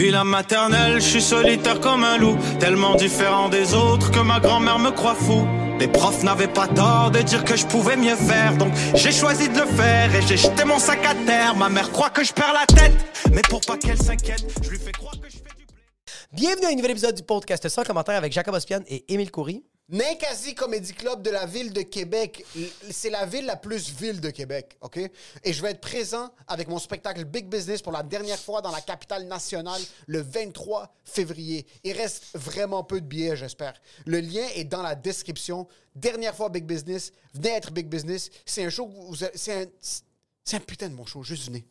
Puis 0.00 0.10
la 0.10 0.24
maternelle, 0.24 0.94
je 0.94 1.06
suis 1.06 1.20
solitaire 1.20 1.78
comme 1.78 2.04
un 2.04 2.16
loup, 2.16 2.38
tellement 2.58 2.94
différent 2.94 3.50
des 3.50 3.74
autres 3.74 4.10
que 4.10 4.20
ma 4.20 4.40
grand-mère 4.40 4.78
me 4.78 4.90
croit 4.90 5.14
fou. 5.14 5.46
Les 5.78 5.88
profs 5.88 6.22
n'avaient 6.22 6.48
pas 6.48 6.66
tort 6.68 7.10
de 7.10 7.20
dire 7.20 7.44
que 7.44 7.54
je 7.54 7.66
pouvais 7.66 7.96
mieux 7.96 8.16
faire, 8.16 8.56
donc 8.56 8.72
j'ai 8.94 9.12
choisi 9.12 9.50
de 9.50 9.60
le 9.60 9.66
faire 9.66 10.14
et 10.14 10.22
j'ai 10.22 10.38
jeté 10.38 10.64
mon 10.64 10.78
sac 10.78 11.04
à 11.04 11.14
terre. 11.26 11.54
Ma 11.54 11.68
mère 11.68 11.92
croit 11.92 12.08
que 12.08 12.24
je 12.24 12.32
perds 12.32 12.54
la 12.54 12.64
tête, 12.64 12.94
mais 13.30 13.42
pour 13.42 13.60
pas 13.60 13.76
qu'elle 13.76 13.98
s'inquiète, 13.98 14.42
je 14.64 14.70
lui 14.70 14.78
fais 14.78 14.92
croire 14.92 15.20
que 15.20 15.28
je 15.28 15.36
fais 15.36 15.54
du 15.58 15.66
blé. 15.66 15.84
Bienvenue 16.32 16.64
à 16.64 16.70
un 16.70 16.76
nouvel 16.76 16.92
épisode 16.92 17.14
du 17.14 17.22
podcast 17.22 17.68
sans 17.68 17.82
commentaire 17.82 18.16
avec 18.16 18.32
Jacob 18.32 18.54
Ospian 18.54 18.80
et 18.88 19.04
Émile 19.12 19.30
Coury. 19.30 19.64
Ninkasi 19.90 20.54
Comedy 20.54 20.92
Club 20.92 21.20
de 21.22 21.30
la 21.30 21.46
ville 21.46 21.72
de 21.72 21.82
Québec. 21.82 22.44
C'est 22.90 23.10
la 23.10 23.26
ville 23.26 23.44
la 23.44 23.56
plus 23.56 23.90
ville 23.90 24.20
de 24.20 24.30
Québec, 24.30 24.76
OK? 24.80 24.98
Et 24.98 25.52
je 25.52 25.60
vais 25.60 25.72
être 25.72 25.80
présent 25.80 26.30
avec 26.46 26.68
mon 26.68 26.78
spectacle 26.78 27.24
Big 27.24 27.48
Business 27.48 27.82
pour 27.82 27.90
la 27.90 28.04
dernière 28.04 28.38
fois 28.38 28.62
dans 28.62 28.70
la 28.70 28.80
capitale 28.80 29.24
nationale 29.24 29.80
le 30.06 30.20
23 30.20 30.94
février. 31.04 31.66
Il 31.82 31.92
reste 31.92 32.26
vraiment 32.34 32.84
peu 32.84 33.00
de 33.00 33.06
billets, 33.06 33.34
j'espère. 33.34 33.74
Le 34.06 34.20
lien 34.20 34.46
est 34.54 34.64
dans 34.64 34.82
la 34.82 34.94
description. 34.94 35.66
Dernière 35.96 36.36
fois 36.36 36.50
Big 36.50 36.64
Business. 36.64 37.10
Venez 37.34 37.50
être 37.50 37.72
Big 37.72 37.88
Business. 37.88 38.30
C'est 38.46 38.64
un 38.64 38.70
show, 38.70 38.88
c'est 39.34 39.62
un, 39.62 40.56
un 40.56 40.60
putain 40.60 40.88
de 40.88 40.94
bon 40.94 41.04
show. 41.04 41.24
Juste 41.24 41.46
venez. 41.46 41.64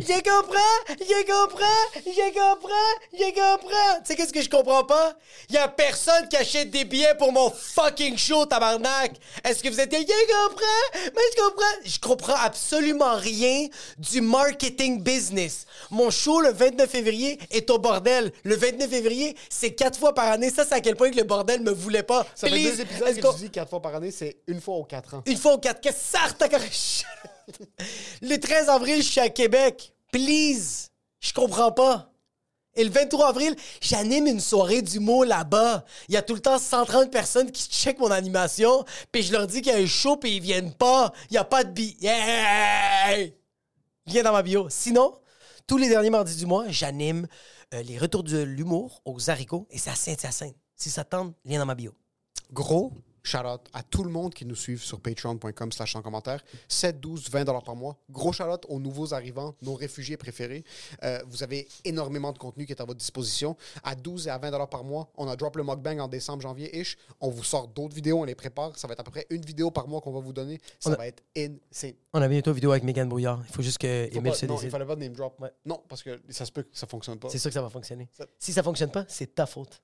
J'ai 0.00 0.22
compris! 0.22 0.96
J'ai 1.00 1.24
compris! 1.24 1.64
J'ai 2.04 2.32
compris! 2.32 2.72
J'ai 3.12 3.32
compris! 3.32 3.74
Tu 3.98 4.04
sais 4.04 4.16
qu'est-ce 4.16 4.32
que 4.32 4.40
je 4.40 4.48
comprends 4.48 4.84
pas? 4.84 5.14
Y 5.50 5.56
a 5.56 5.68
personne 5.68 6.28
qui 6.28 6.36
achète 6.36 6.70
des 6.70 6.84
billets 6.84 7.14
pour 7.16 7.32
mon 7.32 7.50
fucking 7.50 8.16
show, 8.16 8.46
tabarnak! 8.46 9.12
Est-ce 9.44 9.62
que 9.62 9.68
vous 9.68 9.80
êtes... 9.80 9.90
J'ai 9.90 9.98
compris! 10.04 10.64
Mais 10.94 11.22
je 11.32 11.42
comprends... 11.42 11.64
Je 11.84 11.98
comprends 11.98 12.36
absolument 12.36 13.16
rien 13.16 13.66
du 13.98 14.20
marketing 14.20 15.02
business. 15.02 15.66
Mon 15.90 16.10
show, 16.10 16.40
le 16.40 16.52
29 16.52 16.88
février, 16.88 17.38
est 17.50 17.68
au 17.70 17.78
bordel. 17.78 18.32
Le 18.44 18.56
29 18.56 18.88
février, 18.88 19.36
c'est 19.50 19.74
quatre 19.74 19.98
fois 19.98 20.14
par 20.14 20.30
année. 20.30 20.50
Ça, 20.50 20.64
c'est 20.64 20.74
à 20.74 20.80
quel 20.80 20.96
point 20.96 21.10
que 21.10 21.16
le 21.16 21.24
bordel 21.24 21.60
me 21.60 21.72
voulait 21.72 22.02
pas. 22.02 22.24
Ça 22.34 22.48
fait 22.48 22.54
Please, 22.54 22.76
deux 22.76 22.80
épisodes 22.82 23.16
que 23.16 23.36
tu 23.36 23.44
dis 23.44 23.50
quatre 23.50 23.70
fois 23.70 23.82
par 23.82 23.94
année. 23.96 24.10
C'est 24.10 24.38
une 24.46 24.60
fois 24.60 24.76
aux 24.76 24.84
quatre 24.84 25.14
ans. 25.14 25.22
Une 25.26 25.36
fois 25.36 25.54
au 25.54 25.58
4. 25.58 25.80
Qu'est-ce 25.80 26.12
que 26.12 26.18
ça 26.18 26.32
ta 26.38 26.48
Le 28.22 28.36
13 28.36 28.68
avril, 28.68 28.96
je 28.96 29.08
suis 29.08 29.20
à 29.20 29.28
Québec. 29.28 29.94
Please. 30.12 30.88
Je 31.20 31.32
comprends 31.32 31.72
pas. 31.72 32.12
Et 32.76 32.84
le 32.84 32.90
23 32.90 33.28
avril, 33.28 33.56
j'anime 33.80 34.26
une 34.26 34.40
soirée 34.40 34.82
d'humour 34.82 35.24
là-bas. 35.24 35.84
Il 36.08 36.14
y 36.14 36.18
a 36.18 36.22
tout 36.22 36.34
le 36.34 36.40
temps 36.40 36.58
130 36.58 37.10
personnes 37.10 37.50
qui 37.50 37.68
checkent 37.70 37.98
mon 37.98 38.10
animation, 38.10 38.84
puis 39.10 39.22
je 39.22 39.32
leur 39.32 39.46
dis 39.46 39.62
qu'il 39.62 39.72
y 39.72 39.74
a 39.74 39.78
un 39.78 39.86
show, 39.86 40.16
puis 40.16 40.36
ils 40.36 40.42
viennent 40.42 40.74
pas. 40.74 41.12
Il 41.30 41.34
y 41.34 41.38
a 41.38 41.44
pas 41.44 41.64
de 41.64 41.70
billets. 41.70 43.34
Lien 44.06 44.22
dans 44.22 44.32
ma 44.32 44.42
bio. 44.42 44.68
Sinon, 44.68 45.18
tous 45.66 45.78
les 45.78 45.88
derniers 45.88 46.10
mardis 46.10 46.36
du 46.36 46.44
mois, 46.44 46.66
j'anime 46.68 47.26
euh, 47.74 47.82
les 47.82 47.96
retours 47.96 48.22
de 48.22 48.38
l'humour 48.38 49.00
aux 49.06 49.30
haricots, 49.30 49.66
et 49.70 49.78
c'est 49.78 49.90
à 49.90 49.94
Saint-Hyacinthe. 49.94 50.56
Si 50.76 50.90
ça 50.90 51.02
te 51.02 51.10
tente, 51.10 51.34
lien 51.46 51.58
dans 51.58 51.66
ma 51.66 51.74
bio. 51.74 51.94
Gros 52.52 52.92
shout-out 53.26 53.60
à 53.72 53.82
tout 53.82 54.04
le 54.04 54.10
monde 54.10 54.32
qui 54.34 54.44
nous 54.44 54.54
suit 54.54 54.78
sur 54.78 55.00
patreon.com 55.00 55.72
slash 55.72 55.96
en 55.96 56.02
commentaire. 56.02 56.42
7, 56.68 57.00
12, 57.00 57.30
20 57.30 57.44
dollars 57.44 57.62
par 57.64 57.76
mois. 57.76 57.96
Gros 58.10 58.32
shout-out 58.32 58.64
aux 58.68 58.78
nouveaux 58.80 59.12
arrivants, 59.14 59.54
nos 59.62 59.74
réfugiés 59.74 60.16
préférés. 60.16 60.64
Euh, 61.02 61.20
vous 61.28 61.42
avez 61.42 61.66
énormément 61.84 62.32
de 62.32 62.38
contenu 62.38 62.66
qui 62.66 62.72
est 62.72 62.80
à 62.80 62.84
votre 62.84 62.98
disposition. 62.98 63.56
À 63.82 63.94
12 63.94 64.28
et 64.28 64.30
à 64.30 64.38
20 64.38 64.50
dollars 64.50 64.68
par 64.70 64.84
mois, 64.84 65.10
on 65.16 65.28
a 65.28 65.36
drop 65.36 65.56
le 65.56 65.64
mukbang 65.64 65.98
en 66.00 66.08
décembre, 66.08 66.42
janvier-ish. 66.42 66.96
On 67.20 67.30
vous 67.30 67.44
sort 67.44 67.68
d'autres 67.68 67.94
vidéos, 67.94 68.20
on 68.20 68.24
les 68.24 68.34
prépare. 68.34 68.78
Ça 68.78 68.86
va 68.86 68.92
être 68.92 69.00
à 69.00 69.04
peu 69.04 69.10
près 69.10 69.26
une 69.30 69.42
vidéo 69.44 69.70
par 69.70 69.88
mois 69.88 70.00
qu'on 70.00 70.12
va 70.12 70.20
vous 70.20 70.32
donner. 70.32 70.60
Ça 70.80 70.92
a- 70.92 70.96
va 70.96 71.06
être 71.06 71.22
insane. 71.36 71.94
On 72.12 72.22
a 72.22 72.28
bientôt 72.28 72.50
une 72.50 72.54
vidéo 72.56 72.70
avec 72.70 72.84
Megan 72.84 73.08
Brouillard. 73.08 73.42
Il 73.48 73.52
faut 73.54 73.62
juste 73.62 73.78
que 73.78 74.08
Faut 74.12 74.18
Emile 74.18 74.32
pas- 74.32 74.38
se 74.38 74.46
non, 74.46 74.58
il 74.62 74.70
fallait 74.70 74.86
pas 74.86 74.94
de 74.96 75.00
name 75.00 75.12
drop. 75.14 75.38
Ouais. 75.40 75.50
Non, 75.64 75.82
parce 75.88 76.02
que 76.02 76.20
ça 76.30 76.44
se 76.46 76.52
peut 76.52 76.62
que 76.62 76.68
ça 76.76 76.86
fonctionne 76.86 77.18
pas. 77.18 77.28
C'est 77.28 77.38
sûr 77.38 77.50
que 77.50 77.54
ça 77.54 77.62
va 77.62 77.70
fonctionner. 77.70 78.08
Ça- 78.12 78.26
Si 78.38 78.52
ça 78.52 78.62
fonctionne 78.62 78.90
pas, 78.90 79.04
c'est 79.08 79.34
ta 79.34 79.46
faute. 79.46 79.82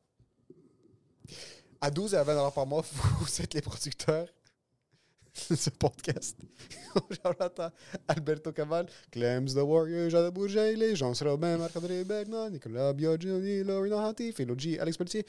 À 1.85 1.91
12 1.91 2.15
et 2.15 2.17
à 2.17 2.23
20 2.23 2.35
dollars 2.37 2.53
par 2.53 2.65
mois, 2.65 2.85
vous 3.19 3.43
êtes 3.43 3.55
les 3.55 3.61
producteurs 3.61 4.29
de 5.51 5.57
ce 5.57 5.69
podcast. 5.69 6.39
À 7.25 7.73
Alberto 8.07 8.53
Caval, 8.53 8.87
Clems 9.11 9.47
the 9.47 9.63
Warrior, 9.65 10.09
Jade 10.09 10.33
Bourget, 10.33 10.95
Jean 10.95 11.13
Robin, 11.25 11.57
Marc-André 11.59 12.05
Bergman, 12.05 12.53
Nicolas 12.53 12.93
Biagini, 12.93 13.65
Laurie 13.65 13.93
Hati, 13.93 14.33
Philo 14.33 14.55
G, 14.57 14.79
Alex 14.79 14.97
Pelletier. 14.97 15.27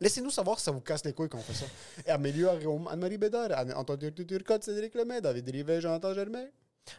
Laissez-nous 0.00 0.30
savoir 0.30 0.60
si 0.60 0.66
ça 0.66 0.70
vous 0.70 0.80
casse 0.80 1.04
les 1.04 1.12
couilles 1.12 1.28
quand 1.28 1.38
on 1.38 1.42
fait 1.42 1.54
ça. 1.54 1.66
Et 2.06 2.10
Amélio 2.10 2.50
Arome, 2.50 2.86
Anne-Marie 2.86 3.18
Bédard, 3.18 3.50
Antoine 3.74 4.12
Turcotte, 4.12 4.62
Cédric 4.62 4.94
Lemay, 4.94 5.20
David 5.20 5.48
Rivet, 5.50 5.80
Jonathan 5.80 6.14
Germain. 6.14 6.46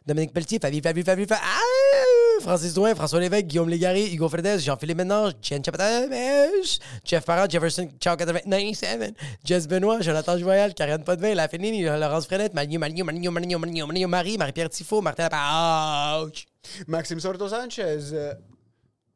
Dominique 0.05 0.33
Pelletier, 0.33 0.59
Fabi, 0.59 0.81
Fabi, 0.81 1.03
Fabi, 1.03 1.25
Fabi, 1.25 1.41
ah! 1.43 2.41
Francis 2.41 2.73
Douin, 2.73 2.93
François 2.93 3.19
Lévesque, 3.19 3.47
Guillaume 3.47 3.69
Légaré, 3.69 4.11
Hugo 4.11 4.29
Fredez, 4.29 4.59
Jean-Philippe 4.59 4.97
Ménage, 4.97 5.33
Jen 5.41 5.63
Chapatamesh, 5.63 6.79
Jeff 7.03 7.25
Parent, 7.25 7.49
Jefferson, 7.49 7.89
Ciao 7.99 8.15
97, 8.15 9.15
Jess 9.43 9.67
Benoît, 9.67 10.01
Jonathan 10.01 10.37
Joyal, 10.37 10.73
Karianne 10.73 11.03
Potvin, 11.03 11.33
La 11.33 11.47
Fénine, 11.47 11.83
Laurence 11.83 12.25
Frenette, 12.27 12.53
Maligno, 12.53 12.79
Maligno, 12.79 13.05
Maligno, 13.05 13.31
Maligno, 13.31 13.59
Maligno, 13.59 13.87
Maligno, 13.87 14.07
Marie, 14.07 14.37
Marie-Pierre 14.37 14.69
Tifo, 14.69 15.01
Martin 15.01 15.23
Lapauche. 15.23 16.45
Maxime 16.87 17.19
Sorto 17.19 17.47
Sanchez, 17.47 18.13
euh, 18.13 18.33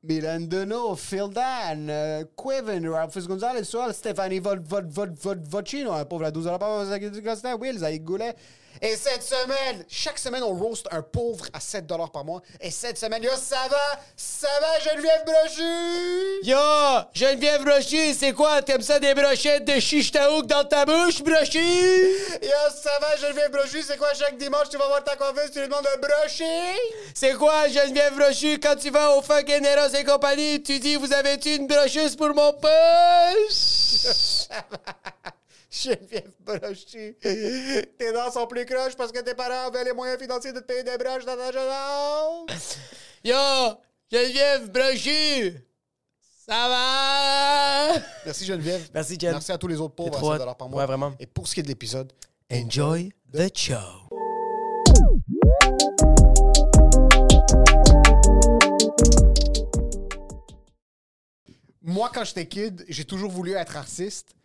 Milan 0.04 0.48
Deneau, 0.48 0.96
Phil 0.96 1.30
Dan, 1.32 1.90
euh, 1.90 2.24
Quevin, 2.36 2.90
Ralphus 2.90 3.28
Gonzalez, 3.28 3.66
Soal, 3.66 3.94
Stéphanie 3.94 4.40
Vod, 4.40 4.66
Vod, 4.66 4.90
Vod, 4.90 5.14
Vod, 5.16 5.44
Vocino, 5.44 5.92
un 5.92 6.06
pauvre 6.06 6.26
à 6.26 6.32
12 6.32 6.46
par 6.60 6.70
mois, 6.70 7.56
Will, 7.60 7.78
Zaïd 7.78 8.04
Goulet. 8.04 8.36
Et 8.82 8.96
cette 8.96 9.24
semaine, 9.24 9.84
chaque 9.88 10.18
semaine, 10.18 10.44
on 10.44 10.54
roast 10.54 10.88
un 10.92 11.02
pauvre 11.02 11.46
à 11.54 11.60
7 11.60 11.86
par 12.12 12.26
mois. 12.26 12.42
Et 12.60 12.72
cette 12.72 12.98
semaine, 12.98 13.24
yo, 13.24 13.32
ça 13.36 13.68
va, 13.70 14.00
ça 14.16 14.48
va, 14.60 14.80
Geneviève 14.80 15.24
Brochu! 15.26 16.44
Yo, 16.44 16.58
Geneviève 17.14 17.64
Brochu, 17.64 18.14
c'est 18.14 18.34
quoi? 18.34 18.62
T'aimes 18.62 18.82
ça 18.82 19.00
des 19.00 19.14
brochettes 19.14 19.66
de 19.66 19.80
chiche 19.80 20.12
taouk 20.12 20.46
dans 20.48 20.64
ta 20.64 20.86
bouche, 20.86 21.22
Brochu? 21.22 21.60
Yo, 21.60 22.50
ça 22.82 22.98
va, 23.00 23.18
Geneviève 23.18 23.52
Brochu, 23.52 23.82
c'est 23.82 23.98
quoi 23.98 24.14
chaque 24.14 24.38
dimanche, 24.38 24.70
tu 24.70 24.78
vas 24.78 24.88
voir 24.88 25.04
ta 25.04 25.16
coiffeuse, 25.16 25.52
tu 25.52 25.60
lui 25.60 25.68
demandes 25.68 25.84
de 25.84 26.02
brocher? 26.02 26.80
C'est 27.14 27.34
quoi, 27.34 27.68
Geneviève 27.68 28.16
Brochu, 28.16 28.60
quand 28.60 28.76
tu 28.76 28.90
vas 28.90 29.16
au 29.18 29.22
fucking 29.22 29.66
Eros 29.66 29.94
et 29.96 30.04
compagnie, 30.04 30.62
tu 30.62 30.80
dis, 30.80 30.96
vous 30.96 31.14
avez-tu 31.14 31.56
une 31.56 31.68
brocheuse 31.68 32.16
pour 32.16 32.34
mon 32.34 32.54
poche? 32.54 32.72
Geneviève 35.72 36.34
Brochu, 36.42 37.16
tes 37.22 38.12
dents 38.14 38.30
sont 38.30 38.46
plus 38.46 38.66
croches 38.66 38.96
parce 38.98 39.12
que 39.12 39.20
tes 39.22 39.34
parents 39.34 39.68
avaient 39.68 39.86
les 39.86 39.94
moyens 39.94 40.20
financiers 40.20 40.52
de 40.52 40.60
te 40.60 40.66
payer 40.66 40.84
des 40.84 40.98
broches 40.98 41.24
dans 41.24 41.38
ta 41.38 41.50
jeunesse. 41.50 42.78
Yo, 43.24 43.36
Geneviève 44.12 44.70
Brochu, 44.70 45.54
ça 46.46 46.68
va? 46.68 48.02
Merci 48.26 48.46
Geneviève. 48.46 48.90
Merci, 48.94 49.18
Jen. 49.18 49.32
Merci 49.32 49.52
à 49.54 49.58
tous 49.58 49.68
les 49.68 49.80
autres 49.80 49.96
pauvres 49.96 50.14
à 50.14 50.18
trop 50.18 50.34
7 50.34 50.42
hot. 50.42 50.56
par 50.56 50.68
mois. 50.68 50.82
Ouais, 50.82 50.88
vraiment. 50.88 51.14
Et 51.20 51.26
pour 51.26 51.48
ce 51.48 51.54
qui 51.54 51.62
est 51.62 51.64
de 51.64 51.70
l'épisode, 51.70 52.12
Enjoy 52.52 53.14
the 53.32 53.50
show. 53.58 53.78
moi 61.82 62.10
quand 62.14 62.24
j'étais 62.24 62.46
kid, 62.48 62.86
j'ai 62.88 63.06
toujours 63.06 63.32
voulu 63.32 63.54
être 63.54 63.76
artiste, 63.78 64.36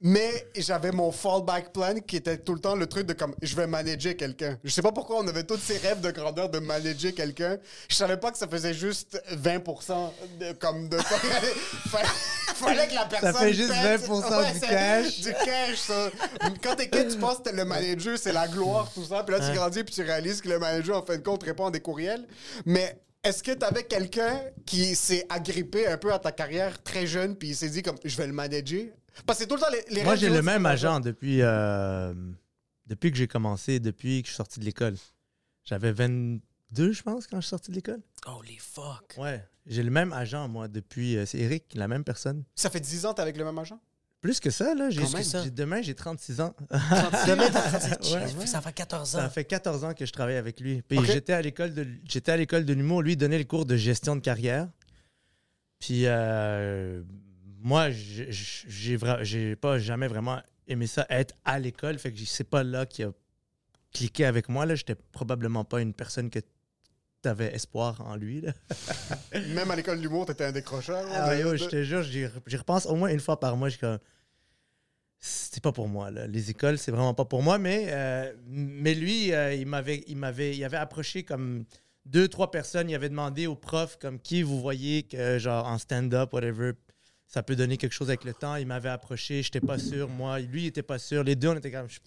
Mais 0.00 0.46
j'avais 0.56 0.92
mon 0.92 1.12
fallback 1.12 1.72
plan 1.72 1.94
qui 2.06 2.16
était 2.16 2.36
tout 2.36 2.52
le 2.52 2.60
temps 2.60 2.74
le 2.74 2.86
truc 2.86 3.06
de 3.06 3.14
comme 3.14 3.34
je 3.40 3.56
vais 3.56 3.66
manager 3.66 4.14
quelqu'un. 4.16 4.58
Je 4.62 4.70
sais 4.70 4.82
pas 4.82 4.92
pourquoi 4.92 5.18
on 5.20 5.28
avait 5.28 5.44
tous 5.44 5.56
ces 5.58 5.78
rêves 5.78 6.00
de 6.00 6.10
grandeur 6.10 6.50
de 6.50 6.58
manager 6.58 7.14
quelqu'un. 7.14 7.56
Je 7.88 7.94
savais 7.94 8.18
pas 8.18 8.30
que 8.30 8.36
ça 8.36 8.46
faisait 8.46 8.74
juste 8.74 9.18
20% 9.32 10.10
de, 10.40 10.52
comme 10.52 10.88
de 10.90 10.98
fallait, 11.88 12.06
fallait 12.54 12.88
que 12.88 12.94
la 12.94 13.06
personne 13.06 13.34
fait 13.34 13.54
juste 13.54 13.70
pète. 13.70 14.02
20% 14.02 14.52
du 14.52 14.58
c'est- 14.58 14.66
cash. 14.68 15.20
Du 15.20 15.32
cash, 15.32 15.78
ça. 15.78 16.10
Quand 16.62 16.76
t'es 16.76 16.90
kid, 16.90 17.08
tu 17.08 17.16
penses 17.18 17.38
que 17.38 17.42
t'es 17.44 17.52
le 17.52 17.64
manager, 17.64 18.18
c'est 18.18 18.32
la 18.32 18.46
gloire, 18.48 18.90
tout 18.92 19.04
ça. 19.04 19.22
Puis 19.22 19.34
là, 19.38 19.48
tu 19.48 19.54
grandis 19.56 19.84
puis 19.84 19.94
tu 19.94 20.02
réalises 20.02 20.42
que 20.42 20.48
le 20.48 20.58
manager, 20.58 20.98
en 20.98 21.06
fin 21.06 21.16
de 21.16 21.22
compte, 21.22 21.44
répond 21.44 21.66
à 21.66 21.70
des 21.70 21.80
courriels. 21.80 22.26
Mais 22.66 22.98
est-ce 23.22 23.42
que 23.42 23.52
t'avais 23.52 23.84
quelqu'un 23.84 24.38
qui 24.66 24.94
s'est 24.96 25.24
agrippé 25.30 25.86
un 25.86 25.96
peu 25.96 26.12
à 26.12 26.18
ta 26.18 26.30
carrière 26.32 26.82
très 26.82 27.06
jeune 27.06 27.36
puis 27.36 27.48
il 27.50 27.56
s'est 27.56 27.70
dit 27.70 27.82
comme 27.82 27.96
je 28.04 28.16
vais 28.18 28.26
le 28.26 28.34
manager? 28.34 28.84
Parce 29.26 29.38
que 29.38 29.44
c'est 29.44 29.48
tout 29.48 29.54
le 29.56 29.60
temps 29.60 29.70
les, 29.70 29.94
les 29.94 30.02
Moi, 30.04 30.16
j'ai 30.16 30.28
le 30.30 30.42
même 30.42 30.66
agent 30.66 31.00
depuis, 31.00 31.40
euh, 31.42 32.12
depuis 32.86 33.10
que 33.10 33.16
j'ai 33.16 33.28
commencé, 33.28 33.80
depuis 33.80 34.22
que 34.22 34.26
je 34.28 34.32
suis 34.32 34.36
sorti 34.36 34.60
de 34.60 34.64
l'école. 34.64 34.96
J'avais 35.64 35.92
22, 35.92 36.92
je 36.92 37.02
pense, 37.02 37.26
quand 37.26 37.36
je 37.40 37.42
suis 37.46 37.50
sorti 37.50 37.70
de 37.70 37.76
l'école. 37.76 38.00
Holy 38.26 38.58
fuck. 38.58 39.14
Ouais. 39.18 39.44
J'ai 39.66 39.82
le 39.82 39.90
même 39.90 40.12
agent, 40.12 40.46
moi, 40.48 40.68
depuis. 40.68 41.16
euh, 41.16 41.24
c'est 41.26 41.38
Eric, 41.38 41.64
la 41.74 41.88
même 41.88 42.04
personne. 42.04 42.44
Ça 42.54 42.68
fait 42.70 42.80
10 42.80 43.06
ans 43.06 43.10
que 43.12 43.16
t'es 43.16 43.22
avec 43.22 43.36
le 43.36 43.44
même 43.44 43.58
agent? 43.58 43.80
Plus 44.20 44.40
que 44.40 44.48
ça, 44.50 44.74
là. 44.74 44.88
J'ai, 44.90 45.04
ça. 45.22 45.42
j'ai- 45.44 45.50
demain, 45.50 45.80
j'ai 45.82 45.94
36 45.94 46.40
ans. 46.40 46.54
Demain, 46.70 47.50
t'as- 47.50 47.98
Ouais. 48.40 48.46
ça 48.46 48.60
fait 48.62 48.72
14 48.72 49.10
Ça 49.10 49.26
ans. 49.26 49.30
fait 49.30 49.44
14 49.44 49.84
ans 49.84 49.92
que 49.94 50.04
je 50.06 50.12
travaille 50.12 50.36
avec 50.36 50.60
lui. 50.60 50.80
Puis 50.82 50.98
j'étais 51.04 51.34
à 51.34 51.42
l'école 51.42 51.74
de 51.74 51.86
j'étais 52.08 52.32
à 52.32 52.36
l'école 52.38 52.64
de 52.64 52.72
l'humour, 52.72 53.02
lui 53.02 53.12
il 53.12 53.16
donnait 53.16 53.36
les 53.36 53.44
cours 53.44 53.66
de 53.66 53.76
gestion 53.76 54.16
de 54.16 54.20
carrière. 54.22 54.68
Puis 55.78 56.04
euh, 56.06 57.02
moi 57.64 57.88
j'ai- 57.90 59.56
pas 59.56 59.78
jamais 59.78 60.06
vraiment 60.06 60.40
aimé 60.68 60.86
ça 60.86 61.04
être 61.10 61.34
à 61.44 61.58
l'école, 61.58 61.98
fait 61.98 62.12
que 62.12 62.20
c'est 62.24 62.44
pas 62.48 62.62
là 62.62 62.86
qui 62.86 63.02
a 63.02 63.10
cliqué 63.92 64.24
avec 64.26 64.48
moi 64.48 64.66
là, 64.66 64.76
j'étais 64.76 64.94
probablement 64.94 65.64
pas 65.64 65.80
une 65.80 65.92
personne 65.94 66.30
que 66.30 66.38
t'avais 67.22 67.54
espoir 67.54 68.00
en 68.06 68.16
lui 68.16 68.42
là. 68.42 68.52
Même 69.32 69.70
à 69.70 69.76
l'école 69.76 69.96
de 69.98 70.02
l'humour, 70.02 70.26
t'étais 70.26 70.44
un 70.44 70.52
décrocheur. 70.52 71.04
Ah, 71.10 71.28
ouais, 71.30 71.42
de- 71.42 71.56
je 71.56 71.64
te 71.64 71.82
jure, 71.82 72.02
j'y 72.02 72.56
repense 72.56 72.84
au 72.86 72.94
moins 72.96 73.08
une 73.08 73.20
fois 73.20 73.40
par 73.40 73.56
mois. 73.56 73.70
Je 73.70 73.78
comme, 73.78 73.98
c'est 75.20 75.62
pas 75.62 75.72
pour 75.72 75.88
moi. 75.88 76.10
Là. 76.10 76.26
Les 76.26 76.50
écoles, 76.50 76.76
c'est 76.76 76.90
vraiment 76.90 77.14
pas 77.14 77.24
pour 77.24 77.42
moi. 77.42 77.56
Mais, 77.56 77.86
euh, 77.88 78.30
mais 78.46 78.94
lui, 78.94 79.32
euh, 79.32 79.54
il 79.54 79.66
m'avait, 79.66 80.04
il 80.06 80.18
m'avait, 80.18 80.54
il 80.54 80.62
avait 80.64 80.76
approché 80.76 81.22
comme 81.22 81.64
deux, 82.04 82.28
trois 82.28 82.50
personnes. 82.50 82.90
Il 82.90 82.94
avait 82.94 83.08
demandé 83.08 83.46
aux 83.46 83.56
profs 83.56 83.96
comme 83.98 84.20
qui 84.20 84.42
vous 84.42 84.60
voyez 84.60 85.04
que 85.04 85.38
genre 85.38 85.66
en 85.66 85.78
stand-up, 85.78 86.30
whatever, 86.34 86.72
ça 87.26 87.42
peut 87.42 87.56
donner 87.56 87.76
quelque 87.76 87.92
chose 87.92 88.08
avec 88.10 88.24
le 88.24 88.32
temps. 88.34 88.56
Il 88.56 88.66
m'avait 88.66 88.88
approché. 88.90 89.42
J'étais 89.42 89.60
pas 89.60 89.78
sûr. 89.78 90.08
Moi, 90.08 90.38
lui, 90.40 90.62
il 90.64 90.66
était 90.66 90.82
pas 90.82 90.98
sûr. 90.98 91.24
Les 91.24 91.34
deux, 91.36 91.48
on 91.48 91.56
était 91.56 91.70
comme, 91.70 91.88
je- 91.88 91.98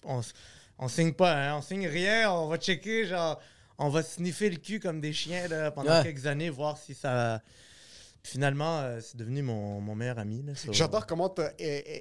on, 0.78 0.88
signe 0.88 1.12
pas, 1.12 1.34
hein, 1.34 1.56
on 1.58 1.62
signe 1.62 1.86
rien. 1.86 2.30
On 2.32 2.48
va 2.48 2.56
checker, 2.56 3.06
genre, 3.06 3.40
on 3.78 3.88
va 3.90 4.02
sniffer 4.02 4.48
le 4.50 4.56
cul 4.56 4.80
comme 4.80 5.00
des 5.00 5.12
chiens 5.12 5.46
là, 5.48 5.70
pendant 5.70 5.90
Ouais. 5.98 6.02
quelques 6.02 6.26
années, 6.26 6.50
voir 6.50 6.78
si 6.78 6.94
ça. 6.94 7.42
Finalement, 8.24 8.80
euh, 8.80 8.98
c'est 9.00 9.16
devenu 9.16 9.42
mon, 9.42 9.80
mon 9.80 9.94
meilleur 9.94 10.18
ami. 10.18 10.42
là, 10.44 10.52
J'adore 10.70 11.06
comment 11.06 11.32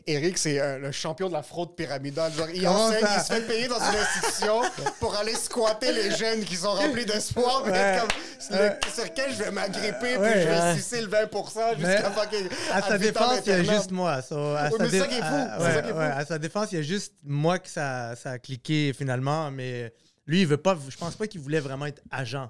Eric, 0.08 0.38
c'est 0.38 0.60
euh, 0.60 0.78
le 0.80 0.92
champion 0.92 1.28
de 1.30 1.34
la 1.34 1.44
fraude 1.44 1.76
pyramidale. 1.76 2.34
Genre, 2.34 2.50
il 2.54 2.68
enseigne, 2.68 3.06
se 3.24 3.34
fait 3.34 3.42
payer 3.48 3.68
dans 3.68 3.78
une 3.80 3.96
institution 3.98 4.62
pour 5.00 5.16
aller 5.16 5.36
squatter 5.36 5.94
les 5.94 6.12
jeunes 6.12 6.44
qui 6.44 6.56
sont 6.58 6.72
remplis 6.74 7.06
d'espoir. 7.06 7.64
mais 7.66 7.72
Ouais. 7.72 7.98
comme, 8.00 8.58
le- 8.58 8.92
sur 8.94 9.04
lequel 9.06 9.32
je 9.32 9.44
vais 9.44 9.52
m'agripper, 9.52 10.18
Ouais. 10.18 10.32
puis 10.32 10.42
je 10.42 10.48
vais 10.48 10.74
sucer 10.76 11.02
le 11.02 11.08
20% 11.08 11.76
Mais 11.80 11.86
jusqu'à 11.94 12.12
fucking. 12.12 12.50
à 12.74 12.82
sa 12.82 12.98
défense, 12.98 13.40
il 13.46 13.50
y 13.50 13.56
a 13.56 13.64
juste 13.64 13.92
moi. 13.92 14.22
So, 14.22 14.36
à, 14.36 14.64
Ouais, 14.66 14.70
sa 14.72 14.84
mais 14.84 14.90
c'est 14.90 15.00
ça 15.00 15.04
dé- 15.06 15.10
qui 15.10 15.16
est 15.18 15.22
fou, 15.22 15.26
à- 15.36 15.58
c'est 15.60 15.64
ouais, 15.64 15.74
ça 15.74 15.82
qui 15.82 15.88
est 15.90 15.92
fou. 15.94 15.98
ouais, 16.00 16.06
à 16.06 16.26
sa 16.26 16.40
défense, 16.40 16.72
il 16.72 16.76
y 16.76 16.80
a 16.80 16.84
juste 16.84 17.14
moi 17.24 17.60
que 17.60 17.70
ça, 17.70 18.16
ça 18.16 18.32
a 18.32 18.40
cliqué 18.40 18.92
finalement. 18.98 19.50
Mais 19.52 19.94
lui, 20.26 20.42
il 20.42 20.48
veut 20.48 20.58
pas. 20.58 20.78
Je 20.90 20.98
pense 20.98 21.16
pas 21.16 21.28
qu'il 21.28 21.40
voulait 21.42 21.60
vraiment 21.62 21.86
être 21.86 22.02
agent. 22.12 22.50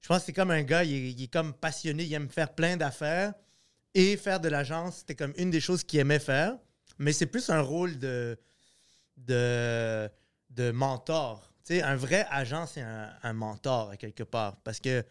Je 0.00 0.08
pense 0.08 0.20
que 0.20 0.26
c'est 0.26 0.32
comme 0.32 0.50
un 0.50 0.62
gars, 0.62 0.84
il 0.84 1.20
est, 1.22 1.26
comme 1.32 1.52
passionné, 1.52 2.04
il 2.04 2.12
aime 2.14 2.28
faire 2.28 2.54
plein 2.54 2.76
d'affaires. 2.76 3.34
Et 3.94 4.16
faire 4.16 4.40
de 4.40 4.48
l'agence, 4.48 4.98
c'était 4.98 5.14
comme 5.14 5.32
une 5.36 5.50
des 5.50 5.60
choses 5.60 5.82
qu'il 5.82 6.00
aimait 6.00 6.18
faire. 6.18 6.58
Mais 6.98 7.12
c'est 7.12 7.26
plus 7.26 7.48
un 7.50 7.60
rôle 7.60 7.98
de, 7.98 8.38
de, 9.16 10.08
de 10.50 10.70
mentor. 10.70 11.50
Tu 11.64 11.74
sais, 11.74 11.82
un 11.82 11.96
vrai 11.96 12.26
agent, 12.30 12.66
c'est 12.66 12.82
un, 12.82 13.32
mentor, 13.32 13.96
quelque 13.96 14.22
part. 14.22 14.56
Parce 14.62 14.80
que, 14.80 15.04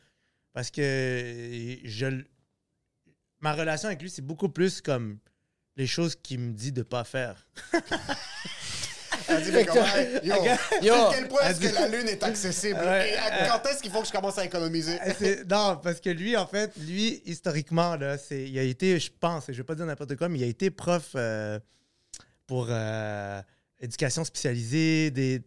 parce 0.53 0.69
que 0.71 1.77
je, 1.83 2.23
ma 3.39 3.53
relation 3.53 3.87
avec 3.87 4.01
lui, 4.01 4.09
c'est 4.09 4.21
beaucoup 4.21 4.49
plus 4.49 4.81
comme 4.81 5.19
les 5.75 5.87
choses 5.87 6.15
qu'il 6.15 6.39
me 6.39 6.53
dit 6.53 6.71
de 6.71 6.83
pas 6.83 7.03
faire. 7.03 7.47
Elle 9.27 9.44
dit, 9.44 9.51
mais 9.51 9.66
comment, 9.66 9.86
yo, 10.24 10.36
Yo. 10.81 10.94
à 10.94 11.12
quel 11.13 11.27
point 11.27 11.42
est-ce 11.42 11.60
que 11.60 11.74
la 11.74 11.88
lune 11.88 12.07
est 12.07 12.24
accessible? 12.24 12.80
Ouais. 12.80 13.12
Et 13.13 13.18
à- 13.18 13.48
quand 13.48 13.69
est-ce 13.69 13.81
qu'il 13.81 13.92
faut 13.92 14.01
que 14.01 14.07
je 14.07 14.12
commence 14.12 14.38
à 14.38 14.45
économiser? 14.45 14.98
Non, 15.50 15.80
parce 15.81 16.00
que 16.00 16.10
lui, 16.10 16.36
en 16.38 16.45
fait, 16.48 16.72
lui, 16.77 17.22
historiquement, 17.25 17.95
là, 17.95 18.18
c'est, 18.18 18.44
il 18.44 18.57
a 18.60 18.63
été, 18.63 19.00
je 19.00 19.12
pense, 19.19 19.50
et 19.50 19.54
je 19.54 19.57
vais 19.60 19.63
pas 19.63 19.75
dire 19.75 19.86
n'importe 19.86 20.16
quoi, 20.16 20.30
mais 20.30 20.39
il 20.39 20.44
a 20.44 20.48
été 20.48 20.69
prof 20.69 21.12
euh, 21.16 21.60
pour 22.48 22.68
euh, 22.69 23.42
éducation 23.80 24.24
spécialisée 24.24 25.12
des, 25.12 25.42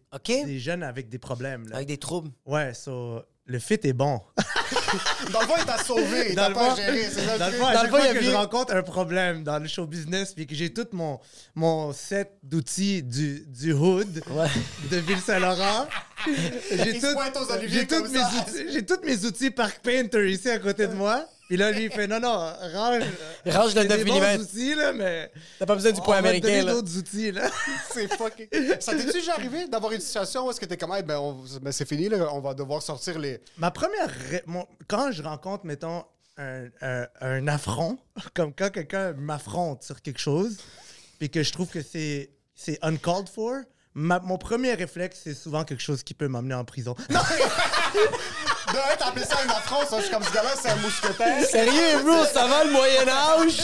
jeunes 0.59 0.83
avec 0.83 1.09
des 1.09 1.19
problèmes. 1.19 1.67
là. 1.69 1.77
Avec 1.77 1.87
des 1.87 1.97
troubles. 1.97 2.31
Ouais, 2.45 2.73
so, 2.73 3.23
le 3.49 3.59
fit 3.59 3.79
est 3.83 3.93
bon. 3.93 4.21
Dans 5.33 5.41
le 5.41 5.45
fond, 5.47 5.53
il 5.57 5.65
t'a 5.65 5.77
sauvé, 5.83 6.27
il 6.29 6.35
Dans 6.35 6.43
t'a 6.43 6.49
le 6.49 6.55
pas 6.55 6.69
fond- 6.69 6.75
géré. 6.75 7.03
Dans 7.37 7.47
le 7.49 7.63
à 7.63 7.73
Dans 7.73 7.81
chaque 7.81 7.89
fois 7.89 8.13
que 8.13 8.21
je 8.23 8.31
rencontre 8.31 8.73
un 8.75 8.81
problème 8.83 9.43
dans 9.43 9.59
le 9.59 9.67
show 9.67 9.85
business, 9.85 10.33
puis 10.33 10.47
que 10.47 10.55
j'ai 10.55 10.71
tout 10.73 10.87
mon, 10.93 11.19
mon 11.55 11.91
set 11.93 12.31
d'outils 12.43 13.03
du, 13.03 13.43
du 13.47 13.73
hood 13.73 14.21
Ouais. 14.31 14.47
de 14.89 14.97
Ville-Saint-Laurent, 14.97 15.87
j'ai 16.71 16.99
tous 17.87 18.03
mes 18.03 18.19
outils- 18.19 18.71
j'ai 18.71 18.85
tous 18.85 18.99
mes 19.03 19.25
outils 19.25 19.51
Park 19.51 19.79
Painter 19.83 20.31
ici 20.31 20.49
à 20.49 20.59
côté 20.59 20.87
de 20.87 20.93
moi. 20.93 21.25
Puis 21.49 21.57
là, 21.57 21.71
lui, 21.71 21.85
il 21.85 21.91
fait 21.91 22.05
non, 22.05 22.19
non, 22.19 22.29
range. 22.73 23.03
Range 23.47 23.73
le 23.75 23.81
j'ai 23.81 23.87
9 23.87 23.97
des 23.97 24.05
bons 24.05 24.19
mm. 24.21 24.41
outils, 24.41 24.75
là, 24.75 24.93
mais. 24.93 25.31
T'as 25.57 25.65
pas 25.65 25.73
besoin 25.73 25.91
du 25.91 25.99
donner 25.99 26.13
américain, 26.17 26.63
là. 26.63 26.73
d'autres 26.73 26.95
outils, 26.95 27.31
là. 27.31 27.49
C'est 27.91 28.07
fucking. 28.15 28.47
Ça 28.79 28.93
t'est 28.95 29.11
déjà 29.11 29.33
arrivé 29.33 29.67
d'avoir 29.67 29.91
une 29.91 29.99
situation 29.99 30.45
où 30.45 30.51
est-ce 30.51 30.59
que 30.59 30.65
t'es 30.67 30.77
comme, 30.77 30.91
Hey, 30.93 31.01
ben, 31.01 31.17
on- 31.17 31.43
ben, 31.59 31.71
c'est 31.71 31.87
fini, 31.87 32.07
là, 32.07 32.31
on 32.33 32.39
va 32.39 32.53
devoir 32.53 32.83
sortir 32.83 33.17
les. 33.17 33.41
Ma 33.57 33.71
première. 33.71 34.09
ré- 34.29 34.43
mon- 34.45 34.67
quand 34.87 35.11
je 35.11 35.23
rencontre, 35.23 35.65
mettons, 35.65 36.03
un, 36.37 36.65
un- 36.81 37.07
un 37.21 37.47
affront, 37.47 37.97
comme 38.35 38.53
quand 38.53 38.69
quelqu'un 38.69 39.13
m'affronte 39.13 39.81
sur 39.83 40.01
quelque 40.03 40.19
chose, 40.19 40.57
puis 41.17 41.31
que 41.31 41.41
je 41.41 41.51
trouve 41.51 41.67
que 41.69 41.81
c'est 41.81 42.29
c'est 42.53 42.77
uncalled 42.83 43.27
for, 43.27 43.55
ma- 43.95 44.19
mon 44.19 44.37
premier 44.37 44.75
réflexe, 44.75 45.21
c'est 45.23 45.33
souvent 45.33 45.63
quelque 45.63 45.81
chose 45.81 46.03
qui 46.03 46.13
peut 46.13 46.27
m'amener 46.27 46.53
en 46.53 46.63
prison. 46.63 46.93
Non, 47.09 47.19
De 48.71 48.77
un, 48.77 48.95
t'as 48.97 49.07
appelé 49.07 49.25
ça 49.25 49.37
un 49.45 49.49
affront, 49.49 49.85
ça. 49.87 49.97
Je 49.97 50.03
suis 50.03 50.11
comme 50.13 50.23
ce 50.23 50.31
gars-là, 50.33 50.49
c'est 50.61 50.69
un 50.69 50.75
mousquetaire. 50.77 51.45
Sérieux, 51.45 52.03
bro, 52.03 52.25
ça 52.25 52.47
va 52.47 52.63
le 52.63 52.71
Moyen-Âge? 52.71 53.57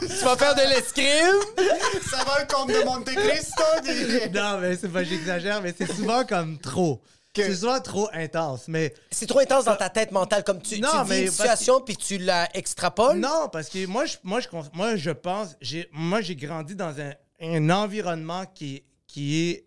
tu 0.00 0.24
vas 0.24 0.36
faire 0.36 0.54
de 0.54 0.62
l'escrime? 0.68 1.66
Ça 2.10 2.24
va 2.24 2.40
le 2.40 2.46
comte 2.52 2.68
de 2.68 2.84
Monte 2.84 3.06
Cristo? 3.14 3.62
dis- 3.82 4.30
non, 4.32 4.58
mais 4.58 4.76
c'est 4.76 4.88
pas, 4.88 5.02
j'exagère, 5.04 5.60
mais 5.62 5.74
c'est 5.76 5.90
souvent 5.92 6.24
comme 6.24 6.58
trop. 6.58 7.02
C'est 7.34 7.54
souvent 7.54 7.80
trop 7.80 8.10
intense, 8.12 8.68
mais 8.68 8.92
C'est 9.10 9.26
trop 9.26 9.38
intense 9.38 9.64
dans 9.64 9.76
ta 9.76 9.88
tête 9.88 10.12
mentale, 10.12 10.44
comme 10.44 10.60
tu, 10.60 10.78
Non, 10.80 10.88
tu 10.90 11.04
dis 11.04 11.08
mais 11.10 11.22
une 11.22 11.30
situation 11.30 11.80
puis 11.80 11.96
tu 11.96 12.18
la 12.18 12.54
extrapoles? 12.54 13.16
Non, 13.18 13.48
parce 13.50 13.70
que 13.70 13.86
moi, 13.86 14.04
je, 14.04 14.16
moi, 14.22 14.40
je, 14.40 14.48
moi, 14.74 14.96
je 14.96 15.10
pense, 15.10 15.56
j'ai, 15.62 15.88
moi, 15.92 16.20
j'ai 16.20 16.36
grandi 16.36 16.74
dans 16.74 16.94
un, 17.00 17.14
un 17.40 17.70
environnement 17.70 18.44
qui, 18.44 18.84
qui 19.06 19.48
est. 19.50 19.66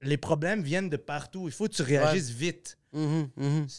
Les 0.00 0.16
problèmes 0.16 0.62
viennent 0.62 0.88
de 0.88 0.96
partout. 0.96 1.44
Il 1.46 1.52
faut 1.52 1.68
que 1.68 1.74
tu 1.74 1.82
réagisses 1.82 2.30
vite. 2.30 2.76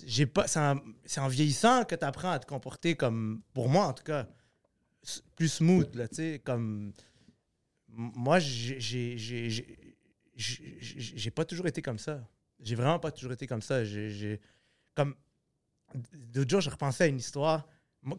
J'ai 0.06 0.26
pas, 0.26 0.48
c'est, 0.48 1.20
en, 1.20 1.28
vieillissant 1.28 1.86
que 1.86 1.96
tu 1.96 2.06
apprends 2.06 2.32
à 2.32 2.40
te 2.40 2.48
comporter 2.48 2.96
comme, 2.96 3.42
pour 3.54 3.70
moi 3.70 3.86
en 3.86 3.94
tout 3.94 4.04
cas, 4.04 4.28
plus 5.36 5.50
smooth, 5.50 5.94
là, 5.96 6.08
tu 6.08 6.16
sais, 6.16 6.42
comme. 6.44 6.94
Moi, 7.90 8.40
j'ai, 8.40 8.82
pas 11.36 11.46
toujours 11.46 11.68
été 11.68 11.84
comme 11.84 12.00
ça. 12.00 12.28
J'ai 12.60 12.76
vraiment 12.76 13.00
pas 13.00 13.12
toujours 13.12 13.34
été 13.34 13.46
comme 13.46 13.62
ça. 13.62 13.84
J'ai, 13.84 14.40
comme. 14.96 15.16
L'autre 16.34 16.50
jour, 16.50 16.62
je 16.62 16.72
repensais 16.72 17.04
à 17.04 17.08
une 17.08 17.18
histoire. 17.18 17.68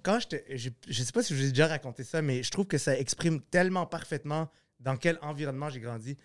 Quand. 0.02 0.18
Je, 0.20 0.68
je 0.88 1.02
sais 1.02 1.12
pas 1.12 1.22
si 1.22 1.34
je 1.34 1.40
vous 1.40 1.46
ai 1.46 1.50
déjà 1.50 1.66
raconté 1.66 2.04
ça, 2.04 2.22
mais 2.22 2.42
je 2.42 2.50
trouve 2.50 2.66
que 2.66 2.78
ça 2.78 2.96
exprime 2.96 3.40
tellement 3.40 3.86
parfaitement 3.86 4.48
dans 4.78 4.96
quel 4.96 5.18
environnement 5.22 5.70
j'ai 5.70 5.80
grandi. 5.80 6.16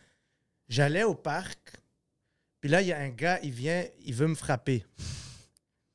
J'allais 0.67 1.03
au 1.03 1.15
parc, 1.15 1.81
puis 2.61 2.69
là, 2.69 2.81
il 2.81 2.87
y 2.87 2.93
a 2.93 2.97
un 2.99 3.09
gars, 3.09 3.39
il 3.43 3.51
vient, 3.51 3.85
il 4.05 4.13
veut 4.13 4.27
me 4.27 4.35
frapper. 4.35 4.85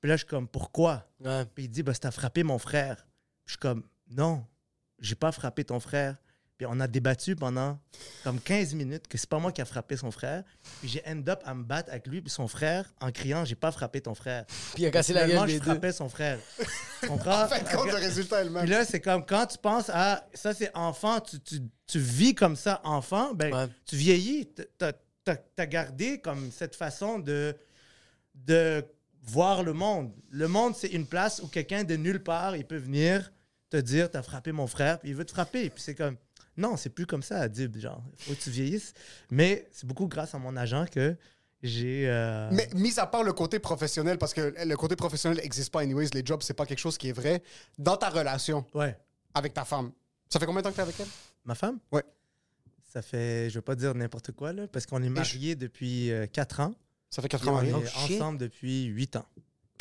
Puis 0.00 0.09
là, 0.09 0.16
je 0.16 0.18
suis 0.18 0.26
comme, 0.28 0.49
pourquoi? 0.49 1.09
Ouais. 1.21 1.44
Puis 1.54 1.64
il 1.64 1.68
dit, 1.68 1.83
bah, 1.83 1.92
t'as 1.99 2.11
frappé 2.11 2.42
mon 2.42 2.59
frère. 2.59 2.97
Puis 3.44 3.47
je 3.47 3.50
suis 3.52 3.59
comme, 3.59 3.85
non, 4.11 4.44
j'ai 4.99 5.14
pas 5.14 5.33
frappé 5.33 5.64
ton 5.64 5.80
frère. 5.80 6.16
Puis 6.56 6.66
on 6.71 6.78
a 6.78 6.87
débattu 6.87 7.35
pendant 7.35 7.80
comme 8.23 8.38
15 8.40 8.75
minutes 8.75 9.09
que 9.09 9.18
c'est 9.18 9.28
pas 9.28 9.40
moi 9.40 9.50
qui 9.50 9.61
a 9.61 9.64
frappé 9.64 9.97
son 9.97 10.12
frère. 10.12 10.44
Puis 10.78 10.88
j'ai 10.88 11.02
end 11.04 11.21
up 11.26 11.40
à 11.44 11.52
me 11.52 11.64
battre 11.64 11.90
avec 11.90 12.06
lui 12.06 12.21
puis 12.23 12.30
son 12.30 12.47
frère 12.47 12.94
en 13.00 13.11
criant, 13.11 13.44
j'ai 13.44 13.56
pas 13.56 13.73
frappé 13.73 14.00
ton 14.00 14.14
frère. 14.14 14.44
Puis 14.73 14.85
il 14.85 14.87
a 14.87 14.92
cassé 14.92 15.12
la 15.12 15.26
gueule 15.26 15.40
je 15.49 15.54
des 15.54 15.59
deux. 15.59 15.64
frappais 15.64 15.90
son 15.92 16.09
frère. 16.09 16.38
Tu 17.00 17.09
comprends? 17.09 17.42
En 17.42 17.49
de 17.49 17.76
compte, 17.76 17.87
le 17.90 17.97
résultat 17.97 18.40
est 18.40 18.44
le 18.44 18.50
Puis 18.50 18.61
même. 18.61 18.71
là, 18.71 18.85
c'est 18.85 19.00
comme 19.00 19.26
quand 19.26 19.47
tu 19.47 19.59
penses 19.59 19.90
à 19.92 20.26
ça, 20.33 20.54
c'est 20.54 20.71
enfant, 20.76 21.21
tu, 21.21 21.40
tu, 21.40 21.61
tu 21.88 21.99
vis 21.99 22.35
comme 22.37 22.54
ça, 22.56 22.80
enfant, 22.85 23.35
ben, 23.35 23.52
Ouais. 23.52 23.66
tu 23.85 23.97
vieillis. 23.97 24.49
T'as 24.78 24.92
as, 25.31 25.66
gardé 25.66 26.21
comme 26.21 26.50
cette 26.52 26.75
façon 26.76 27.19
de, 27.19 27.54
de 28.35 28.85
voir 29.23 29.62
le 29.62 29.73
monde. 29.73 30.12
Le 30.31 30.49
monde, 30.49 30.75
c'est 30.76 30.88
une 30.88 31.07
place 31.07 31.40
où 31.43 31.49
quelqu'un 31.49 31.85
de 31.85 31.97
nulle 31.97 32.23
part, 32.23 32.57
il 32.57 32.64
peut 32.66 32.76
venir 32.76 33.33
te 33.71 33.76
dire 33.76 34.11
T'as 34.11 34.23
frappé 34.23 34.52
mon 34.52 34.66
frère, 34.66 34.99
puis 35.00 35.11
il 35.11 35.14
veut 35.14 35.25
te 35.25 35.33
frapper. 35.33 35.71
Puis 35.71 35.83
c'est 35.83 35.95
comme 35.95 36.16
Non, 36.57 36.76
c'est 36.76 36.90
plus 36.90 37.07
comme 37.07 37.23
ça, 37.23 37.40
Adib. 37.40 37.76
Genre, 37.78 38.02
faut 38.19 38.35
que 38.35 38.40
tu 38.40 38.50
vieillisses. 38.50 38.93
Mais 39.31 39.66
c'est 39.73 39.87
beaucoup 39.87 40.07
grâce 40.09 40.35
à 40.35 40.38
mon 40.38 40.57
agent 40.57 40.87
que 40.90 41.16
j'ai. 41.62 42.04
euh, 42.09 42.49
Mais 42.52 42.69
mis 42.75 42.99
à 43.00 43.07
part 43.07 43.23
le 43.23 43.33
côté 43.33 43.59
professionnel, 43.59 44.19
parce 44.19 44.35
que 44.35 44.54
le 44.64 44.76
côté 44.76 44.97
professionnel 44.97 45.38
n'existe 45.38 45.73
pas 45.73 45.81
anyways, 45.81 46.09
les 46.12 46.23
jobs, 46.25 46.43
c'est 46.43 46.54
pas 46.54 46.66
quelque 46.66 46.78
chose 46.78 46.99
qui 46.99 47.09
est 47.09 47.12
vrai. 47.12 47.43
Dans 47.78 47.97
ta 47.97 48.11
relation 48.11 48.66
Ouais. 48.75 48.97
avec 49.33 49.54
ta 49.54 49.64
femme, 49.64 49.90
ça 50.28 50.38
fait 50.38 50.47
combien 50.47 50.61
de 50.61 50.64
temps 50.64 50.71
que 50.71 50.76
t'es 50.76 50.83
avec 50.83 51.00
elle? 51.00 51.07
Ma 51.45 51.54
femme? 51.54 51.78
Ouais. 51.90 52.02
Ça 52.95 53.03
fait, 53.03 53.51
je 53.51 53.57
veux 53.57 53.63
pas 53.63 53.75
dire 53.75 53.95
n'importe 53.95 54.31
quoi, 54.33 54.53
là, 54.53 54.69
parce 54.69 54.87
qu'on 54.87 55.03
est 55.03 55.09
mariés 55.09 55.57
depuis 55.57 56.13
4 56.33 56.61
ans. 56.61 56.75
Ça 57.11 57.21
fait 57.23 57.29
Puis 57.29 57.39
4 57.39 57.49
ans 57.49 57.53
on 57.53 57.55
mariés. 57.57 57.73
est 57.73 57.93
Oh, 57.97 58.15
ensemble 58.15 58.39
depuis 58.39 58.85
8 58.85 59.17
ans. 59.17 59.27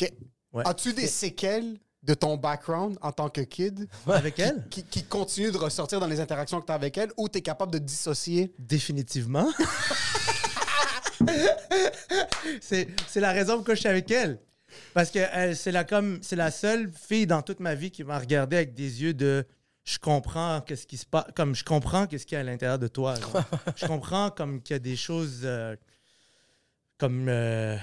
Ok. 0.01 0.12
Ouais. 0.51 0.63
As-tu 0.65 0.93
des 0.93 1.08
séquelles 1.08 1.77
de 2.01 2.13
ton 2.15 2.38
background 2.38 2.98
en 3.01 3.12
tant 3.12 3.29
que 3.29 3.41
kid? 3.41 3.88
Avec 4.08 4.39
elle? 4.39 4.67
qui, 4.70 4.84
qui 4.84 5.03
continuent 5.03 5.51
de 5.51 5.58
ressortir 5.58 6.00
dans 6.00 6.08
les 6.08 6.20
interactions 6.20 6.60
que 6.60 6.65
tu 6.65 6.72
as 6.72 6.75
avec 6.75 6.98
elle 6.98 7.12
ou 7.15 7.29
tu 7.29 7.38
es 7.38 7.41
capable 7.41 7.72
de 7.72 7.77
dissocier? 7.77 8.51
Définitivement. 8.58 9.48
c'est 12.62 12.88
la 13.15 13.32
raison 13.32 13.55
pourquoi 13.58 13.75
je 13.75 13.82
suis 13.82 13.89
avec 13.89 14.10
elle. 14.12 14.39
Parce 14.93 15.12
que 15.12 15.20
elle, 15.32 15.55
c'est 15.55 15.72
la, 15.72 15.84
comme, 15.84 16.20
c'est 16.24 16.36
la 16.36 16.50
seule 16.51 16.91
fille 16.91 17.27
dans 17.27 17.41
toute 17.43 17.60
ma 17.60 17.75
vie 17.75 17.91
qui 17.91 18.03
m'a 18.03 18.17
regardé 18.17 18.55
avec 18.58 18.74
des 18.74 19.03
yeux 19.03 19.13
de 19.13 19.46
je 19.83 19.97
comprends 19.99 20.61
qu'est-ce 20.61 20.87
qui 20.87 20.97
se 20.97 21.05
passe 21.05 21.25
comme 21.35 21.55
je 21.55 21.63
comprends 21.63 22.07
qu'est-ce 22.07 22.25
qu'il 22.25 22.35
y 22.35 22.37
a 22.37 22.41
à 22.41 22.43
l'intérieur 22.43 22.79
de 22.79 22.87
toi 22.87 23.15
je 23.75 23.85
comprends 23.85 24.29
comme 24.31 24.61
qu'il 24.61 24.75
y 24.75 24.77
a 24.77 24.79
des 24.79 24.95
choses 24.95 25.41
euh, 25.43 25.75
comme 26.97 27.27
euh, 27.29 27.77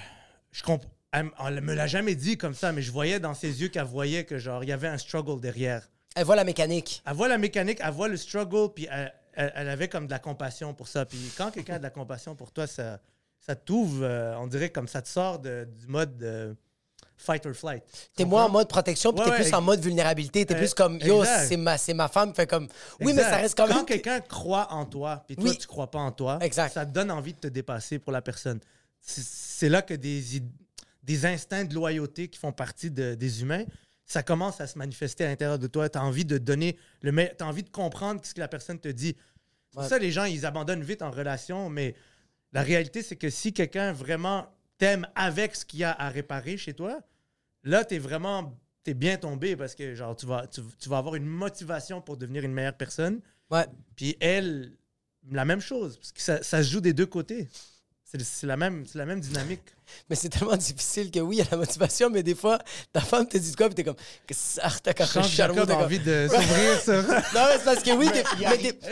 je 0.53 0.63
comprends 0.63 0.89
elle, 1.13 1.31
elle 1.47 1.61
me 1.61 1.75
l'a 1.75 1.87
jamais 1.89 2.15
dit 2.15 2.39
comme 2.39 2.55
ça 2.55 2.73
mais 2.73 2.83
je 2.83 2.93
voyais 2.93 3.19
dans 3.21 3.35
ses 3.35 3.61
yeux 3.63 3.69
qu'elle 3.69 3.85
voyait 3.85 4.25
que 4.25 4.39
genre 4.39 4.63
il 4.63 4.69
y 4.69 4.73
avait 4.73 4.89
un 4.89 4.99
struggle 4.99 5.41
derrière 5.41 5.89
Elle 6.15 6.25
voit 6.25 6.37
la 6.37 6.45
mécanique. 6.45 7.03
elle 7.07 7.15
voit 7.15 7.29
la 7.29 7.39
mécanique, 7.39 7.79
elle 7.83 7.93
voit 7.93 8.09
le 8.09 8.17
struggle, 8.17 8.73
puis 8.75 8.87
elle, 8.91 9.13
elle- 9.35 9.53
elle 9.57 9.69
avait 9.69 9.89
comme 9.89 10.07
de 10.07 10.11
la 10.11 10.19
compassion 10.21 10.73
pour 10.75 10.89
ça. 10.89 11.05
Puis 11.07 11.19
quand 11.37 11.51
quelqu'un 11.51 11.75
a 11.75 11.79
de 11.79 11.83
la 11.85 11.91
compassion 11.91 12.35
pour 12.37 12.51
toi, 12.53 12.67
ça, 12.67 13.01
ça 13.41 13.55
t'ouvre, 13.57 14.05
euh, 14.05 14.37
on 14.39 14.47
dirait 14.47 14.71
comme 14.71 14.89
ça 14.89 15.03
te 15.03 15.09
sort 15.09 15.39
de- 15.39 15.67
du 15.79 15.87
mode 15.87 16.17
de 16.19 16.57
fight 17.21 17.45
or 17.47 17.53
flight. 17.55 17.83
T'es 18.17 18.25
moins 18.25 18.45
en 18.45 18.49
mode 18.49 18.69
protection, 18.69 19.13
puis 19.13 19.21
Ouais, 19.21 19.27
t'es 19.27 19.31
ouais, 19.33 19.43
plus 19.43 19.55
en 19.55 19.61
mode 19.61 19.81
vulnérabilité. 19.81 20.45
T'es 20.47 20.55
Euh, 20.55 20.59
plus 20.59 20.75
comme, 20.75 20.99
yo, 21.01 21.25
c'est 21.25 21.57
ma, 21.57 21.77
ma 21.95 22.09
femme. 22.09 22.35
Fait 22.35 22.47
comme, 22.47 22.67
oui, 23.01 23.13
mais 23.13 23.23
ça 23.23 23.37
reste 23.37 23.57
quand 23.57 23.67
même. 23.69 23.85
quelqu'un 23.85 24.21
croit 24.21 24.73
en 24.73 24.85
toi, 24.87 25.23
puis 25.27 25.37
toi, 25.37 25.45
Oui. 25.51 25.59
tu 25.59 25.67
crois 25.67 25.91
pas 25.91 25.99
en 25.99 26.13
toi, 26.13 26.39
Exact. 26.41 26.73
ça 26.73 26.87
te 26.87 26.93
donne 26.93 27.11
envie 27.11 27.35
de 27.35 27.39
te 27.39 27.47
dépasser 27.49 27.99
pour 27.99 28.13
la 28.13 28.23
personne. 28.23 28.61
C'est- 29.01 29.69
là 29.69 29.83
que 29.83 29.95
des, 29.95 30.23
des 31.03 31.27
instincts 31.27 31.65
de 31.65 31.75
loyauté 31.75 32.29
qui 32.29 32.39
font 32.39 32.53
partie 32.53 32.91
de- 32.91 33.15
des 33.15 33.43
humains, 33.43 33.65
ça 34.07 34.23
commence 34.23 34.61
à 34.61 34.67
se 34.67 34.77
manifester 34.79 35.25
à 35.25 35.29
l'intérieur 35.29 35.59
de 35.59 35.67
toi. 35.67 35.89
Tu 35.89 35.99
as 35.99 36.03
envie 36.05 36.25
de 36.25 36.39
donner 36.39 36.77
le 37.03 37.13
meilleur, 37.13 37.37
tu 37.37 37.45
as 37.45 37.47
envie 37.47 37.63
de 37.63 37.71
comprendre 37.71 38.21
ce 38.25 38.35
que 38.35 38.41
la 38.41 38.49
personne 38.49 38.79
te 38.79 38.89
dit. 38.89 39.17
C'est 39.73 39.81
Ouais. 39.81 39.89
ça 39.89 39.99
les 39.99 40.11
gens, 40.11 40.25
ils 40.25 40.45
abandonnent 40.47 40.83
vite 40.83 41.03
en 41.03 41.11
relation, 41.11 41.71
mais 41.71 41.95
la 42.53 42.63
réalité, 42.63 43.03
c'est 43.03 43.15
que 43.17 43.31
si 43.31 43.53
quelqu'un 43.53 43.93
vraiment 43.93 44.47
t'aime 44.81 45.07
avec 45.15 45.55
ce 45.55 45.65
qu'il 45.65 45.81
y 45.81 45.85
a 45.85 45.93
à 45.93 46.09
réparer 46.09 46.57
chez 46.57 46.73
toi, 46.73 47.01
là, 47.63 47.85
tu 47.85 47.95
es 47.95 47.99
vraiment 47.99 48.59
t'es 48.83 48.95
bien 48.95 49.19
tombé 49.19 49.57
parce 49.57 49.75
que 49.75 49.95
genre 49.95 50.17
tu 50.17 50.25
vas, 50.25 50.47
tu, 50.47 50.63
tu 50.79 50.89
vas 50.89 50.97
avoir 50.97 51.15
une 51.15 51.27
motivation 51.27 52.01
pour 52.01 52.17
devenir 52.17 52.45
une 52.45 52.53
meilleure 52.53 52.77
personne. 52.77 53.21
Ouais. 53.51 53.67
Puis 53.95 54.17
elle, 54.21 54.73
la 55.31 55.45
même 55.45 55.61
chose, 55.61 55.99
parce 55.99 56.13
que 56.13 56.23
ça, 56.23 56.43
ça 56.43 56.63
se 56.63 56.71
joue 56.71 56.81
des 56.81 56.95
deux 56.95 57.07
côtés. 57.07 57.47
C'est 58.13 58.47
la, 58.47 58.57
même- 58.57 58.85
c'est 58.91 58.99
la 58.99 59.07
même 59.07 59.21
dynamique. 59.21 59.63
Mais 60.09 60.17
c'est 60.17 60.29
tellement 60.29 60.57
difficile 60.57 61.11
que 61.11 61.21
oui, 61.21 61.37
il 61.37 61.39
y 61.39 61.43
a 61.43 61.47
la 61.51 61.57
motivation, 61.57 62.11
mais 62.11 62.23
des 62.25 62.35
fois, 62.35 62.59
ta 62.93 63.01
femme 63.01 63.27
te 63.27 63.37
dit 63.39 63.51
de 63.53 63.57
quoi, 63.57 63.67
puis 63.67 63.75
t'es 63.77 63.85
comme, 63.85 63.95
que 64.27 64.35
ça, 64.35 64.63
t'as 64.83 64.95
comme- 64.95 65.07
envie 65.85 65.99
de 66.01 66.29
s'ouvrir 66.29 66.81
sur... 66.81 66.93
Non, 67.35 67.47
mais 67.47 67.59
c'est 67.59 67.65
parce 67.65 67.83
que 67.83 67.91
oui, 67.93 68.09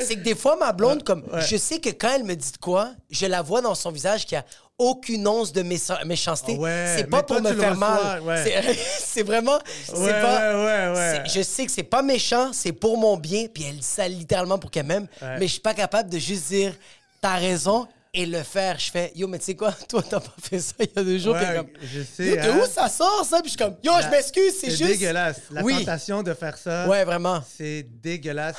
c'est 0.01 0.17
que 0.17 0.21
des 0.23 0.35
fois, 0.35 0.57
ma 0.57 0.73
blonde, 0.73 1.03
comme, 1.05 1.25
je 1.49 1.57
sais 1.57 1.79
que 1.81 1.91
quand 1.91 2.11
elle 2.15 2.25
me 2.25 2.35
dit 2.35 2.53
de 2.53 2.57
quoi, 2.59 2.91
je 3.11 3.27
la 3.27 3.43
vois 3.43 3.61
dans 3.61 3.75
son 3.75 3.91
visage 3.93 4.25
qu'il 4.27 4.37
n'y 4.39 4.43
a 4.43 4.47
aucune 4.79 5.27
once 5.27 5.53
de 5.53 5.63
mécha- 5.63 6.05
méchanceté. 6.05 6.55
Ah 6.57 6.61
ouais, 6.61 6.95
c'est 6.99 7.05
pas 7.11 7.23
pour 7.25 7.41
me 7.41 7.53
faire 7.55 7.77
mal. 7.77 8.21
ouais. 8.23 8.77
C'est- 9.01 9.23
vraiment. 9.25 9.59
c'est 9.85 9.97
Ouais, 9.99 10.11
pas, 10.23 10.55
ouais, 10.55 10.65
ouais, 10.65 10.97
ouais. 10.97 11.23
c'est- 11.27 11.39
Je 11.41 11.43
sais 11.45 11.67
que 11.67 11.73
c'est 11.73 11.83
pas 11.83 12.03
méchant, 12.03 12.53
c'est 12.53 12.73
pour 12.73 12.97
mon 12.99 13.17
bien, 13.17 13.47
puis 13.53 13.65
elle 13.65 13.77
dit 13.77 13.83
ça 13.83 14.07
littéralement 14.07 14.59
pour 14.59 14.71
qu'elle 14.71 14.87
m'aime, 14.87 15.07
Ouais. 15.23 15.39
mais 15.41 15.47
je 15.49 15.53
suis 15.53 15.61
pas 15.61 15.75
capable 15.75 16.09
de 16.11 16.19
juste 16.19 16.49
dire, 16.49 16.75
t'as 17.21 17.37
raison. 17.37 17.87
Et 18.15 18.25
le 18.27 18.43
faire, 18.43 18.79
je 18.79 18.91
fais, 18.91 19.13
yo, 19.15 19.29
mais 19.29 19.39
tu 19.39 19.45
sais 19.47 19.55
quoi, 19.55 19.73
toi, 19.89 20.03
t'as 20.03 20.21
pas 20.21 20.35
fait 20.41 20.59
ça 20.61 20.75
il 20.81 20.89
y 20.95 20.99
a 20.99 21.05
deux 21.05 21.19
jours. 21.19 21.35
Ouais, 21.35 21.45
puis 21.47 21.57
comme, 21.57 21.69
je 21.83 22.03
sais, 22.03 22.29
Yo, 22.31 22.35
de 22.37 22.41
hein. 22.41 22.61
où 22.63 22.67
ça 22.67 22.89
sort, 22.89 23.25
ça? 23.25 23.41
Puis 23.43 23.51
je 23.53 23.57
suis 23.57 23.59
comme, 23.59 23.77
yo, 23.85 23.93
je 24.03 24.09
m'excuse, 24.09 24.55
c'est 24.59 24.71
C'est 24.71 24.77
juste. 24.77 24.99
dégueulasse. 24.99 25.43
La 25.51 25.63
oui. 25.63 25.79
tentation 25.79 26.23
de 26.23 26.33
faire 26.35 26.57
ça, 26.57 26.89
Ouais, 26.89 27.05
vraiment. 27.05 27.43
c'est 27.47 27.83
dégueulasse. 27.83 28.57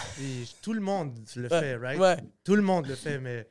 Tout 0.61 0.73
le 0.73 0.81
monde 0.81 1.17
le 1.35 1.43
Ouais, 1.51 1.59
fait, 1.59 1.75
right? 1.77 1.99
ouais. 1.99 2.17
Tout 2.43 2.55
le 2.55 2.61
monde 2.61 2.85
le 2.87 2.95
fait, 2.95 3.17
mais... 3.17 3.47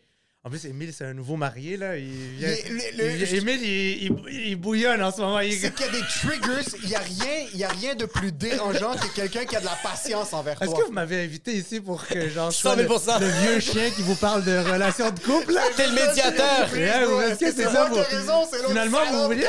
En 0.48 0.50
plus, 0.50 0.64
Émile, 0.64 0.94
c'est 0.96 1.04
un 1.04 1.12
nouveau 1.12 1.36
marié, 1.36 1.76
là. 1.76 1.98
Il 1.98 2.06
vient- 2.38 2.48
Le- 2.48 2.74
le- 2.96 3.04
le- 3.18 3.20
il- 3.20 3.34
Émile, 3.34 3.60
il, 3.62 4.02
il- 4.04 4.46
il 4.48 4.56
bouillonne 4.56 5.02
en 5.02 5.12
ce 5.12 5.20
moment. 5.20 5.40
Il- 5.40 5.52
C'est 5.52 5.74
qu'il 5.74 5.84
y 5.84 5.88
a 5.90 5.92
des 5.92 6.00
triggers, 6.00 6.70
il 6.84 6.88
n'y 6.88 6.94
a, 6.94 7.00
rien- 7.00 7.46
il 7.52 7.60
y 7.60 7.64
a 7.64 7.68
rien 7.68 7.94
de 7.94 8.06
plus 8.06 8.32
dérangeant 8.32 8.94
que 8.94 9.14
quelqu'un 9.14 9.44
qui 9.44 9.56
a 9.56 9.60
de 9.60 9.66
la 9.66 9.76
patience 9.82 10.32
envers 10.32 10.56
Est-ce 10.62 10.70
toi. 10.70 10.80
que 10.80 10.86
vous 10.86 10.92
m'avez 10.92 11.22
invité 11.22 11.52
ici 11.52 11.80
pour 11.82 12.06
que 12.06 12.30
j'en 12.30 12.50
sois 12.50 12.70
100 12.70 12.76
le, 12.78 12.88
000 12.88 13.18
le 13.20 13.26
vieux 13.26 13.60
chien 13.60 13.90
qui 13.90 14.00
vous 14.00 14.14
parle 14.14 14.42
de 14.42 14.56
relations 14.56 15.10
de 15.10 15.20
couple? 15.20 15.52
là? 15.52 15.60
T'es 15.76 15.86
le 15.86 15.92
médiateur. 15.92 16.72
Ouais, 16.72 17.04
ou 17.04 17.20
est-ce 17.20 17.40
que 17.40 17.52
c'est 17.52 17.64
ça, 17.64 17.84
vous- 17.90 17.96
raison, 17.96 18.46
Finalement, 18.68 19.04
vous 19.12 19.24
voulez-. 19.24 19.44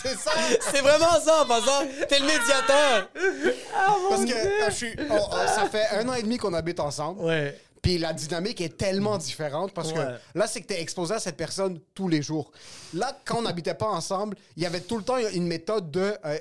C'est 0.00 0.16
ça. 0.16 0.30
C'est 0.72 0.80
vraiment 0.80 1.20
ça 1.24 1.42
en 1.42 1.46
passant. 1.46 1.84
T'es 2.08 2.20
le 2.20 2.26
médiateur. 2.26 3.08
Parce 4.10 4.24
que 4.24 4.30
euh, 4.32 4.66
je 4.68 4.74
suis, 4.74 4.92
on- 5.10 5.14
on- 5.16 5.30
ça 5.48 5.68
fait 5.70 5.86
un 5.98 6.08
an 6.08 6.14
et 6.14 6.22
demi 6.22 6.36
qu'on 6.36 6.54
habite 6.54 6.78
ensemble. 6.78 7.20
Ouais. 7.24 7.58
Puis 7.82 7.98
la 7.98 8.12
dynamique 8.12 8.60
est 8.60 8.76
tellement 8.76 9.18
différente 9.18 9.72
parce 9.72 9.88
Ouais. 9.92 9.94
que 10.34 10.38
là, 10.38 10.46
c'est 10.46 10.60
que 10.62 10.66
tu 10.66 10.74
es 10.74 10.80
exposé 10.80 11.14
à 11.14 11.18
cette 11.20 11.36
personne 11.36 11.78
tous 11.94 12.08
les 12.08 12.22
jours. 12.22 12.50
Là, 12.94 13.16
quand 13.24 13.38
on 13.38 13.42
n'habitait 13.42 13.74
pas 13.74 13.86
ensemble, 13.88 14.36
il 14.56 14.62
y 14.62 14.66
avait 14.66 14.80
tout 14.80 14.96
le 14.98 15.04
temps 15.04 15.16
une 15.18 15.46
méthode 15.46 15.90
de. 15.90 16.00
euh, 16.00 16.16
euh, 16.24 16.38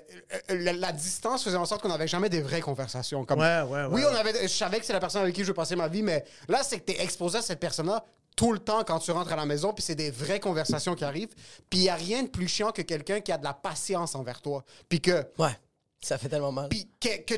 la, 0.49 0.73
la 0.73 0.91
distance 0.91 1.43
faisait 1.43 1.57
en 1.57 1.65
sorte 1.65 1.81
qu'on 1.81 1.89
n'avait 1.89 2.07
jamais 2.07 2.29
des 2.29 2.41
vraies 2.41 2.61
conversations. 2.61 3.23
Comme, 3.25 3.39
Ouais, 3.39 3.61
ouais, 3.61 3.83
ouais, 3.83 3.87
Oui, 3.91 4.01
on 4.09 4.15
avait, 4.15 4.33
je 4.43 4.47
savais 4.53 4.79
que 4.79 4.85
c'est 4.85 4.93
la 4.93 4.99
personne 4.99 5.21
avec 5.21 5.35
qui 5.35 5.41
je 5.43 5.47
veux 5.47 5.53
passer 5.53 5.75
ma 5.75 5.87
vie, 5.87 6.01
mais 6.01 6.23
là, 6.47 6.63
c'est 6.63 6.79
que 6.79 6.91
tu 6.91 6.97
es 6.97 7.03
exposé 7.03 7.37
à 7.37 7.41
cette 7.41 7.59
personne-là 7.59 8.03
tout 8.35 8.51
le 8.53 8.59
temps 8.59 8.83
quand 8.83 8.99
tu 8.99 9.09
rentres 9.11 9.33
à 9.33 9.35
la 9.35 9.45
maison, 9.47 9.73
puis 9.73 9.83
c'est 9.83 9.95
des 9.95 10.11
vraies 10.11 10.39
conversations 10.39 10.93
qui 10.95 11.03
arrivent. 11.03 11.33
Puis 11.69 11.79
il 11.79 11.83
n'y 11.83 11.89
a 11.89 11.95
rien 11.95 12.21
de 12.23 12.27
plus 12.27 12.47
chiant 12.47 12.71
que 12.71 12.83
quelqu'un 12.83 13.19
qui 13.19 13.31
a 13.31 13.37
de 13.39 13.43
la 13.43 13.53
patience 13.53 14.13
envers 14.15 14.41
toi. 14.41 14.63
Puis 14.89 15.01
que. 15.01 15.25
Ouais. 15.39 15.57
Ça 15.99 16.19
fait 16.19 16.29
tellement 16.29 16.51
mal. 16.51 16.69
Puis 16.69 16.87
que, 16.99 17.35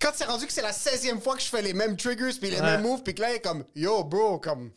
quand 0.00 0.10
c'est 0.14 0.24
rendu 0.24 0.46
que 0.46 0.52
c'est 0.52 0.62
la 0.62 0.72
16e 0.72 1.20
fois 1.20 1.36
que 1.36 1.42
je 1.42 1.48
fais 1.48 1.62
les 1.62 1.72
mêmes 1.74 1.96
triggers 1.96 2.32
puis 2.40 2.50
les 2.50 2.56
Ouais. 2.60 2.62
mêmes 2.62 2.82
moves, 2.82 3.02
puis 3.02 3.14
que 3.14 3.20
là, 3.22 3.30
il 3.32 3.36
est 3.36 3.40
comme 3.40 3.64
Yo, 3.74 4.02
bro, 4.04 4.38
comme. 4.38 4.70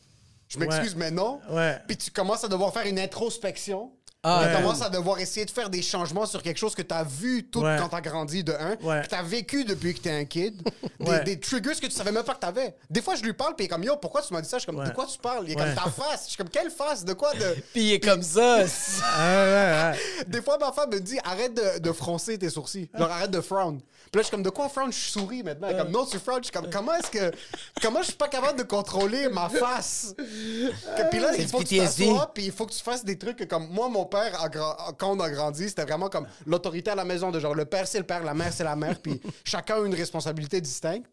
Je 0.49 0.59
m'excuse, 0.59 0.91
Ouais. 0.93 0.99
mais 0.99 1.11
non. 1.11 1.39
Ouais. 1.49 1.79
Puis 1.87 1.97
tu 1.97 2.11
commences 2.11 2.43
à 2.43 2.47
devoir 2.47 2.71
faire 2.73 2.85
une 2.85 2.99
introspection. 2.99 3.91
Ah, 4.25 4.43
tu 4.43 4.47
ouais. 4.55 4.61
commences 4.61 4.81
à 4.81 4.89
devoir 4.89 5.19
essayer 5.19 5.45
de 5.45 5.51
faire 5.51 5.69
des 5.69 5.81
changements 5.81 6.25
sur 6.25 6.41
quelque 6.41 6.57
chose 6.57 6.75
que 6.75 6.81
tu 6.81 6.93
as 6.95 7.03
vu 7.03 7.49
tout 7.49 7.59
Ouais. 7.59 7.75
quand 7.77 7.89
tu 7.89 7.95
as 7.95 7.99
grandi 8.01 8.41
de 8.41 8.53
un, 8.53 8.77
Ouais. 8.81 9.01
que 9.01 9.07
tu 9.09 9.15
as 9.15 9.21
vécu 9.23 9.65
depuis 9.65 9.93
que 9.93 9.99
tu 9.99 10.07
es 10.07 10.13
un 10.17 10.23
kid, 10.23 10.61
des, 11.01 11.05
Ouais. 11.09 11.23
des 11.25 11.37
triggers 11.41 11.73
que 11.75 11.87
tu 11.87 11.91
savais 11.91 12.13
même 12.13 12.23
pas 12.23 12.33
que 12.35 12.39
tu 12.39 12.45
avais. 12.45 12.73
Des 12.89 13.01
fois, 13.01 13.15
je 13.15 13.23
lui 13.23 13.33
parle, 13.33 13.53
puis 13.55 13.65
il 13.65 13.67
est 13.67 13.69
comme 13.69 13.83
Yo, 13.83 13.97
pourquoi 13.97 14.21
tu 14.21 14.31
m'as 14.33 14.39
dit 14.39 14.47
ça? 14.47 14.57
Je 14.59 14.61
suis 14.61 14.65
comme 14.67 14.79
Ouais. 14.79 14.87
De 14.87 14.93
quoi 14.93 15.07
tu 15.07 15.17
parles? 15.17 15.43
Il 15.47 15.51
est 15.51 15.55
Ouais. 15.59 15.65
comme 15.75 15.75
ta 15.75 15.89
face. 15.89 16.23
Je 16.23 16.27
suis 16.29 16.37
comme 16.37 16.47
Quelle 16.49 16.71
face? 16.71 17.03
De 17.03 17.11
quoi? 17.13 17.33
De... 17.33 17.39
Puis 17.73 17.81
il 17.83 17.93
est 17.93 17.99
comme 17.99 18.23
ça. 18.23 18.59
Ouais, 18.59 18.63
ouais. 19.17 20.23
Des 20.27 20.41
fois, 20.41 20.57
ma 20.57 20.71
femme 20.71 20.91
me 20.91 21.01
dit 21.01 21.19
arrête 21.25 21.53
de, 21.53 21.79
de 21.79 21.91
froncer 21.91 22.37
tes 22.37 22.49
sourcils. 22.49 22.89
Genre, 22.97 23.11
arrête 23.11 23.31
de 23.31 23.41
frown. 23.41 23.81
Puis 24.13 24.19
là, 24.19 24.21
je 24.21 24.27
suis 24.27 24.31
comme 24.31 24.43
de 24.43 24.49
quoi 24.51 24.69
frown 24.69 24.93
Je 24.93 24.97
souris 25.09 25.41
maintenant? 25.41 25.75
Comme 25.75 25.89
non, 25.89 26.05
tu 26.05 26.19
frowns. 26.19 26.37
Je 26.37 26.43
suis 26.43 26.51
comme 26.51 26.69
comment 26.69 26.93
est-ce 26.93 27.09
que. 27.09 27.35
Comment 27.81 27.99
je 28.01 28.09
suis 28.09 28.13
pas 28.15 28.27
capable 28.27 28.59
de 28.59 28.63
contrôler 28.63 29.27
ma 29.29 29.49
face? 29.49 30.13
Que- 30.15 31.09
Puis 31.09 31.19
là, 31.19 31.29
C'est 31.33 31.41
il 31.41 31.47
faut 31.47 31.57
que 31.57 31.63
tu 31.63 31.77
t'assoies, 31.79 32.31
puis 32.31 32.45
il 32.45 32.51
faut 32.51 32.67
que 32.67 32.73
tu 32.73 32.83
fasses 32.83 33.03
des 33.03 33.17
trucs 33.17 33.37
que, 33.37 33.43
comme 33.45 33.67
moi, 33.69 33.89
mon 33.89 34.05
père, 34.05 34.39
a 34.39 34.49
gra- 34.49 34.93
quand 34.99 35.17
on 35.17 35.19
a 35.19 35.31
grandi, 35.31 35.67
c'était 35.67 35.81
vraiment 35.81 36.09
comme 36.09 36.27
l'autorité 36.45 36.91
à 36.91 36.95
la 36.95 37.05
maison. 37.05 37.31
De 37.31 37.39
genre, 37.39 37.55
le 37.55 37.65
père, 37.65 37.87
c'est 37.87 37.97
le 37.97 38.03
père, 38.05 38.23
la 38.23 38.35
mère, 38.35 38.53
c'est 38.53 38.63
la 38.63 38.75
mère, 38.75 38.99
puis 39.01 39.19
chacun 39.43 39.81
a 39.81 39.85
une 39.85 39.95
responsabilité 39.95 40.61
distincte. 40.61 41.07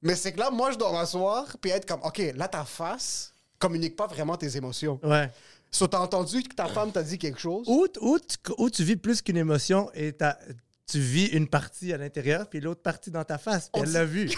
Mais 0.00 0.14
c'est 0.14 0.32
que 0.32 0.40
là, 0.40 0.50
moi, 0.50 0.70
je 0.70 0.78
dois 0.78 0.90
m'asseoir, 0.90 1.44
puis 1.60 1.70
être 1.70 1.84
comme 1.86 2.00
OK, 2.02 2.22
là, 2.34 2.48
ta 2.48 2.64
face 2.64 3.30
communique 3.58 3.94
pas 3.94 4.06
vraiment 4.06 4.38
tes 4.38 4.56
émotions. 4.56 4.98
Ouais. 5.02 5.30
So, 5.70 5.86
t'as 5.86 5.98
entendu 5.98 6.42
que 6.44 6.54
ta 6.54 6.64
femme 6.66 6.92
t'a 6.92 7.02
dit 7.02 7.18
quelque 7.18 7.38
chose? 7.40 7.66
Où, 7.68 7.86
tu, 8.20 8.38
où 8.56 8.70
tu 8.70 8.84
vis 8.84 8.96
plus 8.96 9.20
qu'une 9.20 9.36
émotion 9.36 9.90
et 9.92 10.12
t'as- 10.14 10.38
tu 10.90 10.98
vis 11.00 11.26
une 11.26 11.48
partie 11.48 11.92
à 11.92 11.98
l'intérieur, 11.98 12.48
puis 12.48 12.60
l'autre 12.60 12.80
partie 12.80 13.10
dans 13.10 13.22
ta 13.24 13.36
face, 13.36 13.68
puis 13.70 13.82
elle 13.84 13.92
l'a 13.92 14.04
vu. 14.06 14.30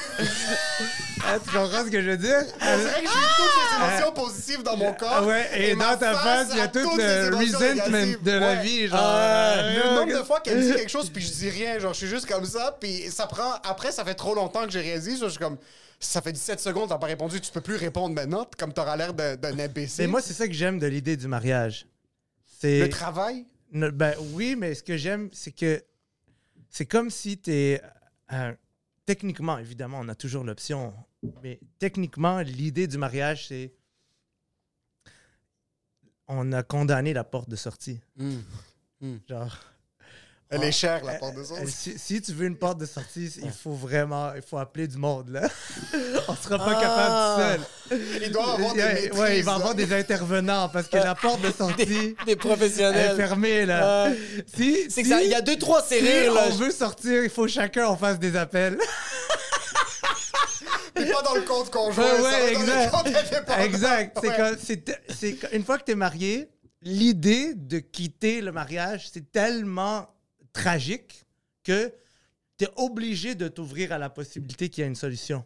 Ah, 1.24 1.38
tu 1.44 1.50
comprends 1.56 1.84
ce 1.84 1.90
que 1.90 2.02
je 2.02 2.10
veux 2.10 2.16
dire? 2.16 2.42
On 2.60 2.78
dirait 2.78 3.02
que 3.02 3.08
j'ai 3.08 3.26
toutes 3.36 3.54
les 3.56 3.76
émotions 3.94 4.12
positives 4.12 4.62
dans 4.64 4.76
mon 4.76 4.92
corps. 4.92 5.12
Ah 5.12 5.24
ouais, 5.24 5.48
et, 5.70 5.76
dans 5.76 5.96
ta 5.96 6.12
face, 6.14 6.48
il 6.50 6.58
y 6.58 6.60
a 6.60 6.66
tout 6.68 6.80
le 6.96 7.36
resentment 7.36 8.14
de 8.24 8.30
la 8.32 8.50
Ouais. 8.54 8.62
vie. 8.62 8.88
Genre, 8.88 8.98
Ah, 9.00 9.54
euh, 9.58 9.76
le 9.90 9.94
nombre 9.96 10.18
de 10.18 10.24
fois 10.24 10.40
qu'elle 10.40 10.60
dit 10.60 10.72
quelque 10.74 10.88
chose 10.90 11.08
puis 11.10 11.22
je 11.24 11.30
dis 11.32 11.50
rien, 11.50 11.78
genre 11.78 11.92
je 11.92 11.98
suis 11.98 12.08
juste 12.08 12.26
comme 12.26 12.44
ça, 12.44 12.76
puis 12.80 13.04
ça 13.10 13.26
prend. 13.28 13.52
Après, 13.62 13.92
ça 13.92 14.04
fait 14.04 14.14
trop 14.14 14.34
longtemps 14.34 14.64
que 14.66 14.72
j'ai 14.72 14.80
réalisé, 14.80 15.16
je 15.20 15.28
suis 15.28 15.38
comme. 15.38 15.56
Ça 16.00 16.20
fait 16.22 16.32
17 16.32 16.58
secondes, 16.58 16.88
t'as 16.88 16.98
pas 16.98 17.06
répondu, 17.06 17.40
tu 17.40 17.52
peux 17.52 17.60
plus 17.60 17.76
répondre 17.76 18.14
maintenant, 18.14 18.44
comme 18.58 18.72
t'auras 18.72 18.96
l'air 18.96 19.12
d'un 19.14 19.58
imbécile. 19.58 20.04
Mais 20.04 20.10
moi, 20.10 20.20
c'est 20.22 20.32
ça 20.32 20.48
que 20.48 20.54
j'aime 20.54 20.78
de 20.78 20.86
l'idée 20.86 21.16
du 21.16 21.28
mariage. 21.28 21.86
C'est 22.60 22.80
le 22.80 22.88
travail, 22.88 23.44
Ben 23.70 24.14
oui, 24.32 24.56
mais 24.58 24.74
ce 24.74 24.82
que 24.82 24.96
j'aime, 24.96 25.28
c'est 25.32 25.52
que 25.52 25.80
c'est 26.70 26.86
comme 26.86 27.10
si 27.10 27.38
tu 27.38 27.50
es. 27.52 27.82
techniquement, 29.04 29.58
évidemment, 29.58 29.98
on 30.00 30.08
a 30.08 30.14
toujours 30.14 30.44
l'option, 30.44 30.94
mais 31.42 31.60
techniquement, 31.78 32.40
l'idée 32.40 32.86
du 32.86 32.96
mariage, 32.96 33.48
c'est. 33.48 33.74
On 36.28 36.52
a 36.52 36.62
condamné 36.62 37.12
la 37.12 37.24
porte 37.24 37.48
de 37.50 37.56
sortie. 37.56 38.00
Genre. 39.28 39.58
Elle 40.50 40.64
est 40.64 40.72
chère, 40.72 41.04
la 41.04 41.12
euh, 41.12 41.18
porte 41.18 41.34
de 41.36 41.40
euh, 41.40 41.44
sauce. 41.44 41.58
Si, 41.68 41.96
si 41.98 42.20
tu 42.20 42.32
veux 42.32 42.46
une 42.46 42.56
porte 42.56 42.78
de 42.78 42.86
sortie, 42.86 43.30
il 43.42 43.52
faut 43.52 43.72
vraiment. 43.72 44.32
Il 44.34 44.42
faut 44.42 44.58
appeler 44.58 44.88
du 44.88 44.96
monde, 44.96 45.28
là. 45.30 45.48
on 46.28 46.34
sera 46.34 46.58
pas 46.58 46.74
capable 46.80 47.60
tout 47.88 47.90
seul. 47.90 48.00
Il 48.22 48.32
doit 48.32 48.54
avoir 48.54 48.74
des 48.74 49.10
ouais, 49.12 49.38
il 49.38 49.44
va 49.44 49.54
avoir 49.54 49.74
des 49.76 49.92
intervenants 49.92 50.68
parce 50.68 50.88
que 50.88 50.96
la 50.96 51.14
porte 51.14 51.40
de 51.40 51.52
sortie. 51.56 51.86
Des 51.86 52.16
Elle 52.26 52.32
est 52.32 52.36
professionnels. 52.36 53.16
fermée, 53.16 53.64
là. 53.64 54.10
Si, 54.54 54.86
que 54.86 54.92
si- 54.92 55.04
ça- 55.04 55.22
il 55.22 55.30
y 55.30 55.34
a 55.34 55.40
deux, 55.40 55.56
trois 55.56 55.82
si 55.82 56.00
serrures, 56.00 56.34
là. 56.34 56.46
on 56.48 56.54
veut 56.56 56.70
sortir, 56.72 57.22
il 57.22 57.30
faut 57.30 57.46
chacun 57.46 57.86
on 57.88 57.96
fasse 57.96 58.18
des 58.18 58.36
appels. 58.36 58.76
Puis 60.94 61.04
pas 61.06 61.22
dans 61.22 61.34
le 61.34 61.42
compte 61.42 61.70
conjoint, 61.70 62.04
Ouais, 62.04 62.20
ouais, 62.20 62.20
va 62.20 62.30
dans 62.54 62.60
exact. 62.60 62.84
le 62.84 62.90
compte 62.90 63.06
indépendant. 63.06 63.62
exact. 63.62 64.18
C'est 64.20 64.28
Ouais. 64.28 64.36
comme- 64.36 64.56
c'est- 64.62 65.00
c'est 65.18 65.32
que- 65.34 65.54
une 65.56 65.64
fois 65.64 65.78
que 65.78 65.84
tu 65.84 65.92
es 65.92 65.94
marié, 65.94 66.50
l'idée 66.82 67.54
de 67.54 67.78
quitter 67.78 68.40
le 68.40 68.52
mariage, 68.52 69.08
c'est 69.12 69.30
tellement 69.30 70.08
tragique 70.52 71.26
que 71.62 71.92
tu 72.56 72.64
es 72.64 72.68
obligé 72.76 73.34
de 73.34 73.48
t'ouvrir 73.48 73.92
à 73.92 73.98
la 73.98 74.10
possibilité 74.10 74.68
qu'il 74.68 74.82
y 74.82 74.84
a 74.84 74.88
une 74.88 74.94
solution. 74.94 75.44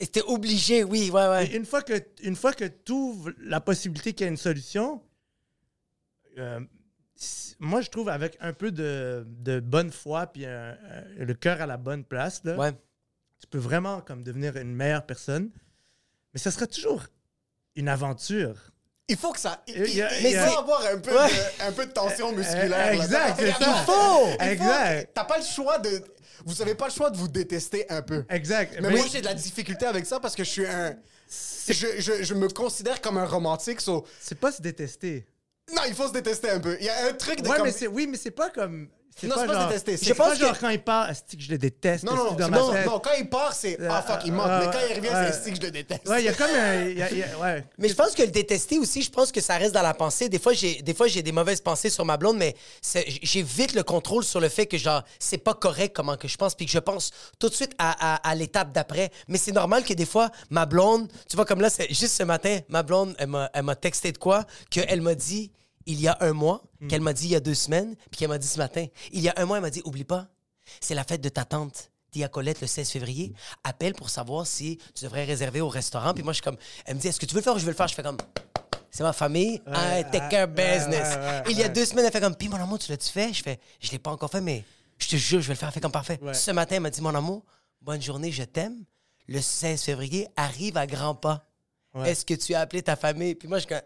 Et 0.00 0.06
t'es 0.06 0.22
obligé, 0.22 0.82
oui, 0.84 1.10
ouais, 1.10 1.28
ouais. 1.28 1.46
Et 1.46 1.56
une 1.56 1.64
fois 1.64 1.82
que, 1.82 1.92
une 2.22 2.36
fois 2.36 2.52
que 2.52 2.64
tu 2.64 2.92
ouvres 2.92 3.32
la 3.38 3.60
possibilité 3.60 4.12
qu'il 4.12 4.24
y 4.24 4.28
a 4.28 4.30
une 4.30 4.36
solution, 4.36 5.02
euh, 6.38 6.60
moi, 7.60 7.80
je 7.80 7.90
trouve 7.90 8.08
avec 8.08 8.36
un 8.40 8.52
peu 8.52 8.72
de, 8.72 9.24
de 9.26 9.60
bonne 9.60 9.92
foi 9.92 10.26
puis 10.26 10.44
un- 10.46 10.72
un- 10.72 11.24
le 11.24 11.34
cœur 11.34 11.60
à 11.60 11.66
la 11.66 11.76
bonne 11.76 12.04
place, 12.04 12.42
là, 12.44 12.56
Ouais. 12.56 12.72
tu 13.38 13.46
peux 13.46 13.58
vraiment 13.58 14.00
comme 14.00 14.22
devenir 14.24 14.56
une 14.56 14.74
meilleure 14.74 15.06
personne. 15.06 15.50
Mais 16.32 16.40
ça 16.40 16.50
sera 16.50 16.66
toujours 16.66 17.06
une 17.76 17.88
aventure. 17.88 18.72
Il 19.08 19.16
faut 19.16 19.32
que 19.32 19.40
ça. 19.40 19.62
Il, 19.66 19.74
Il 19.86 20.02
a- 20.02 20.18
il 20.20 20.26
il 20.30 20.36
a- 20.36 20.46
faut 20.46 20.58
avoir 20.60 20.84
un 20.86 20.98
peu, 20.98 21.10
Ouais. 21.14 21.28
de, 21.28 21.62
un 21.64 21.72
peu 21.72 21.84
de 21.86 21.90
tension 21.92 22.32
musculaire. 22.32 22.64
Euh, 22.64 22.70
là. 22.70 22.94
exact, 22.94 23.34
c'est 23.38 23.48
Il 23.48 23.54
ça. 23.64 23.84
faut! 23.86 24.28
Exact. 24.40 25.10
T'as 25.14 25.24
pas 25.24 25.38
le 25.38 25.44
choix 25.44 25.78
de. 25.78 26.02
Vous 26.46 26.60
avez 26.62 26.74
pas 26.74 26.86
le 26.88 26.92
choix 26.92 27.10
de 27.10 27.16
vous 27.18 27.28
détester 27.28 27.84
un 27.90 28.00
peu. 28.02 28.24
Exact. 28.30 28.74
Mais, 28.80 28.88
Mais- 28.90 28.96
moi, 28.96 29.06
j'ai 29.10 29.20
de 29.20 29.26
la 29.26 29.34
difficulté 29.34 29.84
avec 29.86 30.06
ça 30.06 30.20
parce 30.20 30.34
que 30.34 30.42
je 30.44 30.50
suis 30.50 30.66
un. 30.66 30.96
Je, 31.68 31.72
je, 31.98 32.22
je 32.22 32.34
me 32.34 32.48
considère 32.48 33.00
comme 33.00 33.18
un 33.18 33.24
romantique. 33.26 33.80
so- 33.80 34.06
C'est 34.20 34.38
pas 34.38 34.52
se 34.52 34.60
détester. 34.62 35.26
Non, 35.74 35.82
il 35.88 35.94
faut 35.94 36.08
se 36.08 36.12
détester 36.12 36.50
un 36.50 36.60
peu. 36.60 36.76
Il 36.80 36.86
y 36.86 36.90
a 36.90 37.06
un 37.08 37.12
truc 37.12 37.40
de. 37.42 37.48
Ouais, 37.48 37.56
comme- 37.58 37.66
mais 37.80 37.86
oui, 37.88 38.06
mais 38.06 38.16
c'est 38.18 38.30
pas 38.30 38.50
comme. 38.50 38.88
C'est 39.16 39.28
Non, 39.28 39.36
c'est 39.38 39.46
pas 39.46 39.66
détester, 39.66 39.96
c'est- 39.96 40.06
Je 40.06 40.12
pense 40.12 40.28
pense 40.30 40.38
genre 40.38 40.52
que- 40.54 40.60
quand 40.60 40.68
il 40.70 40.82
part, 40.82 41.08
est 41.10 41.36
que 41.36 41.40
je 41.42 41.50
le 41.50 41.56
déteste 41.58 42.02
Non, 42.04 42.16
non, 42.16 42.24
non, 42.48 42.72
c'est- 42.72 42.84
quand 42.84 43.12
il 43.18 43.28
part, 43.28 43.54
c'est. 43.54 43.78
Ah, 43.88 44.02
fuck, 44.02 44.20
il 44.24 44.32
manque. 44.32 44.48
Mais 44.60 44.66
quand 44.72 44.78
il 44.90 44.94
revient, 44.96 45.08
c'est 45.32 45.40
ici 45.40 45.50
que 45.50 45.56
je 45.56 45.62
le 45.66 45.70
déteste. 45.70 46.08
Ouais, 46.08 46.20
il 46.22 46.24
y 46.24 46.28
a 46.28 46.32
comme 46.32 46.50
un. 46.50 46.82
il 46.82 46.98
y 46.98 47.02
a- 47.02 47.10
il 47.10 47.18
y 47.18 47.22
a- 47.22 47.38
ouais. 47.38 47.64
Mais 47.78 47.88
je 47.88 47.94
pense 47.94 48.12
que 48.12 48.22
le 48.22 48.28
détester 48.32 48.78
aussi, 48.78 49.02
je 49.02 49.10
pense 49.10 49.30
que 49.30 49.40
ça 49.40 49.56
reste 49.56 49.72
dans 49.74 49.82
la 49.82 49.94
pensée. 49.94 50.28
Des 50.28 50.38
fois, 50.40 50.52
j'ai 50.52 50.82
des 50.82 50.94
fois 50.94 51.06
j'ai 51.06 51.22
des 51.22 51.30
mauvaises 51.32 51.60
pensées 51.60 51.90
sur 51.90 52.04
ma 52.04 52.16
blonde, 52.16 52.36
mais 52.38 52.56
c'est- 52.82 53.04
j'ai 53.22 53.42
vite 53.42 53.74
le 53.74 53.84
contrôle 53.84 54.24
sur 54.24 54.40
le 54.40 54.48
fait 54.48 54.66
que 54.66 54.78
genre 54.78 55.02
c'est 55.20 55.38
pas 55.38 55.54
correct 55.54 55.94
comment 55.94 56.16
que 56.16 56.26
je 56.26 56.36
pense, 56.36 56.54
puis 56.56 56.66
que 56.66 56.72
je 56.72 56.78
pense 56.80 57.12
tout 57.38 57.48
de 57.48 57.54
suite 57.54 57.72
à, 57.78 58.14
à- 58.14 58.28
à 58.28 58.34
l'étape 58.34 58.72
d'après. 58.72 59.10
Mais 59.28 59.38
c'est 59.38 59.52
normal 59.52 59.84
que 59.84 59.94
des 59.94 60.06
fois 60.06 60.30
ma 60.50 60.66
blonde, 60.66 61.08
tu 61.30 61.36
vois 61.36 61.44
comme 61.44 61.60
là, 61.60 61.70
c'est 61.70 61.86
juste 61.94 62.16
ce 62.16 62.24
matin, 62.24 62.58
ma 62.68 62.82
blonde, 62.82 63.14
elle 63.18 63.28
m'a 63.28 63.48
elle 63.54 63.62
m'a 63.62 63.76
texté 63.76 64.10
de 64.10 64.18
quoi? 64.18 64.44
Qu'elle 64.70 65.00
m'a 65.02 65.14
dit 65.14 65.52
il 65.86 66.00
y 66.00 66.08
a 66.08 66.16
un 66.20 66.32
mois, 66.32 66.62
qu'elle 66.88 67.00
m'a 67.00 67.12
dit 67.12 67.26
il 67.26 67.30
y 67.30 67.36
a 67.36 67.40
deux 67.40 67.54
semaines, 67.54 67.94
puis 68.10 68.18
qu'elle 68.18 68.28
m'a 68.28 68.38
dit 68.38 68.48
ce 68.48 68.58
matin. 68.58 68.86
Il 69.12 69.20
y 69.20 69.28
a 69.28 69.34
un 69.36 69.44
mois, 69.44 69.58
elle 69.58 69.62
m'a 69.62 69.70
dit 69.70 69.82
oublie 69.84 70.04
pas, 70.04 70.28
c'est 70.80 70.94
la 70.94 71.04
fête 71.04 71.20
de 71.20 71.28
ta 71.28 71.44
tante. 71.44 71.90
Tia 72.10 72.28
Colette 72.28 72.60
le 72.60 72.68
16 72.68 72.90
février, 72.90 73.32
appelle 73.64 73.92
pour 73.94 74.08
savoir 74.08 74.46
si 74.46 74.78
tu 74.94 75.04
devrais 75.04 75.24
réserver 75.24 75.60
au 75.60 75.68
restaurant. 75.68 76.14
Puis 76.14 76.22
moi, 76.22 76.32
je 76.32 76.36
suis 76.36 76.44
comme, 76.44 76.56
elle 76.86 76.94
me 76.94 77.00
dit, 77.00 77.08
est-ce 77.08 77.18
que 77.18 77.26
tu 77.26 77.34
veux 77.34 77.40
le 77.40 77.44
faire 77.44 77.56
ou 77.56 77.58
je 77.58 77.64
veux 77.64 77.72
le 77.72 77.76
faire? 77.76 77.88
Je 77.88 77.94
fais 77.94 78.04
comme, 78.04 78.18
c'est 78.88 79.02
ma 79.02 79.12
famille, 79.12 79.60
I 79.66 80.04
take 80.12 80.28
care 80.30 80.46
business. 80.46 81.16
ouais, 81.16 81.20
ouais, 81.20 81.42
Il 81.50 81.58
y 81.58 81.64
a 81.64 81.68
deux 81.68 81.84
semaines, 81.84 82.04
elle 82.04 82.12
fait 82.12 82.20
comme, 82.20 82.36
puis 82.36 82.48
mon 82.48 82.56
amour, 82.56 82.78
tu 82.78 82.88
l'as-tu 82.92 83.10
fait? 83.10 83.32
Je 83.32 83.42
fais, 83.42 83.58
je 83.80 83.90
l'ai 83.90 83.98
pas 83.98 84.12
encore 84.12 84.30
fait, 84.30 84.40
mais 84.40 84.64
je 84.98 85.08
te 85.08 85.16
jure, 85.16 85.40
je 85.40 85.48
vais 85.48 85.54
le 85.54 85.58
faire. 85.58 85.68
Elle 85.68 85.74
fait 85.74 85.80
comme 85.80 85.90
parfait. 85.90 86.20
Ce 86.32 86.52
matin, 86.52 86.76
elle 86.76 86.82
m'a 86.82 86.90
dit, 86.90 87.00
mon 87.00 87.12
amour, 87.14 87.42
bonne 87.82 88.00
journée, 88.00 88.30
je 88.30 88.44
t'aime. 88.44 88.84
Le 89.26 89.40
16 89.40 89.82
février, 89.82 90.28
arrive 90.36 90.76
à 90.76 90.86
grands 90.86 91.16
pas. 91.16 91.44
Est-ce 92.04 92.24
que 92.24 92.34
tu 92.34 92.54
as 92.54 92.60
appelé 92.60 92.82
ta 92.82 92.94
famille? 92.94 93.34
Puis 93.34 93.48
moi, 93.48 93.58
je 93.58 93.66
suis 93.66 93.68
comme, 93.74 93.82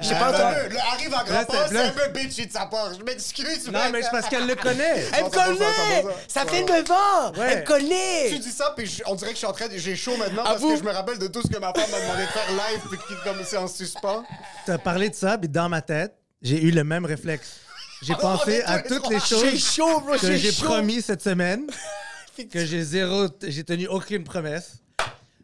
j'ai 0.00 0.14
pas. 0.14 0.62
Le, 0.64 0.68
le 0.70 0.78
arrive 0.78 1.14
à 1.14 1.18
Là, 1.18 1.44
grand-père, 1.44 1.68
c'est- 1.68 1.78
un 1.78 1.90
peu 1.90 2.08
bitchy 2.08 2.46
de 2.46 2.52
sa 2.52 2.66
part. 2.66 2.92
Je 2.98 3.02
m'excuse. 3.02 3.68
Non, 3.70 3.80
mais 3.92 4.02
c'est 4.02 4.10
parce 4.10 4.28
qu'elle 4.28 4.46
le 4.46 4.54
connaît. 4.54 5.04
Elle 5.16 5.24
me 5.24 5.30
connaît! 5.30 6.04
ça 6.28 6.44
fait 6.46 6.62
va. 6.62 6.78
9 6.80 6.90
ans! 6.90 7.32
Elle 7.36 7.60
me 7.60 7.64
connaît! 7.64 8.28
Tu 8.30 8.38
dis 8.38 8.50
ça, 8.50 8.72
puis 8.76 9.00
on 9.06 9.14
dirait 9.14 9.30
que 9.30 9.34
je 9.34 9.38
suis 9.38 9.46
en 9.46 9.52
train 9.52 9.68
de. 9.68 9.76
J'ai 9.76 9.96
chaud 9.96 10.16
maintenant 10.16 10.44
parce 10.44 10.60
que 10.62 10.76
je 10.76 10.82
me 10.82 10.90
rappelle 10.90 11.18
de 11.18 11.26
tout 11.28 11.42
ce 11.42 11.48
que 11.48 11.58
ma 11.58 11.72
femme 11.72 11.90
m'a 11.90 12.00
demandé 12.00 12.22
de 12.22 12.28
faire 12.28 12.50
live, 12.50 12.80
puis 12.90 12.98
qui 13.08 13.14
comme 13.24 13.38
c'est 13.44 13.56
en 13.56 13.68
suspens. 13.68 14.24
Tu 14.64 14.70
as 14.72 14.78
parlé 14.78 15.10
de 15.10 15.14
ça, 15.14 15.38
puis 15.38 15.48
dans 15.48 15.68
ma 15.68 15.82
tête, 15.82 16.14
j'ai 16.42 16.60
eu 16.62 16.70
le 16.70 16.84
même 16.84 17.04
réflexe. 17.04 17.56
J'ai 18.02 18.14
Oh, 18.18 18.20
pensé 18.22 18.62
à 18.62 18.80
toutes 18.80 19.08
les 19.10 19.20
choses 19.20 19.58
chaud, 19.74 20.00
bro, 20.00 20.16
que 20.16 20.36
j'ai 20.36 20.52
promis 20.52 21.02
cette 21.02 21.22
semaine, 21.22 21.66
que 22.52 22.64
j'ai 22.64 22.82
zéro, 22.82 23.26
j'ai 23.42 23.64
tenu 23.64 23.86
aucune 23.88 24.24
promesse. 24.24 24.76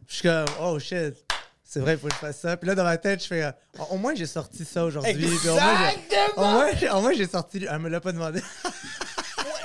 Je 0.09 0.15
suis 0.15 0.23
comme, 0.23 0.45
oh 0.63 0.79
shit, 0.79 1.15
c'est 1.77 1.81
vrai, 1.83 1.93
il 1.95 1.99
faut 1.99 2.09
que 2.09 2.15
je 2.15 2.19
fasse 2.19 2.41
ça. 2.41 2.57
Puis 2.57 2.67
là, 2.69 2.75
dans 2.75 2.85
ma 2.85 2.97
tête, 2.97 3.23
je 3.23 3.27
fais, 3.29 3.43
euh, 3.45 3.53
au 3.91 3.97
moins 3.99 4.15
j'ai 4.15 4.27
sorti 4.27 4.65
ça 4.65 4.85
aujourd'hui. 4.85 5.13
Puis 5.15 5.49
au 5.49 5.55
moins, 5.55 5.91
j'ai- 5.91 6.17
Au 6.37 6.41
moins, 6.45 6.71
j'ai- 6.79 6.91
au 6.91 7.01
moins, 7.01 7.13
j'ai 7.15 7.27
sorti, 7.29 7.67
elle 7.71 7.79
me 7.79 7.89
l'a 7.89 8.01
pas 8.01 8.13
demandé. 8.13 8.41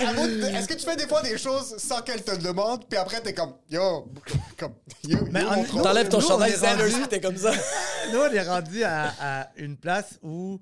Est-ce 0.00 0.66
que 0.68 0.74
tu 0.74 0.84
fais 0.84 0.96
des 0.96 1.06
fois 1.06 1.22
des 1.22 1.38
choses 1.38 1.76
sans 1.78 2.02
qu'elle 2.02 2.22
te 2.22 2.32
le 2.32 2.38
demande, 2.38 2.86
puis 2.88 2.98
après 2.98 3.20
t'es 3.20 3.32
comme 3.32 3.54
yo, 3.70 4.08
comme 4.58 4.74
yo, 5.04 5.18
Mais 5.30 5.42
yo, 5.42 5.50
mon 5.50 5.64
trône. 5.64 5.82
T'enlèves 5.82 6.08
ton 6.08 6.18
Nous, 6.18 6.24
on 6.24 6.28
chandail 6.28 6.52
est 6.52 6.56
Sanders, 6.56 6.78
rendu- 6.90 6.92
puis 7.00 7.08
t'es 7.08 7.20
comme 7.20 7.36
ça. 7.36 7.52
Nous, 8.12 8.18
on 8.18 8.32
est 8.32 8.42
rendu 8.42 8.82
à, 8.82 9.12
à 9.20 9.48
une 9.56 9.76
place 9.76 10.18
où 10.22 10.60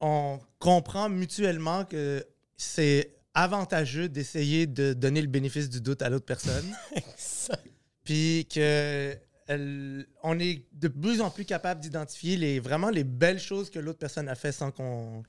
on 0.00 0.38
comprend 0.58 1.08
mutuellement 1.08 1.84
que 1.84 2.24
c'est 2.56 3.14
avantageux 3.34 4.08
d'essayer 4.08 4.66
de 4.66 4.92
donner 4.92 5.22
le 5.22 5.28
bénéfice 5.28 5.68
du 5.70 5.80
doute 5.80 6.02
à 6.02 6.08
l'autre 6.10 6.26
personne. 6.26 6.74
Puis 8.04 8.46
que 8.52 9.14
on 10.22 10.38
est 10.38 10.64
de 10.72 10.88
plus 10.88 11.20
en 11.20 11.30
plus 11.30 11.44
capable 11.44 11.80
d'identifier 11.80 12.36
les, 12.36 12.60
vraiment 12.60 12.90
les 12.90 13.04
belles 13.04 13.40
choses 13.40 13.70
que 13.70 13.78
l'autre 13.78 13.98
personne 13.98 14.28
a 14.28 14.34
fait 14.34 14.52
sans 14.52 14.70
qu'on 14.70 15.22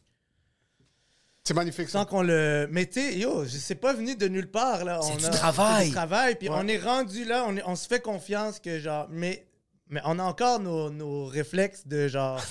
C'est 1.43 1.53
magnifique 1.53 1.87
ça. 1.89 1.99
sans 1.99 2.05
qu'on 2.05 2.21
le. 2.21 2.67
Mais 2.71 2.85
tu 2.85 3.01
sais, 3.01 3.17
yo, 3.17 3.45
c'est 3.47 3.75
pas 3.75 3.93
venu 3.93 4.15
de 4.15 4.27
nulle 4.27 4.51
part 4.51 4.85
là. 4.85 4.99
C'est 5.01 5.13
On 5.13 5.17
du 5.17 5.25
a- 5.25 5.29
travail. 5.29 5.79
c'est 5.83 5.89
du 5.89 5.95
travail. 5.95 6.35
Puis 6.35 6.49
on 6.49 6.67
est 6.67 6.77
rendu 6.77 7.25
là, 7.25 7.45
on, 7.47 7.55
est- 7.57 7.63
on 7.65 7.75
se 7.75 7.87
fait 7.87 7.99
confiance 8.01 8.59
que 8.59 8.79
genre. 8.79 9.07
Mais, 9.09 9.47
mais 9.89 10.01
on 10.05 10.19
a 10.19 10.23
encore 10.23 10.59
nos, 10.59 10.89
nos 10.89 11.25
réflexes 11.25 11.87
de 11.87 12.07
genre. 12.07 12.41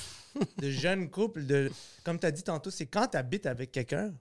de 0.59 0.70
jeunes 0.85 1.09
couples. 1.11 1.46
De, 1.46 1.70
comme 2.04 2.18
tu 2.18 2.26
as 2.26 2.30
dit 2.33 2.42
tantôt, 2.42 2.70
c'est 2.70 2.87
quand 2.87 3.06
tu 3.09 3.16
habites 3.16 3.46
avec 3.46 3.70
quelqu'un. 3.72 4.12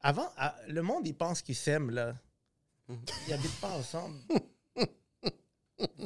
Avant, 0.00 0.28
à- 0.36 0.54
le 0.68 0.82
monde, 0.82 1.06
il 1.06 1.14
pense 1.14 1.40
qu'ils 1.42 1.54
s'aiment 1.56 1.90
là. 1.90 2.14
Ils 3.26 3.32
habitent 3.32 3.60
pas 3.60 3.70
ensemble. 3.70 4.16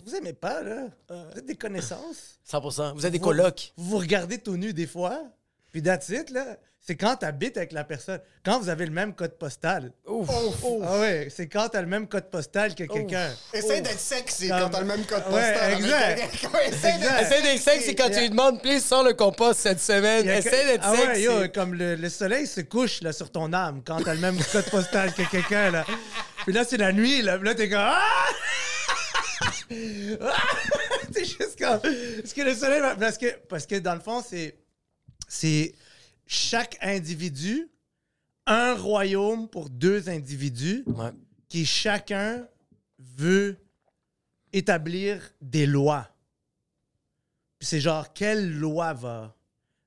Vous 0.05 0.14
aimez 0.14 0.33
pas, 0.33 0.62
là? 0.62 0.87
Vous 1.09 1.38
êtes 1.38 1.47
des 1.47 1.57
connaissances. 1.57 2.38
100%. 2.51 2.95
Vous 2.95 3.07
êtes 3.07 3.12
des 3.12 3.19
Vous- 3.19 3.25
colocs. 3.25 3.73
Vous 3.77 3.91
vous 3.91 3.99
regardez 3.99 4.38
tout 4.38 4.57
nu 4.57 4.73
des 4.73 4.87
fois, 4.87 5.23
puis 5.73 5.83
that's 5.83 6.09
it, 6.09 6.31
là. 6.31 6.57
C'est 6.81 6.95
quand 6.97 7.17
tu 7.17 7.27
habites 7.27 7.57
avec 7.59 7.73
la 7.73 7.85
personne. 7.85 8.21
Quand 8.43 8.61
vous 8.61 8.71
avez 8.71 8.87
le 8.87 8.93
même 8.93 9.12
code 9.14 9.33
postal. 9.37 9.93
Ouf. 10.07 10.27
Ah 10.83 11.01
ouais, 11.01 11.29
c'est 11.29 11.47
quand 11.47 11.69
t'as 11.69 11.83
le 11.83 11.87
même 11.88 12.07
code 12.09 12.31
postal 12.31 12.75
que 12.75 12.85
quelqu'un. 12.85 13.29
Essaye 13.53 13.83
d'être 13.83 13.99
sexy 13.99 14.49
quand 14.49 14.71
t'as 14.71 14.81
le 14.81 14.87
même 14.87 15.05
code 15.05 15.23
Ouais, 15.31 15.53
postal. 15.53 15.73
exact. 15.75 16.31
quelqu'un. 16.31 16.59
Essaye 16.67 16.99
d'être 17.01 17.21
Essaye 17.21 17.43
d'être 17.43 17.61
sexy 17.62 17.95
quand 17.95 18.09
tu 18.09 18.21
lui 18.21 18.31
demandes, 18.31 18.62
please, 18.62 18.81
sors 18.81 19.03
le 19.03 19.12
compost 19.12 19.61
cette 19.61 19.81
semaine. 19.81 20.27
Essaye 20.29 20.67
d'être 20.67 20.85
ah 20.87 20.93
ouais, 20.93 20.99
sexy. 21.09 21.23
yo, 21.25 21.49
comme 21.53 21.75
le, 21.75 21.97
le 21.97 22.09
soleil 22.09 22.47
se 22.47 22.62
couche 22.62 23.03
là, 23.03 23.12
sur 23.12 23.31
ton 23.31 23.53
âme 23.53 23.83
quand 23.85 24.01
t'as 24.03 24.14
le 24.14 24.21
même 24.21 24.38
code 24.51 24.71
postal 24.71 25.12
que 25.12 25.29
quelqu'un. 25.31 25.71
là. 25.71 25.85
Puis 26.45 26.55
là, 26.55 26.64
c'est 26.64 26.79
la 26.79 26.93
nuit, 26.93 27.21
là, 27.21 27.37
puis 27.38 27.49
là 27.49 27.55
t'es 27.55 27.69
comme. 27.69 27.81
Ah! 27.83 27.99
C'est 31.12 31.24
juste 31.24 31.59
comme. 31.59 31.81
Parce 31.81 32.33
que 32.33 32.42
le 32.42 32.55
soleil. 32.55 32.81
va- 32.81 32.96
Parce 32.96 33.18
que, 33.18 33.37
parce 33.48 33.66
que 33.66 33.77
dans 33.77 33.94
le 33.94 34.01
fond, 34.01 34.22
c'est. 34.22 34.59
C'est. 35.29 35.74
Chaque 36.27 36.77
individu 36.83 37.68
un 38.46 38.74
royaume 38.74 39.48
pour 39.48 39.70
deux 39.70 40.09
individus 40.09 40.83
Ouais. 40.87 41.11
qui 41.48 41.64
chacun 41.64 42.46
veut 42.98 43.57
établir 44.53 45.22
des 45.40 45.64
lois. 45.66 46.09
Puis 47.59 47.66
c'est 47.66 47.81
genre, 47.81 48.12
quelle 48.12 48.53
loi 48.59 48.92
va, 48.92 49.35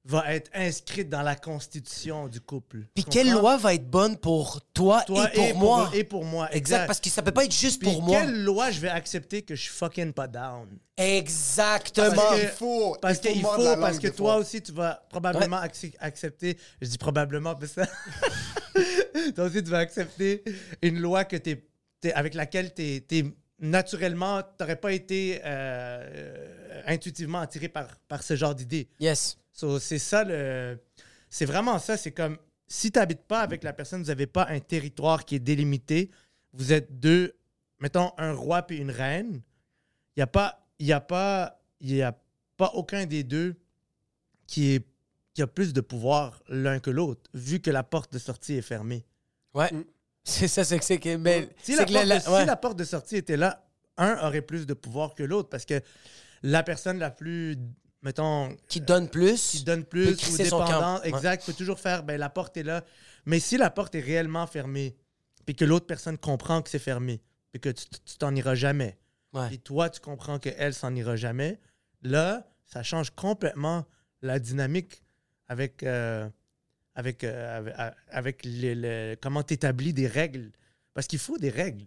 va 0.03 0.33
être 0.33 0.49
inscrite 0.55 1.09
dans 1.09 1.21
la 1.21 1.35
constitution 1.35 2.27
du 2.27 2.41
couple? 2.41 2.87
Puis 2.95 3.03
quelle 3.03 3.29
loi 3.31 3.57
va 3.57 3.73
être 3.75 3.87
bonne 3.89 4.17
pour 4.17 4.61
toi, 4.73 5.03
Toi 5.05 5.29
et 5.33 5.51
pour 5.53 5.59
moi? 5.59 5.91
Et 5.93 6.03
pour 6.03 6.25
moi, 6.25 6.49
exact, 6.55 6.87
parce 6.87 6.99
que 6.99 7.09
ça 7.09 7.21
peut 7.21 7.31
pas 7.31 7.45
être 7.45 7.53
juste 7.55 7.81
Puis 7.81 7.91
pour 7.91 8.01
moi. 8.01 8.19
quelle 8.19 8.43
loi 8.43 8.71
je 8.71 8.79
vais 8.79 8.89
accepter 8.89 9.43
que 9.43 9.55
je 9.55 9.61
suis 9.61 9.71
fucking 9.71 10.11
pas 10.13 10.27
down? 10.27 10.67
Exactement. 10.97 12.15
Parce 12.15 12.41
Il 12.41 12.47
faut. 12.49 12.97
Parce 13.01 13.17
il 13.19 13.27
faut 13.27 13.33
qu'il 13.33 13.41
faut, 13.43 13.63
la 13.63 13.77
parce 13.77 13.99
que 13.99 14.07
toi 14.07 14.33
fois. 14.33 14.35
aussi, 14.37 14.61
tu 14.61 14.71
vas 14.71 15.03
probablement 15.09 15.57
acc- 15.57 15.95
accepter. 15.99 16.57
Je 16.81 16.87
dis 16.87 16.97
probablement, 16.97 17.55
parce 17.55 17.73
que 17.73 17.81
toi 19.35 19.45
aussi, 19.45 19.63
tu 19.63 19.69
vas 19.69 19.79
accepter 19.79 20.43
une 20.81 20.99
loi 20.99 21.25
que 21.25 21.37
t'es, 21.37 21.63
t'es- 22.01 22.13
avec 22.13 22.33
laquelle 22.33 22.73
tu 22.73 22.83
es, 22.83 23.25
naturellement, 23.59 24.41
tu 24.41 24.47
n'aurais 24.59 24.75
pas 24.75 24.91
été 24.93 25.41
euh, 25.45 26.81
intuitivement 26.87 27.39
attiré 27.39 27.67
par, 27.69 27.87
par 28.07 28.23
ce 28.23 28.35
genre 28.35 28.55
d'idée. 28.55 28.87
Yes. 28.99 29.37
So, 29.51 29.79
c'est 29.79 29.99
ça 29.99 30.23
le. 30.23 30.79
C'est 31.29 31.45
vraiment 31.45 31.79
ça. 31.79 31.97
C'est 31.97 32.11
comme 32.11 32.37
si 32.67 32.91
tu 32.91 32.99
n'habites 32.99 33.23
pas 33.23 33.41
avec 33.41 33.63
la 33.63 33.73
personne, 33.73 34.01
vous 34.01 34.07
n'avez 34.07 34.27
pas 34.27 34.47
un 34.49 34.59
territoire 34.59 35.25
qui 35.25 35.35
est 35.35 35.39
délimité. 35.39 36.09
Vous 36.53 36.73
êtes 36.73 36.99
deux, 36.99 37.33
mettons, 37.79 38.11
un 38.17 38.33
roi 38.33 38.61
puis 38.63 38.77
une 38.77 38.91
reine. 38.91 39.41
Il 40.15 40.19
n'y 40.19 40.23
a 40.23 40.27
pas. 40.27 40.65
Il 40.79 40.91
a 40.93 41.01
pas. 41.01 41.61
Il 41.79 42.01
a 42.01 42.17
pas 42.57 42.71
aucun 42.75 43.05
des 43.05 43.23
deux 43.23 43.55
qui, 44.45 44.73
est, 44.75 44.85
qui 45.33 45.41
a 45.41 45.47
plus 45.47 45.73
de 45.73 45.81
pouvoir 45.81 46.43
l'un 46.47 46.79
que 46.79 46.91
l'autre, 46.91 47.27
vu 47.33 47.59
que 47.59 47.71
la 47.71 47.81
porte 47.83 48.13
de 48.13 48.19
sortie 48.19 48.53
est 48.53 48.61
fermée. 48.61 49.03
Ouais. 49.55 49.69
C'est 50.23 50.47
ça, 50.47 50.63
c'est 50.63 50.77
que 50.77 50.85
c'est 50.85 50.99
que. 50.99 51.15
Mais 51.17 51.49
Si, 51.63 51.75
la 51.75 51.85
que 51.85 51.93
porte, 51.93 52.05
la- 52.05 52.19
de, 52.19 52.29
ouais. 52.29 52.39
si 52.41 52.45
la 52.45 52.55
porte 52.55 52.77
de 52.77 52.83
sortie 52.83 53.15
était 53.15 53.37
là, 53.37 53.65
un 53.97 54.15
aurait 54.27 54.43
plus 54.43 54.67
de 54.67 54.75
pouvoir 54.75 55.15
que 55.15 55.23
l'autre 55.23 55.49
parce 55.49 55.65
que 55.65 55.81
la 56.43 56.61
personne 56.61 56.99
la 56.99 57.09
plus, 57.09 57.57
mettons, 58.01 58.55
Qui 58.67 58.81
donne 58.81 59.09
plus. 59.09 59.51
qui 59.51 59.63
donne 59.63 59.83
plus 59.85 60.13
ou 60.13 60.17
son 60.17 60.43
dépendant. 60.43 60.99
Ouais. 61.01 61.09
exact, 61.09 61.45
peut 61.45 61.53
toujours 61.53 61.79
faire, 61.79 62.03
ben 62.03 62.19
la 62.19 62.29
porte 62.29 62.57
est 62.57 62.63
là. 62.63 62.83
Mais 63.25 63.39
si 63.39 63.57
la 63.57 63.69
porte 63.69 63.95
est 63.95 64.01
réellement 64.01 64.47
fermée, 64.47 64.95
puis 65.45 65.55
que 65.55 65.65
l'autre 65.65 65.85
personne 65.85 66.17
comprend 66.17 66.61
que 66.61 66.69
c'est 66.69 66.79
fermé, 66.79 67.21
puis 67.51 67.59
que 67.59 67.69
tu 67.69 68.17
t'en 68.17 68.35
iras 68.35 68.55
jamais, 68.55 68.97
puis 69.47 69.59
toi, 69.59 69.89
tu 69.89 69.99
comprends 69.99 70.39
qu'elle 70.39 70.73
s'en 70.73 70.93
ira 70.95 71.15
jamais, 71.15 71.59
là, 72.01 72.47
ça 72.65 72.83
change 72.83 73.11
complètement 73.11 73.85
la 74.21 74.39
dynamique 74.39 75.03
avec, 75.47 75.83
euh, 75.83 76.29
avec, 76.95 77.23
euh, 77.23 77.91
avec, 78.09 78.47
comment 79.21 79.43
tu 79.43 79.53
établis 79.53 79.93
des 79.93 80.07
règles. 80.07 80.51
Parce 80.93 81.07
qu'il 81.07 81.19
faut 81.19 81.37
des 81.37 81.49
règles. 81.49 81.85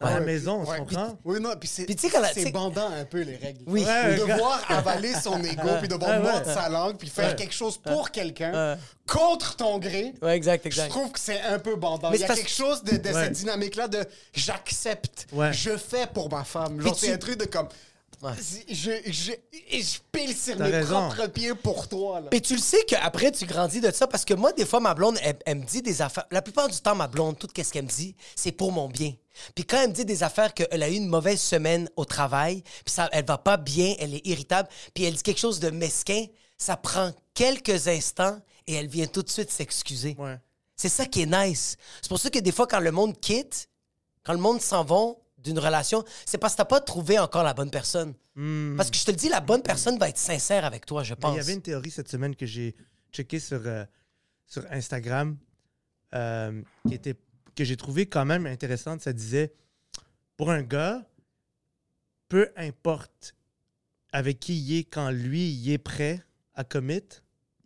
À 0.00 0.10
la 0.10 0.16
puis- 0.16 0.26
maison, 0.26 0.64
puis- 0.64 0.78
comprends? 0.78 1.18
Oui, 1.24 1.40
non, 1.40 1.50
puis 1.58 1.68
c'est 1.68 2.50
bandant 2.52 2.90
un 2.90 3.04
peu, 3.04 3.20
les 3.20 3.36
règles. 3.36 3.60
Oui. 3.66 3.84
De 3.84 4.72
avaler 4.72 5.14
son 5.14 5.42
ego, 5.42 5.68
puis 5.78 5.88
de 5.88 5.94
ouais. 5.94 6.18
mordre 6.20 6.46
sa 6.46 6.68
langue, 6.68 6.96
puis 6.96 7.08
faire 7.08 7.36
quelque 7.36 7.54
chose 7.54 7.78
pour 7.78 8.10
quelqu'un, 8.10 8.78
contre 9.06 9.56
ton 9.56 9.78
gré. 9.78 10.14
Ouais, 10.22 10.36
exact, 10.36 10.62
Je 10.64 10.68
exact. 10.68 10.88
trouve 10.90 11.10
que 11.12 11.20
c'est 11.20 11.40
un 11.40 11.58
peu 11.58 11.76
bandant. 11.76 12.10
Mais 12.10 12.16
Il 12.18 12.20
y 12.20 12.24
a 12.24 12.34
quelque 12.34 12.50
chose 12.50 12.82
de, 12.82 13.00
cette 13.12 13.32
dynamique-là 13.32 13.88
de 13.88 14.06
j'accepte, 14.34 15.26
je 15.52 15.76
fais 15.76 16.06
pour 16.06 16.30
ma 16.30 16.44
femme. 16.44 16.80
Genre, 16.80 16.96
c'est 16.98 17.12
un 17.12 17.18
truc 17.18 17.38
de 17.38 17.44
comme. 17.44 17.68
Ouais. 18.20 18.32
Je, 18.68 18.90
je, 19.06 19.32
je 19.78 19.98
pile 20.10 20.36
sur 20.36 20.56
mes 20.58 20.70
raison. 20.70 21.08
propres 21.08 21.28
pieds 21.28 21.54
pour 21.54 21.86
toi. 21.86 22.20
Là. 22.20 22.28
Mais 22.32 22.40
tu 22.40 22.54
le 22.54 22.60
sais 22.60 22.82
qu'après, 22.84 23.30
tu 23.30 23.46
grandis 23.46 23.80
de 23.80 23.90
ça 23.92 24.06
parce 24.06 24.24
que 24.24 24.34
moi, 24.34 24.52
des 24.52 24.66
fois, 24.66 24.80
ma 24.80 24.92
blonde, 24.94 25.18
elle, 25.22 25.38
elle 25.46 25.58
me 25.58 25.64
dit 25.64 25.82
des 25.82 26.02
affaires. 26.02 26.26
La 26.30 26.42
plupart 26.42 26.68
du 26.68 26.78
temps, 26.80 26.96
ma 26.96 27.06
blonde, 27.06 27.38
tout 27.38 27.48
ce 27.56 27.72
qu'elle 27.72 27.84
me 27.84 27.88
dit, 27.88 28.16
c'est 28.34 28.52
pour 28.52 28.72
mon 28.72 28.88
bien. 28.88 29.14
Puis 29.54 29.64
quand 29.64 29.80
elle 29.80 29.90
me 29.90 29.94
dit 29.94 30.04
des 30.04 30.22
affaires 30.24 30.52
qu'elle 30.52 30.82
a 30.82 30.88
eu 30.88 30.94
une 30.94 31.06
mauvaise 31.06 31.40
semaine 31.40 31.88
au 31.96 32.04
travail, 32.04 32.62
puis 32.84 32.92
ça, 32.92 33.08
elle 33.12 33.24
va 33.24 33.38
pas 33.38 33.56
bien, 33.56 33.94
elle 34.00 34.14
est 34.14 34.26
irritable, 34.26 34.68
puis 34.94 35.04
elle 35.04 35.14
dit 35.14 35.22
quelque 35.22 35.38
chose 35.38 35.60
de 35.60 35.70
mesquin, 35.70 36.26
ça 36.56 36.76
prend 36.76 37.12
quelques 37.34 37.86
instants 37.86 38.38
et 38.66 38.74
elle 38.74 38.88
vient 38.88 39.06
tout 39.06 39.22
de 39.22 39.30
suite 39.30 39.50
s'excuser. 39.52 40.16
Ouais. 40.18 40.36
C'est 40.74 40.88
ça 40.88 41.06
qui 41.06 41.22
est 41.22 41.26
nice. 41.26 41.76
C'est 42.02 42.08
pour 42.08 42.18
ça 42.18 42.30
que 42.30 42.38
des 42.40 42.52
fois, 42.52 42.66
quand 42.66 42.80
le 42.80 42.90
monde 42.90 43.18
quitte, 43.20 43.68
quand 44.24 44.32
le 44.32 44.38
monde 44.40 44.60
s'en 44.60 44.84
va 44.84 45.12
d'une 45.48 45.58
relation, 45.58 46.04
c'est 46.26 46.38
parce 46.38 46.54
que 46.54 46.58
t'as 46.58 46.64
pas 46.64 46.80
trouvé 46.80 47.18
encore 47.18 47.42
la 47.42 47.54
bonne 47.54 47.70
personne. 47.70 48.14
Parce 48.76 48.90
que 48.90 48.96
je 48.96 49.04
te 49.04 49.10
le 49.10 49.16
dis, 49.16 49.28
la 49.28 49.40
bonne 49.40 49.62
personne 49.62 49.98
va 49.98 50.08
être 50.08 50.18
sincère 50.18 50.64
avec 50.64 50.86
toi, 50.86 51.02
je 51.02 51.14
pense. 51.14 51.34
il 51.34 51.38
y 51.38 51.40
avait 51.40 51.54
une 51.54 51.62
théorie 51.62 51.90
cette 51.90 52.08
semaine 52.08 52.36
que 52.36 52.46
j'ai 52.46 52.74
checkée 53.12 53.40
sur, 53.40 53.60
euh, 53.66 53.84
sur 54.46 54.64
Instagram 54.70 55.36
euh, 56.14 56.62
qui 56.86 56.94
était, 56.94 57.16
que 57.56 57.64
j'ai 57.64 57.76
trouvé 57.76 58.06
quand 58.06 58.24
même 58.24 58.46
intéressante. 58.46 59.00
Ça 59.00 59.12
disait 59.12 59.52
pour 60.36 60.50
un 60.50 60.62
gars, 60.62 61.04
peu 62.28 62.50
importe 62.56 63.34
avec 64.12 64.38
qui 64.40 64.56
il 64.58 64.78
est 64.78 64.84
quand 64.84 65.10
lui 65.10 65.50
il 65.50 65.70
est 65.72 65.78
prêt 65.78 66.22
à 66.54 66.64
commit, 66.64 67.02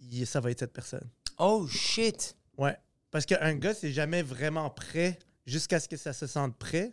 il- 0.00 0.26
ça 0.26 0.40
va 0.40 0.50
être 0.50 0.60
cette 0.60 0.72
personne. 0.72 1.08
Oh 1.38 1.66
shit! 1.68 2.36
Ouais. 2.56 2.76
Parce 3.10 3.26
qu'un 3.26 3.54
gars, 3.54 3.74
c'est 3.74 3.92
jamais 3.92 4.22
vraiment 4.22 4.70
prêt 4.70 5.18
jusqu'à 5.46 5.78
ce 5.80 5.88
que 5.88 5.96
ça 5.96 6.12
se 6.12 6.26
sente 6.26 6.56
prêt. 6.56 6.92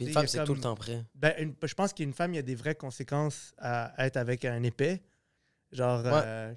Puis 0.00 0.06
une 0.08 0.12
femme, 0.14 0.26
c'est 0.26 0.38
comme- 0.38 0.46
tout 0.46 0.54
le 0.54 0.60
temps 0.60 0.74
prêt. 0.74 1.04
Ben, 1.14 1.34
une- 1.38 1.54
je 1.62 1.74
pense 1.74 1.92
qu'une 1.92 2.12
femme, 2.12 2.32
il 2.32 2.36
y 2.36 2.38
a 2.38 2.42
des 2.42 2.54
vraies 2.54 2.74
conséquences 2.74 3.54
à, 3.58 3.92
être 4.06 4.16
avec 4.16 4.44
un 4.44 4.62
épais. 4.62 5.02
Genre, 5.72 6.02
euh, 6.04 6.54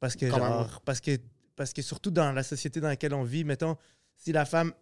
parce 0.00 0.14
que, 0.16 0.26
Quand 0.26 0.38
même, 0.38 0.46
genre, 0.48 0.80
parce 0.82 1.00
que, 1.00 1.18
parce 1.56 1.72
que 1.72 1.82
surtout 1.82 2.10
dans 2.10 2.32
la 2.32 2.42
société 2.42 2.80
dans 2.80 2.88
laquelle 2.88 3.14
on 3.14 3.24
vit, 3.24 3.44
mettons, 3.44 3.76
si 4.16 4.32
la 4.32 4.44
femme, 4.44 4.72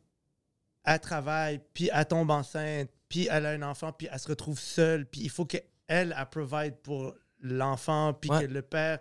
elle 0.85 1.01
travaille, 1.01 1.61
puis 1.75 1.91
elle 1.93 2.07
tombe 2.07 2.31
enceinte, 2.31 2.91
puis 3.09 3.29
elle 3.31 3.47
a 3.47 3.51
un 3.51 3.63
enfant, 3.63 3.93
puis 3.93 4.09
elle 4.13 4.19
se 4.19 4.29
retrouve 4.29 4.59
seule, 4.61 5.07
puis 5.07 5.23
il 5.23 5.31
faut 5.31 5.45
qu'elle, 5.47 5.65
elle, 5.89 6.15
provide 6.31 6.77
pour 6.83 7.15
l'enfant, 7.41 8.13
puis 8.15 8.31
Ouais. 8.31 8.47
que 8.47 8.53
le 8.53 8.63
père, 8.63 8.99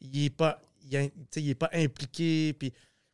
il 0.00 0.24
est 0.24 0.30
pas, 0.30 0.60
il, 0.82 1.10
il 1.36 1.48
est 1.50 1.54
pas 1.54 1.70
impliqué, 1.72 2.52
puis 2.54 2.72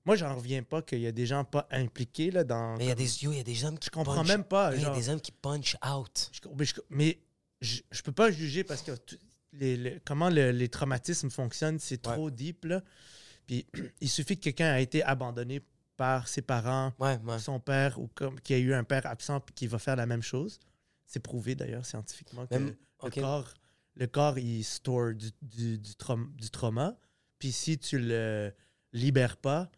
moi, 0.08 0.16
j'en 0.16 0.34
reviens 0.34 0.62
pas 0.62 0.80
qu'il 0.80 1.00
y 1.00 1.06
a 1.06 1.12
des 1.12 1.26
gens 1.26 1.44
pas 1.44 1.68
impliqués, 1.70 2.30
là, 2.30 2.42
dans... 2.42 2.76
Mais 2.78 2.84
il 2.86 2.88
y 2.88 2.92
a 2.92 2.94
des 2.94 3.22
yo, 3.22 3.30
il 3.32 3.36
y 3.36 3.40
a 3.40 3.44
des 3.44 3.64
hommes 3.64 3.78
qui 3.78 3.86
Je 3.86 3.90
comprends 3.90 4.22
punch- 4.22 4.26
même 4.28 4.42
pas, 4.44 4.74
Il 4.74 4.80
y 4.80 4.84
a 4.86 4.94
des 4.94 5.10
hommes 5.10 5.20
qui 5.20 5.32
punch 5.32 5.76
out. 5.86 6.30
je- 6.32 6.48
mais 6.56 6.64
je, 6.64 6.74
mais 6.88 7.18
je, 7.60 7.80
je 7.90 8.00
peux 8.02 8.12
pas 8.12 8.30
juger 8.30 8.64
parce 8.64 8.80
que 8.80 8.92
tout- 8.96 9.18
les, 9.52 9.76
les- 9.76 10.00
comment 10.06 10.30
le- 10.30 10.50
les 10.50 10.68
traumatismes 10.70 11.28
fonctionnent, 11.28 11.78
c'est 11.78 12.00
trop 12.00 12.30
deep. 12.30 12.64
Là. 12.64 12.82
Puis 13.46 13.66
il 14.00 14.08
suffit 14.08 14.36
que 14.38 14.44
quelqu'un 14.44 14.72
a 14.72 14.80
été 14.80 15.02
abandonné 15.02 15.60
par 15.98 16.26
ses 16.26 16.40
parents, 16.42 16.94
Ouais, 16.98 17.18
ouais. 17.26 17.38
son 17.38 17.60
père, 17.60 17.98
ou 18.00 18.08
comme 18.14 18.40
qu'il 18.40 18.56
y 18.56 18.60
a 18.60 18.62
eu 18.62 18.72
un 18.72 18.84
père 18.84 19.04
absent 19.04 19.40
puis 19.40 19.54
qui 19.54 19.66
va 19.66 19.78
faire 19.78 19.96
la 19.96 20.06
même 20.06 20.22
chose. 20.22 20.58
C'est 21.06 21.20
prouvé 21.20 21.54
d'ailleurs 21.54 21.84
scientifiquement 21.84 22.46
que 22.46 22.54
Même- 22.54 22.74
le, 23.04 23.10
corps, 23.10 23.52
le 23.94 24.06
corps, 24.06 24.38
il 24.38 24.64
store 24.64 25.12
du, 25.12 25.30
du, 25.42 25.76
du, 25.78 25.92
traum- 25.96 26.34
du 26.34 26.48
trauma. 26.50 26.96
Puis 27.38 27.52
si 27.52 27.78
tu 27.78 27.98
le 27.98 28.54
libères 28.94 29.36
pas, 29.36 29.70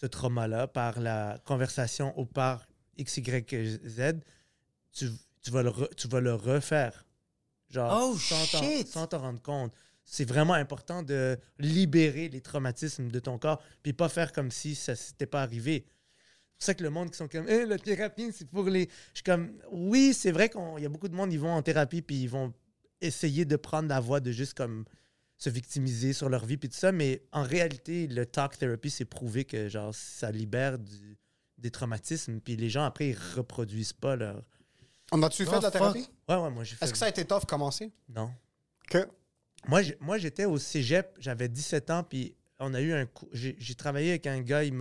ce 0.00 0.06
trauma-là, 0.06 0.66
par 0.66 0.98
la 1.00 1.38
conversation 1.44 2.18
ou 2.18 2.24
par 2.24 2.66
X, 2.96 3.18
Y, 3.18 3.80
Z, 3.86 4.20
tu, 4.92 5.08
tu, 5.42 5.50
vas, 5.50 5.62
le 5.62 5.70
re- 5.70 5.94
tu 5.94 6.08
vas 6.08 6.20
le 6.20 6.34
refaire. 6.34 7.04
Genre, 7.68 7.92
Oh, 8.12 8.16
sans 8.16 8.46
t'en- 8.58 8.62
shit! 8.64 8.88
sans 8.88 9.06
t'en 9.06 9.18
rendre 9.18 9.42
compte. 9.42 9.72
C'est 10.04 10.24
vraiment 10.24 10.54
important 10.54 11.02
de 11.02 11.38
libérer 11.58 12.28
les 12.28 12.40
traumatismes 12.40 13.08
de 13.10 13.20
ton 13.20 13.38
corps, 13.38 13.62
puis 13.82 13.92
pas 13.92 14.08
faire 14.08 14.32
comme 14.32 14.50
si 14.50 14.74
ça 14.74 14.96
s'était 14.96 15.26
pas 15.26 15.42
arrivé. 15.42 15.84
C'est 15.86 16.56
pour 16.56 16.64
ça 16.66 16.74
que 16.74 16.82
le 16.82 16.90
monde 16.90 17.10
qui 17.10 17.16
sont 17.16 17.28
comme 17.28 17.46
Eh, 17.48 17.64
la 17.66 17.78
thérapie, 17.78 18.32
c'est 18.32 18.48
pour 18.48 18.64
les. 18.64 18.88
Je 19.12 19.18
suis 19.18 19.22
comme 19.24 19.52
oui, 19.70 20.12
c'est 20.14 20.32
vrai 20.32 20.48
qu'il 20.48 20.60
y 20.82 20.86
a 20.86 20.88
beaucoup 20.88 21.08
de 21.08 21.14
monde, 21.14 21.32
ils 21.32 21.38
vont 21.38 21.52
en 21.52 21.62
thérapie, 21.62 22.02
puis 22.02 22.22
ils 22.22 22.28
vont 22.28 22.52
essayer 23.00 23.44
de 23.44 23.56
prendre 23.56 23.88
la 23.88 24.00
voie 24.00 24.20
de 24.20 24.32
juste 24.32 24.54
comme 24.54 24.84
se 25.40 25.48
victimiser 25.48 26.12
sur 26.12 26.28
leur 26.28 26.44
vie, 26.44 26.58
puis 26.58 26.68
tout 26.68 26.76
ça, 26.76 26.92
mais 26.92 27.22
en 27.32 27.42
réalité, 27.42 28.06
le 28.06 28.26
talk 28.26 28.58
therapy, 28.58 28.90
c'est 28.90 29.06
prouvé 29.06 29.46
que 29.46 29.68
genre 29.70 29.94
ça 29.94 30.30
libère 30.30 30.78
du- 30.78 31.16
des 31.56 31.70
traumatismes, 31.70 32.40
puis 32.40 32.56
les 32.56 32.68
gens 32.68 32.84
après, 32.84 33.08
ils 33.08 33.18
reproduisent 33.36 33.94
pas 33.94 34.16
leur. 34.16 34.44
On 35.12 35.22
a-tu 35.22 35.46
fait 35.46 35.58
de 35.58 35.62
la 35.62 35.70
thérapie? 35.70 36.06
Ouais, 36.28 36.36
ouais, 36.36 36.50
moi 36.50 36.62
j'ai 36.62 36.76
fait. 36.76 36.84
Est-ce 36.84 36.92
que 36.92 36.98
ça 36.98 37.06
a 37.06 37.08
été 37.08 37.24
tough 37.24 37.46
commencer? 37.46 37.90
Non. 38.08 38.30
Que? 38.88 39.08
Moi, 39.66 39.82
j'ai- 39.82 39.96
moi, 40.00 40.18
j'étais 40.18 40.44
au 40.44 40.58
cégep, 40.58 41.16
j'avais 41.18 41.48
17 41.48 41.88
ans, 41.90 42.02
puis 42.04 42.34
on 42.58 42.74
a 42.74 42.80
eu 42.82 42.92
un 42.92 43.06
coup. 43.06 43.28
J'ai 43.32 43.56
j'ai 43.58 43.74
travaillé 43.74 44.10
avec 44.10 44.26
un 44.26 44.42
gars, 44.42 44.62
il- 44.62 44.74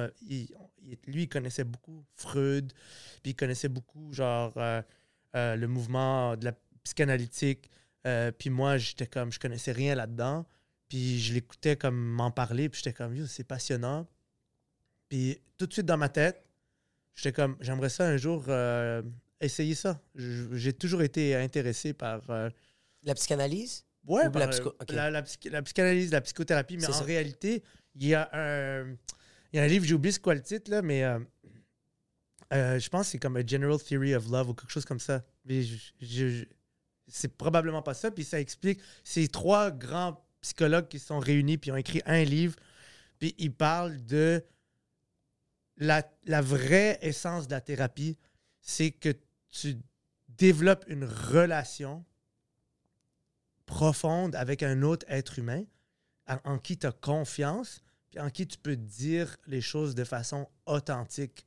lui, 1.08 1.24
il 1.24 1.30
connaissait 1.30 1.64
beaucoup 1.64 2.04
Freud, 2.16 2.74
puis 3.24 3.32
il 3.32 3.36
connaissait 3.36 3.70
beaucoup, 3.70 4.12
genre, 4.14 4.52
euh, 4.58 4.82
euh, 5.36 5.56
le 5.56 5.68
mouvement 5.70 6.36
de 6.36 6.44
la 6.46 6.54
psychanalytique. 6.84 7.70
Euh, 8.10 8.32
puis 8.32 8.50
moi, 8.50 8.78
j'étais 8.78 9.08
comme, 9.08 9.32
je 9.32 9.40
connaissais 9.40 9.72
rien 9.72 9.96
là-dedans. 9.96 10.46
Puis 10.88 11.20
je 11.20 11.34
l'écoutais 11.34 11.76
comme 11.76 11.96
m'en 11.98 12.32
parler, 12.32 12.68
puis 12.70 12.82
j'étais 12.84 12.94
comme, 12.96 13.26
c'est 13.28 13.44
passionnant. 13.44 14.08
Puis 15.08 15.40
tout 15.58 15.68
de 15.68 15.74
suite 15.74 15.86
dans 15.86 15.98
ma 15.98 16.10
tête, 16.10 16.44
j'étais 17.16 17.32
comme, 17.34 17.56
j'aimerais 17.62 17.90
ça 17.90 18.08
un 18.08 18.18
jour 18.18 18.46
euh, 18.48 19.02
essayer 19.40 19.76
ça. 19.76 20.02
J'ai 20.16 20.74
toujours 20.74 21.02
été 21.04 21.36
intéressé 21.36 21.94
par. 21.94 22.30
euh, 22.30 22.50
La 23.04 23.14
psychanalyse? 23.16 23.86
Ouais, 24.08 24.28
Ou 24.28 24.32
par, 24.32 24.40
la 24.42 24.48
psycho- 24.48 24.76
la, 24.90 25.12
la 25.12 25.22
psy- 25.24 25.50
la 25.50 25.62
psychanalyse, 25.62 26.12
la 26.12 26.22
psychothérapie, 26.22 26.78
mais 26.78 26.88
en 26.88 26.94
ça. 26.94 27.04
réalité, 27.04 27.62
il 27.96 28.08
y, 28.08 28.16
a 28.16 28.30
un, 28.34 28.96
Il 29.52 29.58
y 29.58 29.60
a 29.60 29.64
un 29.64 29.68
livre, 29.68 29.86
j'ai 29.86 29.94
oublié 29.94 30.12
c'est 30.12 30.22
quoi 30.22 30.34
le 30.36 30.42
titre, 30.42 30.72
là, 30.72 30.82
mais 30.82 31.04
je 32.52 32.90
pense 32.90 33.08
que 33.08 33.12
c'est 33.12 33.20
comme 33.20 33.38
A 33.38 33.46
General 33.46 33.78
Theory 33.80 34.16
of 34.16 34.28
Love 34.30 34.50
ou 34.50 34.54
quelque 34.54 34.72
chose 34.72 34.86
comme 34.86 35.00
ça. 35.00 35.24
Mais 35.46 35.62
je- 35.62 35.92
je- 36.02 36.30
je- 36.30 36.46
c'est 37.10 37.36
probablement 37.38 37.82
pas 37.82 37.94
ça. 37.94 38.12
Puis 38.12 38.24
ça 38.24 38.40
explique. 38.40 38.80
C'est 39.04 39.32
trois 39.32 39.72
grands 39.72 40.24
psychologues 40.42 40.88
qui 40.88 41.00
se 41.00 41.08
sont 41.08 41.20
réunis 41.20 41.58
puis 41.58 41.72
ont 41.72 41.76
écrit 41.76 42.02
un 42.06 42.24
livre. 42.24 42.56
Puis 43.20 43.36
ils 43.38 43.54
parlent 43.54 44.04
de 44.06 44.44
la, 45.78 46.04
vraie 46.42 46.98
essence 47.02 47.48
de 47.48 47.52
la 47.52 47.62
thérapie. 47.62 48.18
C'est 48.62 48.92
que 48.92 49.14
tu 49.50 49.78
développes 50.28 50.86
une 50.88 51.06
relation 51.06 52.06
profonde 53.66 54.36
avec 54.36 54.64
un 54.64 54.82
autre 54.82 55.06
être 55.10 55.40
humain 55.40 55.64
en, 56.28 56.38
en 56.46 56.58
qui 56.58 56.78
tu 56.78 56.88
as 56.88 56.92
confiance 56.92 57.82
puis 58.10 58.20
en 58.20 58.30
qui 58.30 58.48
tu 58.48 58.58
peux 58.58 58.76
dire 58.76 59.38
les 59.46 59.62
choses 59.62 59.96
de 59.96 60.04
façon 60.04 60.50
authentique. 60.66 61.46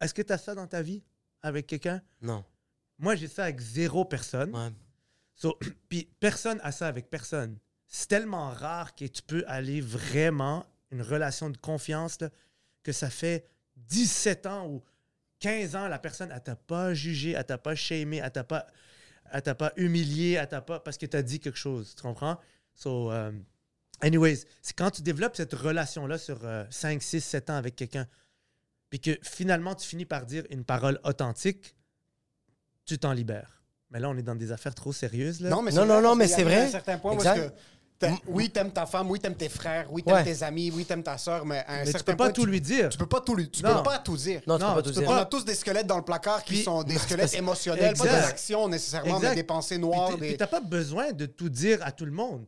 Est-ce 0.00 0.14
que 0.14 0.22
tu 0.22 0.32
as 0.32 0.38
ça 0.38 0.54
dans 0.54 0.66
ta 0.66 0.82
vie 0.82 1.02
avec 1.42 1.66
quelqu'un? 1.66 2.02
Non. 2.20 2.44
Moi, 2.98 3.14
j'ai 3.16 3.28
ça 3.28 3.44
avec 3.44 3.60
zéro 3.60 4.04
personne. 4.04 4.54
Ouais. 4.54 4.70
So, 5.34 5.58
puis 5.88 6.08
personne 6.20 6.60
a 6.62 6.72
ça 6.72 6.88
avec 6.88 7.10
personne. 7.10 7.58
C'est 7.86 8.08
tellement 8.08 8.50
rare 8.50 8.94
que 8.94 9.04
tu 9.04 9.22
peux 9.22 9.44
aller 9.46 9.80
vraiment 9.80 10.66
une 10.90 11.02
relation 11.02 11.50
de 11.50 11.56
confiance 11.56 12.20
là, 12.20 12.30
que 12.82 12.92
ça 12.92 13.10
fait 13.10 13.46
17 13.76 14.46
ans 14.46 14.68
ou 14.68 14.82
15 15.40 15.76
ans, 15.76 15.88
la 15.88 15.98
personne, 15.98 16.30
elle 16.32 16.42
t'a 16.42 16.54
pas 16.54 16.94
jugé, 16.94 17.32
elle 17.32 17.44
t'a 17.44 17.58
pas 17.58 17.74
shamé, 17.74 18.18
elle 18.18 18.30
t'a 18.30 18.44
pas, 18.44 18.66
elle 19.32 19.42
t'a 19.42 19.54
pas 19.54 19.72
humilié, 19.76 20.32
elle 20.32 20.48
t'a 20.48 20.60
pas 20.60 20.78
parce 20.78 20.96
que 20.96 21.06
tu 21.06 21.16
as 21.16 21.22
dit 21.22 21.40
quelque 21.40 21.58
chose. 21.58 21.94
Tu 21.96 22.02
comprends? 22.02 22.38
So, 22.74 23.10
euh, 23.10 23.32
anyways, 24.00 24.44
c'est 24.62 24.76
quand 24.76 24.90
tu 24.90 25.02
développes 25.02 25.36
cette 25.36 25.52
relation-là 25.52 26.18
sur 26.18 26.44
euh, 26.44 26.64
5, 26.70 27.02
6, 27.02 27.20
7 27.20 27.50
ans 27.50 27.56
avec 27.56 27.74
quelqu'un, 27.74 28.06
puis 28.88 29.00
que 29.00 29.18
finalement 29.22 29.74
tu 29.74 29.86
finis 29.86 30.04
par 30.04 30.26
dire 30.26 30.44
une 30.50 30.64
parole 30.64 31.00
authentique, 31.02 31.74
tu 32.84 32.98
t'en 32.98 33.12
libères. 33.12 33.62
Mais 33.90 34.00
là, 34.00 34.08
on 34.08 34.16
est 34.16 34.22
dans 34.22 34.34
des 34.34 34.52
affaires 34.52 34.74
trop 34.74 34.92
sérieuses. 34.92 35.40
Là. 35.40 35.50
Non, 35.50 35.60
mais 35.62 35.70
Non, 35.70 35.82
c'est 35.82 35.86
non, 35.88 35.94
vrai, 35.94 36.02
non, 36.02 36.14
mais 36.16 36.28
c'est 36.28 36.44
à 36.44 36.62
un 36.62 36.68
certain 36.68 36.98
point 36.98 37.12
Exact. 37.12 37.50
que 38.00 38.06
oui, 38.26 38.50
t'aimes 38.50 38.72
ta 38.72 38.84
femme, 38.86 39.08
oui, 39.10 39.20
t'aimes 39.20 39.36
tes 39.36 39.48
frères, 39.48 39.86
oui, 39.92 40.02
t'aimes 40.02 40.14
Ouais. 40.14 40.24
tes 40.24 40.42
amis, 40.42 40.72
oui, 40.74 40.84
t'aimes 40.84 41.04
ta 41.04 41.16
soeur, 41.18 41.44
mais 41.46 41.58
à 41.66 41.74
un 41.74 41.78
Mais 41.80 41.84
tu 41.84 41.92
certain 41.92 42.12
peux 42.12 42.16
pas 42.16 42.24
point, 42.24 42.32
tout 42.32 42.46
lui 42.46 42.60
dire. 42.60 42.88
Tu 42.88 42.98
peux 42.98 43.06
pas 43.06 43.20
tout 43.20 43.36
lui, 43.36 43.48
tu 43.48 43.62
Non. 43.62 43.76
peux 43.76 43.82
pas 43.84 43.98
tout 44.00 44.16
dire. 44.16 44.40
Non, 44.46 44.56
tu 44.58 44.64
Non, 44.64 44.70
peux 44.70 44.74
pas 44.76 44.82
tu 44.82 44.88
tout 44.88 44.94
peux 44.94 45.00
dire. 45.02 45.10
On 45.10 45.14
pas. 45.14 45.20
a 45.20 45.24
tous 45.26 45.44
des 45.44 45.54
squelettes 45.54 45.86
dans 45.86 45.98
le 45.98 46.04
placard 46.04 46.42
qui 46.42 46.54
Puis- 46.54 46.62
sont 46.64 46.82
des 46.82 46.98
squelettes 46.98 47.34
émotionnels, 47.34 47.94
pas 47.96 48.04
des 48.04 48.10
actions 48.10 48.66
nécessairement, 48.68 49.16
Exact. 49.18 49.28
mais 49.30 49.34
des 49.36 49.44
pensées 49.44 49.74
Puis 49.76 49.82
noires. 49.84 50.10
t'es- 50.14 50.20
Des... 50.20 50.28
Puis 50.28 50.36
t'as 50.38 50.46
pas 50.48 50.60
besoin 50.60 51.12
de 51.12 51.26
tout 51.26 51.48
dire 51.48 51.78
à 51.82 51.92
tout 51.92 52.04
le 52.06 52.10
monde. 52.12 52.44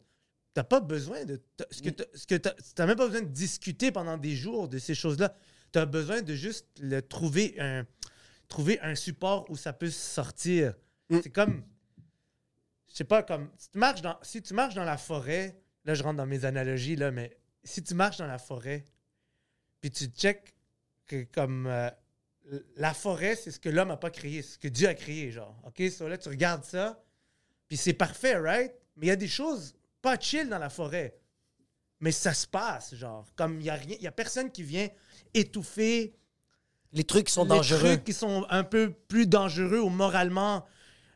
T'as 0.55 0.65
pas 0.65 0.81
besoin 0.81 1.25
de. 1.25 1.41
t'as- 1.57 1.67
Ce 1.71 1.83
que 1.83 1.91
t'as- 1.91 2.05
ce 2.15 2.27
que 2.27 2.35
t'as 2.37 2.53
t'as 2.75 2.87
même 2.87 2.97
pas 2.97 3.07
besoin 3.07 3.23
de 3.23 3.29
discuter 3.29 3.93
pendant 3.93 4.17
des 4.17 4.35
jours 4.35 4.67
de 4.69 4.79
ces 4.79 4.95
choses-là. 4.95 5.35
Tu 5.73 5.79
as 5.79 5.87
besoin 5.87 6.23
de 6.23 6.35
juste 6.35 6.67
le, 6.81 7.01
trouver, 7.03 7.55
un, 7.61 7.85
trouver 8.49 8.81
un 8.81 8.95
support 8.95 9.51
où 9.51 9.57
ça 9.57 9.73
peut 9.73 9.91
sortir. 9.91 10.75
Mm. 11.11 11.21
C'est 11.23 11.31
comme. 11.31 11.65
Je 12.89 12.95
sais 12.95 13.05
pas, 13.05 13.23
comme. 13.23 13.51
Si 13.57 13.71
tu, 13.71 13.79
marches 13.79 14.03
dans, 14.03 14.19
si 14.23 14.43
tu 14.43 14.55
marches 14.55 14.75
dans 14.75 14.85
la 14.85 14.99
forêt, 14.99 15.61
là, 15.85 15.95
je 15.95 16.03
rentre 16.03 16.17
dans 16.17 16.27
mes 16.27 16.45
analogies, 16.45 16.97
là, 16.97 17.11
mais 17.11 17.37
si 17.63 17.83
tu 17.83 17.95
marches 17.95 18.19
dans 18.19 18.27
la 18.27 18.39
forêt, 18.39 18.85
puis 19.81 19.91
tu 19.91 20.07
check 20.07 20.55
que 21.07 21.25
comme. 21.25 21.67
euh, 21.67 21.91
la 22.77 22.93
forêt, 22.93 23.37
c'est 23.37 23.51
ce 23.51 23.59
que 23.59 23.69
l'homme 23.69 23.89
n'a 23.89 23.97
pas 23.97 24.11
créé, 24.11 24.43
c'est 24.43 24.53
ce 24.53 24.59
que 24.59 24.69
Dieu 24.69 24.89
a 24.89 24.95
créé, 24.95 25.31
genre. 25.31 25.59
OK? 25.65 25.83
So 25.91 26.09
là, 26.09 26.19
tu 26.19 26.29
regardes 26.29 26.65
ça, 26.65 27.03
puis 27.69 27.77
c'est 27.77 27.95
parfait, 27.95 28.37
right? 28.37 28.73
Mais 28.97 29.07
il 29.07 29.09
y 29.09 29.13
a 29.13 29.17
des 29.17 29.29
choses 29.29 29.75
pas 30.03 30.19
chill 30.19 30.49
dans 30.49 30.59
la 30.59 30.69
forêt. 30.69 31.19
Mais 32.01 32.13
ça 32.13 32.35
se 32.35 32.47
passe, 32.47 32.95
genre. 32.95 33.27
Comme 33.35 33.61
il 33.61 33.65
n'y 33.65 33.71
a 33.71 33.75
rien, 33.75 33.97
il 33.99 34.03
y 34.03 34.07
a 34.07 34.13
personne 34.13 34.51
qui 34.51 34.63
vient 34.63 34.89
étouffer 35.33 36.15
Les 36.95 37.05
trucs 37.05 37.27
qui 37.27 37.33
sont 37.33 37.43
les 37.43 37.49
dangereux. 37.51 37.81
trucs 37.81 38.05
qui 38.05 38.13
sont 38.15 38.47
un 38.51 38.65
peu 38.65 38.91
plus 39.09 39.27
dangereux 39.27 39.81
ou 39.81 39.89
moralement 39.91 40.65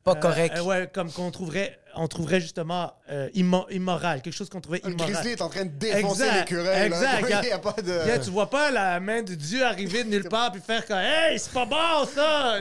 Pas 0.05 0.13
euh, 0.13 0.15
corrects. 0.17 0.57
euh, 0.57 0.63
ouais, 0.65 0.91
comme 0.93 1.11
qu'on 1.13 1.31
trouverait, 1.31 1.79
on 1.95 2.09
trouverait 2.09 2.41
justement 2.41 2.93
euh, 3.11 3.29
immo- 3.35 3.67
immoral, 3.71 4.21
quelque 4.23 4.35
chose 4.35 4.49
qu'on 4.49 4.61
trouverait 4.61 4.81
Le 4.85 4.91
immoral. 4.93 5.13
grizzly 5.13 5.31
est 5.33 5.43
en 5.43 5.49
train 5.49 5.65
de 5.65 5.71
défoncer 5.71 6.23
Exact, 6.25 6.39
l'écureuil. 6.51 6.67
là. 6.67 6.87
exact. 6.87 7.21
Il 7.23 7.29
Y 7.31 7.33
a- 7.33 7.47
y 7.47 7.53
a 7.53 7.59
pas 7.59 7.73
de... 7.81 7.93
Yeah, 8.07 8.19
tu 8.19 8.31
vois 8.31 8.51
pas 8.51 8.71
la 8.73 8.99
main 9.01 9.23
de 9.23 9.35
Dieu 9.35 9.65
arriver 9.65 10.03
de 10.05 10.09
nulle 10.11 10.29
part 10.29 10.51
puis 10.51 10.61
faire 10.61 10.85
comme 10.85 10.99
Hey, 10.99 11.39
c'est 11.39 11.53
pas 11.53 11.65
bon 11.67 12.07
ça! 12.13 12.59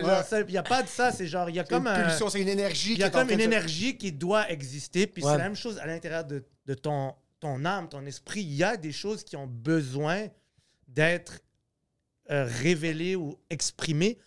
Il 0.47 0.51
n'y 0.51 0.58
a 0.58 0.63
pas 0.63 0.84
de 0.84 0.88
ça, 0.88 1.12
c'est 1.12 1.25
genre, 1.27 1.49
il 1.49 1.56
y 1.56 1.60
a 1.60 1.63
comme 1.63 1.88
une 1.88 1.93
un. 1.93 2.03
pulsion, 2.08 2.30
c'est 2.30 2.41
une 2.41 2.49
énergie 2.49 2.93
Il 2.93 2.99
y 2.99 3.03
a 3.03 3.10
comme 3.10 3.30
une 3.32 3.38
de 3.38 3.41
énergie 3.43 3.97
qui 3.97 4.12
doit 4.12 4.49
exister, 4.51 5.08
puis 5.08 5.23
Ouais. 5.23 5.32
c'est 5.32 5.38
la 5.39 5.43
même 5.43 5.56
chose 5.56 5.80
à 5.80 5.88
l'intérieur 5.88 6.23
de, 6.23 6.43
de 6.67 6.73
ton, 6.75 7.13
ton 7.39 7.65
âme, 7.65 7.89
ton 7.89 8.06
esprit. 8.06 8.41
Il 8.41 8.53
y 8.56 8.63
a 8.63 8.77
des 8.77 8.91
choses 8.91 9.23
qui 9.23 9.36
ont 9.36 9.47
besoin 9.47 10.27
d'être 10.88 11.39
euh, 12.31 12.45
révélées 12.45 13.15
ou 13.15 13.37
exprimées. 13.49 14.17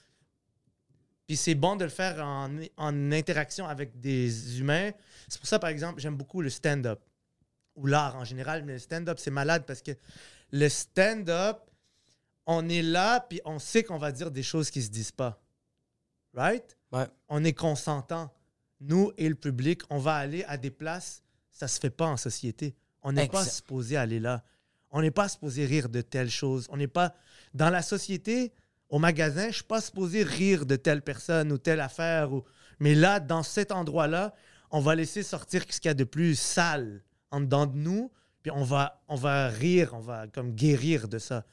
Puis 1.27 1.37
c'est 1.37 1.55
bon 1.55 1.77
de 1.77 1.85
le 1.85 1.91
faire 1.91 2.25
en, 2.25 2.51
en 2.77 3.13
interaction 3.13 3.67
avec 3.67 4.01
des 4.01 4.59
humains. 4.59 4.91
C'est 5.29 5.39
pour 5.39 5.49
ça, 5.49 5.59
par 5.59 5.71
exemple, 5.71 6.01
j'aime 6.01 6.17
beaucoup 6.17 6.43
le 6.43 6.51
stand-up 6.51 7.01
ou 7.77 7.87
l'art 7.87 8.17
en 8.17 8.25
général, 8.25 8.65
mais 8.65 8.75
le 8.75 8.79
stand-up, 8.79 9.19
c'est 9.19 9.31
malade 9.31 9.65
parce 9.67 9.83
que 9.83 9.93
le 10.51 10.69
stand-up, 10.69 11.59
on 12.47 12.69
est 12.69 12.83
là, 12.83 13.21
puis 13.21 13.41
on 13.45 13.59
sait 13.59 13.85
qu'on 13.85 13.99
va 13.99 14.13
dire 14.13 14.31
des 14.31 14.43
choses 14.43 14.71
qui 14.71 14.83
se 14.83 14.91
disent 14.91 15.13
pas. 15.13 15.41
Right? 16.35 16.77
Ouais. 16.93 17.07
On 17.29 17.45
est 17.45 17.53
consentant. 17.53 18.33
Nous 18.81 19.13
et 19.17 19.29
le 19.29 19.35
public, 19.35 19.83
on 19.91 19.99
va 19.99 20.15
aller 20.15 20.43
à 20.45 20.57
des 20.57 20.71
places, 20.71 21.23
ça 21.51 21.69
se 21.69 21.79
fait 21.79 21.91
pas 21.91 22.07
en 22.07 22.17
société. 22.17 22.75
On 23.03 23.13
n'est 23.13 23.29
pas 23.29 23.45
supposé 23.45 23.97
aller 23.97 24.21
là. 24.21 24.43
On 24.91 25.01
n'est 25.03 25.11
pas 25.11 25.29
supposé 25.29 25.65
rire 25.65 25.89
de 25.89 26.01
telle 26.01 26.31
chose. 26.31 26.67
On 26.71 26.77
n'est 26.77 26.89
pas. 26.89 27.15
Dans 27.55 27.71
la 27.71 27.83
société, 27.83 28.53
au 28.89 28.99
magasin, 28.99 29.49
je 29.49 29.57
suis 29.57 29.65
pas 29.65 29.81
supposé 29.81 30.23
rire 30.23 30.67
de 30.67 30.77
telle 30.77 31.03
personne 31.03 31.53
ou 31.53 31.59
telle 31.59 31.81
affaire. 31.81 32.31
Mais 32.81 32.95
là, 32.95 33.21
dans 33.21 33.43
cet 33.43 33.71
endroit-là, 33.73 34.35
on 34.71 34.81
va 34.81 34.95
laisser 34.95 35.23
sortir 35.23 35.63
ce 35.69 35.81
qu'il 35.81 35.89
y 35.89 35.93
a 35.93 35.95
de 35.95 36.05
plus 36.05 36.35
sale 36.39 37.03
en 37.31 37.41
dedans 37.41 37.67
de 37.67 37.77
nous, 37.77 38.11
puis 38.43 38.51
on 38.51 38.65
va, 38.65 39.49
rire, 39.49 39.93
on 39.95 40.01
va 40.01 40.27
comme 40.29 40.53
guérir 40.53 41.09
de 41.09 41.19
ça. 41.19 41.45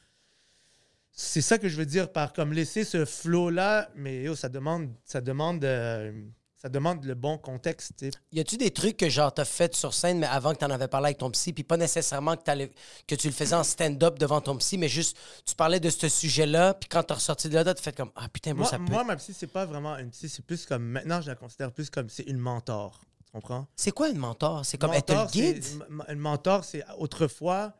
C'est 1.11 1.41
ça 1.41 1.57
que 1.57 1.67
je 1.67 1.75
veux 1.75 1.85
dire 1.85 2.11
par 2.11 2.33
comme 2.33 2.53
laisser 2.53 2.83
ce 2.83 3.05
flow-là, 3.05 3.89
mais 3.95 4.33
ça 4.35 4.49
demande, 4.49 4.91
ça 5.03 5.19
demande, 5.19 5.63
euh, 5.65 6.11
ça 6.57 6.69
demande 6.69 7.05
le 7.05 7.13
bon 7.13 7.37
contexte. 7.37 8.03
Y 8.31 8.39
a-tu 8.39 8.57
des 8.57 8.71
trucs 8.71 8.97
que 8.97 9.09
genre 9.09 9.31
t'as 9.33 9.45
fait 9.45 9.75
sur 9.75 9.93
scène, 9.93 10.17
mais 10.19 10.25
avant 10.25 10.53
que 10.53 10.57
t'en 10.59 10.69
avais 10.71 10.87
parlé 10.87 11.05
avec 11.07 11.19
ton 11.19 11.29
psy, 11.29 11.53
puis 11.53 11.63
pas 11.63 11.77
nécessairement 11.77 12.35
que, 12.35 12.41
t'allais- 12.43 12.71
que 13.07 13.13
tu 13.15 13.27
le 13.27 13.33
faisais 13.33 13.53
en 13.55 13.63
stand-up 13.63 14.17
devant 14.17 14.41
ton 14.41 14.57
psy, 14.57 14.77
mais 14.79 14.89
juste 14.89 15.15
tu 15.45 15.53
parlais 15.55 15.79
de 15.79 15.89
ce 15.91 16.09
sujet-là, 16.09 16.73
puis 16.73 16.89
quand 16.89 17.03
t'as 17.03 17.13
ressorti 17.15 17.47
de 17.49 17.53
là, 17.55 17.63
t'as 17.63 17.75
fait 17.79 17.95
comme 17.95 18.11
ah 18.15 18.27
putain 18.29 18.53
moi, 18.53 18.61
Moi, 18.63 18.69
ça 18.71 18.77
peut. 18.79 18.91
moi, 18.91 19.03
ma 19.03 19.15
psy, 19.17 19.33
c'est 19.37 19.45
pas 19.47 19.65
vraiment 19.65 19.95
une 19.97 20.09
psy, 20.09 20.29
c'est 20.29 20.43
plus 20.43 20.65
comme 20.65 20.83
maintenant, 20.83 21.21
je 21.21 21.27
la 21.27 21.35
considère 21.35 21.71
plus 21.71 21.89
comme 21.91 22.09
c'est 22.09 22.23
une 22.23 22.37
mentor. 22.39 23.01
Tu 23.25 23.31
comprends? 23.33 23.67
C'est 23.75 23.91
quoi 23.91 24.09
une 24.09 24.17
mentor? 24.17 24.65
C'est 24.65 24.77
comme 24.79 24.91
te 25.01 25.11
le 25.11 25.27
guide? 25.31 25.63
c'est- 25.63 25.73
m- 25.75 26.03
Un 26.07 26.15
mentor, 26.15 26.63
c'est 26.65 26.83
autrefois, 26.97 27.73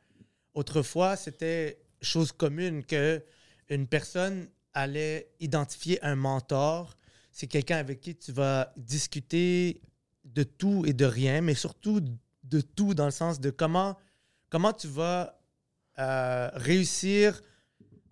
autrefois, 0.54 1.16
c'était 1.16 1.80
chose 2.02 2.32
commune 2.32 2.84
que 2.84 3.24
une 3.70 3.88
personne 3.88 4.48
allait 4.74 5.32
identifier 5.40 6.04
un 6.04 6.16
mentor. 6.16 6.96
C'est 7.40 7.46
quelqu'un 7.46 7.78
avec 7.78 8.02
qui 8.02 8.16
tu 8.16 8.32
vas 8.32 8.74
discuter 8.78 9.80
de 10.26 10.42
tout 10.42 10.86
et 10.88 10.94
de 10.94 11.06
rien, 11.06 11.42
mais 11.42 11.54
surtout 11.54 12.02
de 12.44 12.62
tout 12.62 12.96
dans 12.96 13.06
le 13.06 13.12
sens 13.12 13.40
de 13.40 13.52
comment, 13.52 13.96
comment 14.50 14.74
tu 14.74 14.88
vas 14.88 15.40
euh, 16.00 16.50
réussir. 16.56 17.40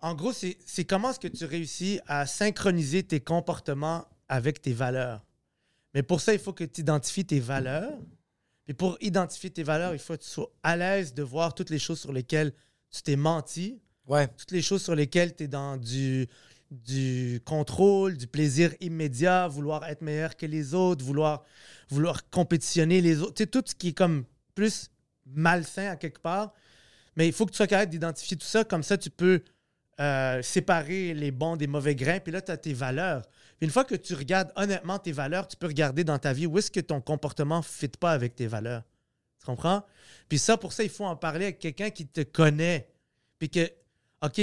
En 0.00 0.14
gros, 0.14 0.32
c'est 0.32 0.56
c'est 0.64 0.84
comment 0.84 1.10
est-ce 1.10 1.18
que 1.18 1.26
tu 1.26 1.44
réussis 1.44 1.98
à 2.06 2.24
synchroniser 2.24 3.02
tes 3.02 3.18
comportements 3.18 4.06
avec 4.28 4.62
tes 4.62 4.72
valeurs. 4.72 5.26
Mais 5.92 6.04
pour 6.04 6.20
ça, 6.20 6.32
il 6.32 6.38
faut 6.38 6.52
que 6.52 6.62
tu 6.62 6.82
identifies 6.82 7.24
tes 7.24 7.40
valeurs. 7.40 7.98
Et 8.68 8.74
pour 8.74 8.96
identifier 9.00 9.50
tes 9.50 9.64
valeurs, 9.64 9.92
il 9.92 9.98
faut 9.98 10.16
que 10.16 10.22
tu 10.22 10.28
sois 10.28 10.52
à 10.62 10.76
l'aise 10.76 11.14
de 11.14 11.24
voir 11.24 11.52
toutes 11.52 11.70
les 11.70 11.80
choses 11.80 11.98
sur 11.98 12.12
lesquelles 12.12 12.52
tu 12.92 13.02
t'es 13.02 13.16
menti, 13.16 13.80
Ouais. 14.06 14.28
toutes 14.28 14.52
les 14.52 14.62
choses 14.62 14.84
sur 14.84 14.94
lesquelles 14.94 15.34
tu 15.34 15.44
es 15.44 15.48
dans 15.48 15.76
du, 15.76 16.28
du 16.70 17.40
contrôle, 17.44 18.16
du 18.16 18.26
plaisir 18.26 18.74
immédiat, 18.80 19.48
vouloir 19.48 19.84
être 19.84 20.02
meilleur 20.02 20.36
que 20.36 20.46
les 20.46 20.74
autres, 20.74 21.04
vouloir, 21.04 21.44
vouloir 21.88 22.28
compétitionner 22.30 23.00
les 23.00 23.20
autres. 23.20 23.34
Tu 23.34 23.46
tout 23.46 23.62
ce 23.64 23.74
qui 23.74 23.88
est 23.88 23.92
comme 23.92 24.24
plus 24.54 24.90
malsain 25.26 25.90
à 25.90 25.96
quelque 25.96 26.20
part. 26.20 26.52
Mais 27.16 27.26
il 27.26 27.32
faut 27.32 27.46
que 27.46 27.52
tu 27.52 27.56
sois 27.56 27.66
capable 27.66 27.90
d'identifier 27.90 28.36
tout 28.36 28.46
ça. 28.46 28.64
Comme 28.64 28.82
ça, 28.82 28.98
tu 28.98 29.10
peux 29.10 29.42
euh, 30.00 30.42
séparer 30.42 31.14
les 31.14 31.30
bons 31.30 31.56
des 31.56 31.66
mauvais 31.66 31.94
grains. 31.94 32.20
Puis 32.20 32.32
là, 32.32 32.42
tu 32.42 32.52
as 32.52 32.56
tes 32.56 32.74
valeurs. 32.74 33.22
Une 33.60 33.70
fois 33.70 33.84
que 33.84 33.94
tu 33.94 34.14
regardes 34.14 34.52
honnêtement 34.56 34.98
tes 34.98 35.12
valeurs, 35.12 35.48
tu 35.48 35.56
peux 35.56 35.66
regarder 35.66 36.04
dans 36.04 36.18
ta 36.18 36.32
vie 36.32 36.46
où 36.46 36.58
est-ce 36.58 36.70
que 36.70 36.80
ton 36.80 37.00
comportement 37.00 37.58
ne 37.58 37.62
fit 37.62 37.88
pas 37.88 38.12
avec 38.12 38.34
tes 38.34 38.46
valeurs. 38.46 38.82
Tu 39.40 39.46
comprends? 39.46 39.84
Puis 40.28 40.38
ça, 40.38 40.56
pour 40.56 40.72
ça, 40.72 40.82
il 40.82 40.90
faut 40.90 41.06
en 41.06 41.16
parler 41.16 41.46
avec 41.46 41.58
quelqu'un 41.58 41.90
qui 41.90 42.06
te 42.06 42.20
connaît. 42.20 42.90
Puis 43.38 43.48
que, 43.48 43.70
OK, 44.22 44.40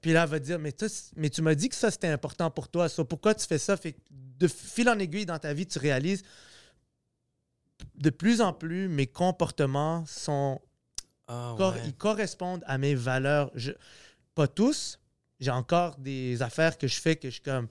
puis 0.00 0.12
là, 0.12 0.24
elle 0.24 0.28
va 0.28 0.38
dire, 0.38 0.58
mais, 0.58 0.74
mais 1.16 1.30
tu 1.30 1.40
m'as 1.42 1.54
dit 1.54 1.68
que 1.68 1.74
ça, 1.74 1.90
c'était 1.90 2.08
important 2.08 2.50
pour 2.50 2.68
toi. 2.68 2.88
So, 2.88 3.04
pourquoi 3.04 3.34
tu 3.34 3.46
fais 3.46 3.58
ça? 3.58 3.76
Fait 3.76 3.92
que 3.92 3.98
de 4.10 4.48
fil 4.48 4.88
en 4.88 4.98
aiguille 4.98 5.26
dans 5.26 5.38
ta 5.38 5.54
vie, 5.54 5.66
tu 5.66 5.78
réalises 5.78 6.22
de 7.94 8.10
plus 8.10 8.40
en 8.40 8.52
plus, 8.52 8.88
mes 8.88 9.06
comportements 9.06 10.04
sont 10.06 10.60
Ah, 11.28 11.54
cor- 11.56 11.74
ouais. 11.74 11.82
ils 11.86 11.94
correspondent 11.94 12.64
à 12.66 12.78
mes 12.78 12.94
valeurs. 12.94 13.50
Je- 13.54 13.72
pas 14.34 14.48
tous. 14.48 14.98
J'ai 15.40 15.50
encore 15.50 15.96
des 15.98 16.42
affaires 16.42 16.78
que 16.78 16.86
je 16.86 17.00
fais 17.00 17.16
que 17.16 17.28
je 17.28 17.34
suis 17.34 17.42
comme. 17.42 17.68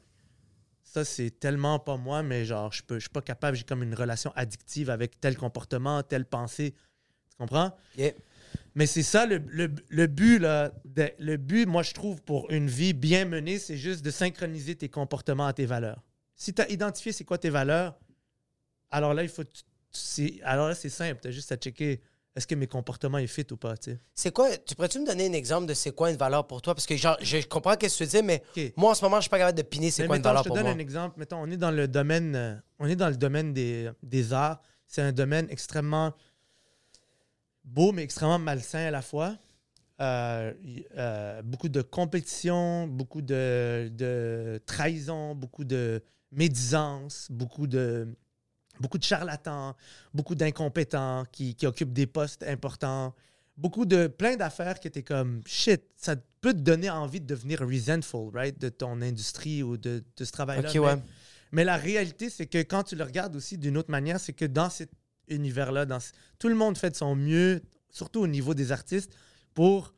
Ça, 0.84 1.06
c'est 1.06 1.32
tellement 1.32 1.80
pas 1.80 1.96
moi, 1.96 2.22
mais 2.24 2.44
genre, 2.46 2.72
je, 2.74 2.84
peux, 2.84 2.96
je 2.96 3.02
suis 3.02 3.10
pas 3.10 3.22
capable. 3.22 3.56
J'ai 3.56 3.64
comme 3.64 3.82
une 3.84 3.96
relation 3.96 4.32
addictive 4.36 4.90
avec 4.90 5.20
tel 5.22 5.38
comportement, 5.38 6.04
telle 6.04 6.26
pensée. 6.26 6.72
Tu 7.30 7.38
comprends? 7.38 7.74
Yeah. 7.98 8.14
Mais 8.76 8.86
c'est 8.86 9.04
ça 9.04 9.26
le, 9.26 9.42
le- 9.48 9.72
le 9.90 10.08
but, 10.08 10.40
là. 10.40 10.72
de- 10.86 11.12
le 11.20 11.38
but, 11.38 11.66
moi, 11.66 11.84
je 11.84 11.94
trouve, 11.94 12.22
pour 12.22 12.50
une 12.52 12.68
vie 12.68 12.94
bien 12.94 13.26
menée, 13.26 13.60
c'est 13.60 13.78
juste 13.78 14.04
de 14.04 14.12
synchroniser 14.12 14.76
tes 14.76 14.90
comportements 14.90 15.46
à 15.48 15.54
tes 15.54 15.66
valeurs. 15.66 16.02
Si 16.36 16.54
tu 16.54 16.62
as 16.62 16.70
identifié 16.72 17.12
c'est 17.12 17.24
quoi 17.26 17.38
tes 17.38 17.50
valeurs, 17.50 17.96
alors 18.90 19.14
là, 19.14 19.24
il 19.24 19.30
faut. 19.30 19.44
Alors 20.44 20.68
là, 20.70 20.76
c'est 20.76 20.90
simple. 20.90 21.20
Tu 21.22 21.28
as 21.28 21.32
juste 21.32 21.52
à 21.52 21.56
checker 21.58 22.02
est-ce 22.34 22.48
que 22.48 22.56
mes 22.56 22.68
comportements 22.68 23.18
ils 23.18 23.28
fit 23.28 23.46
ou 23.52 23.58
pas, 23.58 23.76
tu 23.76 23.92
sais. 23.92 24.00
C'est 24.16 24.34
quoi, 24.34 24.56
tu 24.58 24.74
pourrais-tu 24.74 25.00
me 25.00 25.06
donner 25.06 25.28
un 25.28 25.34
exemple 25.34 25.66
de 25.68 25.74
c'est 25.74 25.92
quoi 25.94 26.10
une 26.12 26.16
valeur 26.18 26.48
pour 26.48 26.62
toi? 26.62 26.74
Parce 26.74 26.86
que 26.86 26.96
genre, 26.96 27.18
je 27.22 27.46
comprends 27.46 27.74
ce 27.74 27.78
que 27.78 28.04
tu 28.06 28.06
dis, 28.10 28.24
mais 28.24 28.42
moi, 28.78 28.92
en 28.92 28.96
ce 28.96 29.04
moment, 29.04 29.18
je 29.18 29.24
suis 29.24 29.30
pas 29.30 29.38
capable 29.38 29.58
de 29.58 29.64
piner 29.64 29.92
c'est 29.92 30.08
quoi 30.08 30.16
une 30.16 30.22
valeur 30.24 30.40
je 30.40 30.44
te 30.46 30.48
pour 30.48 30.56
donne 30.56 30.66
moi. 30.68 30.74
un 30.74 30.80
exemple. 30.80 31.20
Mettons, 31.20 31.38
on 31.42 31.52
est 31.52 31.58
dans 31.58 31.72
le 31.72 31.90
domaine, 31.90 32.34
euh, 32.36 32.56
on 32.80 32.88
est 32.88 32.96
dans 32.96 33.10
le 33.10 33.18
domaine 33.18 33.54
des, 33.54 33.92
des 34.02 34.32
arts. 34.32 34.62
C'est 34.88 35.02
un 35.02 35.12
domaine 35.12 35.48
extrêmement 35.50 36.14
beau, 37.64 37.92
mais 37.92 38.04
extrêmement 38.04 38.40
malsain 38.40 38.80
à 38.88 38.92
la 38.92 39.02
fois. 39.02 39.38
Euh, 40.00 40.54
euh, 40.98 41.42
beaucoup 41.44 41.70
de 41.70 41.82
compétition, 41.82 42.88
beaucoup 42.88 43.22
de, 43.22 43.90
de 43.94 44.60
trahison, 44.66 45.36
beaucoup 45.36 45.64
de 45.64 46.02
médisance, 46.32 47.28
beaucoup 47.30 47.68
de, 47.68 48.08
beaucoup 48.80 48.98
de 48.98 49.04
charlatans, 49.04 49.76
beaucoup 50.14 50.34
d'incompétents 50.34 51.26
qui, 51.32 51.54
qui 51.56 51.68
occupent 51.68 51.94
des 51.94 52.08
postes 52.08 52.42
importants, 52.44 53.14
beaucoup 53.58 53.86
de 53.86 54.08
plein 54.08 54.38
d'affaires 54.38 54.80
qui 54.80 54.88
étaient 54.88 55.04
comme 55.04 55.42
shit. 55.46 55.84
Ça 55.98 56.16
peut 56.40 56.54
te 56.54 56.60
donner 56.60 56.90
envie 56.90 57.22
de 57.22 57.28
devenir 57.28 57.60
resentful, 57.60 58.32
right, 58.34 58.60
de 58.60 58.70
ton 58.70 59.02
industrie 59.04 59.62
ou 59.62 59.78
de, 59.78 60.04
de 60.18 60.26
ce 60.26 60.32
travail-là. 60.32 60.68
Ok, 60.70 60.74
Mais- 60.76 60.80
ouais. 60.80 60.96
mais 61.52 61.64
la 61.64 61.78
réalité, 61.78 62.32
c'est 62.32 62.48
que 62.48 62.58
quand 62.64 62.84
tu 62.84 62.96
le 62.96 63.04
regardes 63.04 63.36
aussi 63.36 63.60
d'une 63.60 63.78
autre 63.78 63.92
manière, 63.92 64.20
c'est 64.20 64.34
que 64.34 64.46
dans 64.46 64.72
cet 64.72 64.90
univers-là, 65.32 65.86
dans 65.86 66.00
ce- 66.00 66.12
tout 66.40 66.48
le 66.50 66.56
monde 66.56 66.78
fait 66.78 66.92
de 66.92 66.96
son 66.96 67.16
mieux, 67.16 67.62
surtout 67.90 68.20
au 68.22 68.28
niveau 68.28 68.54
des 68.54 68.72
artistes, 68.72 69.12
pour 69.54 69.94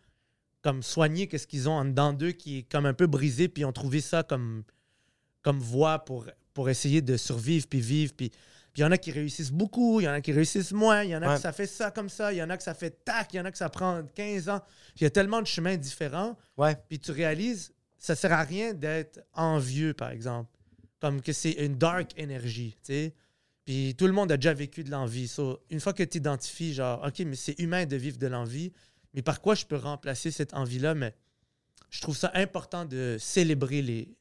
comme 0.61 0.81
soigner 0.81 1.27
qu'est-ce 1.27 1.45
qu'ils 1.47 1.67
ont 1.67 1.73
en 1.73 1.85
dedans 1.85 2.13
d'eux 2.13 2.31
qui 2.31 2.59
est 2.59 2.63
comme 2.63 2.85
un 2.85 2.93
peu 2.93 3.05
brisé, 3.07 3.49
puis 3.49 3.63
ils 3.63 3.65
ont 3.65 3.73
trouvé 3.73 3.99
ça 4.01 4.23
comme, 4.23 4.63
comme 5.41 5.59
voie 5.59 5.99
pour, 6.05 6.25
pour 6.53 6.69
essayer 6.69 7.01
de 7.01 7.17
survivre, 7.17 7.67
puis 7.67 7.81
vivre, 7.81 8.13
puis... 8.15 8.31
Puis 8.71 8.81
il 8.81 8.85
y 8.85 8.87
en 8.87 8.91
a 8.91 8.97
qui 8.97 9.11
réussissent 9.11 9.51
beaucoup, 9.51 10.01
il 10.01 10.05
y 10.05 10.07
en 10.09 10.13
a 10.13 10.21
qui 10.21 10.31
réussissent 10.31 10.71
moins, 10.71 11.03
il 11.03 11.11
y 11.11 11.15
en 11.15 11.21
a 11.21 11.27
Ouais. 11.29 11.35
que 11.35 11.41
ça 11.41 11.51
fait 11.53 11.67
ça 11.67 11.91
comme 11.91 12.09
ça, 12.09 12.33
il 12.33 12.37
y 12.37 12.41
en 12.41 12.49
a 12.49 12.57
que 12.57 12.63
ça 12.63 12.73
fait 12.73 13.03
tac, 13.05 13.31
il 13.31 13.37
y 13.37 13.39
en 13.39 13.45
a 13.45 13.51
que 13.51 13.57
ça 13.59 13.69
prend 13.69 14.01
15 14.15 14.49
ans. 14.49 14.61
Il 14.95 15.03
y 15.03 15.05
a 15.05 15.11
tellement 15.11 15.43
de 15.43 15.45
chemins 15.45 15.77
différents. 15.77 16.35
Ouais. 16.57 16.75
Puis 16.89 16.97
tu 16.97 17.11
réalises, 17.11 17.71
ça 17.99 18.15
sert 18.15 18.33
à 18.33 18.41
rien 18.41 18.73
d'être 18.73 19.19
envieux, 19.33 19.93
par 19.93 20.09
exemple. 20.09 20.49
Comme 20.99 21.21
que 21.21 21.33
c'est 21.33 21.51
une 21.51 21.77
dark 21.77 22.13
énergie, 22.17 22.71
tu 22.83 22.93
sais. 22.93 23.13
Puis 23.65 23.95
tout 23.95 24.07
le 24.07 24.13
monde 24.13 24.31
a 24.31 24.37
déjà 24.37 24.53
vécu 24.53 24.83
de 24.83 24.91
l'envie. 24.91 25.27
So, 25.27 25.59
une 25.69 25.79
fois 25.79 25.93
que 25.93 26.03
tu 26.03 26.17
identifies, 26.17 26.73
genre, 26.73 27.03
OK, 27.05 27.19
mais 27.19 27.35
c'est 27.35 27.59
humain 27.59 27.85
de 27.85 27.95
vivre 27.95 28.17
de 28.17 28.27
l'envie, 28.27 28.73
mais 29.13 29.21
par 29.21 29.41
quoi 29.41 29.55
je 29.55 29.65
peux 29.65 29.77
remplacer 29.77 30.31
cette 30.31 30.53
envie-là? 30.53 30.95
Mais 30.95 31.13
je 31.89 32.01
trouve 32.01 32.17
ça 32.17 32.31
important 32.33 32.85
de 32.85 33.17
célébrer 33.19 33.81
les, 33.81 34.15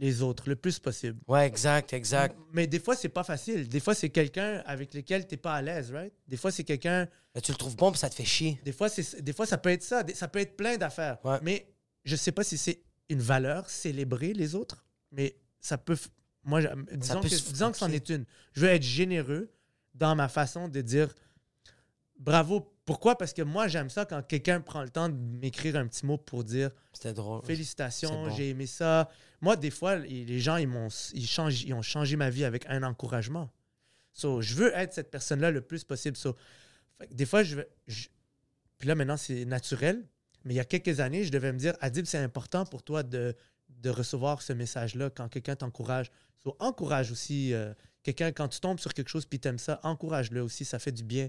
les 0.00 0.22
autres 0.22 0.48
le 0.48 0.56
plus 0.56 0.78
possible. 0.78 1.18
Ouais, 1.26 1.46
exact, 1.46 1.92
exact. 1.92 2.36
Mais 2.52 2.66
des 2.66 2.78
fois, 2.78 2.96
c'est 2.96 3.08
pas 3.08 3.24
facile. 3.24 3.68
Des 3.68 3.80
fois, 3.80 3.94
c'est 3.94 4.10
quelqu'un 4.10 4.62
avec 4.66 4.94
lequel 4.94 5.26
tu 5.26 5.36
pas 5.36 5.54
à 5.54 5.62
l'aise, 5.62 5.92
right? 5.92 6.12
Des 6.26 6.36
fois, 6.36 6.50
c'est 6.50 6.64
quelqu'un 6.64 7.08
tu 7.42 7.52
le 7.52 7.58
trouves 7.58 7.76
bon, 7.76 7.92
puis 7.92 8.00
ça 8.00 8.10
te 8.10 8.14
fait 8.14 8.24
chier. 8.24 8.58
des 8.64 8.72
fois, 8.72 8.88
c'est, 8.88 9.22
des 9.22 9.32
fois, 9.32 9.46
ça 9.46 9.58
peut 9.58 9.70
être 9.70 9.82
ça. 9.82 10.02
Ça 10.14 10.28
peut 10.28 10.40
être 10.40 10.56
plein 10.56 10.76
d'affaires. 10.76 11.18
Ouais. 11.24 11.38
Mais 11.42 11.68
je 12.04 12.16
sais 12.16 12.32
pas 12.32 12.44
si 12.44 12.58
c'est 12.58 12.82
une 13.08 13.20
valeur, 13.20 13.68
célébrer 13.70 14.32
les 14.32 14.54
autres. 14.54 14.84
Mais 15.12 15.36
ça 15.60 15.78
peut. 15.78 15.96
Moi, 16.48 16.60
je- 16.62 16.68
disons, 16.96 17.20
que, 17.20 17.28
disons 17.28 17.70
que 17.72 17.76
c'en 17.76 17.90
est 17.90 18.08
une. 18.08 18.24
Je 18.54 18.60
veux 18.62 18.68
être 18.68 18.82
généreux 18.82 19.50
dans 19.94 20.14
ma 20.16 20.28
façon 20.28 20.68
de 20.68 20.80
dire 20.80 21.14
bravo. 22.18 22.72
Pourquoi? 22.84 23.18
Parce 23.18 23.34
que 23.34 23.42
moi, 23.42 23.68
j'aime 23.68 23.90
ça 23.90 24.06
quand 24.06 24.22
quelqu'un 24.26 24.60
prend 24.62 24.82
le 24.82 24.88
temps 24.88 25.10
de 25.10 25.14
m'écrire 25.14 25.76
un 25.76 25.86
petit 25.86 26.06
mot 26.06 26.16
pour 26.16 26.42
dire 26.42 26.70
C'était 26.94 27.12
drôle. 27.12 27.44
félicitations, 27.44 28.28
bon. 28.28 28.34
j'ai 28.34 28.48
aimé 28.50 28.66
ça. 28.66 29.10
Moi, 29.42 29.56
des 29.56 29.70
fois, 29.70 29.96
les 29.96 30.40
gens, 30.40 30.56
ils, 30.56 30.66
m'ont, 30.66 30.88
ils, 31.12 31.26
changent, 31.26 31.62
ils 31.64 31.74
ont 31.74 31.82
changé 31.82 32.16
ma 32.16 32.30
vie 32.30 32.44
avec 32.44 32.64
un 32.66 32.82
encouragement. 32.82 33.50
So, 34.14 34.40
je 34.40 34.54
veux 34.54 34.74
être 34.74 34.94
cette 34.94 35.10
personne-là 35.10 35.50
le 35.50 35.60
plus 35.60 35.84
possible. 35.84 36.16
So, 36.16 36.34
des 37.10 37.26
fois, 37.26 37.42
je 37.42 37.56
vais. 37.56 37.68
je- 37.86 38.08
puis 38.78 38.88
là, 38.88 38.94
maintenant, 38.94 39.16
c'est 39.18 39.44
naturel. 39.44 40.06
Mais 40.44 40.54
il 40.54 40.56
y 40.56 40.60
a 40.60 40.64
quelques 40.64 41.00
années, 41.00 41.24
je 41.24 41.30
devais 41.30 41.52
me 41.52 41.58
dire 41.58 41.74
Adib, 41.80 42.06
c'est 42.06 42.16
important 42.18 42.64
pour 42.64 42.82
toi 42.82 43.02
de, 43.02 43.34
de 43.68 43.90
recevoir 43.90 44.42
ce 44.42 44.52
message-là 44.52 45.10
quand 45.10 45.28
quelqu'un 45.28 45.56
t'encourage. 45.56 46.10
So, 46.42 46.56
encourage 46.60 47.10
aussi 47.10 47.52
euh, 47.54 47.72
quelqu'un, 48.02 48.32
quand 48.32 48.48
tu 48.48 48.60
tombes 48.60 48.78
sur 48.80 48.94
quelque 48.94 49.08
chose 49.08 49.26
puis 49.26 49.38
t'aimes 49.40 49.58
ça, 49.58 49.80
encourage-le 49.82 50.42
aussi, 50.42 50.64
ça 50.64 50.78
fait 50.78 50.92
du 50.92 51.02
bien. 51.04 51.28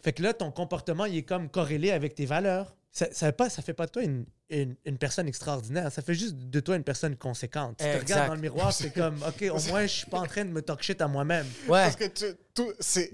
Fait 0.00 0.12
que 0.12 0.22
là, 0.22 0.32
ton 0.32 0.50
comportement, 0.50 1.04
il 1.06 1.16
est 1.16 1.22
comme 1.22 1.48
corrélé 1.48 1.90
avec 1.90 2.14
tes 2.14 2.26
valeurs. 2.26 2.74
Ça, 2.92 3.06
ça, 3.12 3.26
fait 3.26 3.32
pas, 3.32 3.50
ça 3.50 3.62
fait 3.62 3.74
pas 3.74 3.86
de 3.86 3.90
toi 3.92 4.02
une, 4.02 4.24
une, 4.48 4.74
une 4.84 4.96
personne 4.98 5.28
extraordinaire. 5.28 5.92
Ça 5.92 6.02
fait 6.02 6.14
juste 6.14 6.36
de 6.36 6.60
toi 6.60 6.76
une 6.76 6.84
personne 6.84 7.16
conséquente. 7.16 7.76
Tu 7.78 7.84
te 7.84 7.98
regardes 7.98 8.28
dans 8.28 8.34
le 8.34 8.40
miroir, 8.40 8.72
c'est 8.72 8.92
comme, 8.92 9.22
OK, 9.28 9.42
au 9.50 9.60
moins, 9.68 9.82
je 9.82 9.92
suis 9.92 10.06
pas 10.06 10.20
en 10.20 10.26
train 10.26 10.44
de 10.44 10.50
me 10.50 10.62
talk 10.62 10.82
shit 10.82 11.00
à 11.02 11.08
moi-même. 11.08 11.46
Ouais. 11.68 11.82
Parce 11.82 11.96
que 11.96 12.06
tu- 12.06 12.34
tout- 12.54 12.72
c'est 12.80 13.12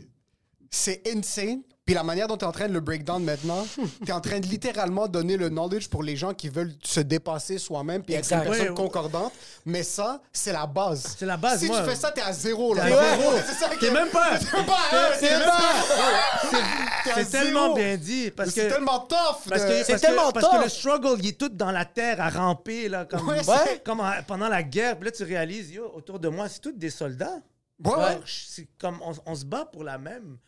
c'est 0.74 1.02
insane. 1.14 1.62
Puis 1.86 1.94
la 1.94 2.02
manière 2.02 2.26
dont 2.28 2.38
tu 2.38 2.46
es 2.46 2.48
en 2.48 2.52
train 2.52 2.66
de 2.66 2.72
le 2.72 2.80
breakdown 2.80 3.22
maintenant, 3.22 3.66
tu 3.76 4.08
es 4.08 4.12
en 4.12 4.20
train 4.22 4.40
de 4.40 4.46
littéralement 4.46 5.06
donner 5.06 5.36
le 5.36 5.50
knowledge 5.50 5.88
pour 5.88 6.02
les 6.02 6.16
gens 6.16 6.32
qui 6.32 6.48
veulent 6.48 6.72
se 6.82 7.00
dépasser 7.00 7.58
soi-même 7.58 8.02
puis 8.02 8.14
être 8.14 8.24
une 8.32 8.40
personne 8.40 8.50
Ouais, 8.62 8.68
ouais. 8.70 8.74
concordante. 8.74 9.34
Mais 9.66 9.82
ça, 9.82 10.22
c'est 10.32 10.52
la 10.54 10.64
base. 10.66 11.14
C'est 11.18 11.26
la 11.26 11.36
base, 11.36 11.60
Si 11.60 11.66
moi. 11.66 11.82
tu 11.82 11.90
fais 11.90 11.94
ça, 11.96 12.10
t'es 12.10 12.22
à 12.22 12.32
zéro. 12.32 12.72
Là. 12.72 12.86
T'es 12.86 12.92
à 12.94 13.16
zéro. 13.18 13.32
C'est 13.46 13.78
T'es 13.80 13.90
même 13.90 14.08
pas. 14.08 14.38
T'es 14.38 14.56
même 14.56 14.64
pas 14.64 14.78
C'est 17.14 17.30
tellement 17.30 17.64
zéro. 17.66 17.74
bien 17.76 17.96
dit. 17.98 18.30
Parce 18.30 18.50
C'est 18.50 18.66
que, 18.68 18.72
tellement 18.72 19.00
tough. 19.00 19.48
parce 19.48 19.62
que, 19.64 19.82
C'est 19.84 19.92
parce 19.92 20.00
tellement 20.00 20.28
que, 20.28 20.32
parce 20.40 20.46
que 20.46 20.52
tough. 20.56 20.62
le 20.64 20.68
struggle, 20.70 21.16
il 21.20 21.28
est 21.28 21.38
tout 21.38 21.48
dans 21.50 21.70
la 21.70 21.84
terre 21.84 22.20
à 22.20 22.30
ramper, 22.30 22.88
là, 22.88 23.04
comme, 23.04 23.28
Ouais, 23.28 23.42
c'est- 23.42 23.50
Ouais, 23.50 23.82
comme 23.84 24.00
en- 24.00 24.22
pendant 24.26 24.48
la 24.48 24.62
guerre. 24.62 24.96
Puis 24.98 25.04
là, 25.06 25.10
tu 25.12 25.22
réalises, 25.24 25.70
yo, 25.70 25.90
autour 25.94 26.18
de 26.18 26.28
moi, 26.28 26.48
c'est 26.48 26.60
tous 26.60 26.72
des 26.72 26.90
soldats. 26.90 27.40
Ouais, 27.84 27.92
ouais. 27.92 28.12
Genre, 28.12 28.20
C'est 28.26 28.68
comme, 28.78 29.00
on, 29.04 29.12
on 29.26 29.34
se 29.34 29.44
bat 29.44 29.66
pour 29.70 29.84
la 29.84 29.98
même. 29.98 30.38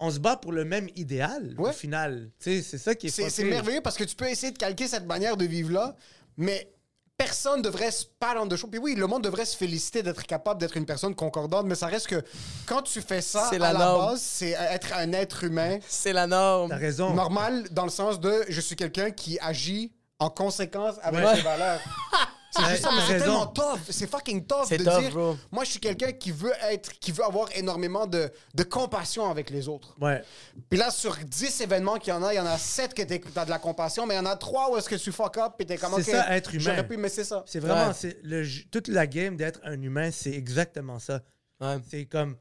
On 0.00 0.10
se 0.10 0.18
bat 0.18 0.36
pour 0.36 0.52
le 0.52 0.64
même 0.64 0.88
idéal, 0.96 1.54
au 1.58 1.72
final. 1.72 2.30
C'est 2.38 2.62
ça 2.62 2.94
qui 2.94 3.08
est 3.08 3.10
C'est 3.30 3.44
merveilleux 3.44 3.80
parce 3.80 3.96
que 3.96 4.04
tu 4.04 4.14
peux 4.14 4.28
essayer 4.28 4.52
de 4.52 4.58
calquer 4.58 4.86
cette 4.86 5.06
manière 5.06 5.36
de 5.36 5.44
vivre-là, 5.44 5.96
mais 6.36 6.72
personne 7.16 7.62
devrait 7.62 7.90
se 7.90 8.04
parler 8.20 8.46
de 8.48 8.54
choses. 8.54 8.70
Puis 8.70 8.78
oui, 8.78 8.94
le 8.94 9.08
monde 9.08 9.24
devrait 9.24 9.44
se 9.44 9.56
féliciter 9.56 10.04
d'être 10.04 10.22
capable 10.22 10.60
d'être 10.60 10.76
une 10.76 10.86
personne 10.86 11.16
concordante, 11.16 11.66
mais 11.66 11.74
ça 11.74 11.88
reste 11.88 12.06
que 12.06 12.22
quand 12.64 12.82
tu 12.82 13.00
fais 13.02 13.20
ça, 13.20 13.48
C'est 13.50 13.56
à 13.56 13.72
la 13.72 13.74
base, 13.74 14.20
c'est 14.22 14.50
être 14.50 14.92
un 14.94 15.12
être 15.12 15.42
humain 15.42 15.78
C'est 15.88 16.12
la 16.12 16.28
norme. 16.28 16.70
T'as 16.70 16.76
raison. 16.76 17.12
normal 17.14 17.66
dans 17.72 17.84
le 17.84 17.90
sens 17.90 18.20
de 18.20 18.44
je 18.48 18.60
suis 18.60 18.76
quelqu'un 18.76 19.10
qui 19.10 19.36
agit 19.40 19.92
en 20.20 20.30
conséquence 20.30 20.94
avec 21.02 21.24
Ouais. 21.26 21.34
ses 21.36 21.42
valeurs. 21.42 21.80
C'est 22.50 22.64
juste 22.70 22.82
ça, 22.82 22.90
mais 22.92 22.96
T'as 23.00 23.06
c'est 23.06 23.12
raison. 23.12 23.24
tellement 23.24 23.46
tough. 23.48 23.80
C'est 23.90 24.06
fucking 24.10 24.46
tough 24.46 24.70
de 24.70 24.76
tough, 24.82 25.00
dire. 25.00 25.10
bro. 25.10 25.36
Moi, 25.52 25.64
je 25.64 25.70
suis 25.72 25.80
quelqu'un 25.80 26.12
qui 26.12 26.30
veut 26.30 26.52
être, 26.62 26.98
qui 26.98 27.12
veut 27.12 27.24
avoir 27.24 27.48
énormément 27.54 28.06
de, 28.06 28.30
de 28.54 28.62
compassion 28.62 29.30
avec 29.30 29.50
les 29.50 29.68
autres. 29.68 29.94
Ouais. 30.00 30.22
Puis 30.70 30.78
là, 30.78 30.90
sur 30.90 31.16
10 31.16 31.60
événements 31.60 31.96
qu'il 31.98 32.12
y 32.12 32.16
en 32.16 32.22
a, 32.22 32.32
il 32.32 32.36
y 32.36 32.40
en 32.40 32.46
a 32.46 32.56
7 32.56 32.94
que 32.94 33.02
t'as 33.02 33.44
de 33.44 33.50
la 33.50 33.58
compassion, 33.58 34.06
mais 34.06 34.14
il 34.14 34.18
y 34.18 34.20
en 34.20 34.26
a 34.26 34.36
3 34.36 34.72
où 34.72 34.76
est-ce 34.78 34.88
que 34.88 34.94
tu 34.94 35.12
fuck 35.12 35.36
up 35.36 35.52
et 35.58 35.66
t'es 35.66 35.76
comme, 35.76 35.92
C'est 35.96 36.12
ça, 36.12 36.34
être 36.34 36.54
humain. 36.54 36.64
J'aurais 36.64 36.86
pu, 36.88 36.96
mais 36.96 37.08
c'est 37.10 37.24
ça. 37.24 37.42
C'est 37.46 37.60
vraiment, 37.60 37.88
Ouais. 37.88 37.94
c'est 37.94 38.18
le, 38.22 38.44
toute 38.70 38.88
la 38.88 39.06
game 39.06 39.36
d'être 39.36 39.60
un 39.64 39.80
humain, 39.82 40.10
c'est 40.10 40.32
exactement 40.32 40.98
ça. 40.98 41.20
Ouais. 41.60 41.76
C'est 41.90 42.06
comme, 42.06 42.36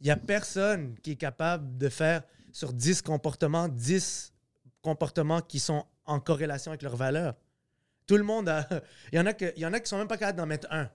il 0.00 0.06
n'y 0.06 0.10
a 0.10 0.16
personne 0.16 0.96
qui 1.02 1.12
est 1.12 1.16
capable 1.16 1.78
de 1.78 1.88
faire 1.88 2.22
sur 2.50 2.72
10 2.72 3.00
comportements, 3.02 3.68
10 3.68 4.32
comportements 4.82 5.40
qui 5.40 5.60
sont 5.60 5.84
en 6.04 6.18
corrélation 6.18 6.72
avec 6.72 6.82
leurs 6.82 6.96
valeurs. 6.96 7.34
Tout 8.06 8.16
le 8.16 8.24
monde 8.24 8.48
a. 8.48 8.66
Il 9.12 9.16
y 9.16 9.20
en 9.20 9.26
a, 9.26 9.32
que, 9.32 9.52
il 9.56 9.62
y 9.62 9.66
en 9.66 9.72
a 9.72 9.80
qui 9.80 9.88
sont 9.88 9.98
même 9.98 10.08
pas 10.08 10.16
capables 10.18 10.38
d'en 10.38 10.46
mettre 10.46 10.66
un. 10.70 10.88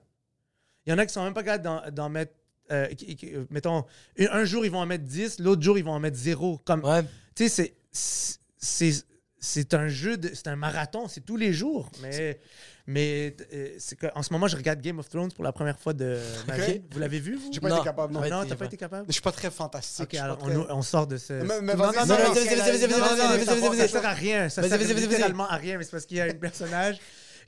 Il 0.86 0.90
y 0.90 0.92
en 0.92 0.98
a 0.98 1.06
qui 1.06 1.12
sont 1.12 1.24
même 1.24 1.34
pas 1.34 1.42
capables 1.42 1.92
d'en, 1.94 2.08
mettre. 2.08 2.32
euh, 2.70 2.86
qui- 2.88 3.16
qui- 3.16 3.34
euh, 3.34 3.44
mettons, 3.50 3.84
un 4.18 4.26
un 4.30 4.44
jour 4.44 4.64
ils 4.64 4.70
vont 4.70 4.80
en 4.80 4.86
mettre 4.86 5.04
10, 5.04 5.38
l'autre 5.40 5.62
jour 5.62 5.78
ils 5.78 5.84
vont 5.84 5.92
en 5.92 6.00
mettre 6.00 6.16
0. 6.18 6.58
Comme, 6.64 6.84
Ouais. 6.84 7.02
tu 7.34 7.48
sais, 7.48 7.74
c'est- 7.90 9.06
c'est 9.40 9.74
un 9.74 9.88
jeu, 9.88 10.16
c'est 10.34 10.48
un 10.48 10.56
marathon, 10.56 11.06
c'est 11.08 11.20
tous 11.24 11.36
les 11.36 11.52
jours. 11.52 11.90
Mais, 12.02 12.40
mais 12.86 13.36
euh, 13.52 13.74
c'est 13.78 13.96
que, 13.96 14.06
en 14.14 14.22
ce 14.22 14.32
moment, 14.32 14.48
je 14.48 14.56
regarde 14.56 14.80
Game 14.80 14.98
of 14.98 15.08
Thrones 15.08 15.30
pour 15.32 15.44
la 15.44 15.52
première 15.52 15.78
fois 15.78 15.92
de 15.92 16.18
ma 16.46 16.56
vie. 16.58 16.82
Vous 16.90 16.98
l'avez 16.98 17.20
vu, 17.20 17.36
vous? 17.36 17.50
J'ai 17.52 17.60
pas 17.60 17.68
Non. 17.68 17.76
été 17.76 17.84
capable, 17.84 18.12
non. 18.14 18.20
Non, 18.28 18.44
t'as 18.46 18.56
pas 18.56 18.64
été 18.66 18.76
capable? 18.76 19.06
Je 19.06 19.12
suis 19.12 19.22
pas 19.22 19.32
très 19.32 19.50
fantastique. 19.50 20.04
Ok, 20.04 20.14
alors 20.14 20.38
pas 20.38 20.46
on, 20.46 20.64
très- 20.64 20.72
on 20.72 20.82
sort 20.82 21.06
de 21.06 21.16
ce. 21.16 21.32
Mais- 21.34 21.60
mais 21.60 21.74
Non, 21.74 21.84
vas-y, 21.90 21.94
non, 21.96 22.04
vas-y, 22.04 22.08
non, 22.08 22.14
vas-y, 22.16 22.28
non, 22.28 22.34
vas-y, 22.34 22.48
c'est- 22.48 22.56
vas-y, 22.56 22.70
vas-y, 22.78 22.90
non, 22.90 22.98
vas-y, 22.98 23.00
non, 23.00 23.16
vas-y, 23.16 23.18
non, 23.18 23.28
vas-y, 23.28 23.44
ça- 23.44 23.54
vas-y, 23.54 23.62
Ça 23.62 23.68
vas-y. 23.68 23.88
sert 23.88 24.06
à 24.06 24.12
rien. 24.14 24.48
Ça 24.48 24.60
Vas-y, 24.62 24.70
sert 24.70 24.78
vas-y, 24.78 24.86
vas-y, 24.88 24.94
vas-y. 25.02 25.08
littéralement 25.10 25.48
à 25.48 25.56
rien, 25.56 25.78
mais 25.78 25.84
c'est 25.84 25.90
parce 25.92 26.06
qu'il 26.06 26.16
y 26.16 26.20
a 26.20 26.26
une 26.26 26.38
personnage. 26.40 26.98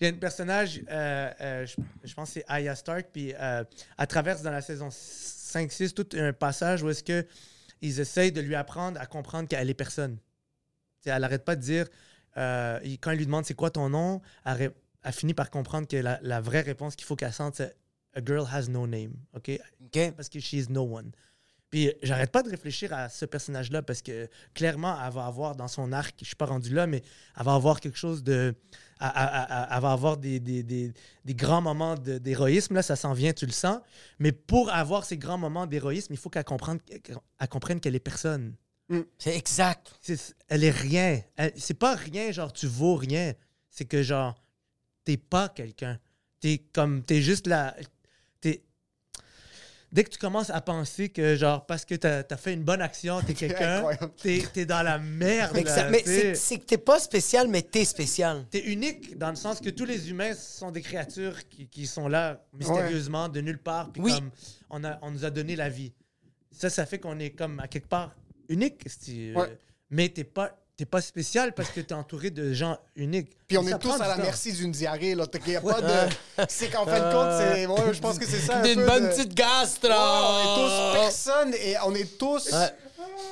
Il 0.00 0.04
y 0.04 0.06
a 0.06 0.10
une 0.10 0.18
personnage, 0.18 0.80
euh, 0.90 1.30
euh, 1.42 1.66
je, 1.66 1.74
je 2.08 2.14
pense 2.14 2.28
que 2.30 2.34
c'est 2.34 2.44
Arya 2.48 2.74
Stark, 2.74 3.08
puis 3.12 3.34
euh, 3.38 3.64
elle 3.98 4.06
traverse 4.06 4.40
dans 4.42 4.50
la 4.50 4.62
saison 4.62 4.88
5-6 4.90 5.92
tout 5.92 6.06
un 6.16 6.32
passage 6.32 6.82
où 6.82 6.88
est-ce 6.88 7.02
que 7.04 7.26
ils 7.82 8.00
essayent 8.00 8.32
de 8.32 8.40
lui 8.40 8.54
apprendre 8.54 8.98
à 9.00 9.06
comprendre 9.06 9.46
qu'elle 9.48 9.68
est 9.68 9.74
personne. 9.74 10.16
Elle 11.04 11.24
arrête 11.24 11.44
pas 11.44 11.56
de 11.56 11.62
dire. 11.62 11.86
euh, 12.36 12.78
quand 13.00 13.10
il 13.12 13.18
lui 13.18 13.26
demande 13.26 13.44
c'est 13.44 13.54
quoi 13.54 13.70
ton 13.70 13.88
nom, 13.88 14.20
elle, 14.44 14.52
ré- 14.54 14.70
elle 15.02 15.12
finit 15.12 15.34
par 15.34 15.50
comprendre 15.50 15.88
que 15.88 15.96
la, 15.96 16.18
la 16.22 16.40
vraie 16.40 16.60
réponse 16.60 16.94
qu'il 16.96 17.06
faut 17.06 17.16
qu'elle 17.16 17.32
sente, 17.32 17.56
c'est 17.56 17.74
A 18.14 18.20
girl 18.24 18.44
has 18.52 18.68
no 18.68 18.86
name. 18.86 19.12
OK? 19.34 19.50
OK. 19.84 20.12
Parce 20.16 20.28
que 20.28 20.40
she 20.40 20.54
is 20.54 20.66
no 20.68 20.82
one. 20.82 21.12
Puis 21.70 21.92
j'arrête 22.02 22.32
pas 22.32 22.42
de 22.42 22.50
réfléchir 22.50 22.92
à 22.92 23.08
ce 23.08 23.24
personnage-là 23.24 23.82
parce 23.82 24.02
que 24.02 24.28
clairement, 24.54 24.96
elle 25.06 25.12
va 25.12 25.26
avoir 25.26 25.54
dans 25.54 25.68
son 25.68 25.92
arc, 25.92 26.16
je 26.20 26.24
suis 26.26 26.34
pas 26.34 26.46
rendu 26.46 26.74
là, 26.74 26.88
mais 26.88 27.02
elle 27.38 27.44
va 27.44 27.54
avoir 27.54 27.78
quelque 27.78 27.96
chose 27.96 28.24
de. 28.24 28.52
Elle, 29.00 29.10
elle- 29.14 29.46
elle- 29.48 29.66
elle 29.70 29.80
va 29.80 29.92
avoir 29.92 30.16
des, 30.16 30.40
des- 30.40 30.64
des- 30.64 30.92
des 31.24 31.34
grands 31.36 31.62
moments 31.62 31.94
d'héroïsme, 31.94 32.74
là, 32.74 32.82
ça 32.82 32.96
s'en 32.96 33.12
vient, 33.12 33.32
tu 33.32 33.46
le 33.46 33.52
sens. 33.52 33.78
Mais 34.18 34.32
pour 34.32 34.70
avoir 34.72 35.04
ces 35.04 35.16
grands 35.16 35.38
moments 35.38 35.66
d'héroïsme, 35.68 36.12
il 36.12 36.18
faut 36.18 36.28
qu'elle 36.30 36.42
comprenne 36.44 36.80
qu'elle 36.80 37.48
comprenne 37.48 37.78
qu'elle 37.78 37.94
est 37.94 38.00
personne. 38.00 38.56
C'est 39.18 39.36
exact. 39.36 39.92
C'est- 40.00 40.34
elle 40.48 40.64
est 40.64 40.70
rien. 40.70 41.20
Elle- 41.36 41.52
C'est 41.56 41.74
pas 41.74 41.94
rien, 41.94 42.32
genre 42.32 42.52
tu 42.52 42.66
vaux 42.66 42.96
rien. 42.96 43.34
C'est 43.68 43.84
que 43.84 44.02
genre 44.02 44.42
t'es 45.04 45.16
pas 45.16 45.48
quelqu'un. 45.48 45.98
T'es 46.40 46.58
comme 46.72 47.02
t'es 47.02 47.22
juste 47.22 47.46
là. 47.46 47.76
T'es 48.40 48.62
dès 49.92 50.04
que 50.04 50.10
tu 50.10 50.18
commences 50.18 50.50
à 50.50 50.60
penser 50.60 51.08
que 51.08 51.36
genre 51.36 51.66
parce 51.66 51.84
que 51.84 51.94
t'as 51.94 52.22
as 52.28 52.36
fait 52.36 52.52
une 52.54 52.64
bonne 52.64 52.80
action, 52.82 53.20
t'es 53.20 53.34
quelqu'un, 53.34 53.84
t'es 54.16 54.42
es 54.56 54.66
dans 54.66 54.82
la 54.82 54.98
merde. 54.98 55.52
Mais, 55.54 55.64
mais 55.90 56.34
c'est 56.34 56.58
que 56.58 56.64
t'es 56.64 56.78
pas 56.78 56.98
spécial, 56.98 57.46
mais 57.48 57.62
t'es 57.62 57.84
spécial. 57.84 58.44
T'es 58.50 58.64
unique 58.72 59.16
dans 59.18 59.30
le 59.30 59.36
sens 59.36 59.60
que 59.60 59.70
tous 59.70 59.84
les 59.84 60.10
humains 60.10 60.34
sont 60.34 60.70
des 60.72 60.82
créatures 60.82 61.48
qui, 61.48 61.68
qui 61.68 61.86
sont 61.86 62.08
là 62.08 62.44
mystérieusement 62.52 63.28
de 63.28 63.40
nulle 63.40 63.58
part. 63.58 63.92
Puis 63.92 64.02
Oui. 64.02 64.14
comme 64.14 64.30
on, 64.70 64.82
a, 64.84 64.98
on 65.02 65.10
nous 65.12 65.24
a 65.24 65.30
donné 65.30 65.54
la 65.56 65.68
vie. 65.68 65.92
Ça, 66.50 66.68
ça 66.70 66.86
fait 66.86 66.98
qu'on 66.98 67.18
est 67.20 67.30
comme 67.30 67.60
à 67.60 67.68
quelque 67.68 67.88
part 67.88 68.14
unique. 68.50 68.82
euh, 69.08 69.34
Ouais. 69.34 69.58
Mais 69.90 70.08
t'es 70.08 70.24
pas, 70.24 70.50
t'es 70.76 70.84
pas 70.84 71.00
spécial 71.00 71.52
parce 71.54 71.70
que 71.70 71.80
t'es 71.80 71.94
entouré 71.94 72.30
de 72.30 72.52
gens 72.52 72.78
uniques. 72.96 73.36
Puis 73.48 73.56
on 73.58 73.64
Ça 73.64 73.70
est 73.76 73.78
tous 73.78 73.92
à 74.00 74.06
la 74.08 74.16
temps. 74.16 74.22
merci 74.22 74.52
d'une 74.52 74.70
diarrhée. 74.72 75.14
Là. 75.14 75.26
T'as- 75.26 75.38
y 75.50 75.56
a 75.56 75.60
pas 75.60 75.80
de... 75.80 76.46
C'est 76.48 76.68
qu'en 76.70 76.84
fin 76.84 76.98
de 77.08 77.12
compte, 77.12 77.32
c'est... 77.38 77.66
ouais, 77.66 77.94
je 77.94 78.00
pense 78.00 78.18
que 78.18 78.26
c'est 78.26 78.38
ça 78.38 78.58
un 78.58 78.62
D'une 78.62 78.76
peu 78.80 78.86
bonne 78.86 79.02
de- 79.04 79.08
petite 79.08 79.34
gastro. 79.34 79.88
Ouais, 79.88 79.94
on 79.96 80.42
est 80.42 80.54
tous 80.94 81.00
personne 81.00 81.54
et 81.54 81.74
on 81.86 81.94
est 81.94 82.18
tous... 82.18 82.52
Ouais. 82.52 82.68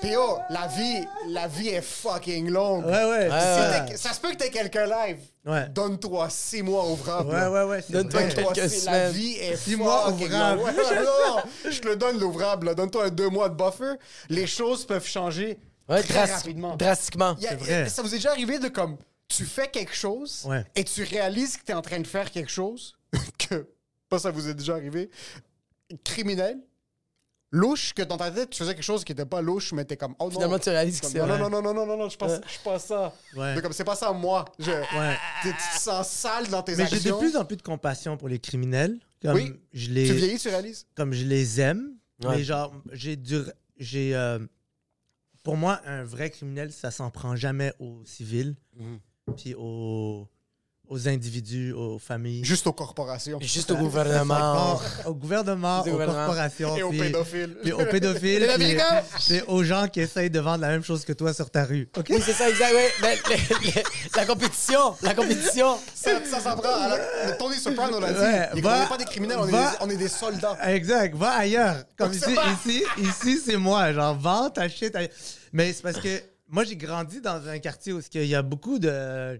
Puis 0.00 0.12
oh, 0.16 0.38
la 0.50 0.68
vie, 0.68 1.04
la 1.28 1.48
vie 1.48 1.68
est 1.70 1.82
fucking 1.82 2.48
longue. 2.50 2.84
Ouais, 2.86 2.92
ouais. 2.92 3.28
Ouais, 3.28 3.30
c'est 3.30 3.54
Si 3.54 3.72
ça. 3.72 3.80
t'es- 3.88 3.96
Ça 3.96 4.12
se 4.12 4.20
peut 4.20 4.30
que 4.30 4.36
t'aies 4.36 4.50
quelqu'un 4.50 4.86
live. 4.86 5.18
Ouais. 5.44 5.68
Donne-toi 5.70 6.28
six 6.30 6.62
mois 6.62 6.86
ouvrables. 6.88 7.30
Ouais, 7.30 7.46
ouais, 7.48 7.62
ouais. 7.64 7.84
Donne-toi 7.88 8.22
quelques 8.22 8.36
Donne-toi, 8.36 8.54
c'est- 8.54 8.62
la 8.62 8.68
semaines. 9.08 9.12
vie 9.12 9.32
est 9.34 9.56
Six 9.56 9.74
mois 9.76 10.08
longue. 10.10 10.20
Ouais, 10.20 10.28
ouais, 10.28 10.94
non, 11.04 11.36
non, 11.36 11.42
je 11.70 11.80
te 11.80 11.88
le 11.88 11.96
donne 11.96 12.18
l'ouvrable. 12.20 12.74
Donne-toi 12.76 13.06
un 13.06 13.10
deux 13.10 13.28
mois 13.28 13.48
de 13.48 13.54
buffer. 13.56 13.94
Les 14.28 14.46
choses 14.46 14.84
peuvent 14.86 15.06
changer 15.06 15.58
Ouais, 15.88 16.02
très 16.02 16.14
drasti- 16.14 16.32
rapidement. 16.32 16.76
Drastiquement. 16.76 17.36
A- 17.50 17.56
vrai. 17.56 17.88
Ça 17.88 18.02
vous 18.02 18.14
est 18.14 18.18
déjà 18.18 18.30
arrivé 18.30 18.58
de 18.60 18.68
comme 18.68 18.98
tu 19.26 19.44
fais 19.44 19.66
quelque 19.68 19.94
chose 19.94 20.44
Ouais. 20.46 20.64
et 20.76 20.84
tu 20.84 21.02
réalises 21.02 21.56
que 21.56 21.64
tu 21.64 21.72
es 21.72 21.74
en 21.74 21.82
train 21.82 21.98
de 21.98 22.06
faire 22.06 22.30
quelque 22.30 22.50
chose 22.50 22.94
que 23.50 23.66
pas 24.08 24.18
ça 24.18 24.30
vous 24.30 24.48
est 24.48 24.54
déjà 24.54 24.74
arrivé 24.74 25.10
criminel 26.04 26.58
louche 27.50 27.94
que 27.94 28.02
dans 28.02 28.16
ta 28.18 28.30
tête 28.30 28.50
tu 28.50 28.58
faisais 28.58 28.74
quelque 28.74 28.82
chose 28.84 29.04
qui 29.04 29.12
était 29.12 29.24
pas 29.24 29.40
louche 29.40 29.72
mais 29.72 29.84
t'es 29.84 29.96
comme 29.96 30.14
oh 30.18 30.24
non 30.24 30.30
Finalement, 30.30 30.58
tu 30.58 30.68
réalises 30.68 31.00
que 31.00 31.06
Comme, 31.06 31.12
c'est 31.12 31.18
non, 31.20 31.26
vrai. 31.26 31.38
non 31.38 31.48
non 31.50 31.62
non 31.62 31.72
non 31.74 31.86
non 31.86 31.96
non 31.96 32.08
je 32.10 32.16
pense 32.18 32.32
je 32.46 32.50
suis 32.50 32.62
pas 32.62 32.78
ça 32.78 33.14
Ouais. 33.36 33.54
Mais 33.54 33.62
comme 33.62 33.72
c'est 33.72 33.84
pas 33.84 33.96
ça 33.96 34.12
moi 34.12 34.44
je 34.58 34.70
Ouais. 34.70 35.16
t'es- 35.42 35.50
tu 35.52 35.76
te 35.76 35.80
sens 35.80 36.08
sale 36.08 36.48
dans 36.48 36.62
tes 36.62 36.76
Mais 36.76 36.86
j'ai 36.86 36.96
actions 36.96 37.14
de 37.16 37.20
plus 37.20 37.36
en 37.36 37.44
plus 37.44 37.56
de 37.56 37.62
compassion 37.62 38.16
pour 38.16 38.28
les 38.28 38.38
criminels. 38.38 38.98
Comme 39.22 39.34
Oui. 39.34 39.52
je 39.72 39.90
les, 39.90 40.06
tu 40.06 40.12
vieillis 40.14 40.38
tu 40.38 40.48
réalises 40.48 40.86
comme 40.94 41.12
je 41.12 41.24
les 41.24 41.60
aime. 41.60 41.94
Ouais. 42.22 42.36
Mais 42.36 42.42
genre, 42.44 42.72
j'ai 42.92 43.16
du. 43.16 43.38
J'ai. 43.78 44.14
euh, 44.14 44.38
pour 45.42 45.56
moi, 45.56 45.80
un 45.86 46.04
vrai 46.04 46.30
criminel, 46.30 46.70
ça 46.72 46.90
s'en 46.90 47.10
prend 47.10 47.34
jamais 47.36 47.72
aux 47.78 48.02
civils, 48.04 48.54
Mhm. 48.76 48.98
puis 49.36 49.54
aux, 49.56 50.28
aux 50.88 51.08
individus, 51.08 51.72
aux 51.72 51.98
familles. 51.98 52.44
juste 52.44 52.66
aux 52.66 52.72
corporations 52.72 53.38
Juste 53.40 53.70
au 53.70 53.76
gouvernement. 53.84 54.80
au 55.06 55.14
gouvernement, 55.14 55.80
Au 55.80 55.86
aux 55.86 55.90
gouvernement. 55.92 56.26
corporations, 56.26 56.76
et 56.76 56.82
aux 56.82 56.90
puis- 56.90 56.98
pédophiles 57.00 57.56
puis 57.62 57.72
aux 57.72 57.84
pédophiles, 57.84 58.48
puis 59.28 59.40
aux 59.46 59.62
gens 59.64 59.86
qui 59.88 60.00
essayent 60.00 60.30
de 60.30 60.40
vendre 60.40 60.62
la 60.62 60.68
même 60.68 60.82
chose 60.84 61.04
que 61.04 61.12
toi 61.12 61.32
sur 61.34 61.50
ta 61.50 61.64
rue. 61.64 61.88
OK? 61.96 62.06
Oui, 62.10 62.20
c'est 62.24 62.32
ça, 62.32 62.48
exact. 62.48 62.72
Ouais. 62.72 62.88
La, 63.02 64.20
la- 64.20 64.26
compétition. 64.26 64.94
La 65.02 65.14
compétition. 65.14 65.78
ça, 65.94 66.24
ça 66.24 66.40
s'en 66.40 66.56
prend 66.56 66.88
la- 66.88 67.32
Tony 67.32 67.56
Soprano 67.56 68.00
l'a 68.00 68.12
dit 68.12 68.18
Ouais, 68.20 68.48
Il- 68.56 68.62
va- 68.62 68.76
on 68.76 68.80
n'est 68.82 68.88
pas 68.88 68.96
des 68.96 69.04
criminels 69.04 69.38
on, 69.40 69.48
est 69.48 69.52
des, 69.52 69.66
on 69.80 69.90
est 69.90 69.96
des 69.96 70.08
soldats 70.08 70.56
Exact, 70.66 71.14
va 71.16 71.30
ailleurs. 71.32 71.84
Comme 71.96 72.12
C'est 72.12 72.30
ici, 72.32 72.38
ici, 72.66 72.84
ici, 72.98 73.40
c'est 73.44 73.56
moi. 73.56 73.92
Genre, 73.92 74.18
vends 74.18 74.50
ta 74.50 74.68
shit. 74.68 74.94
ailleurs. 74.96 75.10
Mais 75.52 75.72
c'est 75.72 75.82
parce 75.82 75.98
que 75.98 76.20
moi, 76.48 76.64
j'ai 76.64 76.76
grandi 76.76 77.20
dans 77.20 77.46
un 77.46 77.58
quartier 77.58 77.92
où 77.92 78.00
il 78.14 78.24
y 78.26 78.34
a 78.34 78.42
beaucoup 78.42 78.78
de, 78.78 79.38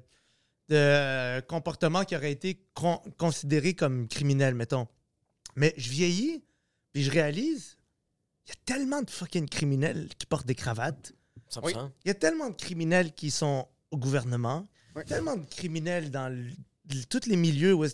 de 0.69 1.41
comportements 1.47 2.05
qui 2.05 2.15
auraient 2.17 2.33
été 2.33 2.61
con- 2.75 3.01
considérés 3.17 3.75
comme 3.75 4.07
criminels, 4.09 4.55
mettons. 4.55 4.87
Mais 5.57 5.75
je 5.77 5.91
vieillis, 5.91 6.45
puis 6.93 7.03
je 7.03 7.11
réalise, 7.11 7.77
il 8.47 8.51
y 8.51 8.53
a 8.53 8.57
tellement 8.65 9.03
de 9.03 9.11
fucking 9.11 9.49
criminels 9.49 10.09
qui 10.19 10.27
portent 10.27 10.47
des 10.47 10.55
cravates. 10.55 11.13
100%. 11.51 11.63
Il 12.05 12.09
y 12.09 12.11
a 12.11 12.15
tellement 12.15 12.51
de 12.51 12.55
criminels 12.57 13.13
qui 13.15 13.31
sont 13.31 13.67
au 13.91 13.97
gouvernement, 13.97 14.67
tellement 15.07 15.37
de 15.37 15.47
criminels 15.47 16.11
dans 16.11 16.29
le- 16.29 16.51
tous 17.09 17.27
les 17.27 17.37
milieux, 17.37 17.75
où 17.75 17.85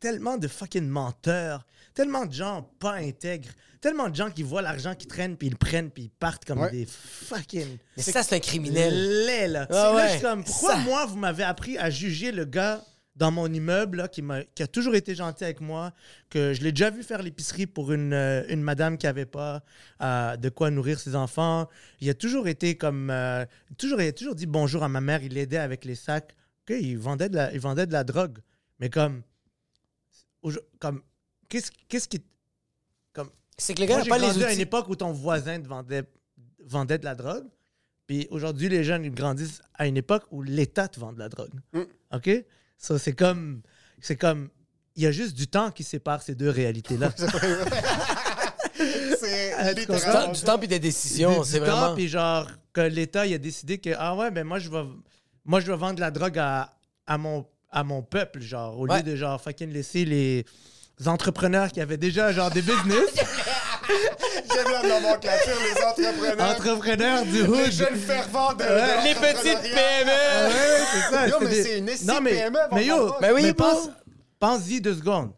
tellement 0.00 0.36
de 0.38 0.48
fucking 0.48 0.86
menteurs, 0.88 1.66
tellement 1.94 2.24
de 2.26 2.32
gens 2.32 2.70
pas 2.78 2.94
intègres, 2.94 3.50
tellement 3.80 4.08
de 4.08 4.14
gens 4.16 4.30
qui 4.30 4.42
voient 4.42 4.62
l'argent 4.62 4.94
qui 4.94 5.06
traîne, 5.06 5.36
puis 5.36 5.48
ils 5.48 5.52
le 5.52 5.56
prennent, 5.56 5.90
puis 5.90 6.04
ils 6.04 6.10
partent 6.10 6.44
comme 6.44 6.60
Ouais. 6.60 6.70
des 6.70 6.86
fucking 6.86 7.78
Mais 7.96 8.02
ça, 8.02 8.22
c'est 8.22 8.36
un 8.36 8.40
criminel. 8.40 9.24
laits, 9.26 9.50
là. 9.50 9.66
Ah 9.70 9.92
là, 9.94 10.06
je 10.08 10.12
suis 10.14 10.20
comme, 10.22 10.44
pourquoi 10.44 10.74
Ça- 10.74 10.80
moi, 10.80 11.06
vous 11.06 11.16
m'avez 11.16 11.44
appris 11.44 11.78
à 11.78 11.90
juger 11.90 12.32
le 12.32 12.44
gars 12.44 12.84
dans 13.16 13.30
mon 13.30 13.52
immeuble 13.52 13.98
là, 13.98 14.08
qui, 14.08 14.22
m'a- 14.22 14.44
qui 14.44 14.62
a 14.62 14.66
toujours 14.66 14.94
été 14.94 15.14
gentil 15.14 15.44
avec 15.44 15.60
moi, 15.60 15.92
que 16.30 16.54
je 16.54 16.62
l'ai 16.62 16.72
déjà 16.72 16.88
vu 16.90 17.02
faire 17.02 17.22
l'épicerie 17.22 17.66
pour 17.66 17.92
une, 17.92 18.14
euh, 18.14 18.44
une 18.48 18.62
madame 18.62 18.96
qui 18.96 19.06
avait 19.06 19.26
pas 19.26 19.62
euh, 20.00 20.36
de 20.36 20.48
quoi 20.48 20.70
nourrir 20.70 20.98
ses 20.98 21.14
enfants. 21.14 21.68
Il 22.00 22.08
a 22.08 22.14
toujours 22.14 22.48
été 22.48 22.76
comme... 22.76 23.10
euh, 23.10 23.44
toujours, 23.76 24.00
il 24.00 24.08
a 24.08 24.12
toujours 24.12 24.34
dit 24.34 24.46
bonjour 24.46 24.82
à 24.84 24.88
ma 24.88 25.02
mère, 25.02 25.22
il 25.22 25.34
l'aidait 25.34 25.58
avec 25.58 25.84
les 25.84 25.96
sacs. 25.96 26.34
OK, 26.70 26.76
il 26.80 26.98
vendait 26.98 27.28
de 27.28 27.36
la, 27.36 27.52
il 27.52 27.60
vendait 27.60 27.86
de 27.86 27.92
la 27.92 28.04
drogue. 28.04 28.38
Mais 28.78 28.90
comme... 28.90 29.22
comme 30.78 31.02
Qu'est-ce 31.48 31.70
qu'est-ce 31.88 32.08
qui... 32.08 32.22
Comme, 33.12 33.30
C'est 33.58 33.74
que 33.74 33.80
le 33.80 33.86
gars 33.86 34.02
j'ai 34.02 34.08
pas 34.08 34.18
les 34.18 34.42
à 34.44 34.52
une 34.52 34.60
époque 34.60 34.88
où 34.88 34.96
ton 34.96 35.12
voisin 35.12 35.60
te 35.60 35.66
vendait, 35.66 36.04
vendait 36.64 36.98
de 36.98 37.04
la 37.04 37.14
drogue. 37.14 37.46
Puis 38.06 38.26
aujourd'hui, 38.30 38.68
les 38.68 38.84
jeunes 38.84 39.04
ils 39.04 39.12
grandissent 39.12 39.60
à 39.74 39.86
une 39.86 39.96
époque 39.96 40.24
où 40.30 40.42
l'État 40.42 40.88
te 40.88 40.98
vend 41.00 41.12
de 41.12 41.18
la 41.18 41.28
drogue. 41.28 41.52
Mm. 41.72 41.82
OK? 42.12 42.30
Ça, 42.76 42.98
c'est 42.98 43.12
comme. 43.12 43.62
C'est 44.00 44.16
comme. 44.16 44.48
Il 44.96 45.02
y 45.02 45.06
a 45.06 45.12
juste 45.12 45.36
du 45.36 45.46
temps 45.46 45.70
qui 45.70 45.84
sépare 45.84 46.22
ces 46.22 46.34
deux 46.34 46.50
réalités-là. 46.50 47.12
c'est 49.20 49.74
Du 49.74 49.86
temps, 49.86 50.32
du 50.32 50.40
temps 50.40 50.58
puis 50.58 50.68
des 50.68 50.78
décisions, 50.78 51.44
c'est 51.44 51.60
du 51.60 51.66
temps, 51.66 51.72
vraiment. 51.72 51.94
Puis 51.94 52.08
genre, 52.08 52.48
que 52.72 52.80
l'État 52.80 53.26
il 53.26 53.34
a 53.34 53.38
décidé 53.38 53.78
que, 53.78 53.90
ah 53.96 54.16
ouais, 54.16 54.30
ben 54.30 54.44
moi, 54.44 54.58
je 54.58 54.70
vais, 54.70 54.84
moi, 55.50 55.58
je 55.60 55.66
vais 55.70 55.76
vendre 55.76 55.96
de 55.96 56.00
la 56.00 56.12
drogue 56.12 56.38
à, 56.38 56.72
à, 57.08 57.18
mon, 57.18 57.44
à 57.70 57.82
mon 57.82 58.02
peuple, 58.02 58.40
genre, 58.40 58.78
au 58.78 58.86
Ouais. 58.86 58.98
lieu 58.98 59.02
de 59.02 59.16
genre 59.16 59.40
fucking 59.42 59.72
laisser 59.72 60.04
les 60.04 60.44
entrepreneurs 61.06 61.72
qui 61.72 61.80
avaient 61.80 61.96
déjà 61.96 62.30
genre 62.32 62.50
des 62.52 62.62
business, 62.62 63.10
J'aime 64.54 64.70
la 64.72 64.82
nomenclature, 65.00 65.56
les 65.64 65.82
entrepreneurs. 65.82 66.50
entrepreneurs 66.52 67.24
du 67.24 67.42
hood. 67.42 67.56
les 67.66 67.72
jeunes 67.72 67.96
fervents 67.96 68.52
de, 68.52 68.62
Ouais. 68.62 68.68
de 68.68 69.04
Les 69.08 69.14
petites. 69.16 69.62
PME. 69.62 70.48
Ouais, 70.48 70.84
c'est 70.92 71.10
ça. 71.10 71.26
Yo, 71.30 71.36
mais 71.40 71.48
des- 71.48 71.62
c'est 71.64 71.78
une 71.78 71.86
Non, 72.06 72.20
mais, 72.20 72.46
on 72.70 72.74
mais 72.76 72.86
yo, 72.86 73.14
oui, 73.34 73.42
mais 73.42 73.54
pense, 73.54 73.88
pense-y 74.38 74.80
deux 74.80 74.94
secondes. 74.94 75.32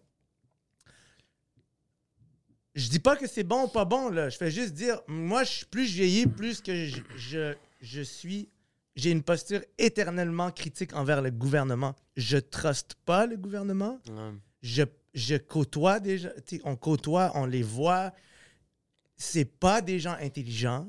Je 2.75 2.89
dis 2.89 2.99
pas 2.99 3.17
que 3.17 3.27
c'est 3.27 3.43
bon 3.45 3.65
ou 3.65 3.69
pas 3.69 3.85
bon, 3.87 4.11
là. 4.11 4.29
Je 4.29 4.37
fais 4.37 4.51
juste 4.51 4.73
dire, 4.75 5.01
moi, 5.07 5.45
je- 5.45 5.65
plus 5.65 5.87
je 5.87 5.95
vieillis, 5.95 6.27
plus 6.27 6.61
que 6.61 6.87
je, 6.87 6.97
je, 7.17 7.55
je 7.81 8.03
suis... 8.03 8.49
J'ai 8.95 9.11
une 9.11 9.23
posture 9.23 9.63
éternellement 9.79 10.51
critique 10.51 10.95
envers 10.95 11.23
le 11.23 11.31
gouvernement. 11.31 11.95
Je 12.17 12.37
truste 12.39 12.95
pas 13.07 13.27
le 13.27 13.37
gouvernement. 13.37 13.99
Je, 14.61 14.83
je 15.15 15.37
côtoie 15.37 15.99
des 15.99 16.19
gens. 16.19 16.31
On 16.65 16.77
côtoie, 16.77 17.33
on 17.35 17.47
les 17.47 17.63
voit. 17.63 18.13
C'est 19.17 19.45
pas 19.47 19.81
des 19.81 19.99
gens 19.99 20.17
intelligents. 20.21 20.87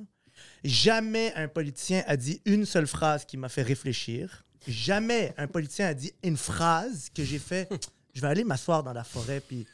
Jamais 0.63 1.33
un 1.35 1.47
politicien 1.47 2.03
a 2.07 2.17
dit 2.17 2.41
une 2.45 2.65
seule 2.65 2.87
phrase 2.87 3.25
qui 3.25 3.37
m'a 3.37 3.49
fait 3.49 3.61
réfléchir. 3.61 4.43
Jamais 4.67 5.33
un 5.37 5.47
politicien 5.47 5.87
a 5.87 5.93
dit 5.93 6.13
une 6.23 6.37
phrase 6.37 7.09
que 7.13 7.23
j'ai 7.23 7.39
fait. 7.39 7.69
Je 8.13 8.21
vais 8.21 8.27
aller 8.27 8.43
m'asseoir 8.43 8.83
dans 8.83 8.93
la 8.93 9.03
forêt 9.03 9.39
puis 9.39 9.65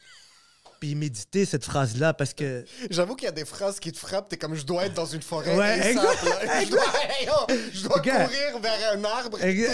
puis 0.80 0.96
méditer 0.96 1.46
cette 1.46 1.66
phrase-là 1.66 2.14
parce 2.14 2.34
que 2.34 2.64
J'avoue 2.90 3.16
qu'il 3.16 3.26
y 3.26 3.30
a 3.30 3.34
des 3.34 3.46
phrases 3.46 3.80
qui 3.80 3.92
te 3.92 3.98
frappent, 3.98 4.30
t'es 4.30 4.38
comme 4.38 4.56
je 4.56 4.66
dois 4.66 4.86
être 4.86 4.94
dans 4.94 5.06
une 5.06 5.22
forêt. 5.22 5.56
Ouais, 5.58 5.90
exact. 5.92 6.08
Je 6.66 6.70
dois, 6.70 6.84
yo, 7.26 7.56
je 7.74 7.84
dois 7.84 7.98
Ok. 7.98 8.04
courir 8.04 8.60
vers 8.62 8.94
un 8.94 9.04
arbre. 9.04 9.44
Et, 9.44 9.52
et 9.60 9.68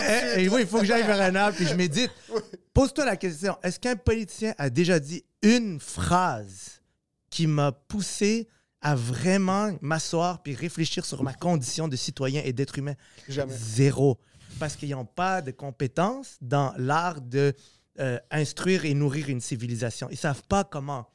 là. 0.45 0.51
oui, 0.53 0.61
il 0.61 0.67
faut 0.67 0.79
que 0.79 0.85
j'aille 0.85 1.03
vers 1.05 1.21
un 1.21 1.35
arbre 1.35 1.55
puis 1.57 1.65
je 1.67 1.73
médite. 1.75 2.11
Pose-toi 2.73 3.05
la 3.05 3.15
question 3.15 3.57
est-ce 3.63 3.79
qu'un 3.79 3.95
politicien 3.95 4.53
a 4.57 4.69
déjà 4.69 4.99
dit 4.99 5.23
une 5.41 5.79
phrase 5.79 6.81
qui 7.29 7.47
m'a 7.47 7.71
poussé 7.71 8.47
à 8.81 8.95
vraiment 8.95 9.71
m'asseoir 9.81 10.41
puis 10.43 10.53
réfléchir 10.55 11.05
sur 11.05 11.23
ma 11.23 11.33
condition 11.33 11.87
de 11.87 11.95
citoyen 11.95 12.41
et 12.45 12.53
d'être 12.53 12.77
humain? 12.77 12.93
Jamais. 13.27 13.53
Zéro. 13.55 14.19
Parce 14.59 14.75
qu'ils 14.75 14.91
n'ont 14.91 15.05
pas 15.05 15.41
de 15.41 15.51
compétences 15.51 16.37
dans 16.39 16.73
l'art 16.77 17.19
de 17.19 17.53
euh, 17.99 18.19
instruire 18.31 18.85
et 18.85 18.93
nourrir 18.93 19.29
une 19.29 19.41
civilisation. 19.41 20.07
Ils 20.11 20.17
savent 20.17 20.43
pas 20.43 20.63
comment. 20.63 21.07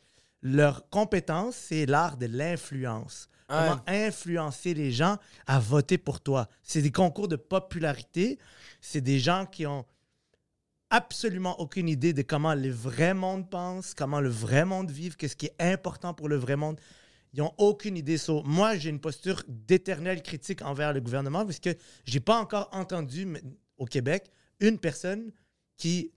Leur 0.43 0.89
compétence, 0.89 1.55
c'est 1.55 1.87
l'art 1.87 2.16
de 2.16 2.26
l'influence. 2.26 3.28
Comment 3.49 3.81
influencer 3.89 4.74
les 4.74 4.93
gens 4.93 5.16
à 5.49 5.59
voter 5.59 5.99
pour 5.99 6.20
toi. 6.20 6.49
C'est 6.62 6.83
des 6.83 6.93
concours 6.93 7.26
de 7.26 7.35
popularité. 7.35 8.39
C'est 8.81 9.01
des 9.01 9.18
gens 9.18 9.45
qui 9.45 9.66
ont 9.66 9.85
absolument 10.91 11.59
aucune 11.61 11.89
idée 11.89 12.12
de 12.12 12.22
comment 12.22 12.55
le 12.55 12.70
vrai 12.70 13.12
monde 13.12 13.51
pense, 13.51 13.93
comment 13.93 14.20
le 14.20 14.28
vrai 14.28 14.64
monde 14.64 14.91
vit, 14.91 15.11
qu'est-ce 15.11 15.37
qui 15.37 15.47
est 15.47 15.57
important 15.59 16.14
pour 16.14 16.28
le 16.28 16.37
vrai 16.37 16.57
monde. 16.57 16.78
Ils 17.33 17.41
n'ont 17.41 17.55
aucune 17.59 17.97
idée. 17.97 18.18
So, 18.18 18.43
moi, 18.45 18.76
j'ai 18.76 18.91
une 18.91 19.01
posture 19.01 19.43
d'éternelle 19.47 20.22
critique 20.22 20.62
envers 20.62 20.93
le 20.93 21.01
gouvernement 21.01 21.45
parce 21.45 21.61
que 21.61 21.70
j'ai 22.05 22.20
pas 22.20 22.39
encore 22.39 22.68
entendu 22.72 23.26
au 23.78 23.85
Québec 23.85 24.31
une 24.59 24.78
personne 24.78 25.31
qui, 25.76 26.12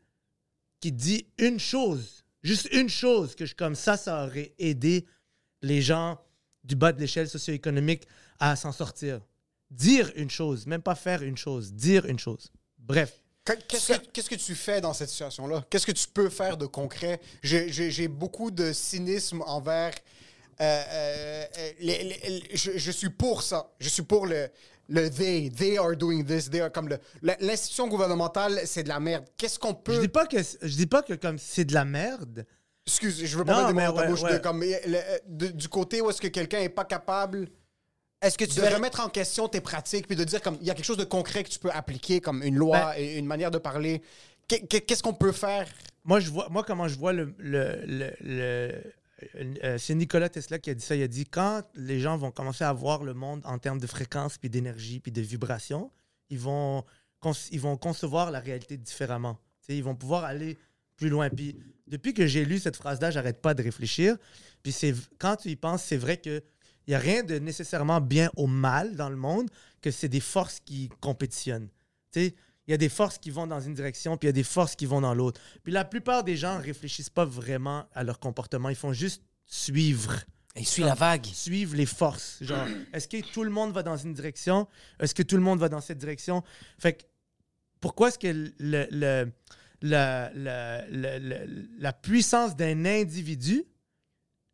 qui 0.83 0.91
dit 0.91 1.25
une 1.37 1.61
chose, 1.61 2.25
juste 2.41 2.67
une 2.73 2.89
chose, 2.89 3.35
que 3.35 3.45
je, 3.45 3.55
comme 3.55 3.73
ça, 3.73 3.95
ça 3.95 4.25
aurait 4.25 4.53
aidé 4.59 5.05
les 5.61 5.81
gens 5.81 6.19
du 6.65 6.75
bas 6.75 6.91
de 6.91 6.99
l'échelle 6.99 7.29
socio-économique 7.29 8.03
à 8.37 8.57
s'en 8.57 8.73
sortir. 8.73 9.21
Dire 9.71 10.11
une 10.17 10.29
chose, 10.29 10.67
même 10.67 10.81
pas 10.81 10.95
faire 10.95 11.23
une 11.23 11.37
chose, 11.37 11.71
dire 11.71 12.05
une 12.05 12.19
chose. 12.19 12.51
Bref. 12.77 13.13
Qu- 13.45 13.53
Qu'est-ce 13.69 13.93
que, 13.93 14.07
qu'est-ce 14.11 14.29
que 14.29 14.35
tu 14.35 14.55
fais 14.55 14.81
dans 14.81 14.93
cette 14.93 15.07
situation-là? 15.07 15.65
Qu'est-ce 15.69 15.85
que 15.87 15.93
tu 15.93 16.05
peux 16.13 16.27
faire 16.29 16.57
de 16.57 16.65
concret? 16.65 17.21
J'ai- 17.41 18.09
beaucoup 18.09 18.51
de 18.51 18.73
cynisme 18.73 19.41
envers... 19.43 19.93
euh, 20.59 20.83
euh, 20.91 21.71
les- 21.79 22.43
je 22.53 22.91
suis 22.91 23.09
pour 23.09 23.41
ça. 23.41 23.71
Je 23.79 23.87
suis 23.87 24.03
pour 24.03 24.27
le, 24.27 24.49
le 24.89 25.09
they. 25.09 25.49
They 25.49 25.77
are 25.77 25.95
doing 25.95 26.23
this. 26.25 26.49
They 26.49 26.61
are 26.61 26.71
comme 26.71 26.89
le... 26.89 26.97
L'institution 27.39 27.87
gouvernementale, 27.87 28.61
c'est 28.65 28.83
de 28.83 28.89
la 28.89 28.99
merde. 28.99 29.25
Qu'est-ce 29.37 29.57
qu'on 29.59 29.69
Je 29.69 29.73
peut... 29.75 29.99
dis 29.99 30.07
pas 30.07 30.25
que 30.25 30.37
je 30.41 30.75
dis 30.75 30.85
pas 30.87 31.01
que 31.01 31.13
comme 31.13 31.37
c'est 31.39 31.65
de 31.65 31.73
la 31.73 31.85
merde. 31.85 32.45
Excuse, 32.85 33.23
je 33.25 33.37
veux 33.37 33.45
pas 33.45 33.53
Non, 33.53 33.73
mettre 33.73 33.73
des 33.73 33.73
mots 33.73 33.91
dans 33.91 33.93
ta 33.95 34.01
ouais, 34.01 34.07
bouche. 34.09 34.21
ouais. 34.23 34.33
de 34.33 34.37
comme, 34.39 34.61
le- 34.61 35.19
de- 35.27 35.47
du 35.47 35.69
côté 35.69 36.01
où 36.01 36.09
est-ce 36.09 36.19
que 36.19 36.27
quelqu'un 36.27 36.59
est 36.59 36.67
pas 36.69 36.83
capable 36.83 37.47
Est-ce 38.21 38.37
que 38.37 38.43
tu 38.43 38.55
de 38.57 38.61
verrais- 38.61 38.75
remettre 38.75 38.99
en 38.99 39.07
question 39.07 39.47
tes 39.47 39.61
pratiques 39.61 40.05
puis 40.05 40.17
de 40.17 40.23
dire 40.25 40.41
comme 40.41 40.57
il 40.59 40.67
y 40.67 40.69
a 40.69 40.73
quelque 40.73 40.85
chose 40.85 40.97
de 40.97 41.05
concret 41.05 41.43
que 41.45 41.49
tu 41.49 41.59
peux 41.59 41.71
appliquer 41.71 42.19
comme 42.19 42.43
une 42.43 42.55
loi 42.57 42.79
Ben- 42.79 42.93
et 42.97 43.17
une 43.17 43.25
manière 43.25 43.51
de 43.51 43.57
parler. 43.57 44.01
Qu'est- 44.49 44.67
qu'est- 44.67 44.81
Qu'est-ce 44.81 45.01
qu'on 45.01 45.13
peut 45.13 45.31
faire? 45.31 45.65
Moi 46.03 46.19
je 46.19 46.29
vois 46.29 46.49
moi 46.49 46.63
comment 46.67 46.89
je 46.89 46.99
vois 46.99 47.13
le, 47.13 47.33
le, 47.39 48.73
c'est 49.77 49.95
Nicolas 49.95 50.29
Tesla 50.29 50.59
qui 50.59 50.69
a 50.69 50.73
dit 50.73 50.83
ça. 50.83 50.95
Il 50.95 51.03
a 51.03 51.07
dit 51.07 51.25
quand 51.25 51.63
les 51.75 51.99
gens 51.99 52.17
vont 52.17 52.31
commencer 52.31 52.63
à 52.63 52.73
voir 52.73 53.03
le 53.03 53.13
monde 53.13 53.41
en 53.45 53.57
termes 53.57 53.79
de 53.79 53.87
fréquence 53.87 54.37
puis 54.37 54.49
d'énergie 54.49 54.99
puis 54.99 55.11
de 55.11 55.21
vibration, 55.21 55.91
ils 56.29 56.39
vont 56.39 56.83
ils 57.51 57.61
vont 57.61 57.77
concevoir 57.77 58.31
la 58.31 58.39
réalité 58.39 58.77
différemment. 58.77 59.39
Ils 59.69 59.83
vont 59.83 59.95
pouvoir 59.95 60.25
aller 60.25 60.57
plus 60.97 61.09
loin. 61.09 61.29
Puis 61.29 61.55
depuis 61.87 62.13
que 62.13 62.27
j'ai 62.27 62.45
lu 62.45 62.59
cette 62.59 62.75
phrase-là, 62.75 63.11
j'arrête 63.11 63.41
pas 63.41 63.53
de 63.53 63.63
réfléchir. 63.63 64.17
Puis 64.61 64.71
c'est 64.71 64.93
quand 65.19 65.37
tu 65.37 65.49
y 65.49 65.55
penses, 65.55 65.83
c'est 65.83 65.97
vrai 65.97 66.17
que 66.17 66.41
il 66.87 66.91
y 66.91 66.95
a 66.95 66.99
rien 66.99 67.23
de 67.23 67.39
nécessairement 67.39 68.01
bien 68.01 68.29
ou 68.35 68.45
mal 68.45 68.95
dans 68.95 69.09
le 69.09 69.15
monde, 69.15 69.49
que 69.81 69.89
c'est 69.89 70.09
des 70.09 70.19
forces 70.19 70.59
qui 70.59 70.89
compétitionnent. 70.99 71.69
Tu 72.11 72.19
sais, 72.19 72.35
il 72.67 72.71
y 72.71 72.73
a 72.73 72.77
des 72.77 72.89
forces 72.89 73.17
qui 73.17 73.29
vont 73.31 73.45
dans 73.47 73.59
une 73.59 73.73
direction, 73.73 74.17
puis 74.17 74.27
il 74.27 74.29
y 74.29 74.31
a 74.31 74.33
des 74.33 74.43
forces 74.43 74.75
qui 74.75 74.85
vont 74.85 75.01
dans 75.01 75.13
l'autre. 75.13 75.41
Puis 75.63 75.73
la 75.73 75.83
plupart 75.85 76.23
des 76.23 76.37
gens 76.37 76.59
réfléchissent 76.59 77.09
pas 77.09 77.25
vraiment 77.25 77.85
à 77.93 78.03
leur 78.03 78.19
comportement, 78.19 78.69
ils 78.69 78.75
font 78.75 78.93
juste 78.93 79.21
suivre 79.45 80.15
Il 80.55 80.65
suit 80.65 80.83
la 80.83 80.93
vague. 80.95 81.25
suivre 81.25 81.75
les 81.75 81.85
forces. 81.85 82.37
Genre, 82.41 82.65
est-ce 82.93 83.07
que 83.07 83.21
tout 83.33 83.43
le 83.43 83.49
monde 83.49 83.73
va 83.73 83.83
dans 83.83 83.97
une 83.97 84.13
direction? 84.13 84.67
Est-ce 84.99 85.13
que 85.13 85.23
tout 85.23 85.35
le 85.35 85.41
monde 85.41 85.59
va 85.59 85.67
dans 85.67 85.81
cette 85.81 85.97
direction? 85.97 86.43
Fait 86.79 86.93
que, 86.93 87.03
pourquoi 87.81 88.07
est-ce 88.09 88.19
que 88.19 88.27
le, 88.59 88.87
le- 88.91 89.31
la- 89.81 90.31
la- 90.33 91.93
puissance 91.93 92.55
d'un 92.55 92.85
individu, 92.85 93.65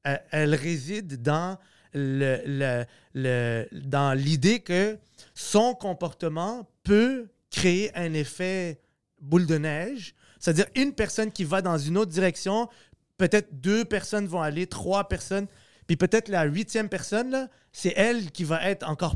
elle, 0.03 0.23
elle 0.31 0.55
réside 0.55 1.21
dans 1.21 1.59
le- 1.93 2.41
le- 2.45 2.85
le- 3.13 3.67
dans 3.71 4.13
l'idée 4.17 4.61
que 4.61 4.97
son 5.35 5.75
comportement 5.75 6.67
peut 6.83 7.27
créer 7.49 7.95
un 7.95 8.13
effet 8.13 8.79
boule 9.21 9.45
de 9.45 9.57
neige. 9.57 10.15
C'est-à-dire 10.39 10.67
une 10.75 10.93
personne 10.93 11.31
qui 11.31 11.43
va 11.43 11.61
dans 11.61 11.77
une 11.77 11.97
autre 11.97 12.11
direction, 12.11 12.69
peut-être 13.17 13.59
deux 13.59 13.85
personnes 13.85 14.27
vont 14.27 14.41
aller, 14.41 14.67
trois 14.67 15.07
personnes, 15.09 15.47
puis 15.87 15.97
peut-être 15.97 16.29
la 16.29 16.43
huitième 16.43 16.89
personne, 16.89 17.49
c'est 17.71 17.93
elle 17.95 18.31
qui 18.31 18.43
va 18.43 18.63
être 18.69 18.87
encore 18.87 19.15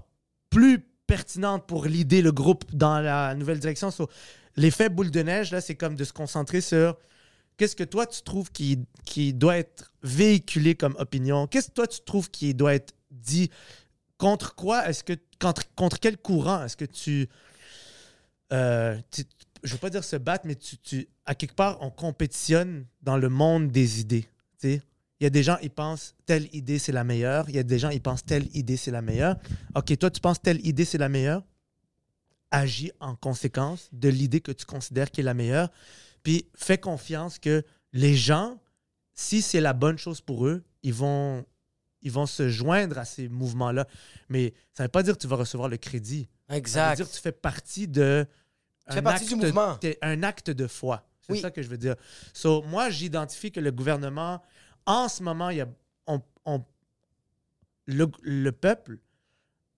plus 0.49 0.79
pertinente 1.07 1.65
pour 1.67 1.85
l'idée 1.85 2.21
le 2.21 2.31
groupe 2.31 2.65
dans 2.73 2.99
la 2.99 3.35
nouvelle 3.35 3.59
direction. 3.59 3.91
So, 3.91 4.09
L'effet 4.55 4.89
boule 4.89 5.11
de 5.11 5.21
neige, 5.21 5.51
là, 5.51 5.61
c'est 5.61 5.75
comme 5.75 5.95
de 5.95 6.03
se 6.03 6.13
concentrer 6.13 6.61
sur 6.61 6.97
qu'est-ce 7.57 7.75
que 7.75 7.83
toi 7.83 8.05
tu 8.05 8.21
trouves 8.21 8.51
qui, 8.51 8.77
doit 9.33 9.57
être 9.57 9.91
véhiculé 10.03 10.75
comme 10.75 10.95
opinion, 10.99 11.47
qu'est-ce 11.47 11.69
que 11.69 11.73
toi 11.73 11.87
tu 11.87 12.01
trouves 12.01 12.29
qui 12.29 12.53
doit 12.53 12.75
être 12.75 12.93
dit, 13.09 13.49
contre 14.17 14.55
quoi 14.55 14.87
est-ce 14.87 15.03
que, 15.03 15.13
contre 15.39 15.99
quel 15.99 16.17
courant 16.17 16.63
est-ce 16.63 16.77
que 16.77 16.85
tu, 16.85 17.29
euh, 18.53 18.97
tu- 19.11 19.23
je 19.63 19.71
veux 19.73 19.79
pas 19.79 19.89
dire 19.89 20.03
se 20.03 20.15
battre, 20.15 20.45
mais 20.45 20.55
tu, 20.55 20.77
tu- 20.77 21.07
à 21.25 21.35
quelque 21.35 21.55
part, 21.55 21.77
on 21.81 21.89
compétitionne 21.89 22.85
dans 23.01 23.17
le 23.17 23.29
monde 23.29 23.71
des 23.71 23.99
idées. 24.01 24.27
Il 24.63 24.81
y 25.21 25.25
a 25.25 25.29
des 25.29 25.43
gens, 25.43 25.57
ils 25.61 25.69
pensent 25.69 26.15
telle 26.25 26.47
idée, 26.53 26.79
c'est 26.79 26.91
la 26.91 27.03
meilleure. 27.03 27.49
Il 27.49 27.55
y 27.55 27.59
a 27.59 27.63
des 27.63 27.79
gens, 27.79 27.89
ils 27.89 28.01
pensent 28.01 28.25
telle 28.25 28.47
idée, 28.55 28.77
c'est 28.77 28.91
la 28.91 29.01
meilleure. 29.01 29.37
OK, 29.75 29.97
toi, 29.97 30.09
tu 30.11 30.19
penses 30.19 30.41
telle 30.41 30.65
idée, 30.65 30.85
c'est 30.85 30.97
la 30.97 31.09
meilleure? 31.09 31.43
Agis 32.51 32.91
en 32.99 33.15
conséquence 33.15 33.89
de 33.91 34.09
l'idée 34.09 34.39
que 34.41 34.51
tu 34.51 34.65
considères 34.65 35.09
qui 35.09 35.21
est 35.21 35.23
la 35.23 35.33
meilleure. 35.33 35.69
Puis 36.21 36.45
fais 36.55 36.77
confiance 36.77 37.39
que 37.39 37.63
les 37.93 38.15
gens, 38.15 38.59
si 39.13 39.41
c'est 39.41 39.59
la 39.61 39.73
bonne 39.73 39.97
chose 39.97 40.21
pour 40.21 40.45
eux, 40.47 40.63
ils 40.83 40.93
vont, 40.93 41.45
ils 42.01 42.11
vont 42.11 42.25
se 42.27 42.49
joindre 42.49 42.97
à 42.99 43.05
ces 43.05 43.27
mouvements-là. 43.27 43.87
Mais 44.29 44.53
ça 44.73 44.83
ne 44.83 44.87
veut 44.87 44.91
pas 44.91 45.03
dire 45.03 45.13
que 45.15 45.21
tu 45.21 45.27
vas 45.27 45.35
recevoir 45.37 45.67
le 45.67 45.77
crédit. 45.77 46.27
Ça 46.47 46.53
veut 46.53 46.57
Exact. 46.59 46.95
dire 46.97 47.09
que 47.09 47.13
tu 47.15 47.21
fais 47.21 47.31
partie 47.31 47.87
de. 47.87 48.27
Du 48.89 49.35
mouvement. 49.35 49.75
t'es 49.77 49.97
un 50.01 50.23
acte 50.23 50.49
de 50.51 50.67
foi. 50.67 51.07
C'est 51.21 51.33
Oui. 51.33 51.39
ça 51.39 51.51
que 51.51 51.61
je 51.61 51.69
veux 51.69 51.77
dire. 51.77 51.95
So, 52.33 52.61
moi, 52.63 52.89
j'identifie 52.89 53.51
que 53.51 53.59
le 53.61 53.71
gouvernement, 53.71 54.41
en 54.85 55.07
ce 55.07 55.23
moment, 55.23 55.49
il 55.49 55.57
y 55.57 55.61
a, 55.61 55.67
on, 56.07 56.21
on- 56.45 56.65
le, 57.85 58.07
le 58.21 58.51
peuple, 58.51 58.99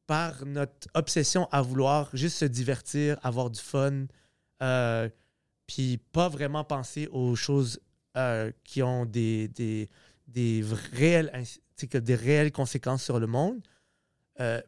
par 0.08 0.46
notre 0.46 0.88
obsession 0.94 1.48
à 1.52 1.62
vouloir 1.62 2.10
juste 2.16 2.38
se 2.38 2.46
divertir, 2.46 3.18
avoir 3.24 3.50
du 3.50 3.60
fun, 3.60 4.06
euh, 4.62 5.10
puis 5.68 5.98
pas 5.98 6.30
vraiment 6.30 6.64
penser 6.64 7.08
aux 7.12 7.36
choses 7.36 7.80
euh, 8.18 8.52
qui 8.64 8.84
ont 8.84 9.06
des, 9.06 9.48
des, 9.50 9.90
des, 10.28 10.64
réelles, 10.94 11.32
que 11.90 11.98
des 11.98 12.16
réelles 12.16 12.52
conséquences 12.52 13.04
sur 13.04 13.20
le 13.20 13.28
monde, 13.28 13.62
euh, 14.40 14.62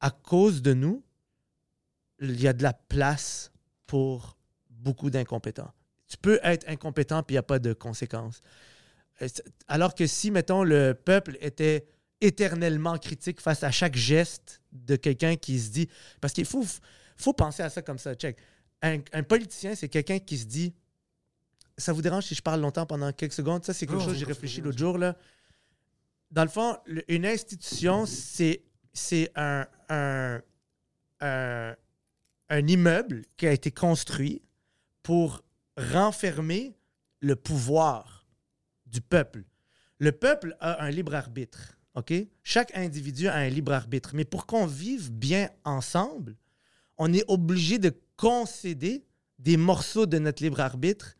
à 0.00 0.10
cause 0.10 0.60
de 0.62 0.74
nous, 0.74 1.02
il 2.20 2.40
y 2.40 2.48
a 2.48 2.52
de 2.52 2.62
la 2.62 2.72
place 2.74 3.51
pour 3.92 4.38
beaucoup 4.70 5.10
d'incompétents. 5.10 5.70
Tu 6.08 6.16
peux 6.16 6.40
être 6.42 6.66
incompétent 6.66 7.22
puis 7.22 7.34
il 7.34 7.36
n'y 7.36 7.40
a 7.40 7.42
pas 7.54 7.58
de 7.58 7.74
conséquences. 7.74 8.40
Euh, 9.20 9.28
Alors 9.68 9.94
que 9.94 10.06
si, 10.06 10.30
mettons, 10.30 10.64
le 10.64 10.94
peuple 10.94 11.36
était 11.40 11.84
éternellement 12.22 12.96
critique 12.96 13.38
face 13.42 13.62
à 13.62 13.70
chaque 13.70 13.96
geste 13.96 14.62
de 14.72 14.96
quelqu'un 14.96 15.36
qui 15.36 15.60
se 15.60 15.70
dit... 15.70 15.88
Parce 16.22 16.32
qu'il 16.32 16.46
faut, 16.46 16.64
faut 17.16 17.34
penser 17.34 17.62
à 17.62 17.68
ça 17.68 17.82
comme 17.82 17.98
ça, 17.98 18.14
check. 18.14 18.38
Un, 18.80 19.00
un 19.12 19.22
politicien, 19.22 19.74
c'est 19.74 19.90
quelqu'un 19.90 20.18
qui 20.20 20.38
se 20.38 20.46
dit... 20.46 20.72
Ça 21.76 21.92
vous 21.92 22.00
dérange 22.00 22.24
si 22.24 22.34
je 22.34 22.42
parle 22.42 22.60
longtemps 22.62 22.86
pendant 22.86 23.12
quelques 23.12 23.34
secondes? 23.34 23.62
Ça, 23.64 23.74
c'est 23.74 23.86
quelque 23.86 23.98
Oh, 23.98 24.04
chose 24.04 24.14
que 24.14 24.18
j'ai 24.20 24.24
réfléchi 24.24 24.62
l'autre 24.62 24.78
jour. 24.78 24.96
Là. 24.96 25.16
Dans 26.30 26.44
le 26.44 26.50
fond, 26.50 26.78
le- 26.86 27.04
une 27.12 27.26
institution, 27.26 28.06
c'est 28.06 28.62
c'est 28.94 29.30
un, 29.36 29.66
un, 29.88 30.40
un, 31.20 31.74
un 32.52 32.66
immeuble 32.66 33.24
qui 33.38 33.46
a 33.46 33.52
été 33.52 33.70
construit 33.70 34.42
pour 35.02 35.42
renfermer 35.78 36.76
le 37.20 37.34
pouvoir 37.34 38.26
du 38.84 39.00
peuple. 39.00 39.44
Le 39.98 40.12
peuple 40.12 40.54
a 40.60 40.84
un 40.84 40.90
libre 40.90 41.14
arbitre, 41.14 41.78
OK? 41.94 42.12
Chaque 42.42 42.76
individu 42.76 43.26
a 43.28 43.36
un 43.36 43.48
libre 43.48 43.72
arbitre. 43.72 44.10
Mais 44.14 44.26
pour 44.26 44.44
qu'on 44.44 44.66
vive 44.66 45.10
bien 45.10 45.48
ensemble, 45.64 46.36
on 46.98 47.10
est 47.14 47.24
obligé 47.26 47.78
de 47.78 47.90
concéder 48.18 49.06
des 49.38 49.56
morceaux 49.56 50.04
de 50.04 50.18
notre 50.18 50.42
libre 50.42 50.60
arbitre 50.60 51.14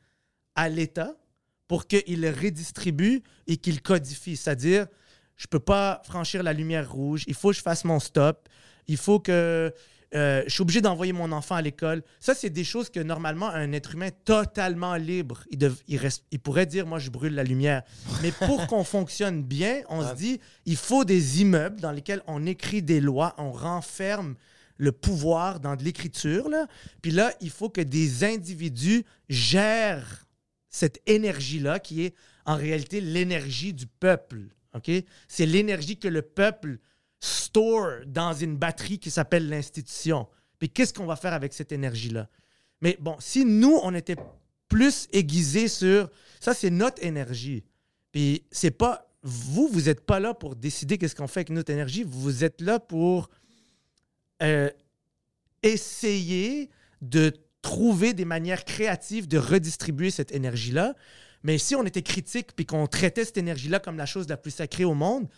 à 0.55 0.69
l'État 0.69 1.17
pour 1.67 1.87
qu'il 1.87 2.21
le 2.21 2.29
redistribue 2.29 3.23
et 3.47 3.57
qu'il 3.57 3.81
codifie. 3.81 4.37
C'est-à-dire, 4.37 4.87
je 5.37 5.47
peux 5.47 5.61
pas 5.61 6.03
franchir 6.05 6.43
la 6.43 6.53
lumière 6.53 6.93
rouge, 6.93 7.25
il 7.27 7.35
faut 7.35 7.53
que 7.53 7.57
je 7.57 7.63
fasse 7.63 7.87
mon 7.87 8.01
stop, 8.01 8.51
il 8.87 8.99
faut 8.99 9.19
que 9.19 9.73
euh, 10.15 10.43
je 10.47 10.53
suis 10.53 10.63
obligé 10.63 10.81
d'envoyer 10.81 11.13
mon 11.13 11.33
enfant 11.33 11.55
à 11.55 11.63
l'école. 11.63 12.03
Ça, 12.21 12.35
c'est 12.35 12.51
des 12.51 12.65
choses 12.65 12.91
que 12.91 13.01
normalement, 13.01 13.49
un 13.49 13.73
être 13.73 13.95
humain 13.95 14.11
totalement 14.25 14.97
libre, 14.97 15.45
il, 15.51 15.59
dev- 15.59 15.81
il, 15.89 15.97
reste, 15.97 16.25
il 16.31 16.39
pourrait 16.39 16.67
dire, 16.67 16.87
moi, 16.87 16.99
je 16.99 17.11
brûle 17.11 17.35
la 17.35 17.45
lumière. 17.45 17.83
Mais 18.23 18.31
pour 18.33 18.67
qu'on 18.69 18.85
fonctionne 18.85 19.43
bien, 19.43 19.81
on 19.89 20.07
se 20.07 20.15
dit, 20.15 20.41
il 20.67 20.77
faut 20.77 21.05
des 21.05 21.41
immeubles 21.41 21.81
dans 21.81 21.93
lesquels 21.93 22.23
on 22.27 22.45
écrit 22.47 22.83
des 22.83 23.01
lois, 23.01 23.35
on 23.39 23.53
renferme 23.53 24.35
le 24.77 24.93
pouvoir 24.93 25.61
dans 25.61 25.77
de 25.77 25.85
l'écriture. 25.85 26.49
là. 26.49 26.67
Puis 27.01 27.11
là, 27.13 27.33
il 27.41 27.51
faut 27.51 27.69
que 27.71 27.81
des 27.81 28.25
individus 28.25 29.05
gèrent 29.29 30.27
cette 30.69 31.01
énergie-là 31.07 31.79
qui 31.79 32.03
est 32.05 32.15
en 32.47 32.57
réalité 32.57 33.01
l'énergie 33.01 33.73
du 33.73 33.87
peuple. 33.87 34.41
OK? 34.75 34.91
C'est 35.29 35.47
l'énergie 35.47 35.99
que 35.99 36.09
le 36.09 36.23
peuple 36.23 36.79
store 37.23 38.01
dans 38.07 38.35
une 38.35 38.57
batterie 38.57 38.99
qui 38.99 39.11
s'appelle 39.11 39.49
l'institution. 39.49 40.27
Puis 40.59 40.69
qu'est-ce 40.69 40.93
qu'on 40.93 41.07
va 41.07 41.17
faire 41.17 41.33
avec 41.33 41.53
cette 41.53 41.71
énergie-là? 41.71 42.29
Mais 42.81 42.97
bon, 43.01 43.17
si 43.21 43.45
nous, 43.45 43.79
on 43.85 43.95
était 43.95 44.17
plus 44.69 45.07
aiguisés 45.13 45.69
sur 45.69 46.11
ça, 46.41 46.53
c'est 46.53 46.71
notre 46.71 47.03
énergie. 47.05 47.65
Puis 48.11 48.45
c'est 48.51 48.73
pas 48.73 49.09
vous, 49.23 49.69
vous 49.69 49.83
n'êtes 49.83 50.05
pas 50.05 50.19
là 50.19 50.35
pour 50.35 50.57
décider 50.57 50.99
qu'est-ce 50.99 51.15
qu'on 51.15 51.29
fait 51.29 51.41
avec 51.41 51.51
notre 51.51 51.71
énergie. 51.71 52.03
Vous 52.05 52.43
êtes 52.43 52.61
là 52.61 52.81
pour 52.81 53.31
euh, 54.43 54.69
essayer 55.63 56.71
de 57.03 57.33
trouver 57.63 58.13
des 58.15 58.25
manières 58.25 58.65
créatives 58.65 59.29
de 59.29 59.39
redistribuer 59.39 60.11
cette 60.11 60.33
énergie-là. 60.33 60.95
Mais 61.45 61.59
si 61.59 61.77
on 61.77 61.85
était 61.85 62.03
critique 62.03 62.57
puis 62.57 62.67
qu'on 62.67 62.89
traitait 62.89 63.25
cette 63.25 63.39
énergie-là 63.39 63.79
comme 63.79 63.97
la 63.97 64.07
chose 64.07 64.29
la 64.29 64.37
plus 64.37 64.51
sacrée 64.51 64.85
au 64.85 64.95
monde, 64.95 65.29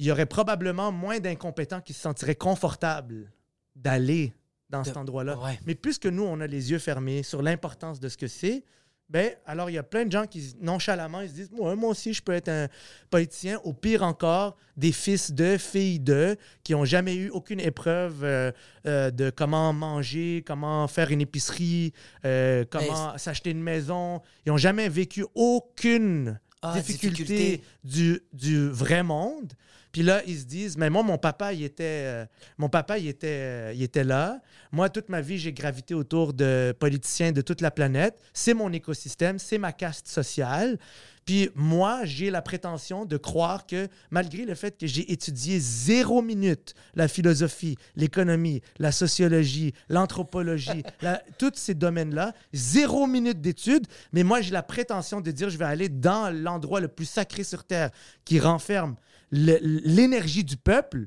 il 0.00 0.06
y 0.06 0.10
aurait 0.10 0.26
probablement 0.26 0.90
moins 0.92 1.20
d'incompétents 1.20 1.82
qui 1.82 1.92
se 1.92 2.00
sentiraient 2.00 2.34
confortables 2.34 3.30
d'aller 3.76 4.32
dans 4.70 4.82
cet 4.82 4.96
endroit-là. 4.96 5.38
ouais. 5.38 5.60
Mais 5.66 5.74
puisque 5.74 6.06
nous, 6.06 6.22
on 6.22 6.40
a 6.40 6.46
les 6.46 6.70
yeux 6.70 6.78
fermés 6.78 7.22
sur 7.22 7.42
l'importance 7.42 8.00
de 8.00 8.08
ce 8.08 8.16
que 8.16 8.26
c'est, 8.26 8.64
ben, 9.10 9.32
alors 9.44 9.68
il 9.68 9.74
y 9.74 9.78
a 9.78 9.82
plein 9.82 10.06
de 10.06 10.12
gens 10.12 10.24
qui, 10.26 10.54
nonchalamment, 10.60 11.20
ils 11.20 11.28
se 11.28 11.34
disent 11.34 11.50
moi, 11.50 11.76
moi 11.76 11.90
aussi, 11.90 12.14
je 12.14 12.22
peux 12.22 12.32
être 12.32 12.48
un 12.48 12.68
politicien. 13.10 13.60
Au 13.64 13.74
pire 13.74 14.02
encore, 14.02 14.56
des 14.74 14.92
fils 14.92 15.32
de, 15.32 15.58
filles 15.58 16.00
de, 16.00 16.36
qui 16.62 16.72
n'ont 16.72 16.86
jamais 16.86 17.16
eu 17.16 17.28
aucune 17.28 17.60
épreuve 17.60 18.24
euh, 18.24 18.52
euh, 18.86 19.10
de 19.10 19.28
comment 19.28 19.74
manger, 19.74 20.42
comment 20.46 20.88
faire 20.88 21.10
une 21.10 21.20
épicerie, 21.20 21.92
euh, 22.24 22.64
comment 22.70 23.18
s'acheter 23.18 23.50
une 23.50 23.62
maison. 23.62 24.22
Ils 24.46 24.50
n'ont 24.50 24.56
jamais 24.56 24.88
vécu 24.88 25.26
aucune 25.34 26.40
Ah, 26.62 26.74
difficulté, 26.74 27.22
difficulté. 27.24 27.62
Du, 27.84 28.20
du 28.32 28.68
vrai 28.68 29.02
monde. 29.02 29.52
Puis 29.92 30.02
là, 30.02 30.22
ils 30.26 30.38
se 30.38 30.44
disent, 30.44 30.76
mais 30.76 30.88
moi, 30.88 31.02
mon 31.02 31.18
papa, 31.18 31.52
il 31.52 31.64
était, 31.64 32.04
euh, 32.04 32.26
mon 32.58 32.68
papa, 32.68 32.98
il 32.98 33.08
était, 33.08 33.26
euh, 33.26 33.72
il 33.74 33.82
était 33.82 34.04
là. 34.04 34.40
Moi, 34.70 34.88
toute 34.88 35.08
ma 35.08 35.20
vie, 35.20 35.38
j'ai 35.38 35.52
gravité 35.52 35.94
autour 35.94 36.32
de 36.32 36.74
politiciens 36.78 37.32
de 37.32 37.40
toute 37.40 37.60
la 37.60 37.72
planète. 37.72 38.20
C'est 38.32 38.54
mon 38.54 38.72
écosystème, 38.72 39.38
c'est 39.38 39.58
ma 39.58 39.72
caste 39.72 40.06
sociale. 40.06 40.78
Puis 41.26 41.50
moi, 41.54 42.04
j'ai 42.04 42.30
la 42.30 42.42
prétention 42.42 43.04
de 43.04 43.16
croire 43.16 43.66
que 43.66 43.88
malgré 44.10 44.44
le 44.44 44.54
fait 44.54 44.76
que 44.78 44.86
j'ai 44.86 45.12
étudié 45.12 45.58
zéro 45.60 46.22
minute 46.22 46.74
la 46.94 47.08
philosophie, 47.08 47.76
l'économie, 47.94 48.62
la 48.78 48.90
sociologie, 48.90 49.72
l'anthropologie, 49.88 50.82
la- 51.02 51.22
tous 51.38 51.52
ces 51.54 51.74
domaines-là, 51.74 52.32
zéro 52.52 53.06
minute 53.06 53.40
d'études, 53.40 53.86
mais 54.12 54.22
moi, 54.24 54.40
j'ai 54.40 54.50
la 54.50 54.62
prétention 54.62 55.20
de 55.20 55.30
dire 55.30 55.50
je 55.50 55.58
vais 55.58 55.64
aller 55.66 55.88
dans 55.88 56.34
l'endroit 56.34 56.80
le 56.80 56.88
plus 56.88 57.04
sacré 57.06 57.44
sur 57.44 57.64
Terre 57.64 57.90
qui 58.24 58.40
renferme 58.40 58.96
l'énergie 59.30 60.44
du 60.44 60.56
peuple. 60.56 61.06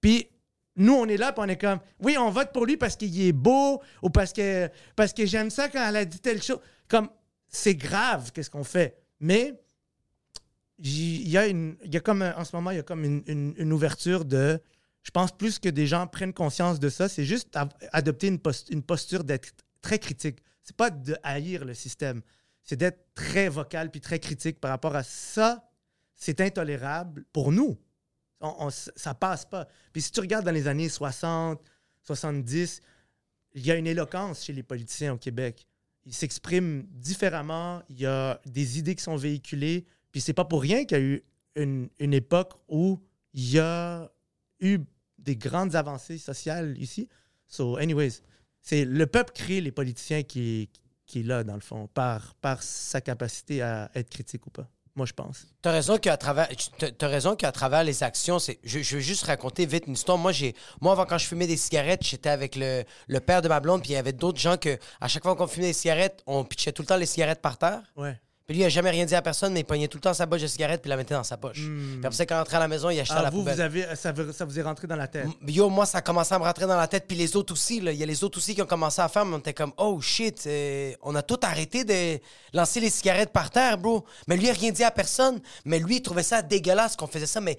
Puis 0.00 0.28
nous, 0.76 0.94
on 0.94 1.06
est 1.06 1.16
là, 1.18 1.32
puis 1.32 1.42
on 1.44 1.48
est 1.48 1.60
comme, 1.60 1.80
oui, 2.00 2.16
on 2.18 2.30
vote 2.30 2.50
pour 2.52 2.64
lui 2.64 2.76
parce 2.76 2.96
qu'il 2.96 3.20
est 3.22 3.32
beau 3.32 3.82
ou 4.02 4.08
parce 4.10 4.32
que, 4.32 4.70
parce 4.96 5.12
que 5.12 5.26
j'aime 5.26 5.50
ça 5.50 5.68
quand 5.68 5.86
elle 5.86 5.96
a 5.96 6.04
dit 6.04 6.18
telle 6.20 6.42
chose. 6.42 6.60
Comme, 6.88 7.08
c'est 7.52 7.74
grave, 7.74 8.32
qu'est-ce 8.32 8.50
qu'on 8.50 8.64
fait. 8.64 8.98
Mais 9.20 9.54
il 10.78 11.28
y 11.28 11.36
a, 11.36 12.00
comme, 12.00 12.22
en 12.22 12.44
ce 12.44 12.56
moment, 12.56 12.70
il 12.70 12.76
y 12.78 12.80
a 12.80 12.82
comme 12.82 13.04
une, 13.04 13.72
ouverture 13.72 14.24
de, 14.24 14.60
je 15.02 15.10
pense 15.10 15.30
plus 15.30 15.58
que 15.58 15.68
des 15.68 15.86
gens 15.86 16.06
prennent 16.06 16.32
conscience 16.32 16.80
de 16.80 16.88
ça, 16.88 17.08
c'est 17.08 17.24
juste 17.24 17.56
adopter 17.92 18.26
une 18.26 18.82
posture 18.82 19.22
d'être 19.22 19.52
très 19.80 19.98
critique. 19.98 20.40
C'est 20.62 20.76
pas 20.76 20.90
de 20.90 21.16
haïr 21.22 21.64
le 21.64 21.74
système, 21.74 22.22
c'est 22.64 22.76
d'être 22.76 23.14
très 23.14 23.48
vocal 23.48 23.90
puis 23.90 24.00
très 24.00 24.18
critique 24.18 24.60
par 24.60 24.70
rapport 24.70 24.96
à 24.96 25.02
ça. 25.02 25.68
C'est 26.14 26.40
intolérable 26.40 27.24
pour 27.32 27.50
nous. 27.52 27.78
On- 28.40 28.66
on- 28.66 28.70
ça 28.70 29.14
passe 29.14 29.44
pas. 29.44 29.66
Puis 29.92 30.02
si 30.02 30.12
tu 30.12 30.20
regardes 30.20 30.44
dans 30.44 30.52
les 30.52 30.68
années 30.68 30.88
60, 30.88 31.60
70, 32.02 32.80
il 33.54 33.66
y 33.66 33.70
a 33.72 33.76
une 33.76 33.86
éloquence 33.88 34.44
chez 34.44 34.52
les 34.52 34.62
politiciens 34.62 35.14
au 35.14 35.18
Québec. 35.18 35.66
Ils 36.04 36.14
s'expriment 36.14 36.82
différemment, 36.90 37.82
il 37.88 38.00
y 38.00 38.06
a 38.06 38.40
des 38.46 38.78
idées 38.78 38.94
qui 38.94 39.02
sont 39.02 39.16
véhiculées, 39.16 39.84
puis 40.10 40.20
c'est 40.20 40.32
pas 40.32 40.44
pour 40.44 40.60
rien 40.60 40.84
qu'il 40.84 40.98
y 40.98 41.00
a 41.00 41.04
eu 41.04 41.22
une, 41.54 41.88
une 41.98 42.14
époque 42.14 42.54
où 42.68 43.00
il 43.34 43.50
y 43.50 43.58
a 43.58 44.10
eu 44.60 44.78
des 45.18 45.36
grandes 45.36 45.76
avancées 45.76 46.18
sociales 46.18 46.76
ici. 46.78 47.08
So, 47.46 47.76
anyways, 47.76 48.22
c'est 48.60 48.84
le 48.84 49.06
peuple 49.06 49.32
crée 49.32 49.60
les 49.60 49.72
politiciens 49.72 50.22
qui, 50.22 50.70
qui 51.06 51.20
est 51.20 51.24
là, 51.24 51.44
dans 51.44 51.54
le 51.54 51.60
fond, 51.60 51.88
par, 51.88 52.34
par 52.36 52.62
sa 52.62 53.00
capacité 53.00 53.62
à 53.62 53.90
être 53.94 54.10
critique 54.10 54.46
ou 54.46 54.50
pas. 54.50 54.68
Moi, 54.94 55.06
je 55.06 55.12
pense. 55.14 55.46
T'as 55.62 55.72
raison 55.72 55.96
qu'à 55.96 56.18
travers, 56.18 56.48
t'as 56.76 56.90
t'as 56.90 57.08
raison 57.08 57.34
qu'à 57.34 57.50
travers 57.50 57.82
les 57.82 58.02
actions, 58.02 58.38
c'est. 58.38 58.58
Je, 58.62 58.80
je 58.80 58.96
veux 58.96 59.00
juste 59.00 59.24
raconter 59.24 59.64
vite 59.64 59.84
une 59.86 59.94
histoire. 59.94 60.18
Moi, 60.18 60.32
j'ai, 60.32 60.54
moi 60.82 60.92
avant 60.92 61.06
quand 61.06 61.16
je 61.16 61.26
fumais 61.26 61.46
des 61.46 61.56
cigarettes, 61.56 62.04
j'étais 62.04 62.28
avec 62.28 62.56
le, 62.56 62.84
le 63.06 63.20
père 63.20 63.40
de 63.40 63.48
ma 63.48 63.60
blonde, 63.60 63.80
puis 63.80 63.90
il 63.90 63.94
y 63.94 63.96
avait 63.96 64.12
d'autres 64.12 64.38
gens 64.38 64.58
que 64.58 64.78
à 65.00 65.08
chaque 65.08 65.22
fois 65.22 65.34
qu'on 65.34 65.46
fumait 65.46 65.68
des 65.68 65.72
cigarettes, 65.72 66.22
on 66.26 66.44
pitchait 66.44 66.72
tout 66.72 66.82
le 66.82 66.86
temps 66.88 66.96
les 66.96 67.06
cigarettes 67.06 67.40
par 67.40 67.56
terre. 67.56 67.80
Ouais. 67.96 68.20
Puis 68.52 68.58
lui, 68.58 68.64
il 68.64 68.66
a 68.66 68.68
jamais 68.68 68.90
rien 68.90 69.06
dit 69.06 69.14
à 69.14 69.22
personne, 69.22 69.54
mais 69.54 69.60
il 69.60 69.64
pognait 69.64 69.88
tout 69.88 69.96
le 69.96 70.02
temps 70.02 70.12
sa 70.12 70.26
boîte 70.26 70.42
de 70.42 70.46
cigarettes 70.46 70.82
puis 70.82 70.88
il 70.88 70.90
la 70.90 70.98
mettait 70.98 71.14
dans 71.14 71.24
sa 71.24 71.38
poche. 71.38 71.56
Puis 71.56 72.00
après 72.04 72.12
ça, 72.14 72.26
quand 72.26 72.34
il 72.34 72.38
rentrait 72.40 72.56
à 72.58 72.60
la 72.60 72.68
maison, 72.68 72.90
il 72.90 73.00
achetait 73.00 73.14
à 73.14 73.20
Ah, 73.20 73.22
la 73.22 73.30
vous, 73.30 73.38
poubelle. 73.38 73.54
vous 73.54 73.60
avez, 73.62 73.86
ça, 73.96 74.12
vous- 74.12 74.30
ça 74.30 74.44
vous 74.44 74.58
est 74.58 74.62
rentré 74.62 74.86
dans 74.86 74.94
la 74.96 75.08
tête? 75.08 75.26
Yo, 75.46 75.70
moi, 75.70 75.86
ça 75.86 75.98
a 75.98 76.02
commencé 76.02 76.34
à 76.34 76.38
me 76.38 76.44
rentrer 76.44 76.66
dans 76.66 76.76
la 76.76 76.86
tête. 76.86 77.06
Puis 77.08 77.16
les 77.16 77.34
autres 77.34 77.54
aussi, 77.54 77.80
là. 77.80 77.92
Il 77.92 77.98
y 77.98 78.02
a 78.02 78.06
les 78.06 78.22
autres 78.22 78.36
aussi 78.36 78.54
qui 78.54 78.60
ont 78.60 78.66
commencé 78.66 79.00
à 79.00 79.08
faire, 79.08 79.24
mais 79.24 79.36
on 79.36 79.38
était 79.38 79.54
comme, 79.54 79.72
oh 79.78 79.98
shit, 80.02 80.42
euh, 80.46 80.92
on 81.00 81.14
a 81.14 81.22
tout 81.22 81.40
arrêté 81.42 81.84
de 81.84 82.20
lancer 82.52 82.78
les 82.80 82.90
cigarettes 82.90 83.32
par 83.32 83.50
terre, 83.50 83.78
bro. 83.78 84.04
Mais 84.28 84.36
lui, 84.36 84.44
il 84.44 84.50
a 84.50 84.52
rien 84.52 84.70
dit 84.70 84.84
à 84.84 84.90
personne. 84.90 85.40
Mais 85.64 85.78
lui, 85.78 85.96
il 85.96 86.02
trouvait 86.02 86.22
ça 86.22 86.42
dégueulasse 86.42 86.94
qu'on 86.94 87.06
faisait 87.06 87.24
ça. 87.26 87.40
Mais. 87.40 87.56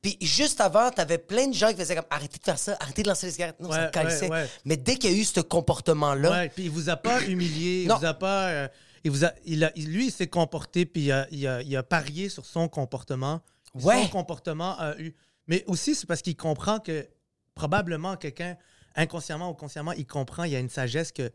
Puis 0.00 0.16
juste 0.22 0.60
avant, 0.62 0.90
t'avais 0.90 1.18
plein 1.18 1.46
de 1.46 1.52
gens 1.54 1.68
qui 1.68 1.76
faisaient 1.76 1.94
comme, 1.94 2.06
arrêtez 2.10 2.38
de 2.38 2.42
faire 2.44 2.58
ça, 2.58 2.76
arrêtez 2.80 3.02
de 3.02 3.08
lancer 3.08 3.26
les 3.26 3.32
cigarettes. 3.32 3.60
Non, 3.60 3.70
ça 3.70 3.90
me 3.94 4.06
ouais, 4.08 4.28
ouais. 4.30 4.46
Mais 4.64 4.78
dès 4.78 4.96
qu'il 4.96 5.12
y 5.12 5.14
a 5.14 5.16
eu 5.16 5.24
ce 5.24 5.40
comportement-là, 5.40 6.30
Ouais, 6.30 6.48
puis 6.48 6.64
il 6.64 6.70
vous 6.70 6.88
a 6.88 6.96
pas 6.96 7.20
humilié, 7.22 7.82
il 7.82 7.92
vous 7.92 8.04
a 8.04 8.14
pas. 8.14 8.46
euh, 8.48 8.68
il 9.08 9.10
vous 9.10 9.24
a, 9.24 9.32
il 9.44 9.64
a, 9.64 9.72
il- 9.74 9.90
lui, 9.90 10.06
il 10.08 10.12
s'est 10.12 10.26
comporté, 10.28 10.84
puis 10.86 11.04
il 11.06 11.12
a, 11.12 11.26
il, 11.30 11.46
a, 11.46 11.62
il 11.62 11.74
a 11.76 11.82
parié 11.82 12.28
sur 12.28 12.44
son 12.44 12.68
comportement. 12.68 13.40
Ouais. 13.74 14.02
Son 14.02 14.08
comportement 14.08 14.78
a 14.78 14.96
eu. 14.98 15.14
Mais 15.46 15.64
aussi, 15.66 15.94
c'est 15.94 16.06
parce 16.06 16.20
qu'il 16.22 16.36
comprend 16.36 16.78
que 16.78 17.08
probablement 17.54 18.16
quelqu'un, 18.16 18.56
inconsciemment 18.94 19.50
ou 19.50 19.54
consciemment, 19.54 19.92
il 19.92 20.06
comprend, 20.06 20.44
il 20.44 20.52
y 20.52 20.56
a 20.56 20.60
une 20.60 20.70
sagesse 20.70 21.10
que. 21.12 21.30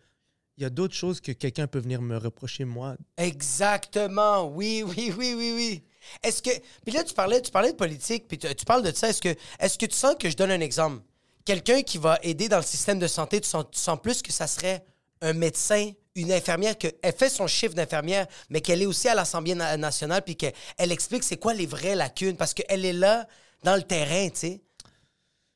Il 0.55 0.61
y 0.61 0.67
a 0.67 0.69
d'autres 0.69 0.93
choses 0.93 1.19
que 1.19 1.31
quelqu'un 1.31 1.65
peut 1.65 1.79
venir 1.79 1.99
me 1.99 2.15
reprocher, 2.15 2.63
moi. 2.63 2.95
Exactement, 3.17 4.45
oui, 4.45 4.83
oui, 4.85 5.11
oui, 5.17 5.33
oui, 5.35 5.51
oui. 5.55 5.83
Est-ce 6.21 6.43
que. 6.43 6.51
Puis 6.85 6.93
là, 6.93 7.03
tu 7.03 7.15
parlais, 7.15 7.41
tu 7.41 7.49
parlais 7.49 7.71
de 7.71 7.75
politique, 7.77 8.27
puis 8.27 8.37
tu, 8.37 8.53
tu 8.53 8.63
parles 8.63 8.83
de 8.83 8.95
ça. 8.95 9.09
Est-ce 9.09 9.19
que, 9.21 9.35
est-ce 9.59 9.79
que 9.79 9.87
tu 9.87 9.95
sens 9.95 10.15
que 10.19 10.29
je 10.29 10.35
donne 10.37 10.51
un 10.51 10.59
exemple? 10.59 11.01
Quelqu'un 11.43 11.81
qui 11.81 11.97
va 11.97 12.19
aider 12.21 12.49
dans 12.49 12.57
le 12.57 12.63
système 12.63 12.99
de 12.99 13.07
santé, 13.07 13.41
tu 13.41 13.49
sens, 13.49 13.65
tu 13.71 13.79
sens 13.79 13.99
plus 13.99 14.21
que 14.21 14.31
ça 14.31 14.45
serait 14.45 14.85
un 15.21 15.33
médecin, 15.33 15.91
une 16.15 16.31
infirmière, 16.31 16.77
qu'elle 16.77 16.93
fait 17.17 17.29
son 17.29 17.47
chiffre 17.47 17.73
d'infirmière, 17.73 18.27
mais 18.49 18.61
qu'elle 18.61 18.81
est 18.81 18.85
aussi 18.85 19.07
à 19.07 19.15
l'Assemblée 19.15 19.55
na- 19.55 19.77
nationale, 19.77 20.21
puis 20.23 20.35
qu'elle 20.35 20.53
explique 20.91 21.23
c'est 21.23 21.37
quoi 21.37 21.53
les 21.53 21.65
vraies 21.65 21.95
lacunes, 21.95 22.37
parce 22.37 22.53
qu'elle 22.53 22.85
est 22.85 22.93
là 22.93 23.27
dans 23.63 23.75
le 23.75 23.81
terrain, 23.83 24.29
tu 24.29 24.35
sais. 24.37 24.61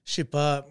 Je 0.05 0.13
sais 0.13 0.23
pas. 0.23 0.67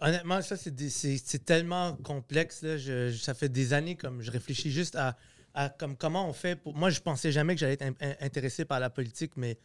Honnêtement, 0.00 0.40
ça, 0.40 0.56
c'est 0.56 1.44
tellement 1.44 1.94
complexe. 1.96 2.62
Là. 2.62 2.78
Ça 3.12 3.34
fait 3.34 3.50
des 3.50 3.74
années 3.74 3.96
comme 3.96 4.22
je 4.22 4.30
réfléchis 4.30 4.70
juste 4.70 4.96
à, 4.96 5.14
à 5.52 5.68
comme, 5.68 5.94
comment 5.94 6.26
on 6.26 6.32
fait. 6.32 6.56
Pour... 6.56 6.74
Moi, 6.74 6.88
je 6.88 7.00
pensais 7.00 7.30
jamais 7.30 7.54
que 7.54 7.60
j'allais 7.60 7.74
être 7.74 7.82
in- 7.82 7.94
in- 8.00 8.16
intéressé 8.20 8.64
par 8.64 8.80
la 8.80 8.88
politique, 8.88 9.32
mais, 9.36 9.58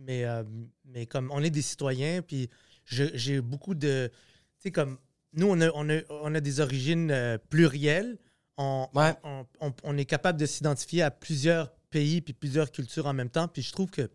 mais, 0.00 0.24
euh, 0.24 0.42
mais 0.84 1.06
comme 1.06 1.30
on 1.30 1.44
est 1.44 1.50
des 1.50 1.62
citoyens, 1.62 2.22
puis 2.22 2.50
j'ai 2.84 3.40
beaucoup 3.40 3.74
de. 3.74 4.10
Tu 4.58 4.62
sais, 4.64 4.70
comme 4.72 4.98
nous, 5.32 5.46
on 5.48 5.60
a, 5.60 5.70
on 5.72 5.88
a, 5.88 6.00
on 6.10 6.34
a 6.34 6.40
des 6.40 6.58
origines 6.58 7.12
euh, 7.12 7.38
plurielles. 7.38 8.18
On, 8.58 8.88
Ouais. 8.94 9.14
on, 9.24 9.46
on- 9.60 9.74
on 9.82 9.98
est 9.98 10.04
capable 10.06 10.38
de 10.40 10.46
s'identifier 10.46 11.02
à 11.02 11.10
plusieurs 11.10 11.70
pays 11.90 12.20
puis 12.20 12.32
plusieurs 12.32 12.70
cultures 12.72 13.06
en 13.06 13.12
même 13.14 13.30
temps. 13.30 13.48
Puis 13.48 13.62
je 13.62 13.72
trouve 13.72 13.90
que 13.90 14.10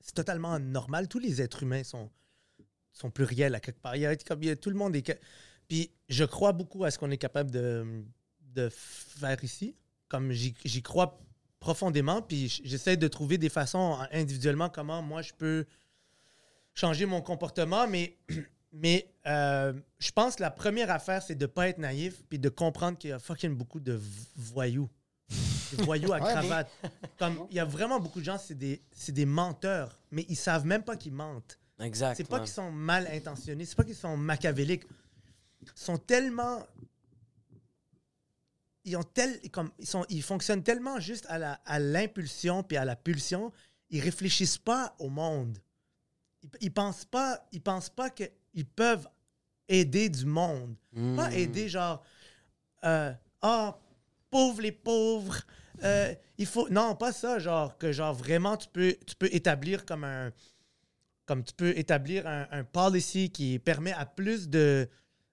c'est 0.00 0.14
totalement 0.14 0.58
normal. 0.58 1.08
Tous 1.08 1.18
les 1.18 1.40
êtres 1.40 1.62
humains 1.62 1.84
sont, 1.84 2.10
sont 2.92 3.10
pluriels 3.10 3.54
à 3.54 3.60
quelque 3.60 3.80
part. 3.80 3.96
Il 3.96 4.02
y 4.02 4.06
a, 4.06 4.14
comme, 4.16 4.42
il 4.42 4.46
y 4.48 4.50
a- 4.50 4.56
tout 4.56 4.70
le 4.70 4.76
monde 4.76 4.94
est. 4.96 5.20
Puis 5.68 5.90
je 6.08 6.24
crois 6.24 6.52
beaucoup 6.52 6.84
à 6.84 6.90
ce 6.90 6.98
qu'on 6.98 7.10
est 7.10 7.18
capable 7.18 7.50
de, 7.50 8.04
de 8.54 8.68
faire 8.70 9.42
ici. 9.44 9.74
Comme 10.08 10.32
j'y 10.32 10.82
crois 10.82 11.18
profondément. 11.60 12.20
Puis 12.20 12.60
j'essaie 12.64 12.96
de 12.98 13.08
trouver 13.08 13.38
des 13.38 13.48
façons 13.48 13.98
individuellement 14.10 14.68
comment 14.68 15.00
moi 15.00 15.22
je 15.22 15.32
peux 15.32 15.64
changer 16.74 17.06
mon 17.06 17.22
comportement. 17.22 17.86
Mais 17.88 18.18
mais 18.72 19.12
euh, 19.26 19.74
je 19.98 20.10
pense 20.10 20.36
que 20.36 20.42
la 20.42 20.50
première 20.50 20.90
affaire, 20.90 21.22
c'est 21.22 21.34
de 21.34 21.46
pas 21.46 21.68
être 21.68 21.78
naïf 21.78 22.22
puis 22.28 22.38
de 22.38 22.48
comprendre 22.48 22.96
qu'il 22.98 23.10
y 23.10 23.12
a 23.12 23.18
fucking 23.18 23.54
beaucoup 23.54 23.80
de 23.80 24.00
voyous. 24.36 24.88
Des 25.76 25.84
voyous 25.84 26.12
à 26.12 26.20
cravate. 26.20 26.70
Comme, 27.18 27.46
il 27.50 27.56
y 27.56 27.60
a 27.60 27.64
vraiment 27.64 28.00
beaucoup 28.00 28.20
de 28.20 28.24
gens, 28.24 28.38
c'est 28.38 28.54
des, 28.54 28.82
c'est 28.92 29.12
des 29.12 29.26
menteurs, 29.26 29.98
mais 30.10 30.24
ils 30.28 30.36
savent 30.36 30.66
même 30.66 30.82
pas 30.82 30.96
qu'ils 30.96 31.12
mentent. 31.12 31.58
Exact. 31.80 32.16
C'est 32.16 32.24
pas 32.24 32.36
ouais. 32.36 32.44
qu'ils 32.44 32.52
sont 32.52 32.70
mal 32.70 33.06
intentionnés, 33.08 33.64
c'est 33.64 33.76
pas 33.76 33.84
qu'ils 33.84 33.94
sont 33.94 34.16
machiavéliques. 34.16 34.84
Ils 35.62 35.68
sont 35.74 35.98
tellement. 35.98 36.66
Ils, 38.84 38.96
ont 38.96 39.02
tel, 39.02 39.38
comme, 39.50 39.70
ils, 39.78 39.86
sont, 39.86 40.04
ils 40.08 40.22
fonctionnent 40.22 40.62
tellement 40.62 40.98
juste 40.98 41.26
à 41.28 41.38
la- 41.38 41.60
à 41.64 41.78
l'impulsion 41.78 42.62
puis 42.64 42.76
à 42.76 42.84
la 42.84 42.96
pulsion, 42.96 43.52
ils 43.90 44.00
réfléchissent 44.00 44.58
pas 44.58 44.96
au 44.98 45.08
monde. 45.08 45.58
Ils, 46.42 46.50
ils 46.62 46.72
pensent 46.72 47.04
pas, 47.04 47.46
ils 47.52 47.62
pensent 47.62 47.90
pas 47.90 48.10
qu'ils 48.52 48.66
peuvent 48.66 49.08
aider 49.68 50.08
du 50.08 50.24
monde. 50.26 50.74
Pas 51.16 51.30
Hmm. 51.30 51.34
aider 51.34 51.68
genre 51.68 52.02
euh, 52.84 53.12
ah 53.40 53.78
pauvres 54.30 54.60
les 54.62 54.72
pauvres. 54.72 55.40
euh, 55.84 56.14
il 56.38 56.46
faut 56.46 56.68
non 56.68 56.94
pas 56.96 57.12
ça 57.12 57.38
genre 57.38 57.78
que 57.78 57.92
genre 57.92 58.14
vraiment 58.14 58.56
tu 58.56 58.68
peux 58.68 58.94
tu 59.06 59.14
peux 59.16 59.28
établir 59.34 59.84
comme 59.86 60.04
un 60.04 60.30
comme 61.26 61.44
tu 61.44 61.54
peux 61.54 61.76
établir 61.78 62.26
un, 62.26 62.46
un 62.50 62.64
policy 62.64 63.30
qui 63.30 63.58
permet 63.58 63.92
à 63.92 64.04
plus 64.06 64.48
de 64.48 64.88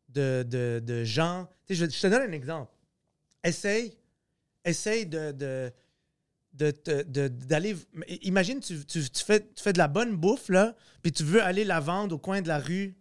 de, 0.10 0.44
de, 0.48 0.82
de 0.84 1.04
gens. 1.04 1.48
Tu 1.68 1.76
sais, 1.76 1.86
je, 1.86 1.92
je 1.92 2.02
te 2.02 2.08
donne 2.08 2.30
un 2.30 2.32
exemple. 2.32 2.72
Essaye, 3.44 3.96
essaye 4.66 5.06
de, 5.06 5.32
de- 5.32 5.72
d'aller. 7.28 7.76
Imagine, 8.24 8.60
tu, 8.60 8.84
tu, 8.86 9.08
tu 9.10 9.24
fais, 9.24 9.40
tu 9.42 9.62
fais 9.64 9.74
de 9.74 9.78
la 9.78 9.88
bonne 9.88 10.16
bouffe, 10.16 10.50
là, 10.50 10.76
puis 11.02 11.12
tu 11.12 11.24
veux 11.24 11.42
aller 11.44 11.64
la 11.64 11.80
vendre 11.80 12.16
au 12.16 12.18
coin 12.20 12.42
de 12.42 12.48
la 12.48 12.60
rue. 12.60 12.96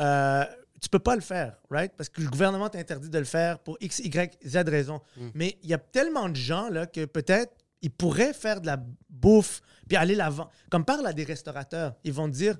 Euh, 0.00 0.44
tu 0.80 0.88
peux 0.88 0.98
pas 0.98 1.14
le 1.14 1.22
faire, 1.22 1.56
right? 1.70 1.92
Parce 1.96 2.08
que 2.10 2.20
le 2.20 2.28
gouvernement 2.28 2.68
t'interdit 2.68 3.08
de 3.08 3.18
le 3.18 3.24
faire 3.24 3.58
pour 3.60 3.76
X, 3.80 4.00
Y, 4.00 4.38
Z 4.46 4.56
raisons. 4.68 5.00
Mais 5.34 5.56
il 5.62 5.70
y 5.70 5.74
a 5.74 5.78
tellement 5.78 6.28
de 6.28 6.36
gens, 6.36 6.68
là, 6.68 6.86
que 6.86 7.04
peut-être 7.06 7.52
ils 7.80 7.90
pourraient 7.90 8.32
faire 8.34 8.60
de 8.60 8.66
la 8.66 8.78
bouffe 9.08 9.60
puis 9.88 9.96
aller 9.96 10.14
la 10.14 10.30
vendre. 10.30 10.50
Comme 10.70 10.84
parle 10.84 11.06
à 11.06 11.12
des 11.12 11.24
restaurateurs, 11.24 11.94
ils 12.04 12.12
vont 12.12 12.28
te 12.28 12.34
dire 12.34 12.56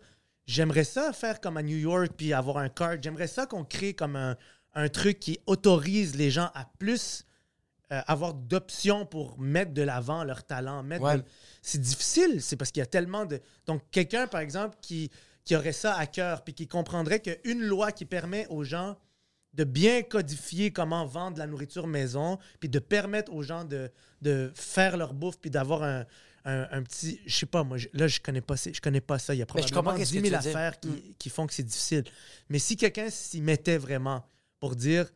J'aimerais 0.47 0.85
ça 0.85 1.13
faire 1.15 1.41
comme 1.41 1.57
à 1.57 1.63
New 1.63 1.77
York 1.77 2.13
puis 2.17 2.35
avoir 2.35 2.59
un 2.59 2.69
card. 2.69 2.97
J'aimerais 3.03 3.27
ça 3.29 3.47
qu'on 3.47 3.65
crée 3.65 3.95
comme 3.95 4.15
un, 4.17 4.37
un 4.75 4.89
truc 4.91 5.19
qui 5.19 5.39
autorise 5.47 6.15
les 6.17 6.31
gens 6.31 6.51
à 6.55 6.67
plus 6.79 7.25
euh, 7.93 8.01
avoir 8.07 8.35
d'options 8.35 9.07
pour 9.07 9.39
mettre 9.39 9.73
de 9.73 9.81
l'avant 9.81 10.23
leur 10.23 10.45
talent. 10.45 10.83
Mettre 10.83 11.03
Ouais. 11.05 11.17
de- 11.19 11.25
C'est 11.63 11.81
difficile, 11.81 12.43
c'est 12.43 12.57
parce 12.57 12.71
qu'il 12.71 12.81
y 12.81 12.83
a 12.83 12.87
tellement 12.87 13.25
de... 13.25 13.41
Donc, 13.67 13.81
quelqu'un, 13.91 14.27
par 14.27 14.41
exemple, 14.43 14.77
qui, 14.83 15.11
qui 15.45 15.55
aurait 15.57 15.73
ça 15.73 15.95
à 15.97 16.07
cœur 16.07 16.43
puis 16.43 16.55
qui 16.55 16.67
comprendrait 16.69 17.21
qu'une 17.21 17.63
loi 17.63 17.93
qui 17.93 18.05
permet 18.05 18.47
aux 18.49 18.65
gens 18.65 18.97
de 19.53 19.65
bien 19.65 20.03
codifier 20.03 20.73
comment 20.73 21.07
vendre 21.07 21.39
la 21.39 21.47
nourriture 21.47 21.87
maison, 21.87 22.39
puis 22.59 22.69
de 22.69 22.79
permettre 22.81 23.33
aux 23.33 23.43
gens 23.43 23.65
de, 23.65 23.91
de 24.21 24.51
faire 24.55 24.97
leur 24.97 25.15
bouffe, 25.15 25.39
puis 25.39 25.49
d'avoir 25.51 25.85
un, 25.85 26.05
un, 26.45 26.67
un 26.73 26.83
petit... 26.83 27.21
Je 27.25 27.37
sais 27.37 27.47
pas, 27.47 27.63
moi, 27.63 27.79
je- 27.79 27.87
là, 27.93 28.09
je 28.09 28.19
connais 28.21 28.41
pas, 28.41 28.57
je 28.57 28.81
connais 28.81 29.01
pas 29.01 29.21
ça. 29.21 29.33
Il 29.33 29.39
y 29.39 29.43
a 29.43 29.47
probablement 29.47 29.83
comprends 29.83 29.97
qu'est-ce 29.97 30.11
10 30.11 30.23
que 30.23 30.27
000 30.29 30.41
tu 30.41 30.45
veux 30.47 30.51
dire. 30.51 30.57
affaires 30.61 30.81
qui, 30.81 31.15
qui 31.19 31.31
font 31.31 31.47
que 31.47 31.55
c'est 31.55 31.63
difficile. 31.63 32.03
Mais 32.49 32.59
si 32.59 32.77
quelqu'un 32.77 33.11
s'y 33.11 33.41
mettait 33.41 33.79
vraiment 33.79 34.27
pour 34.59 34.75
dire, 34.75 35.09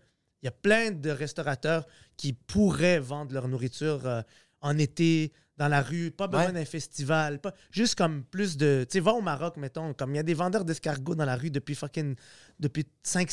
il 0.42 0.46
y 0.46 0.48
a 0.48 0.52
plein 0.52 0.92
de 0.92 1.10
restaurateurs 1.10 1.84
qui 2.16 2.32
pourraient 2.32 3.00
vendre 3.00 3.32
leur 3.34 3.48
nourriture 3.48 4.06
euh, 4.06 4.22
en 4.60 4.78
été, 4.78 5.32
dans 5.58 5.68
la 5.68 5.82
rue, 5.82 6.10
pas 6.12 6.28
besoin 6.28 6.46
Ouais. 6.46 6.52
d'un 6.52 6.64
festival, 6.64 7.40
pas, 7.40 7.52
juste 7.70 7.96
comme 7.96 8.22
plus 8.24 8.56
de... 8.56 8.86
Tu 8.88 8.94
sais, 8.94 9.00
va 9.00 9.12
au 9.12 9.20
Maroc, 9.20 9.56
mettons, 9.56 9.92
comme 9.92 10.14
il 10.14 10.16
y 10.16 10.20
a 10.20 10.22
des 10.22 10.34
vendeurs 10.34 10.64
d'escargots 10.64 11.16
dans 11.16 11.24
la 11.24 11.36
rue 11.36 11.50
depuis 11.50 11.74
fucking... 11.74 12.14
depuis 12.60 12.86
5, 13.02 13.28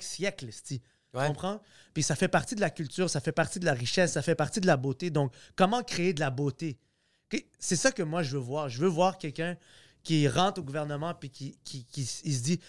siècles, 0.00 0.48
esti. 0.48 0.80
Tu 0.80 1.18
Ouais. 1.18 1.26
comprends? 1.26 1.60
Puis 1.94 2.02
ça 2.02 2.14
fait 2.16 2.28
partie 2.28 2.54
de 2.54 2.60
la 2.60 2.68
culture, 2.70 3.08
ça 3.08 3.20
fait 3.20 3.32
partie 3.32 3.58
de 3.60 3.64
la 3.64 3.72
richesse, 3.72 4.12
ça 4.12 4.22
fait 4.22 4.34
partie 4.34 4.60
de 4.60 4.66
la 4.66 4.76
beauté. 4.76 5.10
Donc, 5.10 5.32
comment 5.56 5.82
créer 5.82 6.12
de 6.12 6.20
la 6.20 6.30
beauté? 6.30 6.78
C'est 7.58 7.76
ça 7.76 7.92
que 7.92 8.02
moi, 8.02 8.22
je 8.22 8.32
veux 8.32 8.42
voir. 8.42 8.68
Je 8.68 8.78
veux 8.78 8.88
voir 8.88 9.18
quelqu'un 9.18 9.56
qui 10.02 10.28
rentre 10.28 10.60
au 10.60 10.64
gouvernement 10.64 11.12
puis 11.14 11.28
qui, 11.30 11.58
qui, 11.64 11.84
qui- 11.84 12.08
il 12.24 12.34
se 12.34 12.42
dit 12.42 12.60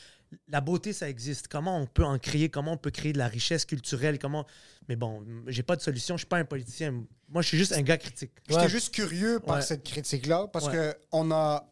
la 0.47 0.61
beauté, 0.61 0.93
ça 0.93 1.09
existe. 1.09 1.47
Comment 1.47 1.79
on 1.79 1.85
peut 1.87 2.03
en 2.03 2.19
créer? 2.19 2.49
Comment 2.49 2.73
on 2.73 2.77
peut 2.77 2.91
créer 2.91 3.13
de 3.13 3.17
la 3.17 3.27
richesse 3.27 3.65
culturelle? 3.65 4.19
Comment... 4.19 4.45
Mais 4.87 4.95
bon, 4.95 5.23
j'ai 5.47 5.63
pas 5.63 5.75
de 5.75 5.81
solution. 5.81 6.15
Je 6.17 6.19
suis 6.21 6.27
pas 6.27 6.37
un 6.37 6.45
politicien. 6.45 7.03
Moi, 7.29 7.41
je 7.41 7.47
suis 7.47 7.57
juste 7.57 7.73
un 7.73 7.81
gars 7.81 7.97
critique. 7.97 8.31
J'étais 8.47 8.61
Ouais. 8.61 8.69
juste 8.69 8.93
curieux 8.93 9.39
par 9.39 9.57
Ouais. 9.57 9.61
cette 9.61 9.83
critique-là 9.83 10.47
parce 10.51 10.65
Ouais. 10.67 10.73
que 10.73 10.97
on 11.11 11.31
a. 11.31 11.65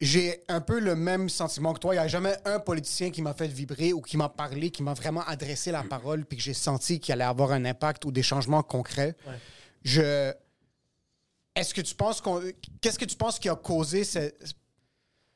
J'ai 0.00 0.42
un 0.48 0.60
peu 0.60 0.80
le 0.80 0.96
même 0.96 1.28
sentiment 1.28 1.72
que 1.72 1.78
toi. 1.78 1.94
Il 1.94 1.98
n'y 1.98 2.04
a 2.04 2.08
jamais 2.08 2.36
un 2.44 2.58
politicien 2.58 3.10
qui 3.10 3.22
m'a 3.22 3.32
fait 3.32 3.46
vibrer 3.46 3.92
ou 3.92 4.00
qui 4.02 4.16
m'a 4.16 4.28
parlé, 4.28 4.70
qui 4.70 4.82
m'a 4.82 4.92
vraiment 4.92 5.22
adressé 5.22 5.70
la 5.70 5.82
parole, 5.82 6.24
puis 6.24 6.36
que 6.36 6.42
j'ai 6.42 6.52
senti 6.52 7.00
qu'il 7.00 7.12
allait 7.12 7.24
avoir 7.24 7.52
un 7.52 7.64
impact 7.64 8.04
ou 8.04 8.12
des 8.12 8.22
changements 8.22 8.62
concrets. 8.62 9.16
Ouais. 9.26 9.34
Je. 9.82 10.32
Est-ce 11.54 11.72
que 11.72 11.80
tu 11.80 11.94
penses 11.94 12.20
qu'on. 12.20 12.42
Qu'est-ce 12.80 12.98
que 12.98 13.04
tu 13.04 13.16
penses 13.16 13.38
qui 13.38 13.48
a 13.48 13.54
causé 13.54 14.02
ce. 14.04 14.32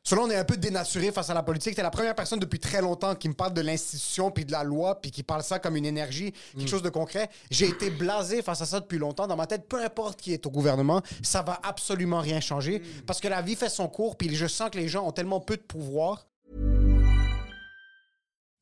Selon 0.04 0.22
on 0.22 0.30
est 0.30 0.36
un 0.36 0.44
peu 0.44 0.56
dénaturé 0.56 1.12
face 1.12 1.28
à 1.28 1.34
la 1.34 1.42
politique. 1.42 1.74
T'es 1.74 1.82
la 1.82 1.90
première 1.90 2.14
personne 2.14 2.38
depuis 2.38 2.58
très 2.58 2.80
longtemps 2.80 3.14
qui 3.14 3.28
me 3.28 3.34
parle 3.34 3.52
de 3.52 3.60
l'institution 3.60 4.30
puis 4.30 4.44
de 4.46 4.52
la 4.52 4.64
loi 4.64 5.00
puis 5.00 5.10
qui 5.10 5.22
parle 5.22 5.42
ça 5.42 5.58
comme 5.58 5.76
une 5.76 5.84
énergie, 5.84 6.32
quelque 6.56 6.68
chose 6.68 6.82
de 6.82 6.88
concret. 6.88 7.28
J'ai 7.50 7.66
été 7.68 7.90
blasé 7.90 8.40
face 8.40 8.62
à 8.62 8.66
ça 8.66 8.80
depuis 8.80 8.98
longtemps. 8.98 9.26
Dans 9.26 9.36
ma 9.36 9.46
tête, 9.46 9.68
peu 9.68 9.84
importe 9.84 10.20
qui 10.20 10.32
est 10.32 10.46
au 10.46 10.50
gouvernement, 10.50 11.02
ça 11.22 11.42
va 11.42 11.60
absolument 11.62 12.20
rien 12.20 12.40
changer 12.40 12.80
parce 13.06 13.20
que 13.20 13.28
la 13.28 13.42
vie 13.42 13.54
fait 13.54 13.68
son 13.68 13.88
cours 13.88 14.16
puis 14.16 14.34
je 14.34 14.46
sens 14.46 14.70
que 14.70 14.78
les 14.78 14.88
gens 14.88 15.06
ont 15.06 15.12
tellement 15.12 15.40
peu 15.40 15.56
de 15.56 15.62
pouvoir. 15.62 16.26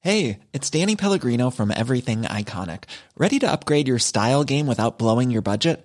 Hey, 0.01 0.39
it's 0.53 0.71
Danny 0.71 0.95
Pellegrino 0.95 1.51
from 1.51 1.73
Everything 1.73 2.23
Iconic. 2.23 2.85
Ready 3.19 3.39
to 3.41 3.51
upgrade 3.51 3.89
your 3.89 3.99
style 3.99 4.45
game 4.45 4.69
without 4.69 4.99
blowing 4.99 5.31
your 5.31 5.43
budget? 5.43 5.85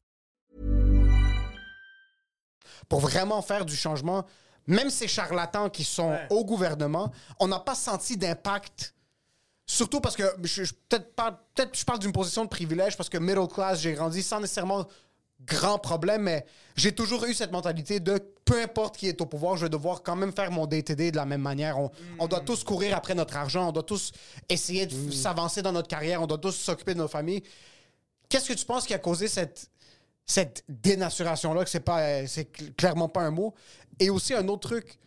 Pour 2.91 2.99
vraiment 2.99 3.41
faire 3.41 3.63
du 3.63 3.73
changement, 3.73 4.25
même 4.67 4.89
ces 4.89 5.07
charlatans 5.07 5.69
qui 5.69 5.85
sont 5.85 6.09
Ouais. 6.09 6.27
au 6.29 6.43
gouvernement, 6.43 7.09
on 7.39 7.47
n'a 7.47 7.59
pas 7.59 7.73
senti 7.73 8.17
d'impact. 8.17 8.93
Surtout 9.65 10.01
parce 10.01 10.17
que 10.17 10.23
je, 10.43 10.65
je- 10.65 10.73
peut-être 10.89 11.15
peut-être 11.15 11.77
je 11.79 11.85
parle 11.85 11.99
d'une 11.99 12.11
position 12.11 12.43
de 12.43 12.49
privilège 12.49 12.97
parce 12.97 13.07
que 13.07 13.17
middle 13.17 13.47
class, 13.47 13.79
j'ai 13.79 13.93
grandi 13.93 14.21
sans 14.21 14.41
nécessairement 14.41 14.85
grand 15.45 15.79
problème, 15.79 16.23
mais 16.23 16.45
j'ai 16.75 16.91
toujours 16.93 17.23
eu 17.23 17.33
cette 17.33 17.53
mentalité 17.53 18.01
de 18.01 18.21
peu 18.43 18.61
importe 18.61 18.97
qui 18.97 19.07
est 19.07 19.21
au 19.21 19.25
pouvoir, 19.25 19.55
je 19.55 19.63
vais 19.67 19.69
devoir 19.69 20.03
quand 20.03 20.17
même 20.17 20.33
faire 20.33 20.51
mon 20.51 20.65
day-to-day 20.67 21.11
de 21.11 21.15
la 21.15 21.25
même 21.25 21.41
manière. 21.41 21.79
On, 21.79 21.89
on 22.19 22.27
doit 22.27 22.41
tous 22.41 22.65
courir 22.65 22.97
après 22.97 23.15
notre 23.15 23.37
argent, 23.37 23.69
on 23.69 23.71
doit 23.71 23.83
tous 23.83 24.11
essayer 24.49 24.85
de 24.85 24.93
f- 24.93 25.13
s'avancer 25.13 25.61
dans 25.61 25.71
notre 25.71 25.87
carrière, 25.87 26.21
on 26.21 26.27
doit 26.27 26.37
tous 26.39 26.51
s'occuper 26.51 26.93
de 26.93 26.99
nos 26.99 27.07
familles. 27.07 27.41
Qu'est-ce 28.27 28.49
que 28.49 28.53
tu 28.53 28.65
penses 28.65 28.85
qui 28.85 28.93
a 28.93 28.99
causé 28.99 29.29
cette, 29.29 29.70
cette 30.25 30.63
dénaturation-là, 30.69 31.63
que 31.63 31.69
c'est 31.69 31.79
pas, 31.79 32.01
euh, 32.01 32.25
c'est 32.27 32.45
clairement 32.75 33.09
pas 33.09 33.21
un 33.21 33.31
mot? 33.31 33.53
Et 33.99 34.09
aussi 34.09 34.33
un 34.33 34.47
autre 34.47 34.69
truc, 34.69 34.97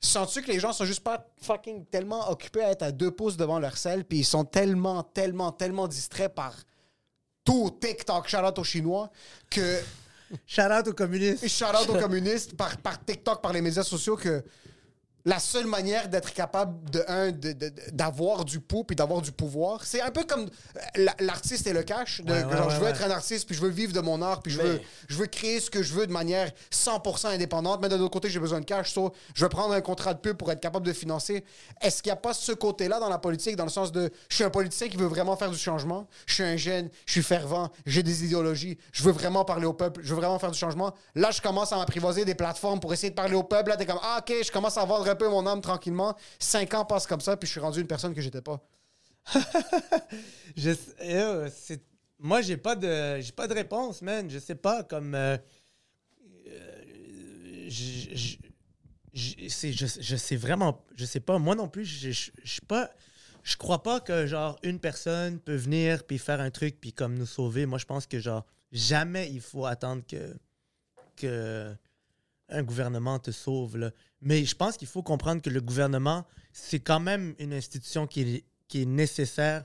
sens-tu 0.00 0.42
que 0.42 0.52
les 0.52 0.60
gens 0.60 0.72
sont 0.72 0.84
juste 0.84 1.02
pas 1.02 1.26
fucking 1.40 1.86
tellement 1.86 2.30
occupés 2.30 2.62
à 2.62 2.70
être 2.70 2.82
à 2.82 2.92
deux 2.92 3.10
pouces 3.10 3.36
devant 3.36 3.58
leur 3.58 3.76
selle, 3.76 4.04
puis 4.04 4.18
ils 4.18 4.24
sont 4.24 4.44
tellement, 4.44 5.02
tellement, 5.02 5.52
tellement 5.52 5.88
distraits 5.88 6.34
par 6.34 6.54
tout 7.44 7.76
TikTok, 7.80 8.28
shout-out 8.28 8.58
aux 8.58 8.64
Chinois, 8.64 9.10
que 9.50 9.80
Shout 10.46 10.62
out 10.62 10.88
aux 10.88 10.94
communistes. 10.94 11.46
shout-out 11.46 11.88
aux 11.88 11.98
communistes 11.98 12.56
par, 12.56 12.76
par 12.78 13.04
TikTok, 13.04 13.42
par 13.42 13.52
les 13.52 13.60
médias 13.60 13.82
sociaux, 13.82 14.16
que 14.16 14.42
la 15.26 15.38
seule 15.38 15.66
manière 15.66 16.08
d'être 16.08 16.32
capable 16.34 16.90
de 16.90 17.02
un 17.08 17.32
d'avoir 17.92 18.44
du 18.44 18.60
pouls 18.60 18.84
puis 18.84 18.96
d'avoir 18.96 19.22
du 19.22 19.32
pouvoir. 19.32 19.84
C'est 19.84 20.00
un 20.00 20.10
peu 20.10 20.24
comme 20.24 20.42
euh, 20.42 20.80
la- 20.96 21.14
l'artiste 21.20 21.66
et 21.66 21.72
le 21.72 21.82
cash. 21.82 22.20
De, 22.20 22.32
Ouais, 22.32 22.42
que 22.42 22.46
ouais, 22.48 22.56
genre, 22.56 22.66
ouais, 22.66 22.74
je 22.74 22.80
veux 22.80 22.88
être 22.88 23.02
un 23.04 23.10
artiste 23.10 23.46
puis 23.46 23.54
je 23.56 23.60
veux 23.62 23.68
vivre 23.70 23.92
de 23.92 24.00
mon 24.00 24.20
art 24.22 24.42
puis 24.42 24.52
je 24.52 24.60
veux 24.60 24.80
je 25.08 25.16
veux 25.16 25.26
créer 25.26 25.60
ce 25.60 25.70
que 25.70 25.82
je 25.82 25.94
veux 25.94 26.06
de 26.06 26.12
manière 26.12 26.50
100% 26.72 27.28
indépendante. 27.28 27.80
Mais 27.82 27.88
de 27.88 27.96
l'autre 27.96 28.10
côté 28.12 28.28
j'ai 28.28 28.38
besoin 28.40 28.60
de 28.60 28.64
cash. 28.64 28.92
So, 28.92 29.12
je 29.34 29.42
veux 29.44 29.48
prendre 29.48 29.72
un 29.74 29.80
contrat 29.80 30.14
de 30.14 30.18
pub 30.18 30.36
pour 30.36 30.50
être 30.52 30.60
capable 30.60 30.86
de 30.86 30.92
financer. 30.92 31.44
Est-ce 31.80 32.02
qu'il 32.02 32.10
n'y 32.10 32.18
a 32.18 32.20
pas 32.20 32.34
ce 32.34 32.52
côté 32.52 32.88
là 32.88 33.00
dans 33.00 33.08
la 33.08 33.18
politique 33.18 33.56
dans 33.56 33.64
le 33.64 33.70
sens 33.70 33.92
de 33.92 34.10
je 34.28 34.34
suis 34.34 34.44
un 34.44 34.50
politicien 34.50 34.88
qui 34.88 34.96
veut 34.96 35.06
vraiment 35.06 35.36
faire 35.36 35.50
du 35.50 35.58
changement. 35.58 36.06
Je 36.26 36.34
suis 36.34 36.42
un 36.42 36.56
jeune 36.56 36.90
je 37.06 37.12
suis 37.12 37.22
fervent 37.22 37.70
j'ai 37.86 38.02
des 38.02 38.24
idéologies. 38.24 38.76
Je 38.92 39.02
veux 39.02 39.12
vraiment 39.12 39.44
parler 39.44 39.66
au 39.66 39.72
peuple. 39.72 40.00
Je 40.02 40.10
veux 40.14 40.20
vraiment 40.20 40.38
faire 40.38 40.50
du 40.50 40.58
changement. 40.58 40.92
Là 41.14 41.30
je 41.30 41.40
commence 41.40 41.72
à 41.72 41.76
m'apprivoiser 41.76 42.24
des 42.24 42.34
plateformes 42.34 42.80
pour 42.80 42.92
essayer 42.92 43.10
de 43.10 43.14
parler 43.14 43.34
au 43.34 43.42
peuple. 43.42 43.70
Là 43.70 43.76
t'es 43.76 43.86
comme 43.86 44.00
ah 44.02 44.18
ok 44.20 44.34
je 44.44 44.52
commence 44.52 44.76
à 44.76 44.84
vendre 44.84 45.13
un 45.14 45.16
peu 45.16 45.28
mon 45.28 45.46
âme 45.46 45.60
tranquillement 45.60 46.16
cinq 46.38 46.74
ans 46.74 46.84
passent 46.84 47.06
comme 47.06 47.20
ça 47.20 47.36
puis 47.36 47.46
je 47.46 47.52
suis 47.52 47.60
rendu 47.60 47.80
une 47.80 47.86
personne 47.86 48.14
que 48.14 48.20
j'étais 48.20 48.42
pas 48.42 48.60
euh, 51.02 51.48
c'est- 51.54 51.82
moi, 52.18 52.40
j'ai 52.42 52.56
pas 52.56 52.76
de, 52.76 53.20
j'ai 53.20 53.32
pas 53.32 53.46
de 53.48 53.54
réponse, 53.54 54.00
man. 54.02 54.30
Je 54.30 54.38
sais 54.38 54.54
pas, 54.54 54.82
comme. 54.84 55.14
euh, 55.14 55.36
euh, 56.48 57.64
je, 57.68 58.36
je, 59.12 59.70
je- 60.00 60.16
sais 60.16 60.36
vraiment. 60.36 60.84
Je 60.96 61.04
sais 61.04 61.20
pas. 61.20 61.38
Moi 61.38 61.54
non 61.54 61.68
plus, 61.68 61.84
je 61.84 62.10
suis 62.10 62.60
pas. 62.66 62.90
Je 63.42 63.56
crois 63.56 63.82
pas 63.82 64.00
que, 64.00 64.26
genre, 64.26 64.58
une 64.62 64.78
personne 64.78 65.38
peut 65.38 65.54
venir 65.56 66.04
puis 66.04 66.18
faire 66.18 66.40
un 66.40 66.50
truc 66.50 66.80
puis 66.80 66.92
comme 66.92 67.14
nous 67.18 67.26
sauver. 67.26 67.66
Moi, 67.66 67.78
je 67.78 67.84
pense 67.84 68.06
que, 68.06 68.18
genre, 68.18 68.46
jamais 68.72 69.30
il 69.30 69.40
faut 69.40 69.66
attendre 69.66 70.02
que. 70.06 70.34
que 71.16 71.74
un 72.50 72.62
gouvernement 72.62 73.18
te 73.18 73.30
sauve. 73.30 73.78
Là. 73.78 73.90
Mais 74.24 74.46
je 74.46 74.56
pense 74.56 74.78
qu'il 74.78 74.88
faut 74.88 75.02
comprendre 75.02 75.42
que 75.42 75.50
le 75.50 75.60
gouvernement, 75.60 76.26
c'est 76.52 76.80
quand 76.80 76.98
même 76.98 77.34
une 77.38 77.52
institution 77.52 78.06
qui 78.06 78.42
est, 78.72 78.84
nécessaire 78.86 79.64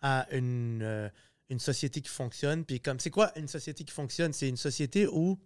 à 0.00 0.26
une, 0.32 0.82
euh, 0.82 1.08
une 1.50 1.60
société 1.60 2.00
qui 2.00 2.08
fonctionne. 2.08 2.64
Puis 2.64 2.80
comme 2.80 2.98
c'est 2.98 3.10
quoi 3.10 3.30
une 3.38 3.46
société 3.46 3.84
qui 3.84 3.92
fonctionne? 3.92 4.32
C'est 4.32 4.48
une 4.48 4.56
société 4.56 5.06
où 5.06 5.38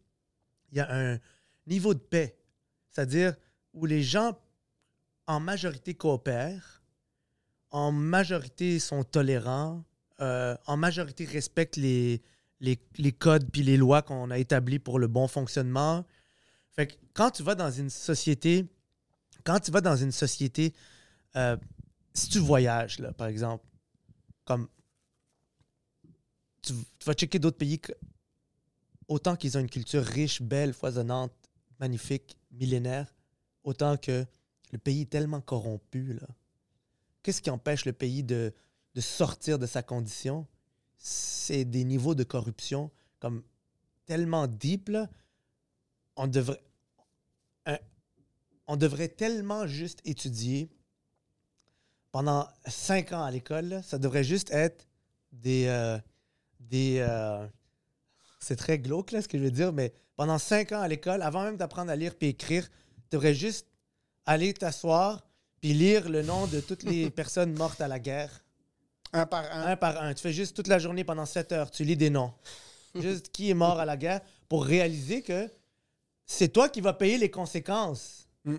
il 0.71 0.79
y 0.79 0.81
a 0.81 0.91
un 0.91 1.19
niveau 1.67 1.93
de 1.93 1.99
paix. 1.99 2.39
C'est-à-dire 2.89 3.35
où 3.75 3.85
les 3.85 4.03
gens 4.03 4.39
en 5.27 5.41
majorité 5.41 5.93
coopèrent, 5.95 6.83
en 7.71 7.91
majorité 7.93 8.79
sont 8.79 9.03
tolérants, 9.03 9.85
euh, 10.21 10.57
en 10.67 10.77
majorité 10.77 11.25
respectent 11.25 11.77
les 11.77 12.23
codes 13.19 13.51
puis 13.51 13.63
les 13.63 13.77
lois 13.77 14.03
qu'on 14.03 14.31
a 14.31 14.39
établis 14.39 14.79
pour 14.79 14.99
le 14.99 15.09
bon 15.09 15.27
fonctionnement. 15.27 16.07
Fait 16.73 16.87
que 16.87 16.95
quand 17.15 17.31
tu 17.31 17.43
vas 17.43 17.55
dans 17.55 17.71
une 17.71 17.91
société, 17.91 18.67
quand 19.45 19.61
tu 19.61 19.71
vas 19.71 19.81
dans 19.81 19.97
une 19.97 20.13
société, 20.13 20.73
euh, 21.37 21.57
si 22.15 22.29
tu 22.29 22.39
voyages, 22.39 22.99
là, 22.99 23.13
par 23.13 23.27
exemple, 23.27 23.65
comme 24.45 24.69
tu, 26.63 26.73
tu 26.99 27.05
vas 27.07 27.15
checker 27.15 27.39
d'autres 27.39 27.59
pays, 27.59 27.79
que- 27.79 27.93
autant 29.09 29.37
qu'ils 29.37 29.57
ont 29.57 29.61
une 29.61 29.71
culture 29.71 30.03
riche, 30.05 30.41
belle, 30.43 30.73
foisonnante, 30.73 31.33
magnifique, 31.81 32.37
millénaire, 32.53 33.15
autant 33.65 33.97
que 33.97 34.25
le 34.73 34.79
pays 34.79 35.03
est 35.03 35.11
tellement 35.11 35.41
corrompu. 35.41 36.15
là. 36.15 36.27
Qu'est-ce 37.23 37.43
qui 37.43 37.51
empêche 37.51 37.85
le 37.85 37.93
pays 37.93 38.23
de, 38.23 38.53
de 38.95 39.01
sortir 39.01 39.59
de 39.59 39.67
sa 39.67 39.83
condition? 39.83 40.47
C'est 40.97 41.65
des 41.65 41.85
niveaux 41.85 42.15
de 42.15 42.25
corruption 42.25 42.91
comme 43.19 43.43
tellement 44.07 44.47
deep, 44.47 44.89
là. 44.89 45.09
On 46.17 46.27
devrait, 46.27 46.61
un- 47.67 47.79
on 48.67 48.77
devrait 48.77 49.09
tellement 49.09 49.67
juste 49.67 50.01
étudier 50.05 50.71
pendant 52.11 52.49
cinq 52.67 53.13
ans 53.13 53.23
à 53.23 53.31
l'école. 53.31 53.83
Ça 53.85 53.99
devrait 53.99 54.25
juste 54.25 54.51
être 54.51 54.87
des. 55.33 55.67
euh, 55.67 55.99
des 56.61 56.99
euh, 57.01 57.47
c'est 58.41 58.57
très 58.57 58.79
glauque, 58.79 59.13
là, 59.13 59.23
ce 59.23 59.29
que 59.29 59.39
je 59.39 59.45
veux 59.45 59.51
dire, 59.51 59.73
mais 59.73 59.93
pendant 60.17 60.39
cinq 60.39 60.73
ans 60.73 60.81
à 60.81 60.89
l'école, 60.89 61.23
avant 61.23 61.45
même 61.45 61.57
d'apprendre 61.57 61.91
à 61.93 61.97
lire 61.97 62.15
puis 62.17 62.29
écrire, 62.29 62.69
tu 62.69 63.03
devrais 63.17 63.35
juste 63.35 63.67
aller 64.27 64.53
t'asseoir 64.53 65.25
puis 65.61 65.73
lire 65.75 66.09
le 66.09 66.23
nom 66.23 66.47
de 66.49 66.61
toutes 66.61 66.83
les 66.83 67.09
personnes 67.21 67.53
mortes 67.55 67.81
à 67.81 67.87
la 67.89 68.01
guerre. 68.01 68.43
un 69.13 69.27
par 69.27 69.45
un 69.45 69.67
Un 69.69 69.77
par 69.77 70.03
un. 70.03 70.13
Tu 70.13 70.23
fais 70.23 70.33
juste 70.33 70.57
toute 70.57 70.67
la 70.67 70.79
journée 70.81 71.05
pendant 71.05 71.25
7 71.27 71.53
heures. 71.53 71.71
Tu 71.71 71.85
lis 71.85 71.97
des 71.97 72.11
noms. 72.11 72.33
Juste 73.01 73.31
qui 73.33 73.49
est 73.49 73.55
mort 73.55 73.79
à 73.79 73.87
la 73.87 73.97
guerre 73.97 74.21
pour 74.51 74.67
réaliser 74.67 75.23
que 75.23 75.49
c'est 76.35 76.49
toi 76.49 76.69
qui 76.69 76.81
vas 76.81 76.93
payer 76.95 77.19
les 77.19 77.31
conséquences. 77.31 78.27
de 78.45 78.59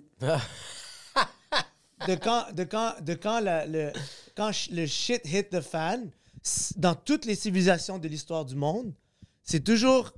quand, 2.16 2.52
de 2.54 2.64
quand, 2.64 2.94
de 3.02 3.14
quand, 3.14 3.40
la- 3.40 3.66
le, 3.66 3.92
quand 4.36 4.50
sh- 4.52 4.74
le 4.74 4.86
shit 4.86 5.22
hit 5.26 5.50
the 5.50 5.62
fan, 5.62 6.12
dans 6.76 6.96
toutes 6.96 7.26
les 7.26 7.36
civilisations 7.36 7.98
de 7.98 8.08
l'histoire 8.08 8.46
du 8.46 8.56
monde, 8.56 8.94
c'est 9.44 9.64
toujours 9.64 10.12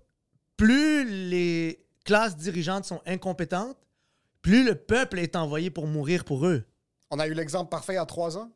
plus 0.57 1.05
les 1.29 1.85
classes 2.03 2.35
dirigeantes 2.35 2.85
sont 2.85 3.01
incompétentes, 3.05 3.77
plus 4.41 4.63
le 4.63 4.75
peuple 4.75 5.19
est 5.19 5.35
envoyé 5.35 5.69
pour 5.69 5.87
mourir 5.87 6.23
pour 6.25 6.45
eux. 6.45 6.65
on 7.11 7.19
a 7.19 7.27
eu 7.27 7.33
l'exemple 7.33 7.69
parfait 7.69 7.93
il 7.93 7.97
y 7.97 7.99
a 7.99 8.05
trois 8.05 8.37
ans 8.37 8.51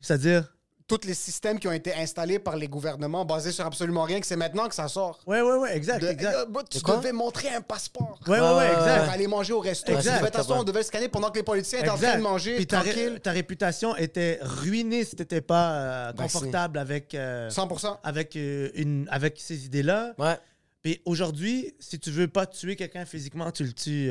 C'est-à-dire? 0.00 0.54
Tous 0.86 1.00
les 1.06 1.14
systèmes 1.14 1.58
qui 1.58 1.68
ont 1.68 1.72
été 1.72 1.94
installés 1.94 2.38
par 2.38 2.56
les 2.56 2.68
gouvernements 2.68 3.24
basés 3.24 3.52
sur 3.52 3.64
absolument 3.66 4.02
rien 4.04 4.20
que 4.20 4.26
c'est 4.26 4.36
maintenant 4.36 4.68
que 4.68 4.74
ça 4.74 4.88
sort 4.88 5.20
Ouais, 5.26 5.40
ouais, 5.40 5.56
ouais, 5.58 5.76
exact, 5.76 6.02
De- 6.02 6.08
exact. 6.08 6.34
euh, 6.34 6.46
bah, 6.46 6.60
tu 6.68 6.78
devais 6.78 7.12
montrer 7.12 7.48
un 7.48 7.60
passeport 7.60 8.18
Ouais, 8.26 8.40
ouais, 8.40 8.54
ouais, 8.56 8.66
exact. 8.72 9.04
pour 9.04 9.12
aller 9.12 9.26
manger 9.26 9.52
au 9.52 9.60
resto. 9.60 9.92
Exact. 9.92 10.12
Tu 10.14 10.18
devais 10.20 10.30
t'asseoir, 10.30 10.60
on 10.60 10.64
devait 10.64 10.80
le 10.80 10.84
scanner 10.84 11.08
pendant 11.08 11.30
que 11.30 11.36
les 11.38 11.42
politiciens 11.42 11.80
étaient 11.80 11.88
en 11.90 11.96
train 11.96 12.16
de 12.16 12.22
manger 12.22 12.56
Puis 12.56 12.66
ta, 12.66 12.80
ré- 12.80 12.90
tranquille. 12.92 13.20
ta 13.20 13.30
réputation 13.32 13.96
était 13.96 14.38
ruinée 14.42 15.04
si 15.04 15.16
t'étais 15.16 15.40
pas 15.40 15.72
euh, 15.72 16.12
Ben, 16.12 16.22
confortable 16.24 16.78
avec, 16.78 17.14
euh, 17.14 17.48
100%. 17.50 17.98
avec, 18.02 18.36
euh, 18.36 18.70
une, 18.74 19.06
avec 19.10 19.38
ces 19.40 19.64
idées-là. 19.66 20.14
Ouais. 20.18 20.36
Puis 20.82 21.00
aujourd'hui, 21.04 21.74
si 21.78 21.98
tu 22.00 22.10
veux 22.10 22.28
pas 22.28 22.44
tuer 22.46 22.74
quelqu'un 22.76 23.04
physiquement, 23.04 23.50
tu 23.52 23.62
le 23.64 23.72
tues 23.72 24.10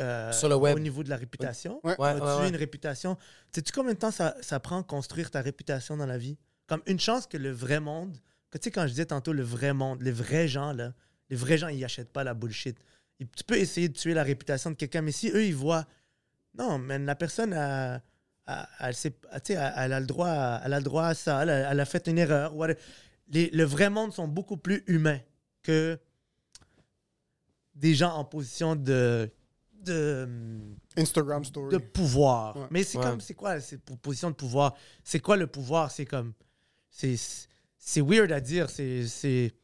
euh, 0.00 0.32
Sur 0.32 0.48
le 0.48 0.56
web. 0.56 0.76
au 0.76 0.78
niveau 0.80 1.02
de 1.02 1.08
la 1.10 1.16
réputation. 1.16 1.80
Ouais. 1.84 1.94
Tu 1.94 2.00
vas 2.02 2.14
Ouais, 2.14 2.20
tuer 2.20 2.26
ouais, 2.28 2.36
ouais. 2.42 2.48
une 2.48 2.56
réputation? 2.56 3.16
Sais-tu 3.54 3.72
combien 3.72 3.92
de 3.94 3.98
temps 3.98 4.10
ça, 4.10 4.36
ça 4.40 4.58
prend 4.60 4.82
construire 4.82 5.30
ta 5.30 5.40
réputation 5.40 5.96
dans 5.96 6.06
la 6.06 6.18
vie? 6.18 6.36
Comme 6.66 6.82
une 6.86 6.98
chance 6.98 7.26
que 7.26 7.36
le 7.36 7.50
vrai 7.50 7.78
monde, 7.80 8.16
que 8.50 8.58
tu 8.58 8.64
sais, 8.64 8.70
quand 8.70 8.82
je 8.82 8.88
disais 8.90 9.06
tantôt 9.06 9.32
le 9.32 9.42
vrai 9.42 9.72
monde, 9.72 10.02
les 10.02 10.10
vrais 10.12 10.48
gens, 10.48 10.72
là, 10.72 10.92
les 11.30 11.36
vrais 11.36 11.58
gens, 11.58 11.68
ils 11.68 11.84
achètent 11.84 12.12
pas 12.12 12.24
la 12.24 12.34
bullshit. 12.34 12.76
Et 13.20 13.26
tu 13.26 13.44
peux 13.44 13.56
essayer 13.56 13.88
de 13.88 13.94
tuer 13.96 14.14
la 14.14 14.22
réputation 14.24 14.70
de 14.70 14.74
quelqu'un, 14.76 15.02
mais 15.02 15.12
si 15.12 15.30
eux, 15.30 15.44
ils 15.44 15.54
voient, 15.54 15.86
non, 16.58 16.78
mais 16.78 16.98
la 16.98 17.14
personne 17.14 17.52
a. 17.54 18.02
a- 18.46 18.92
tu 18.92 18.94
sais, 18.94 19.14
elle, 19.54 19.72
elle 19.76 19.92
a 19.92 20.00
le 20.00 20.06
droit 20.06 20.28
à, 20.28 20.62
elle 20.64 20.72
a 20.74 20.78
le 20.78 20.84
droit 20.84 21.06
à 21.06 21.14
ça, 21.14 21.42
elle 21.42 21.50
a, 21.50 21.70
elle 21.72 21.80
a 21.80 21.84
fait 21.84 22.06
une 22.08 22.18
erreur. 22.18 22.54
Les, 23.28 23.50
le 23.50 23.64
vrai 23.64 23.90
monde 23.90 24.12
sont 24.12 24.28
beaucoup 24.28 24.56
plus 24.56 24.84
humains 24.86 25.20
que 25.62 25.98
des 27.74 27.94
gens 27.94 28.12
en 28.14 28.24
position 28.24 28.76
de, 28.76 29.30
de, 29.86 30.28
Instagram 30.96 31.44
story. 31.44 31.72
de 31.72 31.78
pouvoir. 31.78 32.56
Ouais. 32.56 32.66
Mais 32.70 32.82
c'est 32.84 32.98
Ouais. 32.98 33.04
comme, 33.04 33.20
c'est 33.20 33.34
quoi, 33.34 33.60
c'est 33.60 33.78
pour 33.78 33.98
position 33.98 34.30
de 34.30 34.34
pouvoir? 34.36 34.74
C'est 35.04 35.20
quoi 35.20 35.36
le 35.36 35.46
pouvoir? 35.46 35.90
C'est 35.90 36.06
comme, 36.06 36.32
c'est, 36.90 37.16
c'est 37.78 38.00
weird 38.00 38.30
à 38.32 38.40
dire. 38.40 38.68
C'est, 38.70 39.06
c'est, 39.06 39.54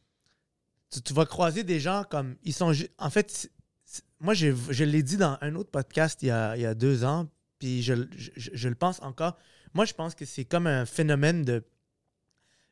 tu, 0.90 1.02
tu 1.02 1.12
vas 1.14 1.26
croiser 1.26 1.64
des 1.64 1.80
gens 1.80 2.04
comme, 2.08 2.36
ils 2.42 2.52
sont, 2.54 2.72
en 2.98 3.10
fait, 3.10 3.30
c'est- 3.30 3.50
c'est- 3.84 4.04
moi, 4.20 4.34
j'ai- 4.34 4.54
je 4.70 4.84
l'ai 4.84 5.02
dit 5.02 5.16
dans 5.16 5.36
un 5.40 5.54
autre 5.54 5.70
podcast 5.70 6.22
il 6.22 6.26
y 6.26 6.30
a, 6.30 6.56
il 6.56 6.62
y 6.62 6.66
a 6.66 6.74
deux 6.74 7.04
ans, 7.04 7.28
puis 7.58 7.82
je, 7.82 7.94
je- 8.16 8.30
je- 8.36 8.50
je 8.54 8.68
le 8.68 8.74
pense 8.74 9.00
encore. 9.02 9.36
Moi, 9.74 9.84
je 9.86 9.94
pense 9.94 10.14
que 10.14 10.24
c'est 10.24 10.44
comme 10.44 10.66
un 10.66 10.84
phénomène 10.86 11.44
de, 11.44 11.64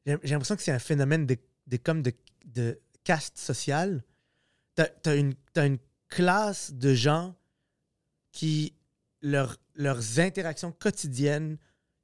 j'ai 0.06 0.16
j'ai 0.22 0.30
l'impression 0.30 0.56
que 0.56 0.62
c'est 0.62 0.72
un 0.72 0.78
phénomène 0.78 1.26
de, 1.26 1.36
de 1.66 1.76
comme 1.78 2.02
de, 2.02 2.12
de 2.46 2.78
caste 3.04 3.38
sociale. 3.38 4.02
T'as 4.74 4.86
as 5.06 5.14
une, 5.14 5.34
t'as 5.52 5.66
une 5.66 5.78
classe 6.08 6.72
de 6.72 6.92
gens 6.94 7.34
qui, 8.32 8.72
leur- 9.22 9.56
leurs 9.74 10.18
interactions 10.20 10.72
quotidiennes, 10.72 11.56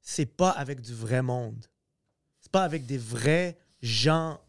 c'est 0.02 0.26
pas 0.26 0.50
avec 0.50 0.80
du 0.80 0.94
vrai 0.94 1.22
monde. 1.22 1.64
C'est 2.40 2.50
pas 2.52 2.62
avec 2.64 2.86
des 2.86 2.98
vrais 2.98 3.56
gens 3.82 4.40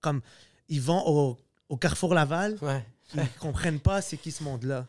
comme 0.00 0.20
ils 0.68 0.80
vont 0.80 1.02
au, 1.06 1.38
au 1.68 1.76
Carrefour 1.76 2.14
Laval, 2.14 2.56
Ouais. 2.62 2.84
ils 3.14 3.28
comprennent 3.40 3.80
pas 3.80 4.00
c'est 4.02 4.16
qui 4.16 4.30
ce 4.32 4.42
monde-là. 4.44 4.86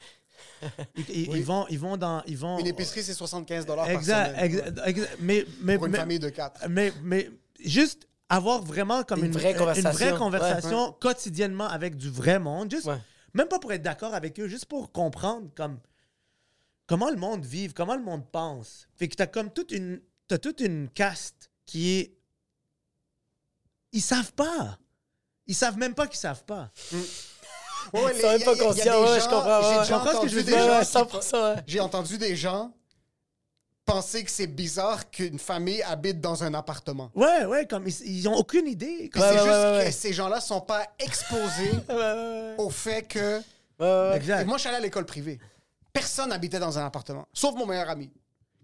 Ils, 0.96 1.10
ils- 1.10 1.30
Oui. 1.30 1.40
ils 1.40 1.44
vont, 1.46 1.66
ils 1.70 1.80
vont 1.80 1.98
dans, 1.98 2.22
ils 2.26 2.38
vont. 2.38 2.60
Une 2.60 2.68
épicerie, 2.68 3.04
c'est 3.04 3.14
75 3.14 3.66
par 3.66 3.90
Exact, 3.90 4.28
semaine. 4.36 4.46
exact, 4.46 4.80
exact. 4.88 5.18
Mais, 5.22 5.46
mais, 5.62 5.76
Pour 5.78 5.86
une 5.88 5.92
mais- 5.94 5.98
famille 5.98 6.20
de 6.20 6.30
quatre. 6.30 6.68
mais, 6.70 6.94
mais 7.04 7.30
juste 7.64 8.08
avoir 8.30 8.62
vraiment 8.62 9.04
comme 9.04 9.20
Une 9.20 9.26
une, 9.28 9.32
vraie 9.32 9.52
une 9.52 9.58
conversation. 9.58 9.92
vraie 9.92 10.18
conversation 10.18 10.88
Ouais, 10.90 10.96
quotidiennement 11.00 11.68
avec 11.68 11.96
du 11.96 12.10
vrai 12.10 12.40
monde. 12.40 12.72
Juste, 12.72 12.86
Ouais. 12.86 12.98
Même 13.34 13.48
pas 13.48 13.60
pour 13.60 13.72
être 13.74 13.82
d'accord 13.84 14.14
avec 14.16 14.40
eux, 14.40 14.48
juste 14.48 14.66
pour 14.66 14.92
comprendre 14.92 15.50
comme 15.56 15.78
comment 16.90 17.10
le 17.10 17.16
monde 17.16 17.46
vit, 17.46 17.72
comment 17.74 17.96
le 17.96 18.02
monde 18.04 18.26
pense. 18.32 18.88
Fait 18.98 19.08
que 19.08 19.16
t'as 19.16 19.28
comme 19.28 19.52
toute 19.52 19.72
une, 19.72 20.02
t'as 20.28 20.40
toute 20.40 20.60
une 20.60 20.90
caste 20.90 21.50
qui 21.66 21.92
est... 22.00 22.14
Ils 23.94 24.02
savent 24.02 24.34
pas. 24.34 24.78
Ils 25.48 25.56
savent 25.56 25.78
même 25.78 25.94
pas 25.96 26.08
qu'ils 26.08 26.20
savent 26.20 26.44
pas. 26.44 26.72
Ouais, 27.94 28.04
ouais, 28.04 28.12
Ils 28.14 28.22
sont 28.22 28.28
même 28.28 28.44
pas 28.44 28.56
conscients, 28.58 28.84
des 28.84 29.10
ouais, 29.10 29.20
gens- 29.20 29.26
je 29.26 29.30
comprends, 29.30 29.80
ouais, 29.80 29.86
j'ai 29.88 29.94
entendu 29.94 30.44
des 30.44 30.52
gens 30.52 30.68
Ouais, 30.80 30.86
qui- 30.86 30.92
100%, 30.92 31.56
ouais. 31.56 31.64
J'ai 31.66 31.80
entendu 31.80 32.18
des 32.18 32.36
gens 32.36 32.74
penser 33.86 34.24
que 34.26 34.30
c'est 34.30 34.48
bizarre 34.48 35.10
qu'une 35.10 35.40
famille 35.40 35.82
habite 35.84 36.20
dans 36.20 36.44
un 36.44 36.54
appartement. 36.54 37.10
Ouais, 37.16 37.46
ouais, 37.46 37.66
comme 37.66 37.88
ils, 37.88 38.02
ils 38.06 38.28
ont 38.28 38.36
aucune 38.36 38.68
idée. 38.68 39.10
C'est 39.14 39.20
ouais, 39.22 39.32
juste 39.32 39.44
ouais, 39.46 39.78
ouais, 39.78 39.86
que 39.86 39.92
ces 39.92 40.12
gens-là 40.14 40.42
sont 40.42 40.60
pas 40.62 40.86
exposés 41.00 41.72
au 42.58 42.70
fait 42.70 43.04
que... 43.04 43.38
Ouais, 43.38 43.44
ouais, 43.80 44.10
ouais. 44.10 44.18
Exact. 44.18 44.46
Moi, 44.46 44.58
je 44.58 44.60
suis 44.60 44.68
allé 44.70 44.78
à 44.78 44.82
l'école 44.82 45.06
privée. 45.06 45.40
Personne 45.94 46.30
n'habitait 46.30 46.60
dans 46.60 46.78
un 46.78 46.86
appartement, 46.86 47.28
sauf 47.34 47.56
mon 47.56 47.66
meilleur 47.66 47.90
ami. 47.90 48.12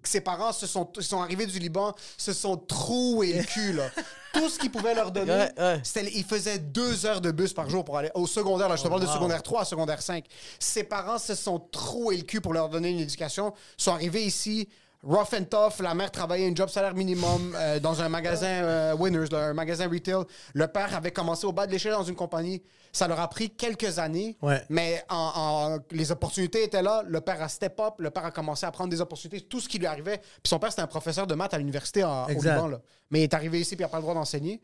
Ses 0.03 0.21
parents 0.21 0.53
se 0.53 0.67
sont, 0.67 0.88
sont 0.99 1.19
arrivés 1.19 1.47
du 1.47 1.57
Liban, 1.57 1.95
se 2.15 2.32
sont 2.32 2.57
troués 2.57 3.34
le 3.34 3.43
cul, 3.43 3.73
là. 3.73 3.89
Tout 4.34 4.49
ce 4.49 4.59
qu'ils 4.59 4.69
pouvaient 4.69 4.93
leur 4.93 5.11
donner, 5.11 5.32
Ouais, 5.32 5.51
ouais. 5.57 5.82
c'était... 5.84 6.11
Ils 6.13 6.23
faisaient 6.23 6.59
deux 6.59 7.07
heures 7.07 7.21
de 7.21 7.32
bus 7.32 7.53
par 7.53 7.67
jour 7.71 7.84
pour 7.84 7.97
aller 7.97 8.11
au 8.13 8.28
secondaire. 8.28 8.69
Là, 8.69 8.76
je 8.76 8.84
te 8.84 8.88
parle 8.88 9.01
de 9.01 9.07
wow. 9.07 9.13
secondaire 9.13 9.41
3 9.41 9.61
à 9.61 9.65
secondaire 9.65 10.01
5. 10.03 10.23
Ses 10.59 10.84
parents 10.84 11.17
se 11.17 11.34
sont 11.34 11.57
troués 11.57 12.17
le 12.17 12.23
cul 12.23 12.39
pour 12.39 12.53
leur 12.53 12.69
donner 12.69 12.89
une 12.91 12.99
éducation. 12.99 13.53
Sont 13.78 13.93
arrivés 13.93 14.23
ici, 14.26 14.69
rough 15.05 15.33
and 15.33 15.45
tough. 15.45 15.79
La 15.79 15.93
mère 15.93 16.11
travaillait 16.11 16.49
un 16.49 16.55
job 16.55 16.67
salaire 16.69 16.93
minimum 16.95 17.53
euh, 17.55 17.79
dans 17.79 18.01
un 18.01 18.09
magasin 18.09 18.47
euh, 18.47 18.95
Winners, 18.95 19.27
là, 19.31 19.45
un 19.45 19.53
magasin 19.53 19.87
retail. 19.87 20.23
Le 20.53 20.67
père 20.67 20.93
avait 20.95 21.11
commencé 21.11 21.45
au 21.45 21.53
bas 21.53 21.65
de 21.67 21.71
l'échelle 21.71 21.93
dans 21.93 22.03
une 22.03 22.15
compagnie. 22.15 22.61
Ça 22.91 23.07
leur 23.07 23.19
a 23.19 23.29
pris 23.29 23.49
quelques 23.49 23.99
années. 23.99 24.37
Ouais. 24.41 24.63
Mais 24.69 25.03
en, 25.09 25.15
en- 25.35 25.79
les 25.91 26.11
opportunités 26.11 26.63
étaient 26.63 26.81
là. 26.81 27.03
Le 27.05 27.21
père 27.21 27.41
a 27.41 27.47
step 27.49 27.79
up. 27.79 27.93
Le 27.99 28.09
père 28.09 28.25
a 28.25 28.31
commencé 28.31 28.65
à 28.65 28.71
prendre 28.71 28.89
des 28.89 29.01
opportunités. 29.01 29.41
Tout 29.41 29.59
ce 29.59 29.69
qui 29.69 29.77
lui 29.79 29.85
arrivait. 29.85 30.17
Puis 30.19 30.49
son 30.49 30.59
père, 30.59 30.69
c'était 30.71 30.81
un 30.81 30.87
professeur 30.87 31.27
de 31.27 31.35
maths 31.35 31.53
à 31.53 31.57
l'université 31.57 32.03
en- 32.03 32.25
au. 32.25 32.29
Liban. 32.29 32.67
Là. 32.67 32.81
Mais 33.11 33.19
il 33.19 33.23
est 33.23 33.33
arrivé 33.33 33.59
ici 33.59 33.75
puis 33.75 33.83
il 33.83 33.85
n'a 33.85 33.89
pas 33.89 33.97
le 33.97 34.01
droit 34.03 34.13
d'enseigner. 34.15 34.61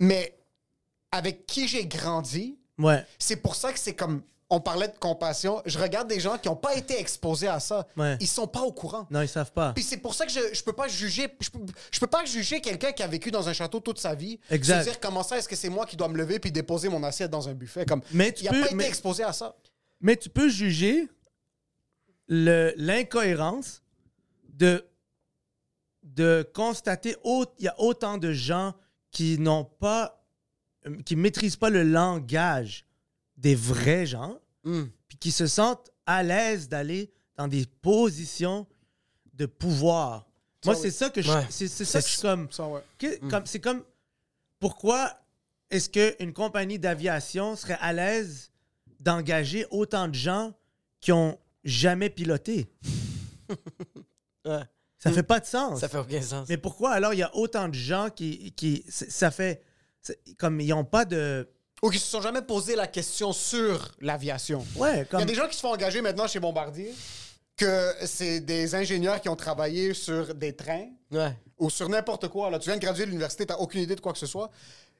Mais 0.00 0.36
avec 1.12 1.46
qui 1.46 1.68
j'ai 1.68 1.86
grandi, 1.86 2.58
Ouais. 2.78 3.04
c'est 3.18 3.36
pour 3.36 3.54
ça 3.54 3.72
que 3.72 3.78
c'est 3.78 3.94
comme. 3.94 4.22
On 4.52 4.60
parlait 4.60 4.88
de 4.88 4.98
compassion. 4.98 5.62
Je 5.64 5.78
regarde 5.78 6.08
des 6.08 6.18
gens 6.18 6.36
qui 6.36 6.48
n'ont 6.48 6.56
pas 6.56 6.74
été 6.74 6.98
exposés 6.98 7.46
à 7.46 7.60
ça. 7.60 7.86
Ouais. 7.96 8.16
Ils 8.20 8.26
sont 8.26 8.48
pas 8.48 8.62
au 8.62 8.72
courant. 8.72 9.06
Non, 9.10 9.22
ils 9.22 9.28
savent 9.28 9.52
pas. 9.52 9.72
Puis 9.72 9.84
c'est 9.84 9.98
pour 9.98 10.12
ça 10.14 10.26
que 10.26 10.32
je, 10.32 10.40
je 10.52 10.62
peux 10.64 10.72
pas 10.72 10.88
juger. 10.88 11.28
Je 11.40 11.50
peux, 11.50 11.60
je 11.92 12.00
peux 12.00 12.08
pas 12.08 12.24
juger 12.24 12.60
quelqu'un 12.60 12.90
qui 12.90 13.02
a 13.04 13.06
vécu 13.06 13.30
dans 13.30 13.48
un 13.48 13.52
château 13.52 13.78
toute 13.78 13.98
sa 14.00 14.14
vie. 14.16 14.40
Exact. 14.50 14.80
Se 14.80 14.88
dire 14.90 15.00
comment 15.00 15.22
ça, 15.22 15.38
est-ce 15.38 15.48
que 15.48 15.54
c'est 15.54 15.68
moi 15.68 15.86
qui 15.86 15.96
dois 15.96 16.08
me 16.08 16.16
lever 16.18 16.40
puis 16.40 16.50
déposer 16.50 16.88
mon 16.88 17.02
assiette 17.04 17.30
dans 17.30 17.48
un 17.48 17.54
buffet? 17.54 17.86
Comme, 17.86 18.02
Mais 18.12 18.32
tu 18.32 18.42
il 18.44 18.48
a 18.48 18.50
peux- 18.50 18.60
pas 18.62 18.70
été 18.72 18.86
exposé 18.86 19.22
à 19.22 19.32
ça. 19.32 19.54
Mais 20.00 20.16
tu 20.16 20.28
peux 20.28 20.48
juger 20.48 21.08
l'incohérence 22.28 23.82
de, 24.48 24.84
de 26.02 26.48
constater 26.54 27.16
il 27.24 27.64
y 27.64 27.68
a 27.68 27.74
autant 27.80 28.18
de 28.18 28.32
gens 28.32 28.74
qui 29.10 29.38
n'ont 29.38 29.64
pas 29.64 30.16
qui 31.04 31.14
maîtrisent 31.16 31.56
pas 31.56 31.68
le 31.70 31.82
langage 31.82 32.86
des 33.40 33.54
vrais 33.54 34.06
gens 34.06 34.38
puis 34.62 35.18
qui 35.18 35.32
se 35.32 35.46
sentent 35.46 35.90
à 36.06 36.22
l'aise 36.22 36.68
d'aller 36.68 37.10
dans 37.36 37.48
des 37.48 37.64
positions 37.82 38.66
de 39.34 39.46
pouvoir. 39.46 40.28
Moi, 40.66 40.74
c'est 40.74 40.90
ça 40.90 41.08
que 41.10 41.22
je, 41.22 41.32
Ouais. 41.32 41.46
c'est, 41.48 41.66
c'est 41.68 41.84
ça 41.86 42.00
que 42.02 42.06
je 42.06 42.12
suis 42.12 42.20
comme 42.22 42.50
Ça, 42.52 42.68
ouais. 42.68 42.82
que- 42.98 43.18
comme, 43.30 43.46
c'est 43.46 43.60
comme 43.60 43.82
pourquoi 44.58 45.18
est-ce 45.70 45.88
qu'une 45.88 46.32
compagnie 46.34 46.78
d'aviation 46.78 47.56
serait 47.56 47.78
à 47.80 47.92
l'aise 47.94 48.50
d'engager 49.00 49.66
autant 49.70 50.06
de 50.08 50.14
gens 50.14 50.52
qui 51.00 51.12
ont 51.12 51.38
jamais 51.64 52.10
piloté? 52.10 52.70
Ouais. 54.46 54.60
Ça 54.98 55.12
fait 55.12 55.22
pas 55.22 55.40
de 55.40 55.46
sens. 55.46 55.80
Ça 55.80 55.88
fait 55.88 55.98
aucun 55.98 56.20
sens. 56.22 56.48
Mais 56.48 56.56
pourquoi 56.56 56.92
alors 56.92 57.12
il 57.14 57.18
y 57.18 57.22
a 57.22 57.34
autant 57.36 57.68
de 57.68 57.74
gens 57.74 58.08
qui. 58.14 58.52
qui 58.52 58.84
ça 58.88 59.30
fait. 59.30 59.62
Comme 60.38 60.60
ils 60.60 60.68
n'ont 60.68 60.84
pas 60.84 61.04
de. 61.04 61.46
Ou 61.82 61.90
qui 61.90 61.98
se 61.98 62.06
sont 62.06 62.20
jamais 62.20 62.42
posé 62.42 62.76
la 62.76 62.86
question 62.86 63.32
sur 63.32 63.90
l'aviation. 64.00 64.66
Ouais, 64.76 65.06
Il 65.12 65.18
y 65.18 65.22
a 65.22 65.24
des 65.24 65.34
gens 65.34 65.48
qui 65.48 65.56
se 65.56 65.60
font 65.60 65.72
engager 65.72 66.02
maintenant 66.02 66.26
chez 66.26 66.38
Bombardier 66.40 66.94
que 67.56 67.94
c'est 68.06 68.40
des 68.40 68.74
ingénieurs 68.74 69.20
qui 69.20 69.28
ont 69.28 69.36
travaillé 69.36 69.92
sur 69.94 70.34
des 70.34 70.54
trains 70.54 70.88
Ouais. 71.10 71.34
ou 71.58 71.68
sur 71.70 71.88
n'importe 71.88 72.28
quoi. 72.28 72.50
Là, 72.50 72.58
tu 72.58 72.68
viens 72.70 72.76
de 72.76 72.82
graduer 72.82 73.04
de 73.04 73.10
l'université, 73.10 73.44
tu 73.46 73.52
n'as 73.52 73.58
aucune 73.58 73.80
idée 73.82 73.96
de 73.96 74.00
quoi 74.00 74.12
que 74.12 74.18
ce 74.18 74.26
soit. 74.26 74.50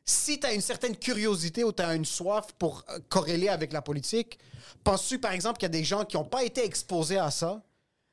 Si 0.05 0.41
tu 0.41 0.47
as 0.47 0.53
une 0.53 0.61
certaine 0.61 0.97
curiosité 0.97 1.65
ou 1.65 1.73
tu 1.73 1.83
as 1.83 1.95
une 1.95 2.05
soif 2.07 2.47
pour 2.59 2.85
euh, 2.91 2.99
corréler 3.09 3.49
avec 3.49 3.73
la 3.73 3.81
politique, 3.83 4.39
penses-tu, 4.85 5.19
par 5.19 5.33
exemple, 5.33 5.59
qu'il 5.59 5.67
y 5.67 5.73
a 5.77 5.79
des 5.79 5.85
gens 5.85 6.05
qui 6.05 6.17
n'ont 6.17 6.25
pas 6.25 6.43
été 6.45 6.65
exposés 6.65 7.19
à 7.19 7.31
ça, 7.31 7.63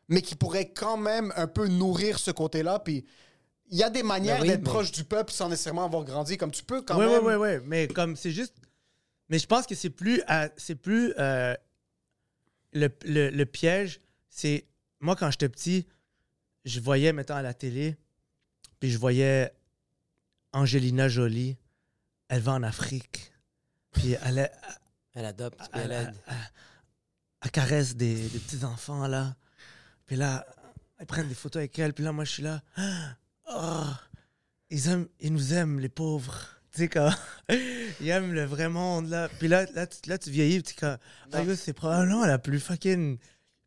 mais 0.10 0.22
qui 0.22 0.36
pourraient 0.36 0.70
quand 0.70 0.98
même 0.98 1.34
un 1.36 1.48
peu 1.48 1.68
nourrir 1.68 2.20
ce 2.20 2.32
côté-là? 2.32 2.80
Puis 2.80 3.06
il 3.70 3.78
y 3.78 3.84
a 3.84 3.90
des 3.90 4.04
manières 4.04 4.38
Ben 4.38 4.42
oui, 4.44 4.48
d'être 4.50 4.60
mais- 4.64 4.70
proche 4.70 4.92
du 4.92 5.04
peuple 5.04 5.32
sans 5.32 5.50
nécessairement 5.50 5.86
avoir 5.86 6.04
grandi. 6.04 6.38
Comme 6.38 6.52
tu 6.52 6.64
peux 6.64 6.82
quand 6.82 6.98
Ouais, 6.98 7.06
même. 7.08 7.24
ouais, 7.24 7.36
ouais, 7.36 7.58
ouais. 7.58 7.62
Mais 7.66 7.88
comme 7.88 8.16
c'est 8.16 8.32
juste. 8.32 8.56
Mais 9.30 9.40
je 9.40 9.48
pense 9.48 9.66
que 9.66 9.76
c'est 9.76 9.90
plus. 9.90 10.22
à- 10.28 10.50
c'est 10.58 10.76
plus. 10.76 11.14
euh, 11.20 11.56
le, 12.74 12.90
le- 13.06 13.30
le 13.30 13.46
piège, 13.46 14.00
c'est. 14.30 14.66
Moi, 15.00 15.16
quand 15.16 15.30
j'étais 15.32 15.50
petit, 15.50 15.86
je 16.66 16.80
voyais, 16.80 17.14
mettons, 17.14 17.36
à 17.36 17.42
la 17.42 17.54
télé, 17.54 17.98
puis 18.80 18.90
je 18.92 18.98
voyais 18.98 19.52
Angelina 20.54 21.08
Jolie. 21.10 21.58
Elle 22.30 22.42
va 22.42 22.54
en 22.54 22.64
Afrique. 22.64 23.32
Puis 23.94 24.16
elle, 24.24 24.40
est- 24.40 24.52
Elle 25.14 25.26
adopte, 25.26 25.58
puis 25.60 25.70
elle, 25.82 25.92
elle 25.92 26.08
aide. 26.10 26.14
elle- 26.28 26.36
elle 27.42 27.52
caresse 27.52 27.96
des, 27.96 28.16
des 28.30 28.40
petits-enfants, 28.40 29.08
là. 29.08 29.36
Puis 30.06 30.16
là, 30.16 30.46
ils 31.00 31.06
prennent 31.06 31.28
des 31.28 31.36
photos 31.36 31.60
avec 31.62 31.78
elle. 31.80 31.94
Puis 31.94 32.04
là, 32.04 32.12
moi, 32.12 32.24
je 32.26 32.32
suis 32.32 32.44
là. 32.44 32.62
Oh, 33.54 33.84
ils, 34.70 34.88
aiment, 34.90 35.08
ils 35.20 35.34
nous 35.34 35.54
aiment, 35.54 35.80
les 35.80 35.90
pauvres. 35.90 36.36
Tu 36.74 36.84
sais, 36.84 36.90
quand 36.90 37.10
ils 38.02 38.10
aiment 38.10 38.34
le 38.34 38.44
vrai 38.46 38.70
monde, 38.70 39.10
là. 39.10 39.30
Puis 39.40 39.48
là, 39.48 39.66
là, 39.74 39.88
tu, 39.88 40.08
là, 40.08 40.18
tu 40.20 40.30
vieillis, 40.30 40.62
tu 40.62 40.76
comme, 40.76 40.98
ah, 41.34 41.40
c'est 41.56 41.74
probablement 41.74 42.24
la 42.26 42.38
plus 42.38 42.60
fucking 42.60 43.18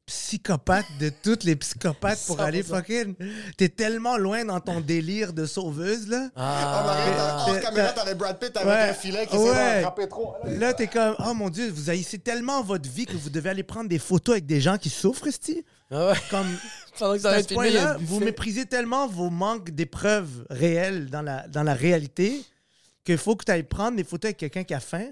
psychopathe 0.07 0.87
de 1.01 1.11
toutes 1.23 1.43
les 1.45 1.57
psychopathes 1.57 2.21
pour 2.27 2.41
aller 2.41 2.63
100%. 2.63 2.67
fucking... 2.67 3.15
T'es 3.57 3.69
tellement 3.69 4.17
loin 4.17 4.45
dans 4.45 4.61
ton 4.61 4.81
délire 4.81 5.33
de 5.33 5.45
sauveuse, 5.47 6.09
là. 6.09 6.29
Ah, 6.37 7.47
T'es- 7.53 7.61
caméra, 7.61 7.93
t'avais 7.93 8.15
Brad 8.15 8.39
Pitt 8.39 8.57
avec 8.57 8.69
Ouais. 8.69 8.91
un 8.91 8.95
filet 8.95 9.27
qui 9.27 9.37
s'est 9.37 9.51
Ouais. 9.51 9.59
attrapé 9.79 10.09
trop. 10.09 10.35
Là, 10.45 10.73
t'es 10.75 10.87
comme, 10.87 11.17
oh 11.19 11.35
mon 11.35 11.49
Dieu, 11.49 11.69
vous 11.71 11.91
haïssez 11.91 12.19
tellement 12.19 12.63
votre 12.63 12.89
vie 12.89 13.07
que 13.07 13.17
vous 13.17 13.31
devez 13.31 13.51
aller 13.51 13.63
prendre 13.65 13.89
des 13.89 13.99
photos 13.99 14.35
avec 14.35 14.47
des 14.47 14.61
gens 14.61 14.79
qui 14.79 14.91
souffrent, 14.91 15.27
esti. 15.27 15.65
Ah 15.91 16.09
ouais. 16.09 16.15
Comme, 16.31 16.47
Pendant 16.99 17.15
que 17.15 17.21
ça 17.21 17.31
à 17.31 17.43
ce 17.43 17.55
point-là, 17.55 17.97
vous 18.01 18.21
méprisez 18.21 18.67
tellement 18.67 19.07
vos 19.09 19.31
manques 19.31 19.71
d'épreuves 19.71 20.47
réelles 20.51 21.09
dans 21.09 21.23
la, 21.23 21.49
dans 21.49 21.63
la 21.63 21.75
réalité 21.75 22.45
qu'il 23.05 23.19
faut 23.19 23.37
que 23.37 23.45
tu 23.45 23.53
ailles 23.53 23.63
prendre 23.63 23.97
des 23.97 24.05
photos 24.05 24.29
avec 24.29 24.37
quelqu'un 24.37 24.65
qui 24.65 24.75
a 24.75 24.81
faim. 24.81 25.09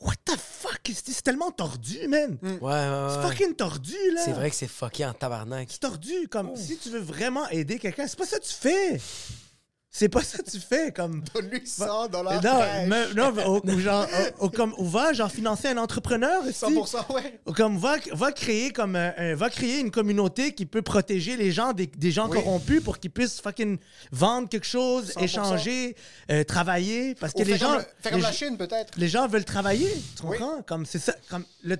What 0.00 0.14
the 0.24 0.36
fuck? 0.36 0.80
C'est 0.92 1.22
tellement 1.22 1.50
tordu, 1.50 2.08
man. 2.08 2.38
Ouais, 2.42 2.50
ouais, 2.50 2.58
ouais. 2.60 3.08
C'est 3.10 3.28
fucking 3.28 3.54
tordu, 3.54 3.94
là. 4.14 4.22
C'est 4.24 4.32
vrai 4.32 4.50
que 4.50 4.56
c'est 4.56 4.66
fucké 4.66 5.04
en 5.04 5.12
tabarnak. 5.12 5.68
C'est 5.70 5.80
tordu. 5.80 6.28
Comme, 6.28 6.56
si 6.56 6.78
tu 6.78 6.88
veux 6.88 7.00
vraiment 7.00 7.48
aider 7.50 7.78
quelqu'un, 7.78 8.06
c'est 8.08 8.18
pas 8.18 8.26
ça 8.26 8.38
que 8.38 8.44
tu 8.44 8.54
fais. 8.54 9.00
C'est 9.94 10.08
pas 10.08 10.22
ça 10.22 10.38
que 10.38 10.50
tu 10.50 10.58
fais. 10.58 10.90
Comme, 10.90 11.22
Donne-lui 11.34 11.66
100 11.66 12.08
dollars. 12.08 12.42
non, 12.42 12.60
mais- 12.88 13.12
non, 13.14 13.30
mais 13.30 13.44
au- 13.44 13.60
ou 13.62 13.78
genre, 13.78 14.06
comme, 14.54 14.74
ou 14.78 14.88
va 14.88 15.12
genre 15.12 15.30
financer 15.30 15.68
un 15.68 15.76
entrepreneur. 15.76 16.46
esti. 16.46 16.64
100%, 16.64 17.12
ouais. 17.14 17.38
Ou 17.46 17.52
Comme 17.52 17.76
va, 17.76 17.96
va 18.12 18.32
créer 18.32 18.70
comme 18.70 18.96
un- 18.96 19.12
un- 19.18 19.34
va 19.34 19.50
créer 19.50 19.80
une 19.80 19.90
communauté 19.90 20.54
qui 20.54 20.64
peut 20.64 20.80
protéger 20.80 21.36
les 21.36 21.52
gens 21.52 21.74
des, 21.74 21.86
des 21.88 22.10
gens 22.10 22.26
Oui. 22.30 22.38
corrompus 22.38 22.82
pour 22.82 22.98
qu'ils 22.98 23.10
puissent 23.10 23.38
fucking 23.42 23.76
vendre 24.10 24.48
quelque 24.48 24.66
chose, 24.66 25.10
100%. 25.14 25.22
échanger, 25.24 25.94
euh, 26.30 26.42
travailler 26.42 27.14
parce 27.16 27.34
que 27.34 27.42
les 27.42 27.58
gens 27.58 27.72
comme, 28.02 28.16
le- 28.16 28.22
la 28.22 28.32
Chine, 28.32 28.56
peut-être. 28.56 28.94
les 28.96 29.08
gens 29.08 29.28
veulent 29.28 29.44
travailler, 29.44 29.92
tu 30.16 30.24
Oui. 30.24 30.38
comprends? 30.38 30.62
Comme 30.62 30.86
c'est 30.86 31.00
ça 31.00 31.14
comme 31.28 31.44
le 31.64 31.76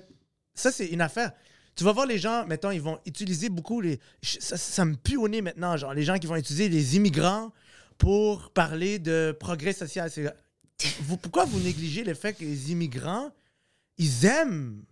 ça 0.53 0.71
c'est 0.71 0.85
une 0.85 1.01
affaire. 1.01 1.31
Tu 1.75 1.83
vas 1.83 1.91
voir 1.93 2.05
les 2.05 2.19
gens, 2.19 2.45
mettons, 2.45 2.69
ils 2.69 2.79
vont 2.81 2.99
utiliser 3.07 3.49
beaucoup 3.49 3.81
les. 3.81 3.99
Ça, 4.21 4.55
ça 4.55 4.85
me 4.85 4.93
pue 4.95 5.17
au 5.17 5.27
nez 5.27 5.41
maintenant, 5.41 5.75
genre, 5.77 5.95
les 5.95 6.03
gens 6.03 6.19
qui 6.19 6.27
vont 6.27 6.35
utiliser 6.35 6.69
les 6.69 6.95
immigrants 6.95 7.51
pour 7.97 8.49
parler 8.51 8.99
de 8.99 9.35
progrès 9.39 9.73
social. 9.73 10.09
C'est- 10.11 10.33
Vous, 11.01 11.17
pourquoi 11.17 11.45
vous 11.45 11.59
négligez 11.59 12.03
le 12.03 12.13
fait 12.13 12.33
que 12.33 12.43
les 12.43 12.71
immigrants, 12.71 13.31
ils 13.97 14.25
aiment 14.25 14.83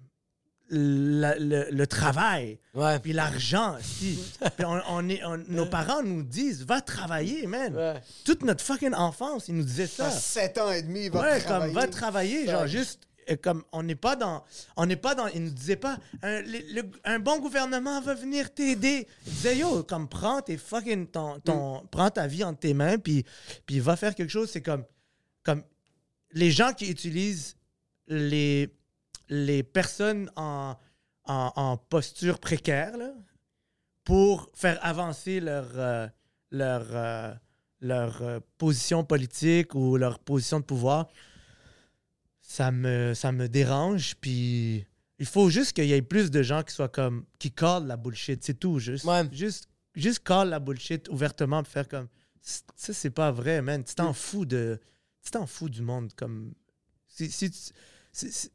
la- 0.69 1.37
le, 1.37 1.67
le 1.69 1.87
travail, 1.87 2.57
Ouais. 2.73 2.97
puis 2.99 3.11
l'argent. 3.11 3.75
si. 3.81 4.17
Puis 4.55 4.65
on, 4.65 4.79
on 4.89 5.09
est, 5.09 5.21
on- 5.25 5.43
nos 5.49 5.65
parents 5.65 6.01
nous 6.01 6.23
disent, 6.23 6.63
va 6.65 6.79
travailler, 6.79 7.45
man. 7.45 7.75
Ouais. 7.75 8.01
Toute 8.23 8.43
notre 8.43 8.63
fucking 8.63 8.93
enfance, 8.93 9.49
ils 9.49 9.55
nous 9.55 9.63
disaient 9.65 9.87
ça. 9.87 10.07
À 10.07 10.11
7 10.11 10.57
ans 10.59 10.71
et 10.71 10.81
demi, 10.81 11.09
va 11.09 11.19
ouais, 11.21 11.39
travailler. 11.41 11.73
comme 11.73 11.81
va 11.81 11.87
travailler, 11.87 12.45
genre 12.45 12.67
juste 12.67 13.01
comme 13.41 13.63
on 13.72 13.84
n'est 13.84 13.95
pas 13.95 14.15
dans 14.15 14.43
on 14.76 14.86
n'est 14.86 14.95
pas 14.95 15.15
dans 15.15 15.28
il 15.28 15.43
nous 15.43 15.51
disait 15.51 15.76
pas 15.76 15.97
un, 16.22 16.41
le- 16.41 16.74
le- 16.82 16.91
un 17.03 17.19
bon 17.19 17.39
gouvernement 17.39 18.01
va 18.01 18.13
venir 18.13 18.53
t'aider. 18.53 19.07
Il 19.28 19.32
disait 19.34 19.57
yo 19.57 19.84
comme 19.84 20.07
prends 20.09 20.41
tes 20.41 20.57
fucking 20.57 21.07
ton, 21.07 21.39
ton 21.39 21.86
prends 21.91 22.09
ta 22.09 22.28
vie 22.28 22.43
entre 22.43 22.59
tes 22.59 22.74
mains 22.74 22.97
puis 22.97 23.26
puis 23.65 23.80
va 23.80 23.95
faire 23.95 24.15
quelque 24.15 24.30
chose. 24.32 24.49
C'est 24.51 24.61
comme 24.61 24.84
comme 25.43 25.63
les 26.34 26.51
gens 26.51 26.74
qui 26.74 26.89
utilisent 26.89 27.55
les 28.07 28.74
les 29.30 29.63
personnes 29.63 30.30
en 30.36 30.76
en, 31.26 31.51
en 31.55 31.78
posture 31.78 32.39
précaire 32.39 32.97
là, 32.97 33.11
pour 34.03 34.49
faire 34.55 34.80
avancer 34.84 35.39
leur 35.39 35.67
euh, 35.76 36.07
leur 36.49 36.86
euh, 36.91 37.34
leur 37.80 38.22
euh, 38.22 38.39
position 38.57 39.03
politique 39.03 39.74
ou 39.76 39.97
leur 39.97 40.19
position 40.19 40.59
de 40.59 40.65
pouvoir 40.65 41.07
ça 42.51 42.71
me, 42.71 43.13
ça 43.13 43.31
me 43.31 43.47
dérange. 43.47 44.15
Puis 44.19 44.85
il 45.19 45.25
faut 45.25 45.49
juste 45.49 45.73
qu'il 45.73 45.85
y 45.85 45.93
ait 45.93 46.01
plus 46.01 46.29
de 46.31 46.43
gens 46.43 46.63
qui 46.63 46.73
soient 46.73 46.89
comme. 46.89 47.25
qui 47.39 47.51
callent 47.51 47.87
la 47.87 47.97
bullshit. 47.97 48.43
C'est 48.43 48.59
tout. 48.59 48.79
Juste, 48.79 49.05
Ouais. 49.05 49.23
juste, 49.31 49.67
juste 49.95 50.19
call 50.23 50.49
la 50.49 50.59
bullshit 50.59 51.07
ouvertement. 51.09 51.63
Puis 51.63 51.71
faire 51.71 51.87
comme. 51.87 52.07
Ça, 52.41 52.93
c'est 52.93 53.11
pas 53.11 53.31
vrai, 53.31 53.61
man. 53.61 53.83
Tu 53.83 53.95
t'en 53.95 54.13
fous 54.13 54.45
de. 54.45 54.79
Tu 55.23 55.31
t'en 55.31 55.45
fous 55.47 55.69
du 55.69 55.81
monde. 55.81 56.11
Comme. 56.15 56.53
Si, 57.07 57.29
si, 57.31 57.51
tu- 57.51 57.57
si, 58.11 58.31
si- 58.31 58.49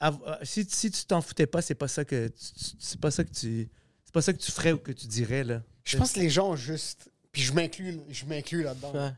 av- 0.00 0.22
euh, 0.26 0.36
si- 0.42 0.64
si 0.68 0.90
tu 0.90 1.04
t'en 1.04 1.20
foutais 1.20 1.46
pas, 1.46 1.60
c'est 1.60 1.74
pas 1.74 1.88
ça 1.88 2.04
que. 2.04 2.30
C'est 2.36 3.00
pas 3.00 3.10
ça 3.10 3.24
que 3.24 3.32
tu. 3.32 3.68
C'est 4.04 4.12
pas 4.14 4.22
ça 4.22 4.32
que 4.32 4.38
tu 4.38 4.52
ferais 4.52 4.72
ou 4.72 4.78
que 4.78 4.92
tu 4.92 5.06
dirais, 5.06 5.42
là. 5.44 5.62
Je 5.84 5.96
pense 5.98 6.12
que 6.12 6.20
les 6.20 6.30
gens 6.30 6.50
ont 6.50 6.56
juste. 6.56 7.10
Puis 7.32 7.42
je 7.42 7.52
m'inclus, 7.52 7.98
je 8.10 8.24
m'inclus 8.26 8.62
là-dedans. 8.62 8.92
Ouais. 8.94 9.12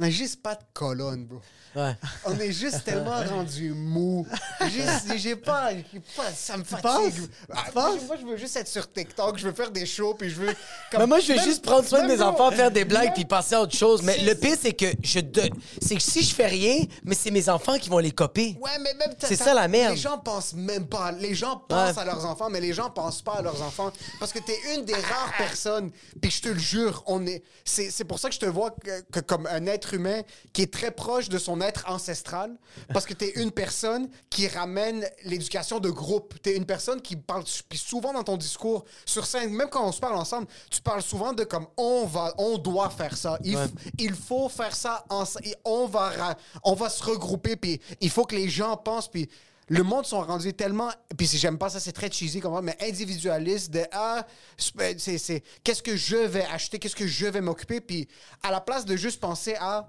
On 0.00 0.04
n'a 0.04 0.10
juste 0.10 0.42
pas 0.42 0.56
de 0.56 0.60
colonne, 0.72 1.24
bro. 1.26 1.40
Ouais. 1.76 1.94
On 2.24 2.36
est 2.40 2.50
juste 2.50 2.82
tellement 2.84 3.22
rendu 3.24 3.72
mou. 3.72 4.26
Juste- 4.68 5.16
J'ai 5.16 5.36
pas, 5.36 5.70
pas- 6.16 6.32
Ça 6.34 6.56
me 6.56 6.64
fatigue. 6.64 7.28
Ah, 7.52 7.64
penses? 7.72 8.02
Moi, 8.08 8.16
je 8.20 8.26
veux 8.26 8.36
juste 8.36 8.56
être 8.56 8.66
sur 8.66 8.92
TikTok. 8.92 9.38
Je 9.38 9.46
veux 9.46 9.54
faire 9.54 9.70
des 9.70 9.86
shows. 9.86 10.14
Puis 10.14 10.30
je 10.30 10.34
veux. 10.40 10.54
comme- 10.90 11.00
Mais 11.02 11.06
moi, 11.06 11.20
je 11.20 11.28
vais 11.28 11.36
Même- 11.36 11.44
juste 11.44 11.64
prendre 11.64 11.84
soin 11.86 12.02
de 12.02 12.08
mes 12.08 12.16
bro, 12.16 12.26
enfants, 12.26 12.50
faire 12.50 12.72
des 12.72 12.84
blagues, 12.84 13.12
puis 13.14 13.24
passer 13.24 13.54
à 13.54 13.60
autre 13.60 13.76
chose. 13.76 14.02
Mais 14.02 14.18
le 14.18 14.34
pire, 14.34 14.56
c'est 14.60 14.72
que 14.72 14.86
je 15.00 15.20
de- 15.20 15.48
c'est 15.80 15.94
que 15.94 16.02
si 16.02 16.24
je 16.24 16.34
fais 16.34 16.46
rien, 16.48 16.78
mais 17.04 17.14
c'est 17.14 17.30
mes 17.30 17.48
enfants 17.48 17.78
qui 17.78 17.88
vont 17.88 17.98
les 17.98 18.10
copier. 18.12 18.58
Ouais, 18.60 18.76
mais 18.80 18.94
même 18.94 19.14
C'est 19.20 19.36
ça, 19.36 19.54
la 19.54 19.68
merde. 19.68 19.94
Les 19.94 20.00
gens 20.00 20.18
pensent 20.18 20.54
même 20.54 20.88
pas. 20.88 21.12
Les 21.12 21.36
gens 21.36 21.56
pensent 21.68 21.94
Ouais. 21.96 22.02
à 22.02 22.04
leurs 22.04 22.26
enfants, 22.26 22.50
mais 22.50 22.60
les 22.60 22.72
gens 22.72 22.90
pensent 22.90 23.22
pas 23.22 23.34
à 23.34 23.42
leurs 23.42 23.62
enfants 23.62 23.92
parce 24.18 24.32
que 24.32 24.40
t'es 24.40 24.58
une 24.74 24.84
des 24.84 24.94
rares 24.94 25.34
personnes. 25.38 25.92
Puis 26.20 26.32
je 26.32 26.42
te 26.42 26.48
le 26.48 26.58
jure, 26.58 27.04
on 27.06 27.24
est. 27.28 27.44
C'est 27.64 27.92
c'est 27.92 28.04
pour 28.04 28.18
ça 28.18 28.28
que 28.28 28.34
je 28.34 28.40
te 28.40 28.46
vois 28.46 28.72
que, 28.72 29.00
que 29.12 29.20
comme 29.20 29.46
un 29.46 29.66
être 29.66 29.83
humain 29.92 30.22
qui 30.52 30.62
est 30.62 30.72
très 30.72 30.90
proche 30.90 31.28
de 31.28 31.38
son 31.38 31.60
être 31.60 31.84
ancestral, 31.88 32.56
parce 32.92 33.04
que 33.04 33.12
t'es 33.14 33.32
une 33.36 33.50
personne 33.50 34.08
qui 34.30 34.48
ramène 34.48 35.06
l'éducation 35.24 35.80
de 35.80 35.90
groupe. 35.90 36.34
T'es 36.42 36.56
une 36.56 36.64
personne 36.64 37.00
qui 37.02 37.16
parle 37.16 37.44
puis 37.68 37.78
souvent 37.78 38.12
dans 38.12 38.24
ton 38.24 38.36
discours 38.36 38.84
sur 39.04 39.26
scène, 39.26 39.50
même 39.50 39.68
quand 39.68 39.86
on 39.86 39.92
se 39.92 40.00
parle 40.00 40.16
ensemble, 40.16 40.46
tu 40.70 40.80
parles 40.80 41.02
souvent 41.02 41.32
de 41.32 41.44
comme 41.44 41.66
on 41.76 42.06
va, 42.06 42.32
on 42.38 42.58
doit 42.58 42.90
faire 42.90 43.16
ça. 43.16 43.38
Il, 43.44 43.58
il 43.98 44.14
faut 44.14 44.48
faire 44.48 44.74
ça 44.74 45.04
ensemble. 45.10 45.46
On 45.64 45.86
va, 45.86 46.36
on 46.62 46.74
va 46.74 46.88
se 46.88 47.02
regrouper 47.02 47.56
puis 47.56 47.80
il 48.00 48.10
faut 48.10 48.24
que 48.24 48.36
les 48.36 48.48
gens 48.48 48.76
pensent 48.76 49.08
puis 49.08 49.28
le 49.68 49.82
monde 49.82 50.04
sont 50.06 50.20
rendus 50.20 50.52
tellement 50.54 50.90
puis 51.16 51.26
si 51.26 51.38
j'aime 51.38 51.58
pas 51.58 51.70
ça 51.70 51.80
c'est 51.80 51.92
très 51.92 52.10
cheesy 52.10 52.40
comme 52.40 52.64
mais 52.64 52.76
individualiste 52.82 53.70
de 53.72 53.82
ah 53.92 54.26
c'est 54.58 54.98
c'est- 55.18 55.42
qu'est-ce 55.62 55.82
que 55.82 55.96
je 55.96 56.16
vais 56.16 56.44
acheter 56.46 56.78
qu'est-ce 56.78 56.96
que 56.96 57.06
je 57.06 57.26
vais 57.26 57.40
m'occuper 57.40 57.80
puis 57.80 58.08
à 58.42 58.50
la 58.50 58.60
place 58.60 58.84
de 58.84 58.96
juste 58.96 59.20
penser 59.20 59.54
à 59.58 59.88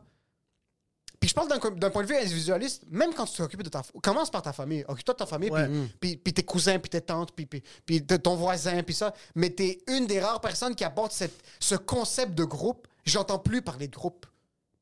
puis 1.19 1.29
je 1.29 1.33
parle 1.33 1.47
d'un 1.79 1.89
point 1.89 2.03
de 2.03 2.07
vue 2.07 2.15
individualiste, 2.17 2.83
même 2.87 3.11
quand 3.13 3.25
tu 3.25 3.37
t'occupes 3.37 3.63
de 3.63 3.69
ta 3.69 3.81
famille, 3.81 4.01
commence 4.03 4.29
par 4.29 4.43
ta 4.43 4.53
famille. 4.53 4.83
Occupe-toi 4.87 5.13
de 5.15 5.17
ta 5.17 5.25
famille, 5.25 5.49
Ouais. 5.49 5.65
puis, 5.67 5.87
puis, 5.99 6.17
puis 6.17 6.33
tes 6.33 6.43
cousins, 6.43 6.77
puis 6.77 6.89
tes 6.89 7.01
tantes, 7.01 7.31
puis, 7.31 7.47
puis, 7.47 7.63
puis 7.85 8.01
de 8.01 8.17
ton 8.17 8.35
voisin, 8.35 8.83
puis 8.83 8.93
ça. 8.93 9.11
Mais 9.33 9.49
t'es 9.49 9.79
une 9.87 10.05
des 10.05 10.19
rares 10.19 10.41
personnes 10.41 10.75
qui 10.75 10.83
apporte 10.83 11.13
cette, 11.13 11.33
ce 11.59 11.73
concept 11.75 12.35
de 12.35 12.43
groupe. 12.43 12.87
J'entends 13.05 13.39
plus 13.39 13.63
parler 13.63 13.87
de 13.87 13.95
groupe. 13.95 14.27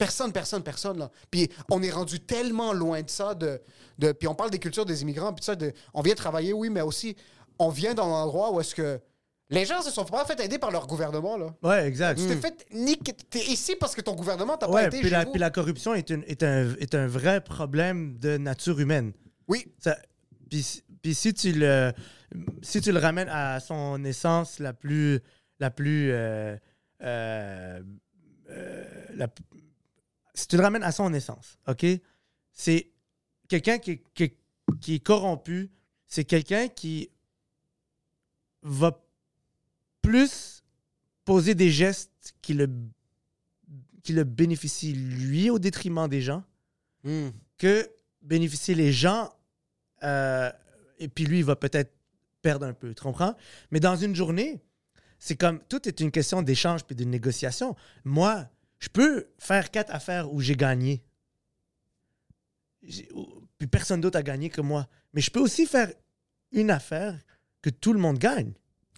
Personne, 0.06 0.32
personne, 0.34 0.64
personne. 0.64 0.98
Là. 1.00 1.10
Puis 1.32 1.50
on 1.72 1.82
est 1.82 1.90
rendu 1.92 2.20
tellement 2.20 2.74
loin 2.74 3.02
de 3.02 3.10
ça. 3.10 3.34
De, 3.36 3.62
de, 4.00 4.12
puis 4.12 4.28
on 4.28 4.36
parle 4.36 4.50
des 4.52 4.60
cultures 4.60 4.86
des 4.86 5.02
immigrants, 5.02 5.32
puis 5.34 5.46
ça, 5.46 5.56
de, 5.56 5.72
on 5.94 6.02
vient 6.02 6.16
travailler, 6.16 6.52
oui, 6.54 6.70
mais 6.70 6.82
aussi, 6.82 7.16
on 7.60 7.70
vient 7.70 7.94
dans 7.94 8.08
un 8.08 8.24
endroit 8.24 8.52
où 8.52 8.60
est-ce 8.60 8.76
que 8.76 9.00
les 9.50 9.66
gens 9.66 9.82
se 9.82 9.92
sont 9.92 10.04
pas 10.06 10.26
fait 10.26 10.40
aider 10.42 10.58
par 10.58 10.72
leur 10.72 10.88
gouvernement. 10.88 11.38
Là. 11.38 11.48
Ouais, 11.64 11.86
exact. 11.88 12.20
Tu 12.20 12.28
t'es 12.28 12.36
fait 12.36 12.66
niquer. 12.74 13.14
T'es 13.30 13.46
ici 13.46 13.76
parce 13.80 13.94
que 13.96 14.02
ton 14.02 14.16
gouvernement 14.16 14.58
t'a 14.58 14.68
pas 14.68 14.84
aidé 14.86 14.98
puis 15.00 15.08
chez 15.10 15.14
la, 15.14 15.24
vous. 15.26 15.32
puis 15.32 15.40
la 15.40 15.52
corruption 15.52 15.94
est, 15.94 16.10
une- 16.10 16.24
est, 16.28 16.44
un, 16.44 16.74
est 16.80 16.96
un 16.96 17.08
vrai 17.08 17.40
problème 17.42 18.18
de 18.20 18.38
nature 18.38 18.80
humaine. 18.80 19.14
Oui, 19.48 19.66
Ça- 19.80 19.98
Puis 20.50 20.64
si- 20.64 20.84
puis 21.02 21.14
si 21.14 21.34
tu 21.34 21.52
le 21.54 21.92
si 22.62 22.82
tu 22.82 22.92
le 22.92 23.00
ramènes 23.00 23.30
à 23.30 23.60
son 23.60 24.04
essence 24.06 24.60
la 24.60 24.74
plus 24.74 25.20
la 25.60 25.70
plus 25.70 26.12
euh, 26.12 26.58
euh, 27.04 27.80
euh, 28.50 28.84
la 29.16 29.28
si 30.34 30.48
tu 30.48 30.58
le 30.58 30.64
ramènes 30.64 30.84
à 30.84 30.92
son 30.92 31.14
essence, 31.14 31.58
ok, 31.68 31.86
c'est 32.52 32.92
quelqu'un 33.48 33.78
qui, 33.80 34.02
qui 34.14 34.96
est 34.96 35.00
corrompu, 35.00 35.72
c'est 36.08 36.26
quelqu'un 36.26 36.68
qui 36.68 37.10
va 38.62 39.04
plus 40.02 40.64
poser 41.26 41.56
des 41.56 41.70
gestes 41.70 42.34
qui 42.42 42.54
le 42.54 42.70
qui 44.04 44.12
le 44.12 44.26
bénéficient 44.26 44.94
lui 44.94 45.50
au 45.50 45.60
détriment 45.60 46.10
des 46.10 46.22
gens 46.22 46.44
Hmm. 47.04 47.32
que 47.58 47.90
bénéficier 48.22 48.76
les 48.76 48.94
gens, 48.94 49.30
euh, 50.04 50.50
et 51.00 51.10
puis 51.10 51.26
lui, 51.26 51.40
il 51.40 51.44
va 51.46 51.58
peut-être 51.58 51.92
perdre 52.42 52.66
un 52.66 52.74
peu, 52.74 52.94
tu 52.94 53.04
comprends? 53.04 53.36
Mais 53.72 53.82
dans 53.82 53.98
une 53.98 54.16
journée, 54.16 54.62
c'est 55.20 55.36
comme, 55.36 55.60
tout 55.68 55.86
est 55.88 56.00
une 56.00 56.12
question 56.12 56.42
d'échange 56.42 56.86
puis 56.86 56.96
de 56.96 57.04
négociation. 57.04 57.76
Moi, 58.06 58.48
je 58.84 58.90
peux 58.90 59.30
faire 59.38 59.72
quatre 59.72 59.96
affaires 59.96 60.34
où 60.34 60.42
j'ai 60.42 60.58
gagné. 60.58 61.06
Puis 63.58 63.68
personne 63.72 64.02
d'autre 64.02 64.20
a 64.20 64.24
gagné 64.24 64.50
que 64.50 64.60
moi. 64.60 64.90
Mais 65.14 65.22
je 65.22 65.32
peux 65.32 65.40
aussi 65.40 65.66
faire 65.66 65.90
une 66.52 66.70
affaire 66.70 67.18
que 67.62 67.70
tout 67.70 67.94
le 67.94 68.00
monde 68.00 68.18
gagne. 68.18 68.52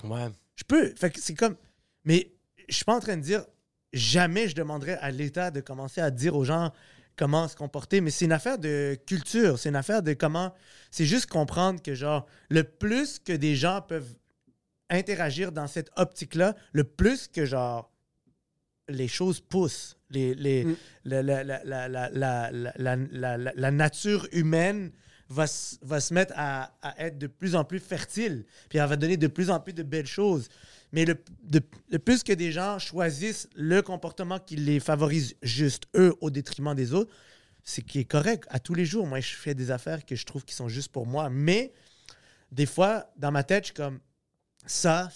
Ouais. 0.03 0.31
Je 0.55 0.63
peux. 0.63 0.91
Fait 0.95 1.11
que 1.11 1.21
c'est 1.21 1.35
comme. 1.35 1.55
Mais 2.03 2.33
je 2.67 2.73
suis 2.73 2.83
pas 2.83 2.95
en 2.95 2.99
train 2.99 3.15
de 3.15 3.21
dire 3.21 3.45
jamais 3.93 4.47
je 4.47 4.55
demanderais 4.55 4.97
à 5.01 5.11
l'État 5.11 5.51
de 5.51 5.61
commencer 5.61 6.01
à 6.01 6.09
dire 6.09 6.35
aux 6.35 6.45
gens 6.45 6.71
comment 7.15 7.47
se 7.47 7.55
comporter. 7.55 8.01
Mais 8.01 8.09
c'est 8.09 8.25
une 8.25 8.31
affaire 8.31 8.57
de 8.57 8.97
culture. 9.05 9.59
C'est 9.59 9.69
une 9.69 9.75
affaire 9.75 10.01
de 10.01 10.13
comment. 10.13 10.51
C'est 10.89 11.05
juste 11.05 11.27
comprendre 11.27 11.79
que, 11.79 11.93
genre, 11.93 12.25
le 12.49 12.63
plus 12.63 13.19
que 13.19 13.33
des 13.33 13.55
gens 13.55 13.83
peuvent 13.83 14.15
interagir 14.89 15.51
dans 15.51 15.67
cette 15.67 15.91
optique-là, 15.95 16.55
le 16.71 16.85
plus 16.85 17.27
que, 17.27 17.45
genre, 17.45 17.91
les 18.89 19.07
choses 19.07 19.39
poussent. 19.39 19.97
La, 20.11 20.31
nature 23.71 24.27
humaine 24.31 24.91
va, 25.29 25.47
se 25.47 26.13
mettre 26.13 26.33
à, 26.35 26.71
être 26.97 27.17
de 27.17 27.27
plus 27.27 27.55
en 27.55 27.63
plus 27.63 27.79
fertile, 27.79 28.45
puis 28.69 28.77
elle 28.79 28.87
va 28.87 28.95
donner 28.95 29.17
de 29.17 29.27
plus 29.27 29.49
en 29.49 29.59
plus 29.59 29.73
de 29.73 29.83
belles 29.83 30.07
choses. 30.07 30.47
Mais 30.91 31.05
le, 31.05 31.15
plus 31.99 32.23
que 32.23 32.33
des 32.33 32.51
gens 32.51 32.79
choisissent 32.79 33.49
le 33.55 33.81
comportement 33.81 34.39
qui 34.39 34.55
les 34.55 34.79
favorise 34.79 35.35
juste 35.41 35.85
eux 35.95 36.15
au 36.21 36.29
détriment 36.29 36.75
des 36.75 36.93
autres, 36.93 37.13
c'est 37.63 37.81
qui 37.81 37.99
est 37.99 38.05
correct. 38.05 38.45
À 38.49 38.59
tous 38.59 38.75
les 38.75 38.85
jours, 38.85 39.07
moi, 39.07 39.19
je 39.19 39.33
fais 39.33 39.55
des 39.55 39.71
affaires 39.71 40.05
que 40.05 40.15
je 40.15 40.25
trouve 40.25 40.45
qui 40.45 40.53
sont 40.53 40.69
juste 40.69 40.91
pour 40.91 41.07
moi. 41.07 41.29
Mais 41.31 41.73
des 42.51 42.67
fois, 42.67 43.11
dans 43.17 43.31
ma 43.31 43.43
tête, 43.43 43.63
je 43.63 43.67
suis 43.67 43.73
comme 43.73 43.99
ça, 44.67 45.09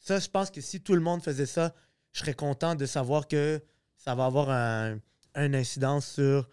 ça, 0.00 0.18
je 0.18 0.28
pense 0.28 0.50
que 0.50 0.60
si 0.60 0.80
tout 0.80 0.94
le 0.94 1.00
monde 1.00 1.22
faisait 1.22 1.46
ça, 1.46 1.74
je 2.14 2.20
serais 2.20 2.32
content 2.34 2.74
de 2.74 2.86
savoir 2.86 3.28
que 3.28 3.60
ça 3.96 4.14
va 4.14 4.24
avoir 4.24 4.48
un, 4.48 4.98
un 5.34 5.52
incidence 5.54 6.06
sur. 6.06 6.48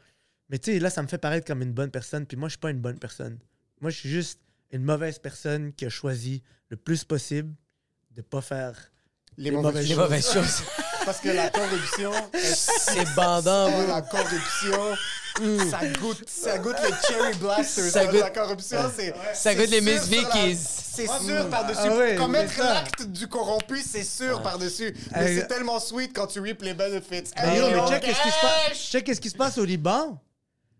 Mais 0.49 0.59
tu 0.59 0.73
sais, 0.73 0.79
là, 0.79 0.89
ça 0.89 1.01
me 1.01 1.07
fait 1.07 1.17
paraître 1.19 1.47
comme 1.47 1.61
une 1.61 1.71
bonne 1.71 1.91
personne, 1.91 2.25
puis 2.25 2.35
moi, 2.35 2.49
je 2.49 2.53
suis 2.53 2.59
pas 2.59 2.71
une 2.71 2.81
bonne 2.81 2.99
personne. 2.99 3.39
Moi, 3.79 3.91
je 3.91 3.97
suis 3.99 4.09
juste 4.09 4.41
une 4.71 4.83
mauvaise 4.83 5.19
personne 5.19 5.71
qui 5.73 5.85
a 5.85 5.89
choisi 5.89 6.43
le 6.69 6.77
plus 6.77 7.03
possible 7.03 7.53
de 8.11 8.21
pas 8.21 8.41
faire 8.41 8.91
les, 9.37 9.49
Les 9.49 9.51
mauvaises, 9.51 9.87
Les 9.87 9.95
choses. 9.95 9.97
mauvaises 10.03 10.33
choses. 10.33 10.63
Parce 11.05 11.19
que 11.19 11.29
la 11.29 11.49
corruption, 11.49 12.11
C'est 12.43 13.13
bandant, 13.15 13.69
Oh, 13.75 13.87
la 13.87 14.01
corruption, 14.01 14.95
ça 15.69 15.87
goûte, 15.99 16.23
ça 16.29 16.57
goûte 16.59 16.75
les 16.83 16.93
cherry 17.07 17.33
blasters. 17.37 17.91
Ça 17.91 18.03
La- 18.03 18.11
goûte- 18.11 18.19
La 18.21 18.29
corruption, 18.29 18.77
c'est 18.95 19.13
Ça 19.33 19.55
goûte 19.55 19.69
les 19.69 19.81
sûr 19.81 19.93
Miss 19.93 20.03
Vickies. 20.07 20.57
C'est 20.93 21.07
sûr 21.07 21.49
par-dessus. 21.49 21.79
Ah 21.85 21.95
ouais, 21.97 22.15
Commettre 22.15 22.59
l'acte 22.59 23.03
du 23.03 23.27
corrompu, 23.27 23.81
c'est 23.81 24.03
sûr 24.03 24.41
par-dessus. 24.41 24.93
Mais 25.15 25.19
Euh, 25.23 25.39
c'est 25.39 25.47
tellement 25.47 25.79
sweet 25.79 26.13
quand 26.13 26.27
tu 26.27 26.39
reapes 26.41 26.61
les 26.61 26.73
benefits. 26.73 27.31
Mais 27.41 27.57
yo, 27.57 27.65
Hey, 27.67 27.73
mais 27.75 27.87
check 27.87 28.03
qu'est-ce 28.03 28.21
qui 28.21 28.29
se 28.29 28.41
passe. 28.41 28.77
Check 28.77 29.03
qu'est-ce 29.05 29.21
qui 29.21 29.29
se 29.29 29.37
passe 29.37 29.57
au 29.57 29.63
Liban. 29.65 30.19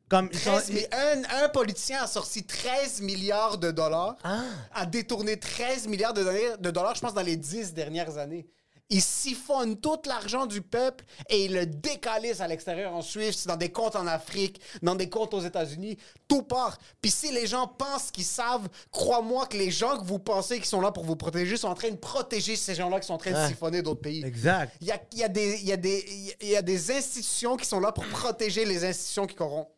Comme 0.10 0.28
ils 0.34 0.40
sont- 0.40 0.52
13 0.58 0.70
mi- 0.72 0.86
un, 0.92 1.46
un 1.46 1.48
politicien 1.48 2.04
a 2.04 2.08
sorti 2.08 2.44
13 2.44 3.00
milliards 3.00 3.58
de 3.58 3.72
dollars, 3.72 4.18
Ah. 4.26 4.42
a 4.76 4.86
détourné 4.86 5.40
13 5.40 5.88
milliards 5.88 6.14
de 6.14 6.22
dollars, 6.26 6.58
de 6.60 6.70
dollars, 6.72 6.96
je 6.96 7.00
pense, 7.00 7.14
dans 7.14 7.22
les 7.22 7.38
10 7.38 7.74
dernières 7.74 8.18
années. 8.18 8.46
Il 8.92 9.02
siphonne 9.02 9.78
tout 9.78 9.98
l'argent 10.06 10.46
du 10.46 10.62
peuple 10.62 11.04
et 11.30 11.46
il 11.46 11.54
le 11.54 11.66
décalisse 11.66 12.42
à 12.42 12.48
l'extérieur 12.48 12.94
en 12.94 13.02
Suisse, 13.02 13.48
dans 13.48 13.56
des 13.56 13.72
comptes 13.72 13.96
en 13.96 14.06
Afrique, 14.06 14.62
dans 14.84 14.96
des 14.96 15.10
comptes 15.10 15.34
aux 15.34 15.42
États-Unis, 15.42 15.98
tout 16.28 16.44
part. 16.44 16.78
Puis 17.02 17.10
si 17.10 17.32
les 17.32 17.48
gens 17.48 17.68
pensent 17.68 18.12
qu'ils 18.12 18.26
savent, 18.26 18.68
crois-moi 18.92 19.48
que 19.48 19.58
les 19.58 19.72
gens 19.72 19.98
que 19.98 20.04
vous 20.04 20.20
pensez 20.20 20.60
qui 20.60 20.68
sont 20.68 20.82
là 20.82 20.92
pour 20.92 21.06
vous 21.06 21.16
protéger 21.16 21.58
sont 21.58 21.70
en 21.70 21.74
train 21.74 21.90
de 21.90 21.96
protéger 21.96 22.56
ces 22.56 22.76
gens-là 22.76 23.00
qui 23.00 23.08
sont 23.08 23.14
en 23.14 23.18
train 23.18 23.32
de 23.32 23.48
siphonner 23.48 23.82
d'autres 23.82 24.02
pays. 24.02 24.24
Exact. 24.26 24.76
Il 24.82 24.88
y 24.88 24.92
a, 24.92 25.00
y 25.14 26.56
a 26.56 26.62
des 26.62 26.92
institutions 26.92 27.56
qui 27.58 27.66
sont 27.66 27.80
là 27.80 27.92
pour 27.92 28.06
protéger 28.08 28.66
les 28.66 28.84
institutions 28.84 29.26
qui 29.26 29.36
corrompent. 29.36 29.74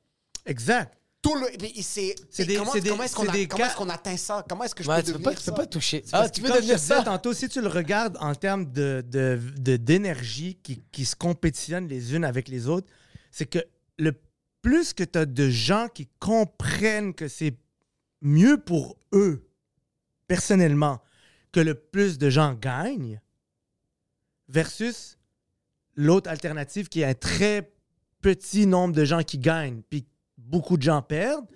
Exact. 0.45 0.91
Tout 1.23 1.35
le. 1.35 1.47
C'est. 1.81 2.13
Des- 2.45 2.55
comment 2.55 2.73
est-ce 2.75 3.75
qu'on 3.75 3.89
atteint 3.89 4.17
ça? 4.17 4.45
Comment 4.47 4.65
est-ce 4.65 4.75
que 4.75 4.83
je 4.83 4.89
Ouais, 4.89 4.97
peux 5.01 5.03
tu 5.07 5.13
peux 5.13 5.19
pas, 5.23 5.29
tu 5.31 5.37
peux 5.37 5.41
ça? 5.43 5.51
pas 5.53 5.65
toucher. 5.65 6.03
Ah, 6.11 6.29
tu 6.29 6.41
devenir 6.41 6.61
disais 6.61 6.77
ça? 6.77 7.01
tantôt, 7.01 7.33
si 7.33 7.47
tu 7.49 7.61
le 7.61 7.67
regardes 7.69 8.17
en 8.19 8.35
termes 8.35 8.71
de, 8.71 9.01
de, 9.07 9.39
de- 9.57 9.77
d'énergie 9.77 10.59
qui, 10.61 10.83
qui 10.91 11.05
se 11.05 11.15
compétitionnent 11.15 11.87
les 11.87 12.13
unes 12.13 12.25
avec 12.25 12.47
les 12.49 12.67
autres, 12.67 12.87
c'est 13.31 13.45
que 13.45 13.59
le, 13.97 14.11
plus 14.61 14.93
que 14.93 15.03
tu 15.05 15.17
as 15.17 15.25
de 15.25 15.49
gens 15.49 15.87
qui 15.87 16.07
comprennent 16.19 17.13
que 17.13 17.27
c'est 17.29 17.55
mieux 18.21 18.57
pour 18.57 18.97
eux, 19.13 19.47
personnellement, 20.27 21.01
que 21.53 21.59
le 21.61 21.73
plus 21.75 22.17
de 22.17 22.29
gens 22.29 22.53
gagnent, 22.53 23.21
versus 24.49 25.17
l'autre 25.95 26.29
alternative 26.29 26.89
qui 26.89 27.01
est 27.01 27.05
un 27.05 27.13
très 27.13 27.71
petit 28.21 28.65
nombre 28.65 28.93
de 28.95 29.05
gens 29.05 29.23
qui 29.23 29.37
gagnent, 29.37 29.81
puis 29.89 30.05
beaucoup 30.43 30.77
de 30.77 30.81
gens 30.83 31.01
perdent, 31.01 31.47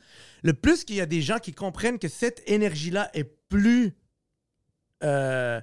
le 0.43 0.53
plus 0.53 0.83
qu'il 0.83 0.95
y 0.95 1.01
a 1.01 1.05
des 1.05 1.21
gens 1.21 1.39
qui 1.39 1.53
comprennent 1.53 1.99
que 1.99 2.07
cette 2.07 2.41
énergie-là 2.49 3.09
est 3.13 3.23
plus... 3.49 3.95
euh, 5.03 5.61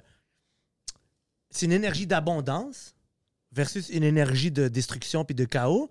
c'est 1.51 1.65
une 1.65 1.71
énergie 1.71 2.07
d'abondance 2.07 2.95
versus 3.51 3.89
une 3.89 4.03
énergie 4.03 4.51
de 4.51 4.67
destruction 4.67 5.23
puis 5.23 5.35
de 5.35 5.45
chaos. 5.45 5.89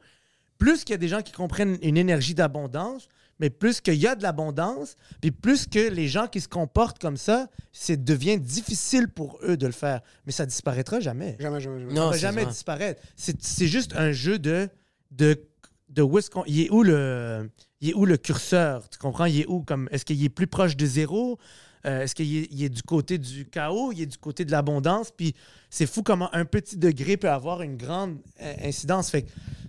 Plus 0.59 0.85
qu'il 0.85 0.93
y 0.93 0.94
a 0.94 0.98
des 0.98 1.09
gens 1.09 1.23
qui 1.23 1.32
comprennent 1.32 1.78
une 1.82 1.97
énergie 1.97 2.35
d'abondance, 2.35 3.09
mais 3.40 3.51
plus 3.51 3.81
qu'il 3.81 3.94
y 3.94 4.06
a 4.06 4.15
de 4.15 4.23
l'abondance, 4.23 4.97
puis 5.20 5.31
plus 5.32 5.66
que 5.66 5.89
les 5.89 6.06
gens 6.06 6.28
qui 6.28 6.40
se 6.40 6.47
comportent 6.48 6.98
comme 7.01 7.16
ça, 7.16 7.48
c'est 7.73 8.02
devient 8.05 8.39
difficile 8.39 9.09
pour 9.09 9.39
eux 9.43 9.56
de 9.56 9.66
le 9.66 9.73
faire. 9.73 10.02
Mais 10.27 10.32
ça 10.32 10.47
disparaîtra 10.47 11.01
jamais. 11.01 11.36
Jamais, 11.40 11.61
jamais, 11.61 11.81
jamais. 11.81 11.94
Ça 11.94 12.01
Non, 12.01 12.06
va 12.09 12.12
c'est 12.12 12.19
jamais 12.20 12.43
vrai. 12.44 12.52
disparaître. 12.52 13.02
C'est 13.16 13.43
c'est 13.43 13.66
juste 13.66 13.94
un 13.97 14.12
jeu 14.12 14.39
de 14.39 14.69
de 15.11 15.43
de 15.89 16.02
il 16.47 16.61
est 16.61 16.70
où 16.70 16.82
le 16.82 17.51
il 17.81 17.90
est 17.90 17.94
où 17.94 18.06
le 18.06 18.16
curseur, 18.16 18.89
tu 18.89 18.98
comprends? 18.98 19.27
Il 19.27 19.40
est 19.40 19.47
où 19.47 19.65
est-ce 19.90 20.05
qu'il 20.05 20.23
est 20.24 20.28
plus 20.28 20.47
proche 20.47 20.77
de 20.77 20.86
zéro? 20.86 21.39
Euh, 21.86 22.02
Est-ce 22.02 22.15
qu'il 22.15 22.62
est, 22.62 22.69
du 22.70 22.82
côté 22.82 23.19
du 23.19 23.44
chaos? 23.44 23.93
Il 23.93 24.01
est 24.01 24.06
du 24.06 24.16
côté 24.16 24.47
de 24.47 24.51
l'abondance? 24.51 25.11
Puis 25.11 25.35
c'est 25.69 25.86
fou 25.86 26.02
comment 26.02 26.35
un 26.35 26.47
petit 26.47 26.78
degré 26.78 27.19
peut 27.19 27.28
avoir 27.28 27.61
une 27.61 27.77
grande 27.77 28.19
euh, 28.40 28.55
incidence. 28.62 29.12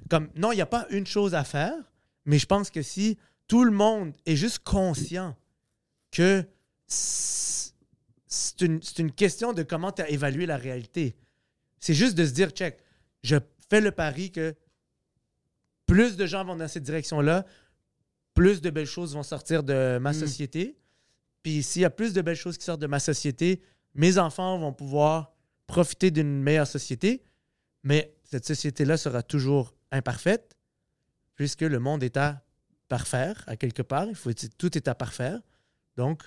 Comme 0.09 0.29
non, 0.35 0.53
il 0.53 0.55
n'y 0.55 0.61
a 0.61 0.65
pas 0.65 0.87
une 0.91 1.05
chose 1.05 1.35
à 1.35 1.43
faire, 1.43 1.75
mais 2.23 2.39
je 2.39 2.45
pense 2.45 2.69
que 2.69 2.81
si 2.81 3.17
tout 3.47 3.65
le 3.65 3.71
monde 3.71 4.13
est 4.25 4.37
juste 4.37 4.59
conscient 4.59 5.35
que 6.11 6.45
c'est 6.87 7.73
une, 8.61 8.81
c'est 8.81 8.99
une 8.99 9.11
question 9.11 9.51
de 9.51 9.63
comment 9.63 9.91
tu 9.91 10.01
as 10.01 10.09
évalué 10.09 10.45
la 10.45 10.57
réalité. 10.57 11.15
C'est 11.81 11.93
juste 11.93 12.15
de 12.15 12.25
se 12.25 12.31
dire, 12.31 12.51
check, 12.51 12.77
je 13.23 13.35
fais 13.69 13.81
le 13.81 13.91
pari 13.91 14.31
que 14.31 14.55
plus 15.85 16.17
de 16.17 16.25
gens 16.25 16.43
vont 16.43 16.55
dans 16.55 16.67
cette 16.67 16.83
direction-là, 16.83 17.45
plus 18.33 18.61
de 18.61 18.69
belles 18.69 18.85
choses 18.85 19.13
vont 19.13 19.23
sortir 19.23 19.63
de 19.63 19.97
ma 19.99 20.13
société. 20.13 20.77
Puis 21.41 21.63
s'il 21.63 21.83
y 21.83 21.85
a 21.85 21.89
plus 21.89 22.13
de 22.13 22.21
belles 22.21 22.35
choses 22.35 22.57
qui 22.57 22.65
sortent 22.65 22.81
de 22.81 22.87
ma 22.87 22.99
société, 22.99 23.61
mes 23.93 24.17
enfants 24.17 24.57
vont 24.57 24.73
pouvoir 24.73 25.33
profiter 25.67 26.11
d'une 26.11 26.41
meilleure 26.41 26.67
société. 26.67 27.23
Mais 27.83 28.15
cette 28.23 28.45
société-là 28.45 28.97
sera 28.97 29.23
toujours 29.23 29.75
imparfaite, 29.91 30.57
puisque 31.35 31.61
le 31.61 31.79
monde 31.79 32.03
est 32.03 32.17
à 32.17 32.43
parfaire, 32.87 33.43
à 33.47 33.55
quelque 33.55 33.81
part. 33.81 34.05
Il 34.05 34.15
faut, 34.15 34.31
tout 34.57 34.77
est 34.77 34.87
à 34.87 34.95
parfaire. 34.95 35.39
Donc, 35.95 36.23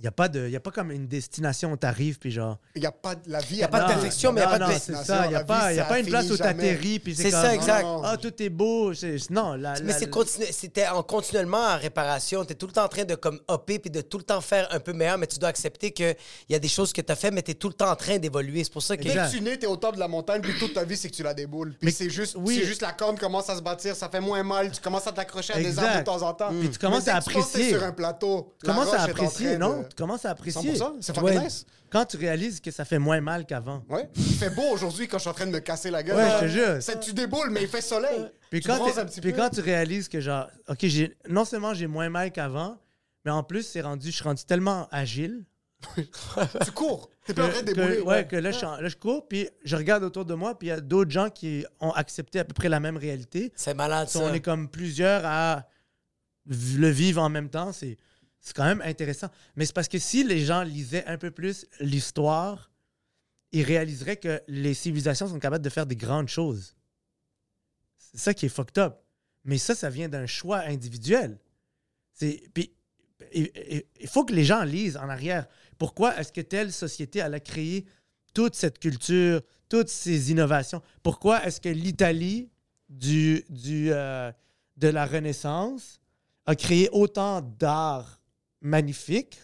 il 0.00 0.02
n'y 0.02 0.08
a, 0.08 0.12
pas 0.12 0.28
de- 0.28 0.46
il 0.46 0.50
y 0.50 0.56
a 0.56 0.60
pas 0.60 0.72
comme 0.72 0.90
une 0.90 1.06
destination 1.06 1.70
où 1.72 1.76
tu 1.76 1.86
arrives, 1.86 2.18
puis 2.18 2.32
genre. 2.32 2.58
Il 2.74 2.80
n'y 2.80 2.86
a 2.86 2.90
pas 2.92 3.14
de 3.14 3.30
la 3.30 3.38
vie. 3.38 3.46
Il 3.54 3.58
y 3.58 3.62
a 3.62 3.68
pas 3.68 3.80
de 3.82 3.86
perfection, 3.86 4.32
mais 4.32 4.40
il 4.40 4.44
y 4.44 4.46
a 4.46 4.50
pas 4.50 4.58
de 4.66 4.72
destination. 4.72 5.14
Il 5.24 5.28
n'y 5.28 5.34
a, 5.36 5.44
pas, 5.44 5.68
vie, 5.68 5.74
il 5.74 5.76
y 5.76 5.80
a 5.80 5.84
pas 5.84 5.98
une 6.00 6.06
place 6.06 6.26
où 6.26 6.36
tu 6.36 6.42
jamais. 6.42 6.70
atterris, 6.70 6.98
puis 6.98 7.14
C'est 7.14 7.22
c'est 7.24 7.30
ça, 7.30 7.42
comme, 7.42 7.50
exact. 7.52 7.82
Non. 7.84 8.02
Ah, 8.04 8.16
tout 8.16 8.42
est 8.42 8.48
beau. 8.48 8.92
C'est- 8.92 9.30
Non, 9.30 9.54
la, 9.54 9.74
Mais 9.80 9.92
la- 9.92 9.98
c'est 9.98 10.10
continu- 10.10 10.46
c'était 10.50 10.88
en 10.88 11.02
continuellement 11.04 11.58
en 11.64 11.78
réparation. 11.78 12.44
Tu 12.44 12.52
es 12.52 12.54
tout 12.56 12.66
le 12.66 12.72
temps 12.72 12.84
en 12.84 12.88
train 12.88 13.04
de 13.04 13.14
comme 13.14 13.38
hopper 13.46 13.78
puis 13.78 13.90
de 13.90 14.00
tout 14.00 14.18
le 14.18 14.24
temps 14.24 14.40
faire 14.40 14.66
un 14.72 14.80
peu 14.80 14.92
meilleur, 14.92 15.16
mais 15.16 15.28
tu 15.28 15.38
dois 15.38 15.48
accepter 15.50 15.92
qu'il 15.92 16.16
y 16.48 16.54
a 16.56 16.58
des 16.58 16.68
choses 16.68 16.92
que 16.92 17.00
tu 17.00 17.12
as 17.12 17.16
fait, 17.16 17.30
mais 17.30 17.42
tu 17.42 17.52
es 17.52 17.54
tout 17.54 17.68
le 17.68 17.74
temps 17.74 17.90
en 17.90 17.96
train 17.96 18.18
d'évoluer. 18.18 18.64
C'est 18.64 18.72
pour 18.72 18.82
ça 18.82 18.96
que. 18.96 19.04
Dès 19.04 19.14
que 19.14 19.30
tu 19.30 19.40
nais, 19.42 19.56
t'es 19.56 19.66
au 19.68 19.76
top 19.76 19.94
de 19.94 20.00
la 20.00 20.08
montagne, 20.08 20.42
puis 20.42 20.58
toute 20.58 20.74
ta 20.74 20.82
vie, 20.84 20.96
c'est 20.96 21.08
que 21.08 21.14
tu 21.14 21.22
la 21.22 21.34
déboules. 21.34 21.70
Puis 21.78 21.78
Mais- 21.86 21.90
c'est 21.92 22.10
juste, 22.10 22.34
oui. 22.36 22.58
c'est 22.60 22.66
juste 22.66 22.82
la 22.82 22.92
corne 22.92 23.16
commence 23.16 23.48
à 23.48 23.56
se 23.56 23.62
bâtir, 23.62 23.94
ça 23.94 24.08
fait 24.08 24.20
moins 24.20 24.42
mal, 24.42 24.72
tu 24.72 24.80
commences 24.80 25.06
à 25.06 25.12
t'accrocher 25.12 25.52
à 25.54 25.58
des 25.60 25.78
arbres 25.78 26.00
de 26.00 26.04
temps 26.04 26.22
en 26.22 26.34
temps. 26.34 26.50
Puis 26.50 26.68
tu 26.70 26.78
commences 26.80 27.06
à 27.06 27.20
tu 27.22 27.30
apprécier. 27.30 27.68
sur 27.70 27.82
un 27.84 27.92
plateau. 27.92 28.52
Tu 28.60 28.66
commences 28.66 28.92
à 28.92 29.06
est 29.06 29.10
apprécier, 29.10 29.56
non? 29.56 29.83
Tu 29.88 29.96
commences 29.96 30.24
à 30.24 30.30
apprécier. 30.30 30.74
100%, 30.74 30.96
c'est 31.00 31.18
Ouais. 31.20 31.32
fucking 31.32 31.44
nice. 31.44 31.66
Quand 31.90 32.04
tu 32.04 32.16
réalises 32.16 32.60
que 32.60 32.70
ça 32.70 32.84
fait 32.84 32.98
moins 32.98 33.20
mal 33.20 33.46
qu'avant. 33.46 33.84
Ouais. 33.88 34.08
Il 34.16 34.22
fait 34.34 34.50
beau 34.50 34.64
aujourd'hui 34.72 35.06
quand 35.06 35.18
je 35.18 35.22
suis 35.22 35.30
en 35.30 35.34
train 35.34 35.46
de 35.46 35.52
me 35.52 35.60
casser 35.60 35.90
la 35.90 36.02
gueule. 36.02 36.16
Ouais, 36.16 36.30
je 36.36 36.40
te 36.40 36.48
jure. 36.48 36.82
ça, 36.82 36.96
tu 36.96 37.12
déboules, 37.12 37.50
mais 37.50 37.62
il 37.62 37.68
fait 37.68 37.80
soleil. 37.80 38.26
Puis 38.50 38.60
tu 38.60 38.68
quand, 38.68 38.76
bronzes 38.78 38.94
t'es- 38.94 39.00
un 39.00 39.04
petit 39.06 39.20
puis 39.20 39.30
peu. 39.32 39.38
quand 39.38 39.50
tu 39.50 39.60
réalises 39.60 40.08
que, 40.08 40.20
genre, 40.20 40.48
OK, 40.68 40.78
j'ai, 40.82 41.16
non 41.28 41.44
seulement 41.44 41.72
j'ai 41.74 41.86
moins 41.86 42.08
mal 42.08 42.32
qu'avant, 42.32 42.78
mais 43.24 43.30
en 43.30 43.42
plus, 43.42 43.62
c'est 43.62 43.80
rendu, 43.80 44.08
je 44.10 44.14
suis 44.16 44.24
rendu 44.24 44.44
tellement 44.44 44.88
agile. 44.90 45.44
tu 45.96 46.70
cours. 46.72 47.10
T'es 47.26 47.34
Que, 47.34 47.40
pas 47.40 47.46
en 47.46 47.50
train 47.50 47.62
de 47.62 47.70
que- 47.72 47.74
débouler. 47.74 48.00
ouais, 48.00 48.26
que 48.26 48.36
là, 48.36 48.50
je, 48.52 48.60
là, 48.60 48.88
je 48.88 48.96
cours, 48.96 49.28
puis 49.28 49.48
je 49.64 49.76
regarde 49.76 50.02
autour 50.02 50.24
de 50.24 50.34
moi, 50.34 50.58
puis 50.58 50.68
il 50.68 50.70
y 50.70 50.72
a 50.72 50.80
d'autres 50.80 51.10
gens 51.10 51.28
qui 51.30 51.64
ont 51.80 51.90
accepté 51.92 52.38
à 52.38 52.44
peu 52.44 52.54
près 52.54 52.68
la 52.68 52.80
même 52.80 52.96
réalité. 52.96 53.52
C'est 53.54 53.74
malade, 53.74 54.08
ça. 54.08 54.20
on 54.20 54.32
est 54.32 54.40
comme 54.40 54.68
plusieurs 54.68 55.22
à 55.24 55.64
le 56.46 56.88
vivre 56.88 57.22
en 57.22 57.28
même 57.28 57.48
temps, 57.50 57.72
c'est, 57.72 57.96
c'est 58.44 58.54
quand 58.54 58.66
même 58.66 58.82
intéressant. 58.82 59.28
Mais 59.56 59.64
c'est 59.64 59.72
parce 59.72 59.88
que 59.88 59.98
si 59.98 60.22
les 60.22 60.44
gens 60.44 60.62
lisaient 60.62 61.06
un 61.06 61.16
peu 61.16 61.30
plus 61.30 61.66
l'histoire, 61.80 62.70
ils 63.52 63.62
réaliseraient 63.62 64.18
que 64.18 64.42
les 64.48 64.74
civilisations 64.74 65.26
sont 65.26 65.38
capables 65.38 65.64
de 65.64 65.70
faire 65.70 65.86
des 65.86 65.96
grandes 65.96 66.28
choses. 66.28 66.76
C'est 67.96 68.18
ça 68.18 68.34
qui 68.34 68.44
est 68.46 68.50
fucked 68.50 68.76
up. 68.76 69.00
Mais 69.44 69.56
ça, 69.56 69.74
ça 69.74 69.88
vient 69.88 70.10
d'un 70.10 70.26
choix 70.26 70.58
individuel. 70.58 71.38
Puis, 72.18 72.70
il 73.32 73.82
faut 74.08 74.26
que 74.26 74.34
les 74.34 74.44
gens 74.44 74.62
lisent 74.62 74.98
en 74.98 75.08
arrière. 75.08 75.46
Pourquoi 75.78 76.14
est-ce 76.18 76.30
que 76.30 76.42
telle 76.42 76.70
société 76.70 77.20
elle 77.20 77.34
a 77.34 77.40
créé 77.40 77.86
toute 78.34 78.54
cette 78.54 78.78
culture, 78.78 79.40
toutes 79.70 79.88
ces 79.88 80.30
innovations? 80.30 80.82
Pourquoi 81.02 81.42
est-ce 81.46 81.62
que 81.62 81.70
l'Italie 81.70 82.50
du, 82.90 83.42
du, 83.48 83.90
euh, 83.90 84.30
de 84.76 84.88
la 84.88 85.06
Renaissance 85.06 85.98
a 86.44 86.54
créé 86.54 86.90
autant 86.92 87.40
d'art 87.40 88.20
magnifique? 88.64 89.40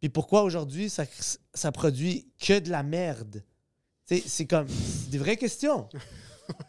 Puis 0.00 0.08
pourquoi 0.08 0.42
aujourd'hui 0.42 0.88
ça, 0.88 1.04
ça 1.52 1.72
produit 1.72 2.26
que 2.40 2.58
de 2.58 2.70
la 2.70 2.82
merde? 2.82 3.42
C'est 4.06 4.46
comme 4.46 4.66
des 5.08 5.18
vraies 5.18 5.36
questions. 5.36 5.88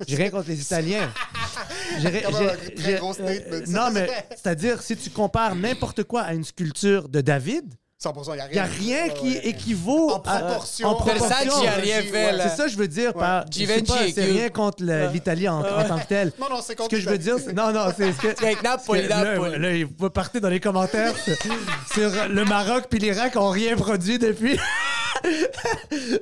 J'ai 0.08 0.16
rien 0.16 0.30
contre 0.30 0.50
les 0.50 0.62
Italiens. 0.62 1.12
Euh, 2.06 3.66
non, 3.68 3.92
mais 3.92 4.08
c'est-à-dire, 4.30 4.82
si 4.82 4.96
tu 4.96 5.10
compares 5.10 5.56
n'importe 5.56 6.04
quoi 6.04 6.22
à 6.22 6.34
une 6.34 6.44
sculpture 6.44 7.10
de 7.10 7.20
David, 7.20 7.76
100%, 8.04 8.34
il 8.34 8.36
n'y 8.36 8.42
a 8.42 8.46
rien. 8.46 8.50
il 8.50 8.54
n'y 8.54 8.60
a 8.60 8.66
rien 8.66 9.04
Ouais, 9.08 9.14
qui 9.20 9.34
ouais. 9.36 9.48
équivaut 9.48 10.10
En 10.10 10.16
à- 10.26 10.40
proportion. 10.40 10.88
en 10.88 10.96
proportion. 10.96 11.28
Versace, 11.28 11.66
a 11.68 11.72
rien 11.82 12.02
fait. 12.02 12.36
C'est 12.42 12.56
ça, 12.56 12.68
je 12.68 12.76
veux 12.78 12.88
dire. 12.88 13.14
par- 13.14 13.46
c'est 13.52 14.24
rien 14.26 14.50
contre 14.50 14.84
le- 14.84 15.08
l'Italie 15.10 15.48
en, 15.48 15.60
en 15.60 15.84
tant 15.88 16.00
que 16.00 16.08
tel. 16.08 16.32
Non, 16.40 16.48
non, 16.50 16.62
c'est 16.62 16.74
Ce 16.74 16.78
contre 16.78 16.90
que 16.90 17.00
je 17.00 17.08
veux 17.10 17.18
dire, 17.20 17.36
c'est. 17.38 17.54
Non, 17.54 17.72
non, 17.72 17.86
c'est 17.96 18.12
ce 18.14 18.18
que. 18.18 18.30
C'est 18.38 18.44
avec 18.46 18.64
Napoli, 18.64 19.04
ce 19.04 19.08
là, 19.10 19.24
Napoli. 19.24 19.82
là, 19.84 19.88
vous 19.98 20.10
partez 20.10 20.40
dans 20.40 20.50
les 20.50 20.60
commentaires 20.60 21.14
sur, 21.18 21.36
sur 21.94 22.28
le 22.30 22.44
Maroc 22.46 22.86
puis 22.90 22.98
l'Irak 23.00 23.36
ont 23.36 23.50
rien 23.52 23.76
produit 23.76 24.18
depuis. 24.18 24.58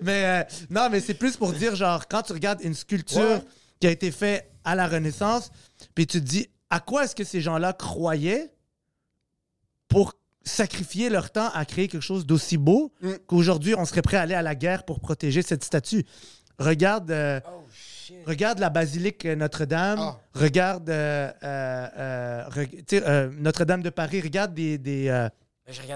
mais 0.02 0.26
euh, 0.26 0.44
non, 0.70 0.90
mais 0.92 1.00
c'est 1.00 1.14
plus 1.14 1.38
pour 1.38 1.54
dire, 1.54 1.76
genre, 1.76 2.08
quand 2.08 2.24
tu 2.24 2.34
regardes 2.34 2.62
une 2.62 2.74
sculpture 2.76 3.20
Ouais. 3.22 3.44
qui 3.80 3.88
a 3.88 3.92
été 3.92 4.12
faite 4.12 4.52
à 4.66 4.76
la 4.76 4.88
Renaissance, 4.88 5.52
puis 5.96 6.06
tu 6.08 6.20
te 6.20 6.26
dis, 6.26 6.50
à 6.70 6.80
quoi 6.82 7.06
est-ce 7.06 7.16
que 7.16 7.24
ces 7.24 7.40
gens-là 7.42 7.72
croyaient 7.74 8.52
pour 9.88 10.14
sacrifier 10.50 11.10
leur 11.10 11.32
temps 11.32 11.50
à 11.54 11.64
créer 11.66 11.88
quelque 11.88 12.02
chose 12.04 12.26
d'aussi 12.26 12.58
beau 12.58 12.92
Mm. 13.02 13.12
qu'aujourd'hui, 13.28 13.76
on 13.76 13.86
serait 13.86 14.02
prêt 14.02 14.18
à 14.18 14.22
aller 14.22 14.34
à 14.36 14.42
la 14.42 14.56
guerre 14.56 14.84
pour 14.84 15.00
protéger 15.00 15.42
cette 15.42 15.64
statue. 15.64 16.06
Regarde, 16.58 17.10
euh, 17.12 17.40
regarde 18.26 18.60
la 18.60 18.70
basilique 18.70 19.26
Notre-Dame, 19.26 20.00
Ah. 20.02 20.20
regarde 20.34 20.90
euh, 20.90 21.32
euh, 22.94 23.30
Notre-Dame 23.38 23.82
de 23.82 23.90
Paris, 23.90 24.22
regarde 24.22 24.54
des... 24.54 25.30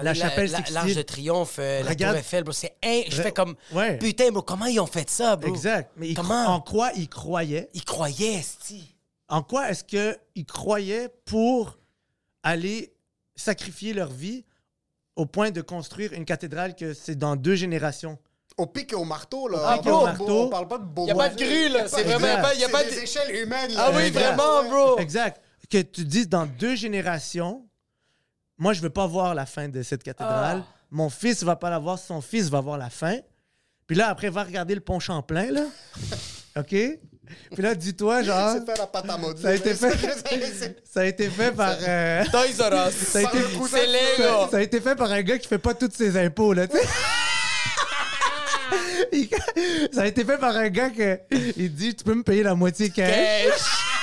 La 0.02 0.14
chapelle 0.14 0.50
la-. 0.52 0.60
L'Arche 0.72 0.94
de 0.94 1.02
Triomphe, 1.02 1.56
euh, 1.58 1.82
la 1.82 1.88
Regarde. 1.90 2.14
Tour 2.14 2.20
Eiffel. 2.20 2.44
C'est. 2.52 2.76
Je 3.10 3.20
fais 3.20 3.32
comme... 3.32 3.56
ouais. 3.72 3.98
Putain, 3.98 4.30
bro, 4.30 4.40
comment 4.42 4.66
ils 4.66 4.78
ont 4.78 4.86
fait 4.86 5.10
ça, 5.10 5.34
bro? 5.34 5.50
exact. 5.52 5.90
Mais 5.96 6.10
ils 6.10 6.14
Comment? 6.14 6.46
en 6.46 6.60
quoi 6.60 6.92
ils 6.94 7.08
croyaient? 7.08 7.68
Ils 7.74 7.84
croyaient, 7.84 8.40
sti. 8.40 8.94
En 9.28 9.42
quoi 9.42 9.70
est-ce 9.70 9.82
qu'ils 9.82 10.46
croyaient 10.46 11.08
pour 11.24 11.76
aller 12.44 12.93
sacrifier 13.36 13.92
leur 13.94 14.10
vie 14.10 14.44
au 15.16 15.26
point 15.26 15.50
de 15.50 15.60
construire 15.60 16.12
une 16.12 16.24
cathédrale 16.24 16.74
que 16.74 16.92
c'est 16.94 17.14
dans 17.16 17.36
deux 17.36 17.54
générations? 17.54 18.18
Au 18.56 18.66
pic 18.66 18.92
et 18.92 18.94
au 18.96 19.04
marteau, 19.04 19.48
là. 19.48 19.74
Au 19.74 19.78
pic 19.78 19.86
et 19.86 19.90
au 19.90 19.96
On- 19.96 20.04
marteau. 20.04 20.42
On 20.44 20.48
parle 20.48 20.68
pas 20.68 20.78
de 20.78 20.84
beau. 20.84 21.06
Y 21.06 21.10
a 21.10 21.14
pas 21.14 21.28
de 21.28 21.36
grue, 21.36 21.68
là. 21.70 21.88
C'est 21.88 22.04
vraiment... 22.04 22.42
pas- 22.42 22.54
y 22.54 22.64
a 22.64 22.68
pas 22.68 22.84
des 22.84 22.90
de... 22.96 23.00
échelles 23.00 23.34
humaines, 23.34 23.72
là. 23.72 23.86
Ah 23.88 23.92
oui, 23.96 24.02
Exact. 24.04 24.34
vraiment, 24.36 24.68
bro. 24.68 24.98
Exact. 24.98 25.40
Que 25.70 25.82
tu 25.82 26.04
dises 26.04 26.28
dans 26.28 26.46
deux 26.46 26.76
générations, 26.76 27.66
moi, 28.58 28.72
je 28.72 28.80
veux 28.80 28.90
pas 28.90 29.06
voir 29.06 29.34
la 29.34 29.46
fin 29.46 29.68
de 29.68 29.82
cette 29.82 30.02
cathédrale. 30.04 30.62
Ah. 30.64 30.74
Mon 30.90 31.10
fils 31.10 31.42
va 31.42 31.56
pas 31.56 31.70
la 31.70 31.78
voir, 31.80 31.98
son 31.98 32.20
fils 32.20 32.48
va 32.48 32.60
voir 32.60 32.78
la 32.78 32.90
fin. 32.90 33.18
Puis 33.88 33.96
là, 33.96 34.08
après, 34.08 34.30
va 34.30 34.44
regarder 34.44 34.74
le 34.76 34.80
pont 34.80 35.00
Champlain, 35.00 35.50
là. 35.50 35.64
OK? 36.56 36.74
Puis 37.52 37.62
là, 37.62 37.74
dis-toi, 37.74 38.22
genre, 38.24 38.54
C'est 38.54 38.72
fait 38.72 38.78
la 38.78 38.86
pâte 38.86 39.08
à 39.08 39.16
modeler. 39.16 39.42
ça 39.42 39.48
a 39.48 39.54
été 39.54 39.74
fait, 39.74 39.90
ça 40.92 41.00
a 41.00 41.04
été 41.04 41.28
fait 41.28 41.50
par... 41.52 41.74
euh, 41.80 42.24
Toys 42.30 42.68
R 42.68 42.88
Us. 42.88 42.94
ça, 42.94 43.18
a 43.18 43.22
été, 43.22 43.38
C'est 43.70 43.86
Lego. 43.86 44.48
ça 44.50 44.56
a 44.56 44.60
été 44.60 44.80
fait 44.80 44.94
par 44.96 45.10
un 45.12 45.22
gars 45.22 45.38
qui 45.38 45.48
fait 45.48 45.58
pas 45.58 45.74
tous 45.74 45.90
ses 45.94 46.16
impôts, 46.18 46.52
là, 46.52 46.66
tu 46.66 46.76
sais. 46.76 46.84
Ça 49.92 50.02
a 50.02 50.06
été 50.06 50.24
fait 50.24 50.38
par 50.38 50.56
un 50.56 50.68
gars 50.68 50.90
que 50.90 51.18
il 51.56 51.72
dit 51.72 51.94
tu 51.94 52.02
peux 52.04 52.14
me 52.14 52.22
payer 52.22 52.42
la 52.42 52.54
moitié 52.54 52.90
cash. 52.90 53.06
Cash. 53.06 53.93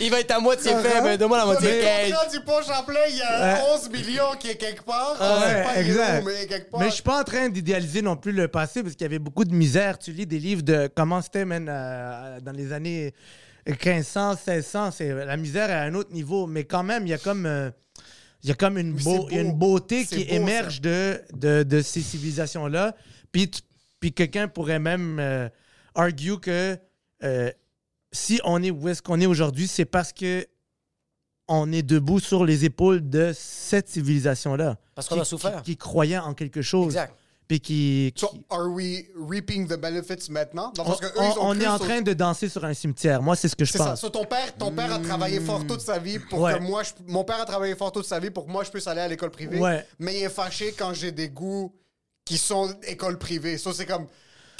Il 0.00 0.10
va 0.10 0.20
être 0.20 0.30
à 0.32 0.40
moitié 0.40 0.72
mais 1.02 1.18
donne-moi 1.18 1.38
la 1.38 1.44
Dans 1.44 1.52
moitié 1.52 1.80
le 1.82 2.08
contrat 2.10 2.26
du 2.28 2.40
pont 2.40 2.62
Champlain, 2.62 3.00
il 3.10 3.16
y 3.16 3.22
a 3.22 3.54
Ouais. 3.54 3.60
11 3.74 3.90
millions 3.90 4.32
qui 4.38 4.48
est 4.50 4.56
quelque 4.56 4.82
part. 4.84 5.16
Ah 5.18 5.36
On 5.36 5.40
sait 5.42 5.54
ouais, 5.56 5.62
pas 5.64 5.80
exact. 5.80 6.22
où, 6.22 6.26
mais 6.26 6.46
quelque 6.46 6.70
part. 6.70 6.80
Mais 6.80 6.86
je 6.88 6.94
suis 6.94 7.02
pas 7.02 7.20
en 7.20 7.24
train 7.24 7.48
d'idéaliser 7.48 8.02
non 8.02 8.16
plus 8.16 8.32
le 8.32 8.48
passé 8.48 8.82
parce 8.82 8.94
qu'il 8.94 9.04
y 9.04 9.06
avait 9.06 9.18
beaucoup 9.18 9.44
de 9.44 9.54
misère. 9.54 9.98
Tu 9.98 10.12
lis 10.12 10.26
des 10.26 10.38
livres 10.38 10.62
de 10.62 10.88
comment 10.94 11.20
c'était, 11.22 11.44
euh, 11.48 12.40
dans 12.40 12.52
les 12.52 12.72
années 12.72 13.12
1500, 13.66 14.30
1600. 14.46 14.90
C'est, 14.92 15.12
la 15.12 15.36
misère 15.36 15.70
est 15.70 15.74
à 15.74 15.82
un 15.82 15.94
autre 15.94 16.12
niveau. 16.12 16.46
Mais 16.46 16.64
quand 16.64 16.82
même, 16.84 17.06
il 17.06 17.10
y 17.10 17.14
a 17.14 17.18
comme, 17.18 17.46
euh, 17.46 17.70
il 18.42 18.48
y 18.48 18.52
a 18.52 18.54
comme 18.54 18.78
une, 18.78 18.92
beau- 18.92 19.28
a 19.28 19.32
une 19.32 19.52
beau. 19.52 19.72
beauté 19.78 20.04
qui 20.04 20.24
beau, 20.24 20.30
émerge 20.34 20.80
de, 20.80 21.20
de, 21.32 21.62
de 21.64 21.80
ces 21.82 22.00
civilisations-là. 22.00 22.94
Puis, 23.32 23.50
puis 24.00 24.12
quelqu'un 24.12 24.46
pourrait 24.48 24.78
même 24.78 25.18
euh, 25.18 25.48
argue 25.94 26.38
que 26.38 26.76
euh, 27.24 27.50
si 28.16 28.40
on 28.44 28.62
est 28.62 28.70
où 28.70 28.88
est-ce 28.88 29.02
qu'on 29.02 29.20
est 29.20 29.26
aujourd'hui, 29.26 29.68
c'est 29.68 29.84
parce 29.84 30.12
que 30.12 30.46
on 31.48 31.70
est 31.70 31.82
debout 31.82 32.18
sur 32.18 32.44
les 32.44 32.64
épaules 32.64 33.08
de 33.08 33.32
cette 33.36 33.88
civilisation-là. 33.88 34.76
Parce 34.96 35.08
qu'on 35.08 35.14
Qui- 35.16 35.20
a 35.20 35.24
souffert. 35.24 35.62
Qui, 35.62 35.72
qui 35.72 35.76
croyait 35.76 36.18
en 36.18 36.34
quelque 36.34 36.60
chose. 36.62 36.86
Exact. 36.88 37.14
Puis 37.46 37.60
qui. 37.60 38.12
So, 38.16 38.28
are 38.50 38.66
we 38.68 39.04
reaping 39.16 39.68
the 39.68 39.76
benefits 39.80 40.28
maintenant? 40.30 40.72
On 40.80 40.84
sens 40.84 40.98
que 40.98 41.06
eux, 41.06 41.10
on- 41.16 41.22
ils 41.32 41.38
ont 41.38 41.50
on 41.50 41.54
cru 41.54 41.62
est 41.62 41.66
en 41.68 41.76
sur- 41.76 41.86
train 41.86 42.02
de 42.02 42.12
danser 42.12 42.48
sur 42.48 42.64
un 42.64 42.74
cimetière. 42.74 43.22
Moi, 43.22 43.36
c'est 43.36 43.46
ce 43.46 43.54
que 43.54 43.64
je 43.64 43.70
C'est 43.70 43.78
ça. 43.78 43.90
pense. 43.90 44.00
So, 44.00 44.08
ton 44.08 44.24
père, 44.24 44.56
ton 44.56 44.72
père 44.72 44.92
a 44.92 44.98
travaillé 44.98 45.38
fort 45.38 45.64
toute 45.64 45.80
sa 45.80 46.00
vie 46.00 46.18
pour 46.18 46.40
Ouais. 46.40 46.54
que 46.54 46.58
moi, 46.58 46.82
je- 46.82 46.90
mon 47.06 47.22
père 47.22 47.40
a 47.40 47.44
travaillé 47.44 47.76
fort 47.76 47.92
toute 47.92 48.06
sa 48.06 48.18
vie 48.18 48.30
pour 48.30 48.46
que 48.46 48.50
moi 48.50 48.64
je 48.64 48.70
puisse 48.72 48.88
aller 48.88 49.00
à 49.02 49.06
l'école 49.06 49.30
privée. 49.30 49.60
Ouais. 49.60 49.86
Mais 50.00 50.18
il 50.18 50.24
est 50.24 50.28
fâché 50.28 50.74
quand 50.76 50.92
j'ai 50.92 51.12
des 51.12 51.28
goûts 51.28 51.72
qui 52.24 52.36
sont 52.38 52.74
école 52.88 53.18
privée. 53.18 53.56
So, 53.58 53.72
c'est 53.72 53.86
comme 53.86 54.06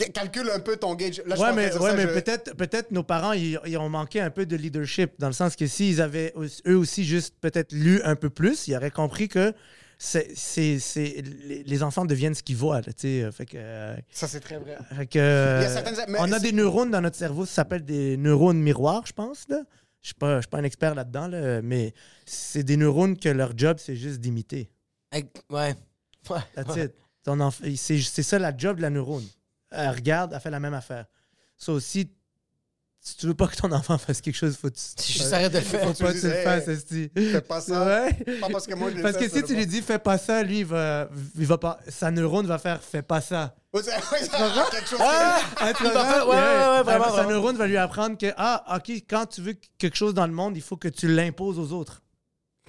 calcule 0.04 0.50
un 0.50 0.60
peu 0.60 0.76
ton 0.76 0.94
gauge. 0.94 1.22
Là, 1.26 1.38
Ouais, 1.38 1.52
mais, 1.54 1.72
ouais, 1.74 1.90
ça, 1.90 1.96
mais 1.96 2.02
je- 2.02 2.08
peut-être 2.20 2.54
peut-être 2.56 2.90
nos 2.90 3.02
parents, 3.02 3.32
ils, 3.32 3.58
ils 3.66 3.76
ont 3.78 3.88
manqué 3.88 4.20
un 4.20 4.30
peu 4.30 4.46
de 4.46 4.56
leadership, 4.56 5.12
dans 5.18 5.26
le 5.28 5.32
sens 5.32 5.56
que 5.56 5.66
s'ils 5.66 6.00
avaient 6.00 6.32
eux 6.66 6.76
aussi 6.76 7.04
juste 7.04 7.34
peut-être 7.40 7.72
lu 7.72 8.00
un 8.02 8.16
peu 8.16 8.30
plus, 8.30 8.68
ils 8.68 8.76
auraient 8.76 8.90
compris 8.90 9.28
que 9.28 9.52
c'est, 9.98 10.28
c'est, 10.36 10.78
c'est- 10.78 11.22
les, 11.66 11.82
enfants 11.82 12.04
deviennent 12.04 12.34
ce 12.34 12.42
qu'ils 12.42 12.56
voient. 12.56 12.82
là, 12.82 12.92
tu 12.92 12.92
sais, 12.98 13.22
euh, 13.22 13.32
fait 13.32 13.46
que, 13.46 13.56
euh, 13.56 13.96
Ça, 14.10 14.28
c'est 14.28 14.40
très 14.40 14.58
vrai. 14.58 14.76
fait 14.94 15.06
que, 15.06 15.18
euh, 15.18 15.60
Il 15.60 15.64
y 15.64 15.66
a 15.66 15.70
certaines- 15.72 16.04
mais 16.12 16.18
on 16.20 16.30
a 16.32 16.38
c'est- 16.38 16.40
des 16.44 16.52
neurones 16.52 16.90
dans 16.90 17.00
notre 17.00 17.16
cerveau, 17.16 17.46
ça 17.46 17.54
s'appelle 17.54 17.84
des 17.84 18.16
neurones 18.18 18.60
miroirs, 18.60 19.06
je 19.06 19.12
pense. 19.14 19.46
Là. 19.48 19.56
Je 20.02 20.10
ne 20.10 20.12
suis, 20.12 20.14
pas- 20.14 20.36
je 20.36 20.40
suis 20.42 20.48
pas 20.50 20.58
un 20.58 20.64
expert 20.64 20.94
là-dedans, 20.94 21.28
là, 21.28 21.62
mais 21.62 21.94
c'est 22.26 22.62
des 22.62 22.76
neurones 22.76 23.16
que 23.18 23.28
leur 23.30 23.56
job, 23.56 23.78
c'est 23.80 23.96
juste 23.96 24.20
d'imiter. 24.20 24.68
Ouais. 25.50 25.74
Ouais. 26.28 26.40
That's 26.54 26.76
it. 26.76 26.92
Ton 27.24 27.36
enf- 27.38 27.76
c'est, 27.76 27.98
c'est 27.98 28.22
ça 28.22 28.38
la 28.38 28.56
job 28.56 28.76
de 28.76 28.82
la 28.82 28.90
neurone. 28.90 29.24
Elle 29.70 29.90
regarde, 29.90 30.32
elle 30.34 30.40
fait 30.40 30.50
la 30.50 30.60
même 30.60 30.74
affaire. 30.74 31.06
Ça 31.56 31.72
aussi, 31.72 32.10
si 33.06 33.16
tu 33.16 33.26
veux 33.26 33.34
pas 33.34 33.46
que 33.46 33.54
ton 33.56 33.70
enfant 33.70 33.96
fasse 33.98 34.20
quelque 34.20 34.34
chose, 34.34 34.56
faut 34.56 34.68
que 34.68 34.74
tu. 34.74 35.12
Juste 35.12 35.32
arrête 35.32 35.52
de 35.52 35.58
le 35.58 35.64
faire. 35.64 35.80
Faut 35.84 36.04
pas 36.04 36.12
que 36.12 36.18
tu 36.18 36.26
le 36.26 36.32
fasses, 36.42 36.66
esti. 36.66 37.10
Fais 37.14 37.40
pas 37.40 37.60
ça. 37.60 37.86
Ouais. 37.86 38.12
Pas 38.40 38.48
parce 38.50 38.66
que 38.66 38.74
moi, 38.74 38.90
je 38.94 39.00
Parce 39.00 39.16
que 39.16 39.28
si 39.28 39.44
tu 39.44 39.54
lui 39.54 39.64
dis 39.64 39.80
fais 39.80 40.00
pas 40.00 40.18
ça, 40.18 40.42
lui, 40.42 40.60
il 40.60 40.66
va, 40.66 41.08
il 41.38 41.46
va 41.46 41.56
pas, 41.56 41.78
sa 41.88 42.10
neurone 42.10 42.46
va 42.46 42.58
faire 42.58 42.82
fais 42.82 43.02
pas 43.02 43.20
ça. 43.20 43.54
Ouais, 43.72 43.82
quelque 44.70 44.88
chose 44.88 44.98
Ah! 45.00 45.38
Ah, 45.56 45.66
ouais, 45.66 45.88
ouais, 45.88 46.76
ouais, 46.76 46.82
vraiment, 46.82 47.14
Sa 47.14 47.26
neurone 47.26 47.56
va 47.56 47.66
lui 47.66 47.76
apprendre 47.76 48.18
que, 48.18 48.32
ah, 48.36 48.76
OK, 48.76 48.90
quand 49.08 49.26
tu 49.26 49.40
veux 49.40 49.54
quelque 49.78 49.96
chose 49.96 50.14
dans 50.14 50.26
le 50.26 50.32
monde, 50.32 50.56
il 50.56 50.62
faut 50.62 50.76
que 50.76 50.88
tu 50.88 51.06
l'imposes 51.06 51.58
aux 51.58 51.72
autres. 51.72 52.02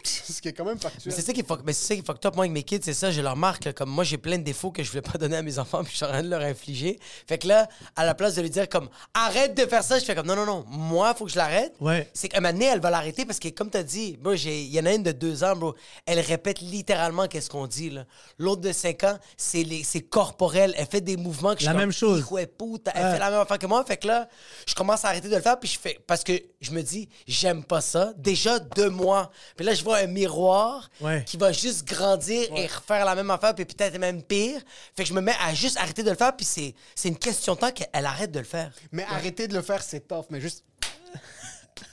Ce 0.07 0.41
qui 0.41 0.47
est 0.49 0.53
quand 0.53 0.65
même 0.65 0.79
factuel. 0.79 1.13
c'est 1.13 1.21
ça 1.21 1.33
qui 1.33 1.43
fuck, 1.43 1.61
mais 1.65 1.73
c'est 1.73 1.85
ça 1.87 1.95
qui 1.95 2.01
fucked 2.05 2.25
up 2.25 2.35
moi 2.35 2.43
avec 2.45 2.51
mes 2.53 2.63
kids, 2.63 2.79
c'est 2.83 2.93
ça, 2.93 3.11
je 3.11 3.21
leur 3.21 3.35
marque 3.35 3.65
là, 3.65 3.73
comme 3.73 3.89
moi 3.89 4.03
j'ai 4.03 4.17
plein 4.17 4.37
de 4.37 4.43
défauts 4.43 4.71
que 4.71 4.83
je 4.83 4.89
voulais 4.89 5.01
pas 5.01 5.17
donner 5.17 5.37
à 5.37 5.41
mes 5.41 5.59
enfants 5.59 5.83
puis 5.83 5.91
je 5.91 5.97
suis 5.97 6.05
en 6.05 6.09
train 6.09 6.23
de 6.23 6.29
leur 6.29 6.41
infliger. 6.41 6.99
Fait 7.27 7.37
que 7.37 7.47
là, 7.47 7.67
à 7.95 8.05
la 8.05 8.13
place 8.15 8.35
de 8.35 8.41
lui 8.41 8.49
dire 8.49 8.67
comme 8.69 8.89
arrête 9.13 9.55
de 9.55 9.65
faire 9.65 9.83
ça, 9.83 9.99
je 9.99 10.05
fais 10.05 10.15
comme 10.15 10.27
non 10.27 10.35
non 10.35 10.45
non, 10.45 10.65
moi 10.67 11.13
faut 11.13 11.25
que 11.25 11.31
je 11.31 11.37
l'arrête. 11.37 11.73
Ouais. 11.79 12.09
C'est 12.13 12.29
qu'à 12.29 12.37
un 12.37 12.41
moment 12.41 12.53
donné, 12.53 12.65
elle 12.65 12.79
va 12.79 12.89
l'arrêter 12.89 13.25
parce 13.25 13.39
que 13.39 13.49
comme 13.49 13.69
t'as 13.69 13.83
dit, 13.83 14.17
bro, 14.17 14.35
j'ai 14.35 14.61
il 14.61 14.73
y 14.73 14.79
en 14.79 14.85
a 14.85 14.93
une 14.93 15.03
de 15.03 15.11
deux 15.11 15.43
ans, 15.43 15.55
bro, 15.55 15.75
elle 16.05 16.19
répète 16.19 16.61
littéralement 16.61 17.27
qu'est-ce 17.27 17.49
qu'on 17.49 17.67
dit 17.67 17.89
là. 17.89 18.05
L'autre 18.37 18.61
de 18.61 18.71
cinq 18.71 19.03
ans, 19.03 19.17
c'est 19.37 19.63
les 19.63 19.83
c'est 19.83 20.01
corporel, 20.01 20.73
elle 20.77 20.85
fait 20.87 21.01
des 21.01 21.17
mouvements 21.17 21.53
que 21.55 21.61
je 21.61 21.65
La 21.65 21.71
suis 21.71 21.77
même 21.77 21.87
comme, 21.89 21.93
chose. 21.93 22.25
Puta, 22.57 22.91
elle 22.95 23.05
Ouais. 23.05 23.13
fait 23.13 23.19
la 23.19 23.29
même 23.31 23.39
affaire 23.39 23.59
que 23.59 23.65
moi, 23.67 23.83
fait 23.85 23.97
que 23.97 24.07
là, 24.07 24.27
je 24.67 24.73
commence 24.75 25.03
à 25.05 25.09
arrêter 25.09 25.29
de 25.29 25.35
le 25.35 25.41
faire 25.41 25.59
puis 25.59 25.69
je 25.69 25.79
fais 25.79 25.99
parce 26.07 26.23
que 26.23 26.33
je 26.61 26.71
me 26.71 26.81
dis 26.81 27.07
j'aime 27.27 27.63
pas 27.63 27.81
ça 27.81 28.13
déjà 28.17 28.59
de 28.59 28.85
moi. 28.87 29.31
Puis 29.55 29.65
là 29.65 29.73
je 29.73 29.83
vois 29.83 29.96
un 29.97 30.07
miroir 30.07 30.89
Ouais. 31.01 31.23
qui 31.25 31.37
va 31.37 31.51
juste 31.51 31.85
grandir 31.87 32.47
et 32.55 32.67
refaire 32.67 33.05
la 33.05 33.15
même 33.15 33.29
affaire, 33.31 33.53
puis 33.55 33.65
peut-être 33.65 33.97
même 33.99 34.21
pire. 34.23 34.61
Fait 34.95 35.03
que 35.03 35.09
je 35.09 35.13
me 35.13 35.21
mets 35.21 35.35
à 35.45 35.53
juste 35.53 35.77
arrêter 35.77 36.03
de 36.03 36.09
le 36.09 36.15
faire, 36.15 36.35
puis 36.35 36.45
c'est, 36.45 36.73
c'est 36.95 37.09
une 37.09 37.17
question 37.17 37.55
de 37.55 37.59
temps 37.59 37.71
qu'elle 37.71 38.05
arrête 38.05 38.31
de 38.31 38.39
le 38.39 38.45
faire. 38.45 38.71
Mais 38.91 39.03
arrêter 39.03 39.47
de 39.47 39.53
le 39.53 39.61
faire, 39.61 39.81
c'est 39.83 40.07
tough. 40.07 40.25
Mais 40.29 40.41
juste. 40.41 40.63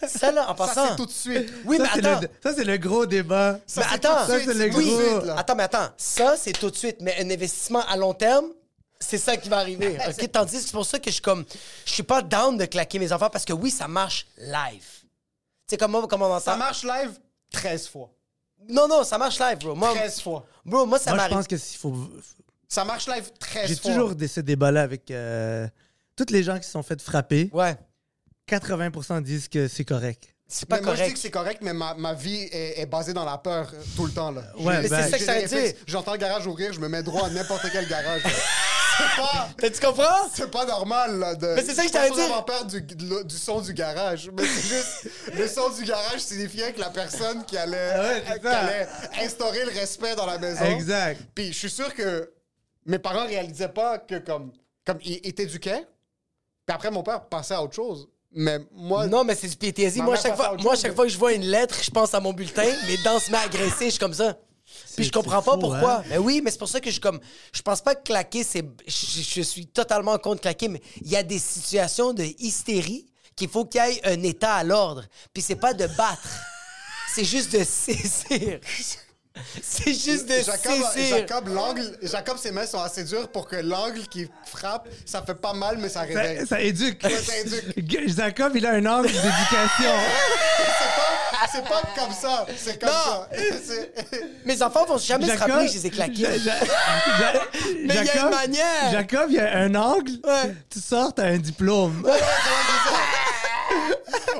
Ça, 0.06 0.32
là, 0.32 0.44
en 0.44 0.48
Ça, 0.48 0.54
passant. 0.54 0.88
c'est 0.90 0.96
tout 0.96 1.06
de 1.06 1.10
suite. 1.10 1.52
Oui, 1.64 1.76
ça, 1.76 1.82
mais 1.84 1.88
c'est 1.94 2.06
attends. 2.06 2.20
le, 2.22 2.28
ça, 2.42 2.54
c'est 2.54 2.64
le 2.64 2.76
gros 2.78 3.06
débat. 3.06 3.58
Ça, 3.66 3.80
mais 3.82 3.86
c'est 3.88 3.94
attends. 4.06 4.24
suite, 4.26 4.38
Ça, 4.46 4.52
c'est 4.52 4.54
le 4.54 4.70
tout 4.70 4.80
de 4.80 5.20
gros. 5.20 5.30
Attends, 5.38 5.54
mais 5.54 5.62
attends. 5.62 5.88
Ça, 5.96 6.36
c'est 6.38 6.52
tout 6.52 6.70
de 6.70 6.76
suite. 6.76 6.96
Mais 7.00 7.14
un 7.20 7.30
investissement 7.30 7.84
à 7.86 7.96
long 7.96 8.14
terme, 8.14 8.46
c'est 8.98 9.18
ça 9.18 9.36
qui 9.36 9.48
va 9.48 9.58
arriver. 9.58 9.98
OK? 10.08 10.32
Tandis 10.32 10.56
que 10.56 10.62
c'est 10.62 10.72
pour 10.72 10.86
ça 10.86 10.98
que 10.98 11.06
je 11.06 11.14
suis 11.14 11.22
comme. 11.22 11.44
Je 11.84 11.92
suis 11.92 12.02
pas 12.02 12.22
down 12.22 12.56
de 12.56 12.64
claquer 12.64 12.98
mes 12.98 13.12
enfants 13.12 13.28
parce 13.30 13.44
que 13.44 13.52
oui, 13.52 13.70
ça 13.70 13.86
marche 13.88 14.26
live. 14.38 14.82
Tu 14.82 15.70
sais, 15.70 15.76
comme 15.76 15.90
moi, 15.92 16.06
comment 16.08 16.26
on 16.28 16.34
entend. 16.34 16.40
Ça 16.52 16.56
marche 16.56 16.82
live 16.82 17.12
13 17.54 17.88
fois. 17.88 18.10
Non, 18.68 18.88
non, 18.88 19.04
ça 19.04 19.18
marche 19.18 19.38
live, 19.38 19.58
bro. 19.58 19.74
Moi, 19.74 19.94
13 19.94 20.20
fois. 20.20 20.46
bro, 20.64 20.86
moi, 20.86 20.98
ça 20.98 21.10
Moi, 21.10 21.18
je 21.18 21.22
m'arrive. 21.22 21.36
pense 21.36 21.46
que 21.46 21.56
s'il 21.56 21.78
faut. 21.78 21.94
Ça 22.68 22.84
marche 22.84 23.06
live 23.08 23.30
13 23.38 23.68
J'ai 23.68 23.76
fois. 23.76 23.90
toujours 23.92 24.14
des, 24.14 24.26
ce 24.28 24.40
débat-là 24.40 24.82
avec 24.82 25.10
euh, 25.10 25.66
toutes 26.16 26.30
les 26.30 26.42
gens 26.42 26.56
qui 26.58 26.64
se 26.64 26.70
sont 26.72 26.82
fait 26.82 27.00
frapper. 27.00 27.50
Ouais. 27.52 27.76
80% 28.48 29.22
disent 29.22 29.48
que 29.48 29.68
c'est 29.68 29.84
correct. 29.84 30.34
C'est 30.46 30.68
pas 30.68 30.76
mais 30.76 30.82
moi, 30.82 30.92
je 30.92 30.96
dis 30.96 31.00
correct. 31.02 31.14
que 31.14 31.18
c'est 31.20 31.30
correct, 31.30 31.58
mais 31.62 31.72
ma, 31.72 31.94
ma 31.94 32.12
vie 32.14 32.42
est, 32.52 32.80
est 32.80 32.86
basée 32.86 33.12
dans 33.14 33.24
la 33.24 33.38
peur 33.38 33.70
euh, 33.72 33.82
tout 33.96 34.04
le 34.06 34.12
temps. 34.12 34.30
Là. 34.30 34.42
Ouais, 34.58 34.86
ben- 34.88 35.02
c'est 35.04 35.10
ça 35.10 35.10
que 35.12 35.18
j'ai 35.18 35.24
ça 35.24 35.34
des 35.34 35.40
veut 35.42 35.48
dire. 35.48 35.58
réflexes. 35.58 35.82
J'entends 35.86 36.12
le 36.12 36.18
garage 36.18 36.46
ouvrir, 36.46 36.72
je 36.72 36.80
me 36.80 36.88
mets 36.88 37.02
droit 37.02 37.26
à 37.26 37.30
n'importe 37.30 37.66
quel 37.72 37.86
garage. 37.88 38.22
là. 38.24 38.30
c'est 38.98 39.16
pas... 39.22 39.70
Tu 39.70 39.80
comprends? 39.86 40.28
C'est 40.34 40.50
pas 40.50 40.64
normal, 40.64 41.18
là. 41.18 41.34
De... 41.34 41.46
Mais 41.54 41.62
c'est 41.62 41.74
ça 41.74 41.82
que 41.82 41.88
je 41.88 41.92
t'avais 41.92 42.10
dit. 42.10 42.32
peur 42.46 42.64
du, 42.64 42.80
du- 42.82 43.24
du 43.24 43.36
son 43.36 43.60
du 43.60 43.72
garage. 43.74 44.30
Mais 44.36 44.44
c'est 44.46 44.68
juste... 44.68 45.10
le 45.34 45.48
son 45.48 45.70
du 45.70 45.84
garage 45.84 46.20
signifiait 46.20 46.72
que 46.72 46.80
la 46.80 46.90
personne 46.90 47.44
qui 47.44 47.56
allait, 47.56 47.90
Ah 47.94 48.02
ouais, 48.02 48.40
qui 48.40 48.46
allait 48.46 48.88
instaurer 49.22 49.64
le 49.64 49.70
respect 49.70 50.14
dans 50.14 50.26
la 50.26 50.38
maison... 50.38 50.64
Exact. 50.64 51.20
Puis 51.34 51.52
je 51.52 51.58
suis 51.58 51.70
sûr 51.70 51.92
que 51.94 52.30
mes 52.86 52.98
parents 52.98 53.26
réalisaient 53.26 53.68
pas 53.68 53.98
que, 53.98 54.16
comme... 54.18 54.52
Comme 54.86 54.98
ils, 55.02 55.32
t'éduquaient, 55.34 55.86
puis 56.66 56.74
après, 56.74 56.90
mon 56.90 57.02
père 57.02 57.24
passait 57.24 57.54
à 57.54 57.62
autre 57.62 57.74
chose. 57.74 58.06
Mais 58.32 58.58
moi... 58.72 59.06
Non, 59.06 59.24
mais 59.24 59.34
c'est 59.34 59.48
du 59.48 59.56
PTSD. 59.56 60.02
Moi, 60.02 60.16
chaque 60.16 60.36
fois, 60.36 60.56
moi, 60.58 60.76
chaque 60.76 60.94
fois 60.94 61.04
que 61.06 61.10
je 61.10 61.16
vois 61.18 61.32
une 61.32 61.44
lettre, 61.46 61.76
je 61.82 61.90
pense 61.90 62.12
à 62.14 62.20
mon 62.20 62.32
bulletin. 62.34 62.66
Mes 62.86 62.96
dents 62.98 63.18
se 63.18 63.30
mettent 63.30 63.40
à 63.40 63.44
agresser, 63.44 63.86
je 63.86 63.90
suis 63.90 63.98
comme 63.98 64.12
ça. 64.12 64.36
Puis 64.96 65.04
je 65.04 65.12
comprends 65.12 65.42
pas 65.42 65.52
fou, 65.54 65.58
pourquoi. 65.58 65.98
hein? 65.98 66.04
Mais 66.08 66.18
oui, 66.18 66.40
mais 66.44 66.50
c'est 66.50 66.58
pour 66.58 66.68
ça 66.68 66.80
que 66.80 66.90
je 66.90 67.00
comme. 67.00 67.20
Je 67.52 67.62
pense 67.62 67.80
pas 67.80 67.94
que 67.94 68.02
claquer, 68.02 68.44
c'est. 68.44 68.64
Je, 68.86 69.22
je 69.22 69.40
suis 69.42 69.66
totalement 69.66 70.16
contre 70.18 70.42
claquer, 70.42 70.68
mais 70.68 70.80
il 71.00 71.08
y 71.10 71.16
a 71.16 71.22
des 71.22 71.38
situations 71.38 72.12
de 72.12 72.24
hystérie 72.38 73.06
qu'il 73.36 73.48
faut 73.48 73.64
qu'il 73.64 73.80
y 73.84 73.90
ait 73.90 74.06
un 74.06 74.22
état 74.22 74.54
à 74.54 74.64
l'ordre. 74.64 75.04
Puis 75.32 75.42
c'est 75.42 75.56
pas 75.56 75.74
de 75.74 75.86
battre. 75.86 76.28
C'est 77.14 77.24
juste 77.24 77.52
de 77.52 77.62
saisir. 77.62 78.58
C'est 79.62 79.92
juste 79.92 80.26
de 80.28 80.34
Jacob. 80.44 80.72
Jacob, 80.96 81.48
l'angle, 81.48 81.98
Jacob, 82.02 82.36
ses 82.38 82.52
mains 82.52 82.66
sont 82.66 82.80
assez 82.80 83.02
dures 83.02 83.28
pour 83.28 83.48
que 83.48 83.56
l'angle 83.56 84.06
qui 84.06 84.28
frappe, 84.46 84.88
ça 85.04 85.22
fait 85.22 85.34
pas 85.34 85.52
mal, 85.52 85.78
mais 85.78 85.88
ça 85.88 86.02
réveille. 86.02 86.46
ça 86.46 86.60
éduque. 86.60 87.02
Ouais, 87.02 87.16
ça 87.20 87.36
éduque. 87.38 88.08
Jacob, 88.16 88.52
il 88.54 88.64
a 88.64 88.70
un 88.74 88.86
angle 88.86 89.08
d'éducation. 89.08 89.32
C'est 90.76 90.94
pas, 90.96 91.46
c'est 91.52 91.64
pas 91.68 91.82
comme 91.96 92.12
ça. 92.12 92.46
C'est 92.56 92.80
comme 92.80 92.88
Non. 92.88 93.26
ça. 93.64 94.18
Mes 94.44 94.62
enfants 94.62 94.84
vont 94.86 94.98
jamais 94.98 95.24
se 95.26 95.32
Jacob, 95.32 95.50
rappeler 95.50 95.66
que 95.66 95.72
je 95.72 95.78
les 95.78 95.86
ai 95.86 95.90
claqués. 95.90 96.22
Ja- 96.22 96.36
Ja- 96.36 96.54
Ja- 96.64 97.42
il 97.70 97.86
y 97.86 97.98
a 97.98 98.00
une 98.02 98.06
Jacob- 98.06 98.30
manière. 98.30 98.90
Jacob, 98.92 99.26
il 99.28 99.34
y 99.34 99.40
a 99.40 99.58
un 99.58 99.74
angle. 99.74 100.12
Ouais. 100.24 100.54
Tu 100.70 100.80
sors, 100.80 101.12
t'as 101.14 101.24
un 101.26 101.38
diplôme. 101.38 102.02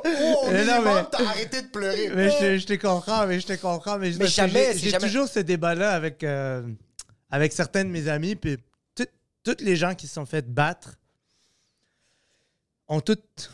Oh, 0.07 0.49
Mais 0.51 0.65
non, 0.65 0.83
mais- 0.83 1.05
t'as 1.11 1.25
arrêté 1.27 1.63
de 1.63 1.69
pleurer. 1.69 2.11
Mais 2.15 2.31
je, 2.31 2.39
te- 2.39 2.59
je 2.59 2.67
te 2.67 2.75
comprends, 2.75 3.27
mais 3.27 3.41
je 3.41 3.47
te 3.47 3.53
comprends. 3.55 3.99
Mais, 3.99 4.13
que 4.13 4.27
jamais, 4.27 4.77
j'ai- 4.77 4.91
jamais- 4.91 5.07
toujours 5.07 5.29
ce 5.29 5.41
débat-là 5.41 5.93
avec, 5.93 6.23
euh, 6.25 6.63
avec 7.31 7.53
certains 7.53 7.85
de 7.85 7.91
mes 7.91 8.09
amis. 8.09 8.37
Puis 8.37 8.59
tout- 8.95 9.07
toutes 9.43 9.61
les 9.63 9.77
gens 9.77 9.95
qui 9.95 10.07
se 10.07 10.15
sont 10.15 10.27
fait 10.27 10.47
battre 10.47 10.97
ont 12.89 13.01
toutes. 13.01 13.51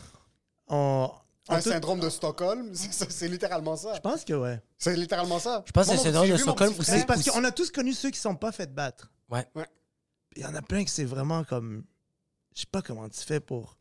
ont- 0.67 1.09
ont 1.49 1.53
Un 1.55 1.61
syndrome 1.61 1.99
de 1.99 2.09
Stockholm, 2.09 2.71
c'est 3.09 3.27
littéralement 3.27 3.75
ça. 3.75 3.95
Je 3.95 3.99
pense 3.99 4.23
que 4.23 4.33
ouais. 4.33 4.61
C'est 4.77 4.95
littéralement 4.95 5.39
ça. 5.39 5.63
Je 5.65 5.71
pense 5.71 5.85
que 5.87 5.91
c'est 5.91 5.97
mon 5.97 6.03
syndrome 6.03 6.29
de 6.29 6.37
Stockholm 6.37 6.73
aussi. 6.79 6.91
C'est 6.91 7.05
parce 7.05 7.29
qu'on 7.29 7.43
a 7.43 7.51
tous 7.51 7.71
connu 7.71 7.93
ceux 7.93 8.09
qui 8.09 8.17
ne 8.19 8.21
sont 8.21 8.35
pas 8.35 8.51
fait 8.51 8.73
battre. 8.73 9.11
Ouais. 9.29 9.45
Il 10.35 10.43
y 10.43 10.45
en 10.45 10.55
a 10.55 10.61
plein 10.61 10.83
qui 10.83 10.91
c'est 10.91 11.03
vraiment 11.05 11.43
comme. 11.43 11.83
Je 12.55 12.61
sais 12.61 12.67
pas 12.71 12.81
comment 12.81 13.07
tu 13.09 13.19
fais 13.21 13.39
pour 13.39 13.77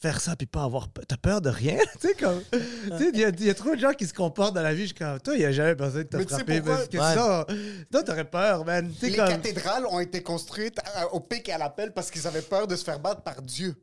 faire 0.00 0.20
ça 0.20 0.36
puis 0.36 0.46
pas 0.46 0.62
avoir 0.64 0.88
peur. 0.88 1.04
T'as 1.06 1.16
peur 1.16 1.40
de 1.40 1.48
rien? 1.50 1.78
tu 2.00 2.08
sais, 2.08 2.14
comme. 2.14 2.40
tu 2.52 2.58
sais, 2.98 3.10
il 3.12 3.18
y, 3.20 3.24
a- 3.24 3.28
y 3.30 3.54
trop 3.54 3.74
de 3.74 3.80
gens 3.80 3.92
qui 3.92 4.06
se 4.06 4.14
comportent 4.14 4.54
dans 4.54 4.62
la 4.62 4.74
vie. 4.74 4.86
Je 4.86 4.94
comme, 4.94 5.18
toi, 5.20 5.34
il 5.34 5.40
n'y 5.40 5.44
a 5.44 5.52
jamais 5.52 5.74
personne 5.74 6.04
qui 6.04 6.10
t'a 6.10 6.24
frappé. 6.26 6.60
Parce 6.60 6.88
que 6.88 6.96
Ouais. 6.96 7.14
ça, 7.14 7.46
toi, 7.90 8.02
t'aurais 8.02 8.24
peur, 8.30 8.64
man. 8.64 8.88
Tu 8.92 8.98
sais, 9.00 9.10
Les 9.10 9.16
comme. 9.16 9.28
cathédrales 9.28 9.86
ont 9.86 10.00
été 10.00 10.22
construites 10.22 10.78
à- 10.94 11.12
au 11.12 11.20
pic 11.20 11.48
et 11.48 11.52
à 11.52 11.58
l'appel 11.58 11.92
parce 11.92 12.10
qu'ils 12.10 12.26
avaient 12.26 12.42
peur 12.42 12.66
de 12.66 12.76
se 12.76 12.84
faire 12.84 13.00
battre 13.00 13.22
par 13.22 13.42
Dieu. 13.42 13.74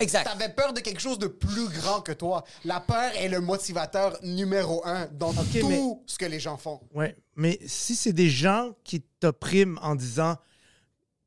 Exact. 0.00 0.24
T'avais 0.24 0.48
peur 0.52 0.72
de 0.72 0.80
quelque 0.80 1.00
chose 1.00 1.20
de 1.20 1.28
plus 1.28 1.68
grand 1.68 2.00
que 2.00 2.10
toi. 2.10 2.42
La 2.64 2.80
peur 2.80 3.12
est 3.14 3.28
le 3.28 3.38
motivateur 3.40 4.18
numéro 4.24 4.84
un 4.84 5.06
dans 5.12 5.32
tout 5.32 5.68
mais- 5.68 5.80
ce 6.06 6.18
que 6.18 6.24
les 6.24 6.40
gens 6.40 6.56
font. 6.56 6.80
Ouais, 6.92 7.16
mais 7.36 7.60
si 7.64 7.94
c'est 7.94 8.12
des 8.12 8.28
gens 8.28 8.72
qui 8.82 9.02
t'oppriment 9.20 9.78
en 9.82 9.94
disant 9.94 10.36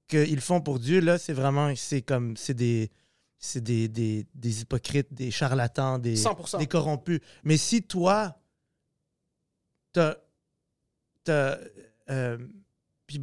qu'ils 0.10 0.42
font 0.42 0.60
pour 0.62 0.80
Dieu, 0.80 1.00
là, 1.00 1.18
c'est 1.18 1.32
vraiment, 1.34 1.74
c'est 1.78 2.02
comme, 2.02 2.36
c'est 2.36 2.54
des, 2.54 2.90
c'est 3.40 3.62
des, 3.64 3.88
des, 3.88 4.26
des 4.34 4.62
hypocrites, 4.62 5.14
des 5.14 5.32
charlatans, 5.32 6.00
des, 6.00 6.16
100%. 6.16 6.60
des 6.60 6.68
corrompus. 6.68 7.20
Mais 7.44 7.58
si 7.58 7.84
toi, 7.84 8.40
t'as, 9.94 10.16
t'as, 11.24 11.58
euh, 12.10 12.38
puis, 13.06 13.22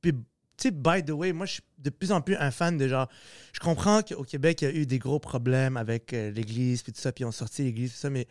puis- 0.00 0.12
tu 0.56 0.68
sais, 0.68 0.70
by 0.70 1.04
the 1.04 1.10
way, 1.10 1.32
moi, 1.32 1.46
je 1.46 1.54
suis 1.54 1.62
de 1.78 1.90
plus 1.90 2.12
en 2.12 2.20
plus 2.20 2.36
un 2.36 2.50
fan 2.52 2.78
de 2.78 2.86
genre, 2.86 3.08
je 3.52 3.58
comprends 3.58 4.02
qu'au 4.02 4.22
Québec, 4.22 4.62
il 4.62 4.64
y 4.66 4.68
a 4.68 4.74
eu 4.74 4.86
des 4.86 5.00
gros 5.00 5.18
problèmes 5.18 5.76
avec 5.76 6.12
euh, 6.12 6.30
l'Église, 6.30 6.82
puis 6.84 6.92
tout 6.92 7.00
ça, 7.00 7.10
puis 7.10 7.24
on 7.24 7.32
sorti 7.32 7.64
l'Église, 7.64 7.92
tout 7.92 7.98
ça, 7.98 8.08
mais 8.08 8.28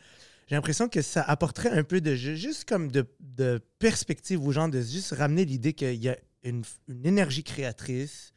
j'ai 0.48 0.56
l'impression 0.56 0.88
que 0.88 1.02
ça 1.02 1.22
apporterait 1.24 1.70
un 1.72 1.84
peu 1.84 2.00
de 2.00 2.16
ju- 2.16 2.38
juste 2.38 2.64
comme 2.66 2.90
de, 2.92 3.06
de 3.20 3.62
perspective 3.78 4.42
aux 4.46 4.52
gens, 4.54 4.70
de 4.70 4.82
juste 4.82 5.12
ramener 5.12 5.44
l'idée 5.46 5.74
qu'il 5.74 6.02
y 6.02 6.08
a 6.10 6.18
une, 6.44 6.64
une 6.88 7.06
énergie 7.06 7.44
créatrice. 7.44 8.33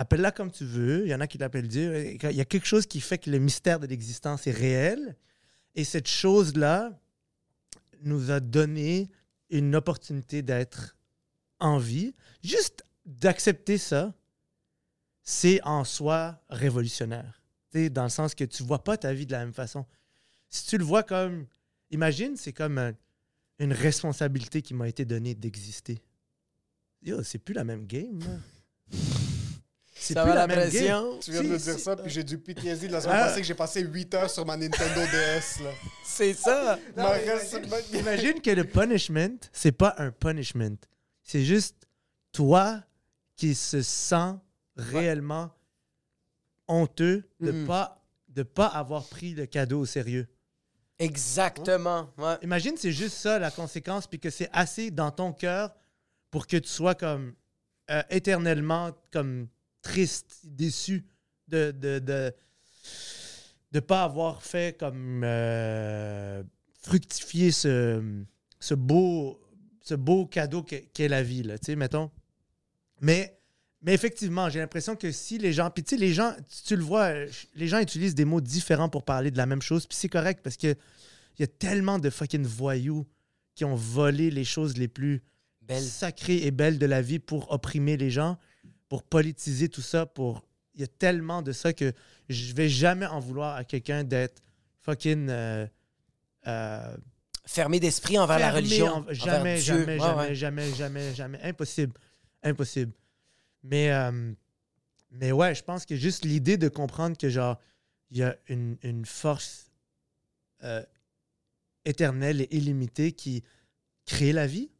Appelle-la 0.00 0.30
comme 0.30 0.52
tu 0.52 0.64
veux. 0.64 1.04
Il 1.06 1.08
y 1.10 1.14
en 1.14 1.20
a 1.20 1.26
qui 1.26 1.38
l'appellent 1.38 1.66
Dieu. 1.66 2.14
Il 2.22 2.36
y 2.36 2.40
a 2.40 2.44
quelque 2.44 2.66
chose 2.66 2.86
qui 2.86 3.00
fait 3.00 3.18
que 3.18 3.30
le 3.30 3.40
mystère 3.40 3.80
de 3.80 3.86
l'existence 3.88 4.46
est 4.46 4.52
réel. 4.52 5.16
Et 5.74 5.82
cette 5.82 6.06
chose-là 6.06 6.96
nous 8.02 8.30
a 8.30 8.38
donné 8.38 9.10
une 9.50 9.74
opportunité 9.74 10.40
d'être 10.42 10.96
en 11.58 11.78
vie. 11.78 12.14
Juste 12.44 12.84
d'accepter 13.06 13.76
ça, 13.76 14.14
c'est 15.24 15.60
en 15.64 15.82
soi 15.82 16.40
révolutionnaire. 16.48 17.42
Dans 17.90 18.04
le 18.04 18.08
sens 18.08 18.36
que 18.36 18.44
tu 18.44 18.62
vois 18.62 18.84
pas 18.84 18.96
ta 18.96 19.12
vie 19.12 19.26
de 19.26 19.32
la 19.32 19.40
même 19.40 19.52
façon 19.52 19.84
si 20.48 20.64
tu 20.66 20.78
le 20.78 20.84
vois 20.84 21.02
comme. 21.02 21.46
Imagine, 21.90 22.36
c'est 22.36 22.52
comme 22.52 22.78
un- 22.78 22.92
une 23.58 23.72
responsabilité 23.72 24.62
qui 24.62 24.74
m'a 24.74 24.88
été 24.88 25.04
donnée 25.04 25.34
d'exister. 25.34 25.98
Yo, 27.02 27.22
c'est 27.24 27.38
plus 27.38 27.54
la 27.54 27.64
même 27.64 27.84
game. 27.86 28.20
C'est 30.00 30.14
Ça 30.14 30.22
plus 30.22 30.28
va 30.30 30.34
la 30.36 30.40
la 30.42 30.46
même 30.46 30.58
pression? 30.68 31.10
game. 31.10 31.20
Tu 31.20 31.30
viens 31.32 31.42
de 31.42 31.48
me 31.48 31.58
dire 31.58 31.78
ça, 31.78 31.96
puis 31.96 32.10
j'ai 32.10 32.22
du 32.24 32.38
PTSD 32.38 32.86
de 32.88 32.92
la 32.92 33.00
semaine 33.00 33.16
Ah. 33.18 33.26
passée 33.26 33.40
que 33.40 33.46
j'ai 33.46 33.54
passé 33.54 33.80
8 33.82 34.14
heures 34.14 34.30
sur 34.30 34.46
ma 34.46 34.56
Nintendo 34.56 35.00
DS. 35.00 35.60
Là. 35.64 35.70
C'est 36.04 36.34
ça. 36.34 36.78
Imagine 37.92 38.40
que 38.40 38.50
le 38.50 38.64
punishment, 38.64 39.36
c'est 39.52 39.72
pas 39.72 39.94
un 39.98 40.10
punishment. 40.10 40.76
C'est 41.22 41.44
juste 41.44 41.86
toi 42.32 42.82
qui 43.36 43.54
se 43.54 43.82
sent 43.82 44.34
réellement 44.76 45.50
honteux 46.68 47.28
de 47.40 47.52
Mhm. 47.52 47.66
pas 47.66 47.94
de 48.28 48.42
pas 48.44 48.66
avoir 48.66 49.04
pris 49.08 49.34
le 49.34 49.46
cadeau 49.46 49.80
au 49.80 49.86
sérieux. 49.86 50.28
Exactement. 51.00 52.08
Ouais. 52.18 52.36
Imagine 52.42 52.76
c'est 52.76 52.92
juste 52.92 53.16
ça 53.16 53.38
la 53.38 53.50
conséquence 53.50 54.06
puis 54.06 54.20
que 54.20 54.30
c'est 54.30 54.48
assez 54.52 54.90
dans 54.90 55.10
ton 55.10 55.32
cœur 55.32 55.74
pour 56.30 56.46
que 56.46 56.56
tu 56.56 56.68
sois 56.68 56.94
comme 56.94 57.34
euh, 57.90 58.02
éternellement 58.10 58.92
comme 59.12 59.48
triste, 59.88 60.40
déçu 60.44 61.04
de 61.48 61.70
de 61.70 61.98
de, 61.98 62.32
de 63.72 63.80
pas 63.80 64.04
avoir 64.04 64.42
fait 64.42 64.78
comme 64.78 65.22
euh, 65.24 66.42
fructifier 66.82 67.50
ce, 67.52 68.02
ce 68.60 68.74
beau 68.74 69.40
ce 69.82 69.94
beau 69.94 70.26
cadeau 70.26 70.62
qu'est 70.62 71.08
la 71.08 71.22
vie 71.22 71.42
là, 71.42 71.58
tu 71.58 71.66
sais 71.66 71.76
mettons. 71.76 72.10
Mais 73.00 73.34
mais 73.80 73.94
effectivement, 73.94 74.48
j'ai 74.50 74.58
l'impression 74.58 74.96
que 74.96 75.12
si 75.12 75.38
les 75.38 75.52
gens, 75.52 75.70
puis 75.70 75.84
tu 75.84 75.90
sais, 75.90 75.96
les 75.96 76.12
gens, 76.12 76.34
tu, 76.48 76.62
tu 76.64 76.76
le 76.76 76.82
vois, 76.82 77.12
les 77.54 77.68
gens 77.68 77.78
utilisent 77.78 78.16
des 78.16 78.24
mots 78.24 78.40
différents 78.40 78.88
pour 78.88 79.04
parler 79.04 79.30
de 79.30 79.36
la 79.36 79.46
même 79.46 79.62
chose, 79.62 79.86
puis 79.86 79.96
c'est 79.96 80.08
correct 80.08 80.40
parce 80.42 80.56
que 80.56 80.74
il 81.38 81.42
y 81.42 81.44
a 81.44 81.46
tellement 81.46 82.00
de 82.00 82.10
fucking 82.10 82.44
voyous 82.44 83.06
qui 83.54 83.64
ont 83.64 83.76
volé 83.76 84.30
les 84.32 84.44
choses 84.44 84.76
les 84.76 84.88
plus 84.88 85.22
Belle. 85.62 85.82
sacrées 85.82 86.44
et 86.44 86.50
belles 86.50 86.78
de 86.78 86.86
la 86.86 87.02
vie 87.02 87.20
pour 87.20 87.52
opprimer 87.52 87.96
les 87.96 88.10
gens, 88.10 88.36
pour 88.88 89.02
politiser 89.02 89.68
tout 89.68 89.82
ça, 89.82 90.06
pour... 90.06 90.44
Il 90.74 90.80
y 90.80 90.84
a 90.84 90.88
tellement 90.88 91.42
de 91.42 91.52
ça 91.52 91.72
que 91.72 91.92
je 92.28 92.54
vais 92.54 92.68
jamais 92.68 93.06
en 93.06 93.18
vouloir 93.20 93.56
à 93.56 93.64
quelqu'un 93.64 94.04
d'être 94.04 94.42
fucking... 94.80 95.28
euh, 95.28 95.66
euh, 96.46 96.96
Fermé 97.46 97.80
d'esprit 97.80 98.18
envers 98.18 98.38
la 98.38 98.52
religion. 98.52 98.86
en- 98.88 98.96
envers 98.98 99.14
jamais, 99.14 99.54
Dieu. 99.60 99.62
jamais, 99.78 99.92
Ouais, 99.92 99.98
jamais, 99.98 100.28
ouais. 100.28 100.34
jamais, 100.34 100.74
jamais, 100.74 101.14
jamais. 101.14 101.40
Impossible. 101.42 101.94
Impossible. 102.42 102.92
Mais, 103.62 103.90
euh, 103.90 104.32
mais 105.10 105.32
ouais, 105.32 105.54
je 105.54 105.62
pense 105.64 105.84
que 105.86 105.96
juste 105.96 106.24
l'idée 106.26 106.58
de 106.58 106.68
comprendre 106.68 107.16
que, 107.16 107.28
genre, 107.30 107.58
il 108.10 108.18
y 108.18 108.22
a 108.22 108.36
une, 108.48 108.76
une 108.82 109.04
force 109.06 109.70
euh, 110.62 110.82
éternelle 111.84 112.42
et 112.42 112.48
illimitée 112.56 113.12
qui 113.12 113.42
crée 114.04 114.32
la 114.32 114.46
vie, 114.46 114.70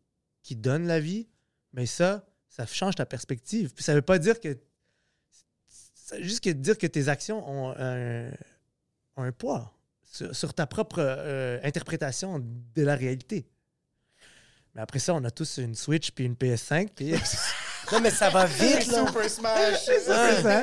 qui 0.43 0.55
donne 0.55 0.87
la 0.87 1.01
vie, 1.01 1.27
mais 1.73 1.87
ça, 1.87 2.27
ça 2.59 2.67
change 2.67 2.95
ta 2.97 3.07
perspective. 3.07 3.73
Puis 3.75 3.85
ça 3.85 3.95
veut 3.95 4.03
pas 4.03 4.19
dire 4.19 4.41
que. 4.41 4.57
Ça 5.95 6.17
veut 6.17 6.23
juste 6.23 6.43
que 6.43 6.51
dire 6.51 6.79
que 6.79 6.87
tes 6.87 7.09
actions 7.09 7.47
ont 7.49 7.75
un, 7.79 8.29
ont 9.17 9.23
un 9.23 9.33
poids 9.33 9.73
sur, 10.11 10.35
sur 10.35 10.55
ta 10.55 10.67
propre 10.67 10.99
euh, 11.01 11.59
interprétation 11.63 12.43
de 12.75 12.83
la 12.83 12.97
réalité. 12.97 13.47
Mais 14.75 14.81
après 14.81 14.99
ça, 14.99 15.15
on 15.15 15.23
a 15.25 15.31
tous 15.31 15.59
une 15.59 15.75
Switch 15.75 16.11
puis 16.13 16.25
une 16.25 16.35
PS5. 16.35 16.89
Puis... 16.95 17.15
Non, 17.91 18.01
mais 18.01 18.11
ça 18.11 18.29
va 18.29 18.45
vite, 18.45 18.87
là. 18.89 19.07
Super 19.07 19.31
Smash! 19.31 19.85
C'est 19.87 20.01
ça. 20.01 20.63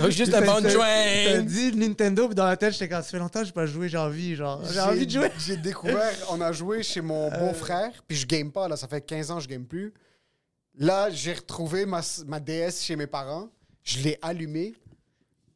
Donc, 0.00 0.10
juste 0.10 0.34
un 0.34 0.40
bon 0.40 0.68
joint. 0.68 1.24
T'as 1.24 1.42
dit 1.42 1.70
Nintendo, 1.76 2.26
puis 2.26 2.34
dans 2.34 2.46
la 2.46 2.56
tête, 2.56 2.72
j'étais 2.72 2.88
quand 2.88 2.96
ça 3.02 3.08
fait 3.08 3.18
longtemps 3.20 3.38
que 3.40 3.46
j'ai 3.46 3.52
pas 3.52 3.66
joué, 3.66 3.88
j'ai 3.88 3.98
envie, 3.98 4.34
genre. 4.34 4.60
J'ai 4.68 4.80
envie 4.80 5.06
de 5.06 5.12
jouer. 5.12 5.30
J'ai 5.38 5.56
découvert, 5.56 6.12
on 6.28 6.40
a 6.40 6.50
joué 6.50 6.82
chez 6.82 7.00
mon 7.00 7.30
Euh. 7.32 7.38
beau-frère, 7.38 7.92
puis 8.08 8.16
je 8.16 8.26
game 8.26 8.50
pas, 8.50 8.66
là, 8.66 8.76
ça 8.76 8.88
fait 8.88 9.00
15 9.00 9.30
ans 9.30 9.36
que 9.36 9.44
je 9.44 9.48
game 9.48 9.64
plus. 9.64 9.94
Là, 10.80 11.10
j'ai 11.10 11.34
retrouvé 11.34 11.86
ma, 11.86 12.00
ma 12.26 12.40
DS 12.40 12.80
chez 12.82 12.96
mes 12.96 13.06
parents, 13.06 13.48
je 13.84 14.00
l'ai 14.00 14.18
allumée, 14.22 14.74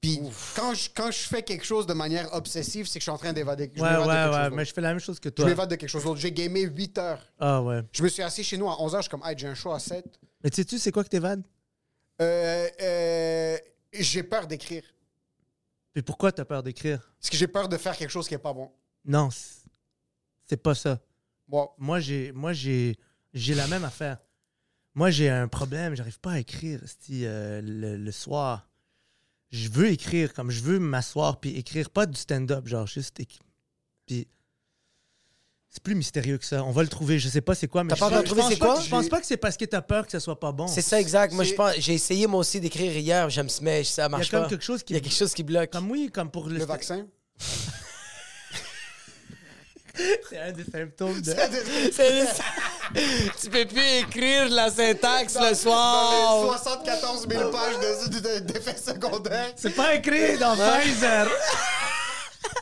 puis 0.01 0.21
quand 0.55 0.75
je, 0.75 0.91
quand 0.95 1.11
je 1.11 1.19
fais 1.21 1.43
quelque 1.43 1.65
chose 1.65 1.87
de 1.87 1.95
manière 1.95 2.31
obsessive, 2.35 2.87
c'est 2.87 2.99
que 2.99 3.01
je 3.01 3.05
suis 3.05 3.11
en 3.11 3.17
train 3.17 3.33
d'évader. 3.33 3.73
je 3.75 3.81
Ouais, 3.81 3.89
ouais, 3.89 3.95
quelque 4.05 4.27
chose 4.27 4.37
ouais, 4.37 4.51
mais 4.51 4.65
je 4.67 4.75
fais 4.75 4.81
la 4.83 4.91
même 4.91 4.99
chose 4.99 5.19
que 5.19 5.31
Je 5.31 5.35
toi. 5.35 5.47
m'évade 5.47 5.71
de 5.71 5.77
quelque 5.77 5.89
chose 5.89 6.05
d'autre. 6.05 6.21
J'ai 6.21 6.31
gamé 6.31 6.61
8 6.61 6.99
heures. 6.99 7.23
Ah 7.39 7.63
ouais. 7.63 7.81
Je 7.91 8.03
me 8.03 8.09
suis 8.09 8.23
assis 8.23 8.45
chez 8.45 8.59
nous 8.59 8.69
à 8.69 8.79
11 8.83 8.95
heures, 8.95 9.01
je 9.01 9.09
suis 9.09 9.11
comme, 9.11 9.23
hey, 9.25 9.35
j'ai 9.37 9.47
un 9.49 9.55
show 9.55 9.73
à 9.73 9.79
7. 9.81 10.05
Mais 10.43 10.51
tu 10.51 10.57
sais-tu, 10.57 10.79
c'est 10.79 10.93
quoi 10.93 11.03
que 11.03 11.09
t'évades? 11.09 11.43
Euh, 12.21 12.69
euh, 12.83 13.59
j'ai 13.95 14.23
peur 14.23 14.47
d'écrire. 14.47 14.85
Puis 15.95 16.03
pourquoi 16.03 16.33
t'as 16.33 16.45
peur 16.45 16.63
d'écrire? 16.63 16.99
Parce 17.19 17.31
que 17.31 17.37
j'ai 17.39 17.47
peur 17.49 17.67
de 17.69 17.79
faire 17.79 17.97
quelque 17.97 18.11
chose 18.11 18.29
qui 18.29 18.35
est 18.35 18.39
pas 18.39 18.53
bon. 18.53 18.71
Non, 19.07 19.31
c'est- 19.31 20.57
pas 20.59 20.75
ça. 20.75 21.01
Moi, 21.79 22.01
j'ai, 22.01 22.31
moi, 22.33 22.53
j'ai, 22.53 22.97
j'ai 23.33 23.55
la 23.55 23.67
même 23.69 23.85
affaire. 23.85 24.19
Moi, 24.95 25.11
j'ai 25.11 25.29
un 25.29 25.49
problème. 25.49 25.95
J'arrive 25.97 26.21
pas 26.21 26.33
à 26.33 26.39
écrire 26.39 26.81
euh, 27.11 27.61
le, 27.63 27.97
le 27.97 28.13
soir. 28.13 28.69
Je 29.51 29.69
veux 29.69 29.89
écrire, 29.89 30.33
comme 30.35 30.51
je 30.51 30.63
veux 30.63 30.79
m'asseoir 30.79 31.39
puis 31.41 31.57
écrire, 31.57 31.91
pas 31.91 32.07
du 32.07 32.17
stand-up, 32.19 32.67
genre 32.67 32.87
juste. 32.87 33.21
Puis 34.07 34.27
c'est 35.69 35.83
plus 35.83 35.95
mystérieux 35.97 36.39
que 36.39 36.45
ça. 36.45 36.63
On 36.65 36.71
va 36.71 36.83
le 36.83 36.89
trouver. 36.89 37.19
Je 37.19 37.29
sais 37.29 37.41
pas 37.41 37.55
c'est 37.55 37.67
quoi, 37.69 37.83
mais 37.85 37.91
T'as 37.91 37.97
je, 37.97 38.01
pas 38.01 38.21
je 38.21 38.25
trouvé 38.27 38.41
pense 38.43 38.51
c'est 38.53 38.59
pas- 38.59 38.67
quoi? 38.75 38.81
Je 38.81 38.89
pense 38.91 39.09
pas 39.09 39.21
que 39.21 39.27
c'est 39.27 39.37
parce 39.37 39.57
que 39.57 39.65
t'as 39.65 39.83
peur 39.83 40.07
que 40.07 40.13
ça 40.13 40.21
soit 40.21 40.39
pas 40.39 40.53
bon. 40.53 40.67
C'est 40.69 40.83
ça, 40.83 41.01
exact. 41.01 41.33
Moi, 41.35 41.45
je 41.45 41.55
pense, 41.55 41.75
j'ai 41.79 41.95
essayé 41.95 42.27
moi 42.27 42.41
aussi 42.41 42.61
d'écrire 42.61 42.97
hier, 42.97 43.29
j'aime 43.31 43.49
mais 43.63 43.83
ça 43.85 44.03
Il 44.03 44.05
y 44.05 44.07
a 44.07 44.09
marche 44.09 44.31
comme 44.31 44.43
pas. 44.45 44.49
quelque 44.49 44.65
chose 44.65 44.83
qui. 44.85 44.93
Il 44.93 44.97
y 44.97 44.99
a 44.99 45.03
quelque 45.03 45.13
chose 45.17 45.35
qui 45.35 45.43
bloque. 45.43 45.71
Comme 45.71 45.91
oui, 45.91 46.11
comme 46.13 46.31
pour 46.31 46.49
le. 46.49 46.59
le 46.59 46.65
vaccin? 46.65 47.07
C'est 50.31 50.39
un 50.39 50.53
des 50.53 50.65
symptômes 50.65 51.21
de. 51.21 51.33
Tu 53.41 53.51
peux 53.51 53.65
plus 53.67 53.87
écrire 54.03 54.49
la 54.51 54.71
syntaxe 54.71 55.37
le 55.41 55.55
soir. 55.55 56.11
Dans 56.43 56.53
les 56.53 56.59
74 56.59 57.27
000 57.29 57.51
pages 57.51 57.79
de- 58.11 58.39
de- 58.41 58.61
secondaires. 58.85 59.51
C'est 59.57 59.75
pas 59.75 59.95
écrit 59.95 60.37
dans 60.39 60.55
Pfizer. 60.57 61.27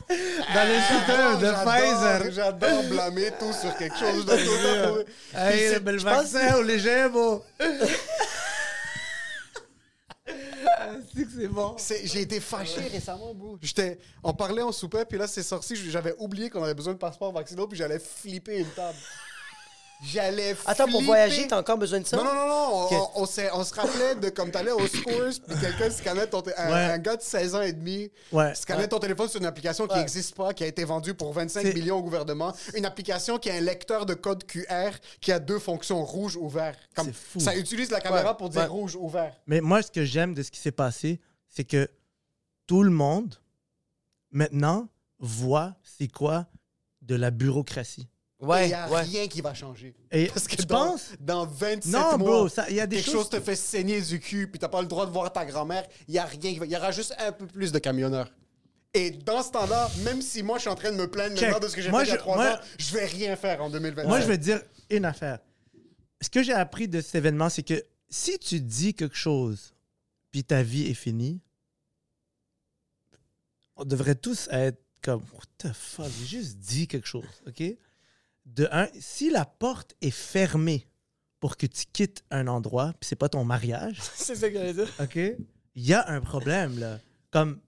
dans 0.09 0.69
les 0.69 0.81
shooters 0.81 1.39
de 1.39 1.51
Pfizer. 1.65 2.33
J'adore 2.33 2.83
blâmer 2.85 3.31
tout 3.39 3.53
sur 3.53 3.77
quelque 3.77 3.99
chose. 3.99 4.25
Dois 4.27 4.37
tout 4.37 5.05
Hey, 5.37 5.75
le 5.85 5.99
vaccin 5.99 6.57
ou 6.59 6.63
les 6.63 6.79
gemmes. 6.79 7.41
C'est 11.15 11.25
que 11.25 11.31
c'est 11.39 11.49
bon. 11.49 11.77
J'ai 12.05 12.21
été 12.23 12.41
fâché 12.41 12.81
récemment, 12.81 13.35
bro. 13.35 13.59
J'étais, 13.61 13.99
on 14.23 14.33
parlait, 14.33 14.63
on 14.63 14.73
soupait, 14.73 15.05
puis 15.05 15.19
là, 15.19 15.27
c'est 15.27 15.43
sorti. 15.43 15.77
J'avais 15.77 16.15
oublié 16.19 16.51
qu'on 16.51 16.63
avait 16.63 16.75
besoin 16.75 16.93
de 16.93 16.99
passeport 16.99 17.33
vaccinal, 17.33 17.67
puis 17.69 17.79
j'allais 17.79 17.99
flipper 17.99 18.59
une 18.59 18.71
table. 18.71 18.99
J'allais 20.05 20.57
Attends, 20.67 20.85
pour 20.85 20.95
flipper. 20.99 21.05
voyager, 21.07 21.47
t'as 21.47 21.61
encore 21.61 21.79
besoin 21.79 22.01
de 22.01 22.07
ça? 22.07 22.17
Non, 22.17 22.25
non, 22.25 22.35
non, 22.35 22.49
non. 22.49 22.69
On, 22.73 22.85
Ok. 22.87 22.93
on, 23.17 23.23
on 23.23 23.27
s'est- 23.27 23.51
on 23.53 23.63
se 23.65 23.73
rappelait 23.75 24.15
de 24.17 24.31
comme 24.31 24.51
t'allais 24.51 24.73
au 24.73 24.87
Scores, 24.87 25.33
puis 25.47 25.57
quelqu'un 25.61 25.91
scannait 25.91 26.27
ton 26.27 26.43
té- 26.43 26.53
un, 26.57 26.69
Ouais. 26.73 26.93
un 26.95 26.99
gars 26.99 27.17
de 27.17 27.23
16 27.23 27.55
ans 27.55 27.63
et 27.63 27.73
demi 27.73 28.11
Ouais. 28.33 28.55
scannait 28.55 28.89
ton 28.89 28.99
téléphone 28.99 29.29
sur 29.29 29.39
une 29.41 29.47
application 29.47 29.87
qui 29.87 29.97
n'existe 29.97 30.35
pas, 30.35 30.53
qui 30.55 30.65
a 30.65 30.67
été 30.67 30.83
vendue 30.85 31.15
pour 31.15 31.33
25 31.33 31.63
C'est- 31.63 31.75
millions 31.75 31.99
au 31.99 32.03
gouvernement. 32.03 32.53
Une 32.75 32.85
application 32.85 33.39
qui 33.39 33.49
a 33.51 33.55
un 33.55 33.61
lecteur 33.61 34.05
de 34.05 34.15
code 34.15 34.45
QR 34.45 34.91
qui 35.21 35.31
a 35.31 35.39
deux 35.39 35.59
fonctions, 35.61 36.05
rouge 36.05 36.37
ou 36.37 36.49
vert. 36.49 36.77
Comme, 36.97 37.07
C'est 37.07 37.13
fou. 37.15 37.41
Ça 37.41 37.55
utilise 37.57 37.91
la 37.91 38.01
caméra 38.01 38.37
pour 38.37 38.49
dire 38.49 38.71
rouge 38.71 38.97
ou 38.97 39.09
vert. 39.09 39.35
Mais 39.47 39.61
moi, 39.61 39.83
ce 39.83 39.91
que 39.93 40.05
j'aime 40.05 40.35
de 40.35 40.43
ce 40.43 40.51
qui 40.51 40.59
s'est 40.59 40.73
passé, 40.73 41.21
c'est 41.49 41.65
que 41.65 41.89
tout 42.67 42.83
le 42.83 42.91
monde, 42.91 43.37
maintenant, 44.31 44.89
voit 45.21 45.75
c'est 45.85 46.09
quoi 46.09 46.47
de 47.03 47.15
la 47.15 47.31
bureaucratie. 47.31 48.09
Il 48.43 48.49
Ouais, 48.49 48.67
n'y 48.67 48.75
a 48.75 48.91
ouais. 48.91 49.03
rien 49.03 49.29
qui 49.29 49.41
va 49.41 49.55
changer. 49.55 49.95
Et 50.11 50.27
Parce 50.27 50.49
que 50.49 50.57
tu 50.57 50.67
dans, 50.67 50.89
penses? 50.91 51.11
dans 51.21 51.47
27 51.47 51.93
Non, 51.93 52.19
mois, 52.19 52.39
bro, 52.41 52.49
ça- 52.49 52.69
il 52.69 52.75
y 52.75 52.81
a 52.81 52.89
des 52.89 52.97
quelque 52.97 53.05
choses- 53.07 53.15
chose 53.15 53.29
te 53.31 53.39
fait 53.41 53.55
saigner 53.55 54.01
du 54.03 54.19
cul, 54.19 54.49
puis 54.51 54.59
t'as 54.59 54.67
pas 54.69 54.81
le 54.83 54.89
droit 54.89 55.07
de 55.07 55.13
voir 55.13 55.33
ta 55.33 55.45
grand-mère, 55.47 55.87
il 56.09 56.15
y 56.15 56.19
a 56.19 56.25
rien. 56.25 56.53
qui 56.53 56.59
va- 56.59 56.67
Il 56.67 56.73
y 56.73 56.77
aura 56.77 56.91
juste 56.91 57.15
un 57.19 57.31
peu 57.31 57.47
plus 57.47 57.71
de 57.71 57.79
camionneurs. 57.79 58.33
Et 58.95 59.11
dans 59.13 59.43
ce 59.45 59.53
temps-là, 59.53 59.89
même 60.05 60.21
si 60.21 60.43
moi 60.43 60.57
je 60.59 60.63
suis 60.63 60.71
en 60.71 60.75
train 60.75 60.91
de 60.91 60.97
me 60.97 61.09
plaindre 61.09 61.37
Check. 61.37 61.45
maintenant 61.51 61.61
de 61.61 61.69
ce 61.69 61.77
que 61.77 61.83
j'ai 61.83 61.91
fait 61.91 62.03
il 62.03 62.09
y 62.09 62.11
a 62.11 62.15
je- 62.15 62.19
trois 62.19 62.35
moi- 62.37 62.55
ans, 62.55 62.61
je 62.79 62.93
vais 62.95 63.07
rien 63.07 63.37
faire 63.37 63.63
en 63.63 63.71
2025. 63.71 64.09
Moi, 64.09 64.21
je 64.21 64.27
vais 64.27 64.37
te 64.39 64.43
dire 64.43 64.61
une 64.91 65.05
affaire. 65.05 65.39
Ce 66.21 66.29
que 66.29 66.43
j'ai 66.43 66.53
appris 66.53 66.89
de 66.89 67.01
cet 67.01 67.15
événement, 67.15 67.49
c'est 67.49 67.63
que 67.63 67.81
si 68.11 68.39
tu 68.41 68.61
dis 68.61 68.93
quelque 68.93 69.17
chose, 69.17 69.73
puis 70.33 70.43
ta 70.45 70.63
vie 70.65 70.89
est 70.91 70.95
finie, 70.95 71.41
on 73.77 73.85
devrait 73.85 74.15
tous 74.17 74.49
être 74.51 74.83
comme 75.01 75.23
What 75.33 75.45
the 75.59 75.73
fuck, 75.73 76.07
j'ai 76.21 76.27
juste 76.39 76.59
dit 76.59 76.87
quelque 76.89 77.07
chose, 77.09 77.25
OK? 77.47 77.63
De 78.45 78.69
un, 78.73 78.89
si 78.99 79.31
la 79.31 79.45
porte 79.45 79.95
est 80.01 80.11
fermée 80.11 80.89
pour 81.41 81.57
que 81.57 81.67
tu 81.67 81.87
quittes 81.93 82.25
un 82.31 82.47
endroit, 82.49 82.93
puis 83.01 83.09
c'est 83.09 83.17
pas 83.17 83.29
ton 83.29 83.45
mariage, 83.45 84.01
C'est 84.15 84.35
ça 84.37 84.49
que 84.49 84.55
j'allais 84.55 84.75
dire. 84.75 84.89
OK? 85.01 85.17
Il 85.17 85.87
y 85.87 85.95
a 85.95 86.09
un 86.09 86.21
problème, 86.21 86.79
là. 86.79 86.99
Comme 87.31 87.61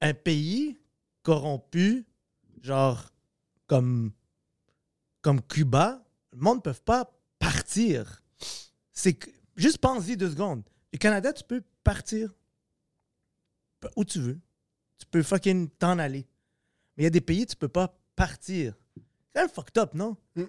un 0.00 0.12
pays 0.14 0.78
corrompu, 1.22 2.04
genre 2.60 3.10
comme, 3.66 4.12
comme 5.22 5.40
Cuba, 5.42 6.04
le 6.32 6.38
monde 6.40 6.58
ne 6.58 6.62
peut 6.62 6.74
pas 6.84 7.10
partir. 7.38 8.22
C'est 8.92 9.14
que- 9.14 9.30
juste 9.56 9.78
pense-y 9.78 10.16
deux 10.16 10.30
secondes. 10.30 10.62
Au 10.94 10.98
Canada, 10.98 11.32
tu 11.32 11.42
peux 11.44 11.62
partir 11.82 12.34
où 13.96 14.04
tu 14.04 14.18
veux. 14.20 14.38
Tu 14.98 15.06
peux 15.06 15.22
fucking 15.22 15.68
t'en 15.70 15.98
aller. 15.98 16.26
Mais 16.96 17.02
il 17.02 17.04
y 17.04 17.06
a 17.06 17.10
des 17.10 17.20
pays, 17.20 17.46
tu 17.46 17.56
peux 17.56 17.68
pas 17.68 17.98
partir. 18.16 18.74
C'est 19.34 19.40
même 19.42 19.50
fucked 19.50 19.78
up, 19.78 19.94
non? 19.94 20.16
Mm. 20.36 20.44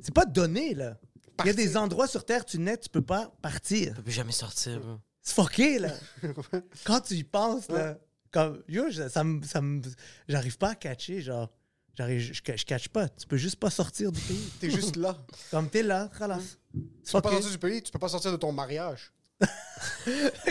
C'est 0.00 0.14
pas 0.14 0.24
donné, 0.24 0.74
là. 0.74 0.98
Il 1.40 1.46
y 1.46 1.50
a 1.50 1.54
des 1.54 1.76
endroits 1.76 2.06
sur 2.06 2.24
Terre, 2.24 2.44
tu 2.44 2.58
nais, 2.58 2.76
tu 2.76 2.88
peux 2.88 3.02
pas 3.02 3.32
partir. 3.42 3.90
Je 3.90 3.96
peux 3.96 4.02
plus 4.02 4.12
jamais 4.12 4.32
sortir. 4.32 4.80
bro. 4.80 4.96
C'est 5.22 5.34
fucké, 5.34 5.78
là. 5.78 5.92
Quand 6.84 7.00
tu 7.00 7.14
y 7.14 7.24
penses, 7.24 7.68
là, 7.68 7.98
comme, 8.30 8.62
yo, 8.68 8.90
ça 9.08 9.24
me, 9.24 9.42
ça 9.42 9.60
me- 9.60 9.80
j'arrive 10.28 10.56
pas 10.58 10.70
à 10.70 10.74
catcher, 10.74 11.20
genre, 11.22 11.50
j'arrive, 11.94 12.20
je, 12.20 12.32
je, 12.34 12.56
je 12.56 12.64
catch 12.64 12.88
pas. 12.88 13.08
Tu 13.08 13.26
peux 13.26 13.36
juste 13.36 13.56
pas 13.56 13.70
sortir 13.70 14.12
du 14.12 14.20
pays. 14.20 14.50
T'es 14.60 14.70
juste 14.70 14.96
là. 14.96 15.16
Comme 15.50 15.68
t'es 15.70 15.82
là, 15.82 16.10
khalas. 16.18 16.56
Tu 16.72 17.12
peux 17.12 17.20
pas 17.20 17.30
sortir 17.30 17.50
du 17.50 17.58
pays, 17.58 17.82
tu 17.82 17.90
peux 17.90 17.98
pas 17.98 18.08
sortir 18.08 18.32
de 18.32 18.36
ton 18.36 18.52
mariage. 18.52 19.12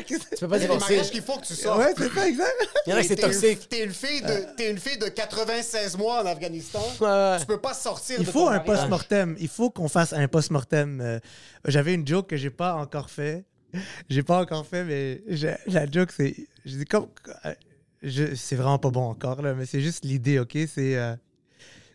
Tu 0.05 0.17
peux 0.39 0.47
pas 0.47 0.57
Il 0.57 0.61
y 0.61 0.65
a 0.65 0.67
des 0.67 0.73
divorcer. 0.73 0.79
mariages 0.79 1.11
qu'il 1.11 1.21
faut 1.21 1.37
que 1.37 1.45
tu 1.45 1.53
sortes. 1.53 1.79
Ouais, 1.79 1.93
c'est 1.97 2.11
ça, 2.13 2.27
exact. 2.27 2.49
Il 2.87 2.89
y 2.89 2.93
en 2.93 2.97
a 2.97 3.01
qui 3.01 3.07
c'est 3.07 3.15
T'es 3.15 3.21
une- 3.27 3.31
toxique. 3.31 3.69
T'es 3.69 3.83
une, 3.83 3.91
fille 3.93 4.21
de, 4.21 4.55
t'es 4.55 4.71
une 4.71 4.77
fille 4.79 4.97
de 4.97 5.07
96 5.07 5.97
mois 5.97 6.23
en 6.23 6.25
Afghanistan. 6.25 6.81
Tu 7.39 7.45
peux 7.45 7.59
pas 7.59 7.73
sortir 7.73 8.17
Il 8.19 8.25
de 8.25 8.31
faut 8.31 8.39
ton 8.41 8.47
un 8.47 8.57
mariage. 8.57 8.65
post-mortem. 8.77 9.35
Il 9.39 9.47
faut 9.47 9.69
qu'on 9.69 9.87
fasse 9.87 10.13
un 10.13 10.27
post-mortem. 10.27 11.01
Euh, 11.01 11.19
J'avais 11.65 11.93
une 11.93 12.07
joke 12.07 12.27
que 12.27 12.37
j'ai 12.37 12.49
pas 12.49 12.73
encore 12.75 13.09
fait. 13.09 13.45
J'ai 14.09 14.23
pas 14.23 14.39
encore 14.41 14.65
fait, 14.65 14.83
mais 14.83 15.21
la 15.67 15.85
joke, 15.91 16.11
c'est. 16.15 16.35
Je 16.65 16.77
dis 16.77 16.85
comme. 16.85 17.07
euh, 17.45 17.53
je- 18.01 18.33
C'est 18.35 18.55
vraiment 18.55 18.79
pas 18.79 18.89
bon 18.89 19.03
encore, 19.09 19.41
là, 19.43 19.53
mais 19.53 19.65
c'est 19.67 19.81
juste 19.81 20.05
l'idée, 20.05 20.39
OK? 20.39 20.53
C'est. 20.53 20.95
euh, 20.95 21.15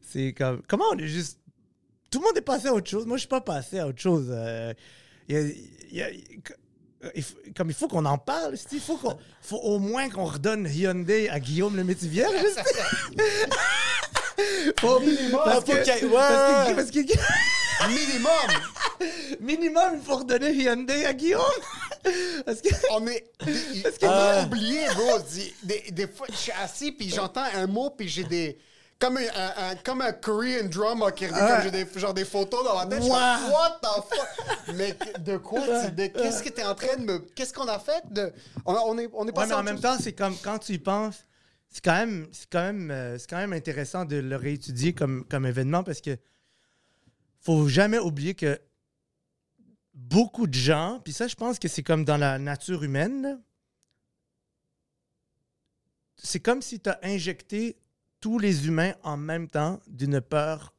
c'est 0.03 0.33
comme. 0.35 0.63
Comment 0.69 0.85
on 0.93 0.99
est 0.99 1.09
juste. 1.09 1.41
Tout 2.11 2.21
le 2.21 2.27
monde 2.27 2.37
est 2.39 2.43
passé 2.43 2.69
à 2.69 2.75
autre 2.75 2.89
chose. 2.89 3.07
Moi, 3.07 3.17
je 3.17 3.23
suis 3.23 3.29
pas 3.29 3.41
passé 3.41 3.81
à 3.81 3.89
autre 3.89 4.01
chose. 4.01 4.29
Euh, 4.31 4.73
il 5.29 5.35
y 5.35 5.39
a- 5.39 5.49
il 5.91 5.97
y 5.97 6.03
a- 6.03 6.11
il 7.15 7.23
faut- 7.23 7.37
comme 7.57 7.71
il 7.71 7.75
faut 7.75 7.89
qu'on 7.89 8.05
en 8.05 8.19
parle, 8.19 8.55
il 8.73 8.81
faut, 8.81 8.97
qu'on- 8.97 9.17
faut 9.43 9.59
au 9.59 9.79
moins 9.79 10.09
qu'on 10.11 10.25
redonne 10.25 10.69
Hyundai 10.73 11.29
à 11.29 11.39
Guillaume 11.41 11.77
le 11.77 11.85
Métivier. 11.85 12.25
Parce 14.81 14.85
que, 14.85 14.93
ait- 15.13 15.33
ouais, 15.33 15.41
parce 15.45 15.65
que- 15.65 16.05
ouais. 16.07 16.75
parce 16.75 16.91
que- 16.91 17.01
Minimum! 17.89 18.31
minimum, 19.41 19.91
il 19.95 20.01
faut 20.03 20.17
redonner 20.17 20.53
Hyundai 20.53 21.05
à 21.07 21.13
Guillaume. 21.13 21.43
Parce 22.47 22.61
que, 22.61 22.69
On 22.93 23.07
est. 23.07 23.25
Parce 23.83 23.99
que- 23.99 24.07
on 24.07 24.11
a 24.11 24.41
Euh. 24.41 24.45
oublié, 24.45 24.81
bro. 24.95 25.19
Des 25.93 26.07
fois, 26.09 26.27
je 26.31 26.37
suis 26.37 26.53
assis, 26.63 26.93
puis 26.93 27.11
j'entends 27.11 27.45
un 27.55 27.67
mot, 27.67 27.91
puis 27.91 28.09
j'ai 28.09 28.25
des. 28.25 28.59
Comme 28.99 29.19
un, 29.19 29.75
comme 29.85 30.01
un 30.01 30.13
Korean 30.13 30.69
drama 30.71 31.13
qui 31.13 31.27
revient, 31.27 31.39
comme 31.39 31.63
j'ai 31.63 31.71
des, 31.71 32.01
genre 32.01 32.15
des 32.15 32.25
photos 32.25 32.65
dans 32.65 32.77
ma 32.77 32.87
tête. 32.87 33.03
je 33.03 33.09
comme, 33.09 33.17
Ouais. 33.17 33.53
What 33.53 33.81
the 33.83 34.15
fuck? 34.15 34.75
Mais 34.77 34.97
de 35.19 35.37
quoi? 35.37 35.61
Qu'est-ce 35.61 36.43
que 36.43 36.49
t'es 36.49 36.65
en 36.65 36.75
train 36.75 36.97
de 36.97 37.05
me. 37.05 37.19
Qu'est-ce 37.19 37.53
qu'on 37.53 37.69
a 37.69 37.79
fait? 37.79 38.03
De, 38.11 38.33
on, 38.65 38.73
on 38.73 38.99
est, 38.99 39.11
on 39.13 39.27
est 39.27 39.33
pas 39.33 39.43
Ouais, 39.43 39.49
mais 39.49 39.55
en 39.55 39.63
même 39.63 39.81
temps, 39.81 39.97
c'est 40.01 40.13
comme 40.13 40.37
quand 40.43 40.59
tu 40.59 40.73
y 40.73 40.79
penses, 40.79 41.25
c'est 41.69 41.85
quand 41.85 41.93
même, 41.95 42.29
c'est 42.33 42.49
quand 42.49 42.63
même, 42.63 42.91
euh, 42.91 43.19
c'est 43.19 43.29
quand 43.29 43.37
même 43.37 43.53
intéressant 43.53 44.05
de 44.05 44.17
le 44.17 44.37
réétudier 44.37 44.95
comme, 44.95 45.25
comme 45.29 45.45
événement 45.45 45.83
parce 45.83 46.01
que 46.01 46.17
faut 47.41 47.69
jamais 47.69 47.99
oublier 47.99 48.35
que 48.35 48.59
beaucoup 49.93 50.47
de 50.47 50.55
gens, 50.55 51.01
puis 51.05 51.13
ça, 51.13 51.27
je 51.27 51.35
pense 51.35 51.59
que 51.59 51.69
c'est 51.69 51.83
comme 51.83 52.05
dans 52.05 52.17
la 52.17 52.39
nature 52.39 52.85
humaine, 52.85 53.41
c'est 56.17 56.41
comme 56.41 56.63
si 56.63 56.81
tu 56.81 56.89
as 56.89 56.99
injecté 57.03 57.77
tous 58.25 58.39
les 58.39 58.67
humains 58.67 58.95
en 59.03 59.19
même 59.19 59.49
temps 59.49 59.81
d'une 59.87 60.23
peur 60.23 60.73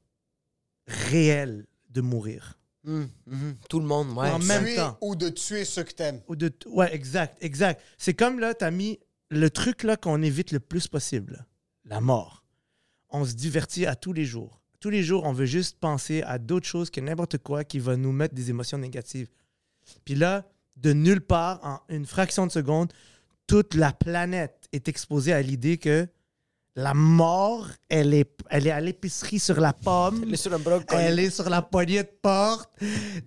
réelle 0.87 1.67
de 1.91 2.01
mourir. 2.01 2.57
Hum, 2.87 3.07
mhm. 3.27 3.57
Tout 3.69 3.79
le 3.79 3.85
monde, 3.85 4.17
ouais. 4.17 4.31
En 4.31 4.39
même 4.39 4.63
tuer 4.63 4.77
temps. 4.77 4.97
ou 4.99 5.15
de 5.15 5.29
tuer 5.29 5.63
ceux 5.63 5.83
que 5.83 5.91
t'aimes. 5.91 6.21
Ou 6.27 6.35
de 6.35 6.51
ouais, 6.65 6.91
exact, 6.95 7.37
exact. 7.41 7.83
C'est 7.99 8.15
comme 8.15 8.39
là, 8.39 8.55
t'as 8.55 8.71
mis 8.71 8.99
le 9.29 9.51
truc 9.51 9.83
là 9.83 9.95
qu'on 9.95 10.23
évite 10.23 10.53
le 10.53 10.59
plus 10.59 10.87
possible, 10.87 11.45
la 11.83 12.01
mort. 12.01 12.43
On 13.09 13.23
se 13.25 13.33
divertit 13.33 13.85
à 13.85 13.95
tous 13.95 14.11
les 14.11 14.25
jours. 14.25 14.59
Tous 14.79 14.89
les 14.89 15.03
jours, 15.03 15.23
on 15.23 15.31
veut 15.31 15.45
juste 15.45 15.77
penser 15.79 16.23
à 16.23 16.39
d'autres 16.39 16.65
choses 16.65 16.89
que 16.89 16.99
n'importe 16.99 17.37
quoi 17.37 17.63
qui 17.63 17.77
va 17.77 17.95
nous 17.95 18.11
mettre 18.11 18.33
des 18.33 18.49
émotions 18.49 18.79
négatives. 18.79 19.29
Puis 20.03 20.15
là, 20.15 20.49
de 20.77 20.93
nulle 20.93 21.21
part, 21.21 21.59
en 21.63 21.79
une 21.89 22.07
fraction 22.07 22.47
de 22.47 22.51
seconde, 22.51 22.91
toute 23.45 23.75
la 23.75 23.93
planète 23.93 24.67
est 24.71 24.87
exposée 24.87 25.31
à 25.31 25.43
l'idée 25.43 25.77
que 25.77 26.09
la 26.77 26.93
mort, 26.93 27.67
elle 27.87 28.13
est, 28.13 28.29
elle 28.49 28.67
est 28.67 28.71
à 28.71 28.81
l'épicerie 28.81 29.39
sur 29.39 29.59
la 29.61 29.71
pomme. 29.71 30.23
Elle 30.27 30.33
est 30.33 30.37
sur 30.37 30.53
un 30.53 30.59
broc 30.59 30.83
Elle 30.91 31.19
est 31.19 31.29
sur 31.29 31.49
la 31.49 31.61
poignée 31.61 32.03
de 32.03 32.11
porte. 32.21 32.69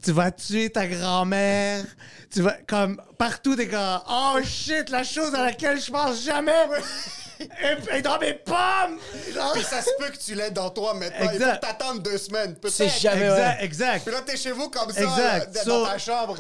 Tu 0.04 0.12
vas 0.12 0.30
tuer 0.30 0.68
ta 0.70 0.86
grand-mère. 0.86 1.82
Tu 2.30 2.42
vas 2.42 2.58
comme 2.66 3.00
partout 3.16 3.56
des 3.56 3.66
gars. 3.66 4.02
Oh 4.08 4.36
shit, 4.44 4.90
la 4.90 5.02
chose 5.02 5.34
à 5.34 5.44
laquelle 5.46 5.80
je 5.80 5.90
pense 5.90 6.22
jamais. 6.22 6.52
est, 7.40 7.96
est 7.96 8.02
dans 8.02 8.18
mes 8.18 8.34
pommes. 8.34 8.98
Genre- 9.32 9.52
Puis 9.54 9.62
ça 9.62 9.80
se 9.80 9.90
peut 9.98 10.10
que 10.10 10.18
tu 10.18 10.34
l'aies 10.34 10.50
dans 10.50 10.68
toi 10.68 10.92
maintenant. 10.92 11.16
Il 11.22 11.28
faut 11.28 11.34
Exact. 11.36 11.60
t'attendes 11.60 12.02
deux 12.02 12.18
semaines. 12.18 12.54
C'est 12.68 12.88
jamais 12.88 13.24
exact, 13.28 13.62
exact. 13.62 14.02
Puis 14.04 14.12
là, 14.14 14.20
t'es 14.26 14.36
chez 14.36 14.52
vous 14.52 14.68
comme 14.68 14.90
ça, 14.92 15.00
Exact. 15.00 15.54
là, 15.54 15.62
So- 15.62 15.70
dans 15.70 15.86
ta 15.86 15.96
chambre. 15.98 16.36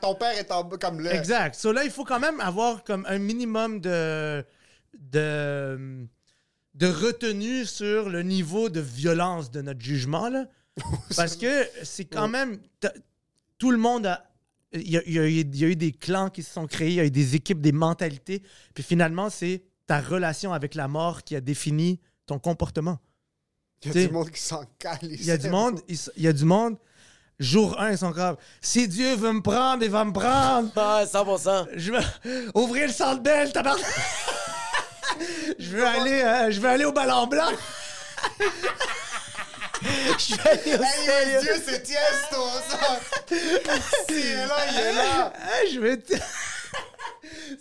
Ton 0.00 0.14
père 0.14 0.38
est 0.38 0.52
en, 0.52 0.62
comme 0.62 1.00
le. 1.00 1.12
Exact. 1.12 1.56
So 1.56 1.72
là, 1.72 1.82
il 1.82 1.90
faut 1.90 2.04
quand 2.04 2.20
même 2.20 2.38
avoir 2.40 2.84
comme 2.84 3.04
un 3.08 3.18
minimum 3.18 3.80
de 3.80 4.44
de 4.94 6.06
de 6.74 6.86
retenue 6.86 7.66
sur 7.66 8.08
le 8.08 8.22
niveau 8.22 8.68
de 8.68 8.80
violence 8.80 9.50
de 9.50 9.60
notre 9.62 9.80
jugement 9.80 10.28
là, 10.28 10.46
parce 11.16 11.36
que 11.36 11.66
c'est 11.82 12.06
quand 12.06 12.28
même 12.28 12.58
tout 13.58 13.70
le 13.70 13.78
monde 13.78 14.06
a 14.06 14.24
il 14.74 14.90
y 14.90 14.96
a, 14.96 15.02
il 15.04 15.12
y 15.12 15.18
a 15.18 15.26
eu- 15.28 15.30
il 15.40 15.56
y 15.56 15.64
a 15.64 15.68
eu 15.68 15.76
des 15.76 15.92
clans 15.92 16.30
qui 16.30 16.42
se 16.42 16.50
sont 16.50 16.66
créés, 16.66 16.88
il 16.88 16.94
y 16.94 17.00
a 17.00 17.04
eu 17.04 17.10
des 17.10 17.34
équipes, 17.36 17.60
des 17.60 17.72
mentalités, 17.72 18.42
puis 18.72 18.82
finalement 18.82 19.28
c'est 19.28 19.62
ta 19.86 20.00
relation 20.00 20.54
avec 20.54 20.74
la 20.74 20.88
mort 20.88 21.22
qui 21.24 21.36
a 21.36 21.42
défini 21.42 22.00
ton 22.24 22.38
comportement. 22.38 22.98
Il 23.82 23.88
y 23.88 23.90
a 23.90 23.92
T'sais, 23.92 24.06
du 24.06 24.12
monde 24.14 24.30
qui 24.30 24.40
s'en 24.40 24.64
calisse. 24.78 25.20
Il 25.20 25.26
y 25.26 25.30
a 25.30 25.36
du 25.36 25.50
monde, 25.50 25.80
il 25.88 26.22
y 26.22 26.26
a 26.28 26.32
du 26.32 26.44
monde. 26.46 26.76
Jour 27.38 27.78
1, 27.80 27.90
ils 27.90 27.98
sont 27.98 28.12
comme 28.12 28.36
si 28.60 28.86
Dieu 28.88 29.14
veut 29.16 29.32
me 29.32 29.42
prendre, 29.42 29.82
il 29.82 29.90
va 29.90 30.04
me 30.04 30.12
prendre. 30.12 30.70
Ah, 30.76 31.04
100%. 31.04 31.66
Je 31.74 31.90
veux 31.92 31.98
ouvrir 32.54 32.86
le 32.86 32.92
centre 32.92 33.20
belle, 33.22 33.52
tabarnak. 33.52 33.84
Je 35.58 35.68
veux 35.70 35.86
aller, 35.86 36.22
euh, 36.22 36.50
je 36.50 36.60
veux 36.60 36.68
aller 36.68 36.84
au 36.84 36.92
ballon 36.92 37.26
blanc. 37.26 37.50
Je 40.18 40.36
vais 40.36 40.50
aller 40.50 40.78
au 40.78 40.82
Hey, 40.82 41.04
sérieux. 41.06 41.40
Dieu, 41.40 41.62
c'est 41.66 41.82
Tiesto, 41.82 42.36
ça! 42.68 43.00
S'il 44.08 44.16
est 44.16 44.46
là, 44.46 44.56
il 44.70 44.78
est 44.78 44.92
là! 44.92 45.32
Ah, 45.36 45.48
je 45.72 45.80
vais. 45.80 45.98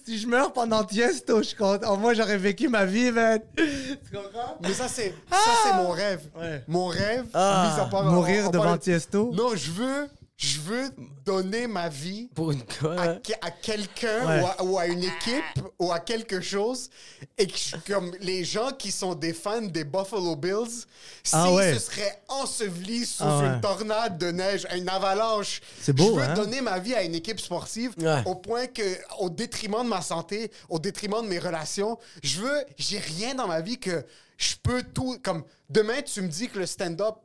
si 0.05 0.19
je 0.19 0.27
meurs 0.27 0.53
pendant 0.53 0.83
Tiesto, 0.83 1.39
je 1.39 1.47
suis 1.47 1.57
content. 1.57 1.97
Moi, 1.97 2.13
j'aurais 2.13 2.37
vécu 2.37 2.67
ma 2.67 2.85
vie, 2.85 3.09
man. 3.11 3.39
Tu 3.57 3.97
comprends? 4.13 4.57
Mais 4.61 4.73
ça, 4.73 4.87
c'est 4.87 5.15
ça, 5.31 5.37
c'est 5.65 5.73
mon 5.73 5.89
rêve. 5.89 6.21
Ouais. 6.39 6.63
Mon 6.67 6.87
rêve, 6.87 7.25
Ah, 7.33 7.73
mis 7.75 7.81
à 7.81 7.85
part- 7.85 8.03
Mourir 8.03 8.51
devant 8.51 8.77
Tiesto? 8.77 9.31
Non, 9.33 9.55
je 9.55 9.71
veux, 9.71 10.07
Je 10.43 10.59
veux 10.59 10.89
donner 11.23 11.67
ma 11.67 11.87
vie 11.87 12.27
Pour 12.33 12.51
une 12.51 12.63
à, 12.97 13.51
quelqu'un 13.51 14.25
Ouais. 14.27 14.41
ou, 14.41 14.45
à, 14.47 14.63
ou 14.63 14.77
à 14.79 14.87
une 14.87 15.03
équipe 15.03 15.43
ou 15.77 15.91
à 15.91 15.99
quelque 15.99 16.41
chose 16.41 16.89
et 17.37 17.45
que 17.45 17.55
je- 17.55 17.75
comme 17.93 18.11
les 18.21 18.43
gens 18.43 18.71
qui 18.71 18.91
sont 18.91 19.13
des 19.13 19.33
fans 19.33 19.61
des 19.61 19.83
Buffalo 19.83 20.35
Bills 20.35 20.85
si 21.23 21.31
Ah 21.33 21.53
ouais. 21.53 21.75
se 21.75 21.79
seraient 21.91 22.23
ensevelis 22.27 23.05
sous 23.05 23.23
Ah 23.23 23.37
ouais. 23.39 23.45
une 23.49 23.61
tornade 23.61 24.17
de 24.17 24.31
neige, 24.31 24.65
une 24.75 24.89
avalanche. 24.89 25.61
Beau, 25.89 26.05
Je 26.05 26.11
veux 26.13 26.21
hein? 26.23 26.33
donner 26.33 26.61
ma 26.61 26.79
vie 26.79 26.95
à 26.95 27.03
une 27.03 27.13
équipe 27.13 27.39
sportive 27.39 27.93
au 28.25 28.33
point 28.33 28.65
que 28.65 28.97
au 29.19 29.29
détriment 29.29 29.83
de 29.83 29.89
ma 29.89 30.01
santé, 30.01 30.51
au 30.69 30.79
détriment 30.79 31.21
de 31.21 31.27
mes 31.27 31.39
relations, 31.39 31.99
je 32.23 32.41
veux 32.41 32.65
j'ai 32.79 32.97
rien 32.97 33.35
dans 33.35 33.47
ma 33.47 33.61
vie 33.61 33.77
que 33.77 34.03
je 34.37 34.55
peux 34.63 34.81
tout 34.81 35.19
comme 35.21 35.43
demain 35.69 36.01
tu 36.01 36.19
me 36.23 36.27
dis 36.27 36.49
que 36.49 36.57
le 36.57 36.65
stand-up 36.65 37.17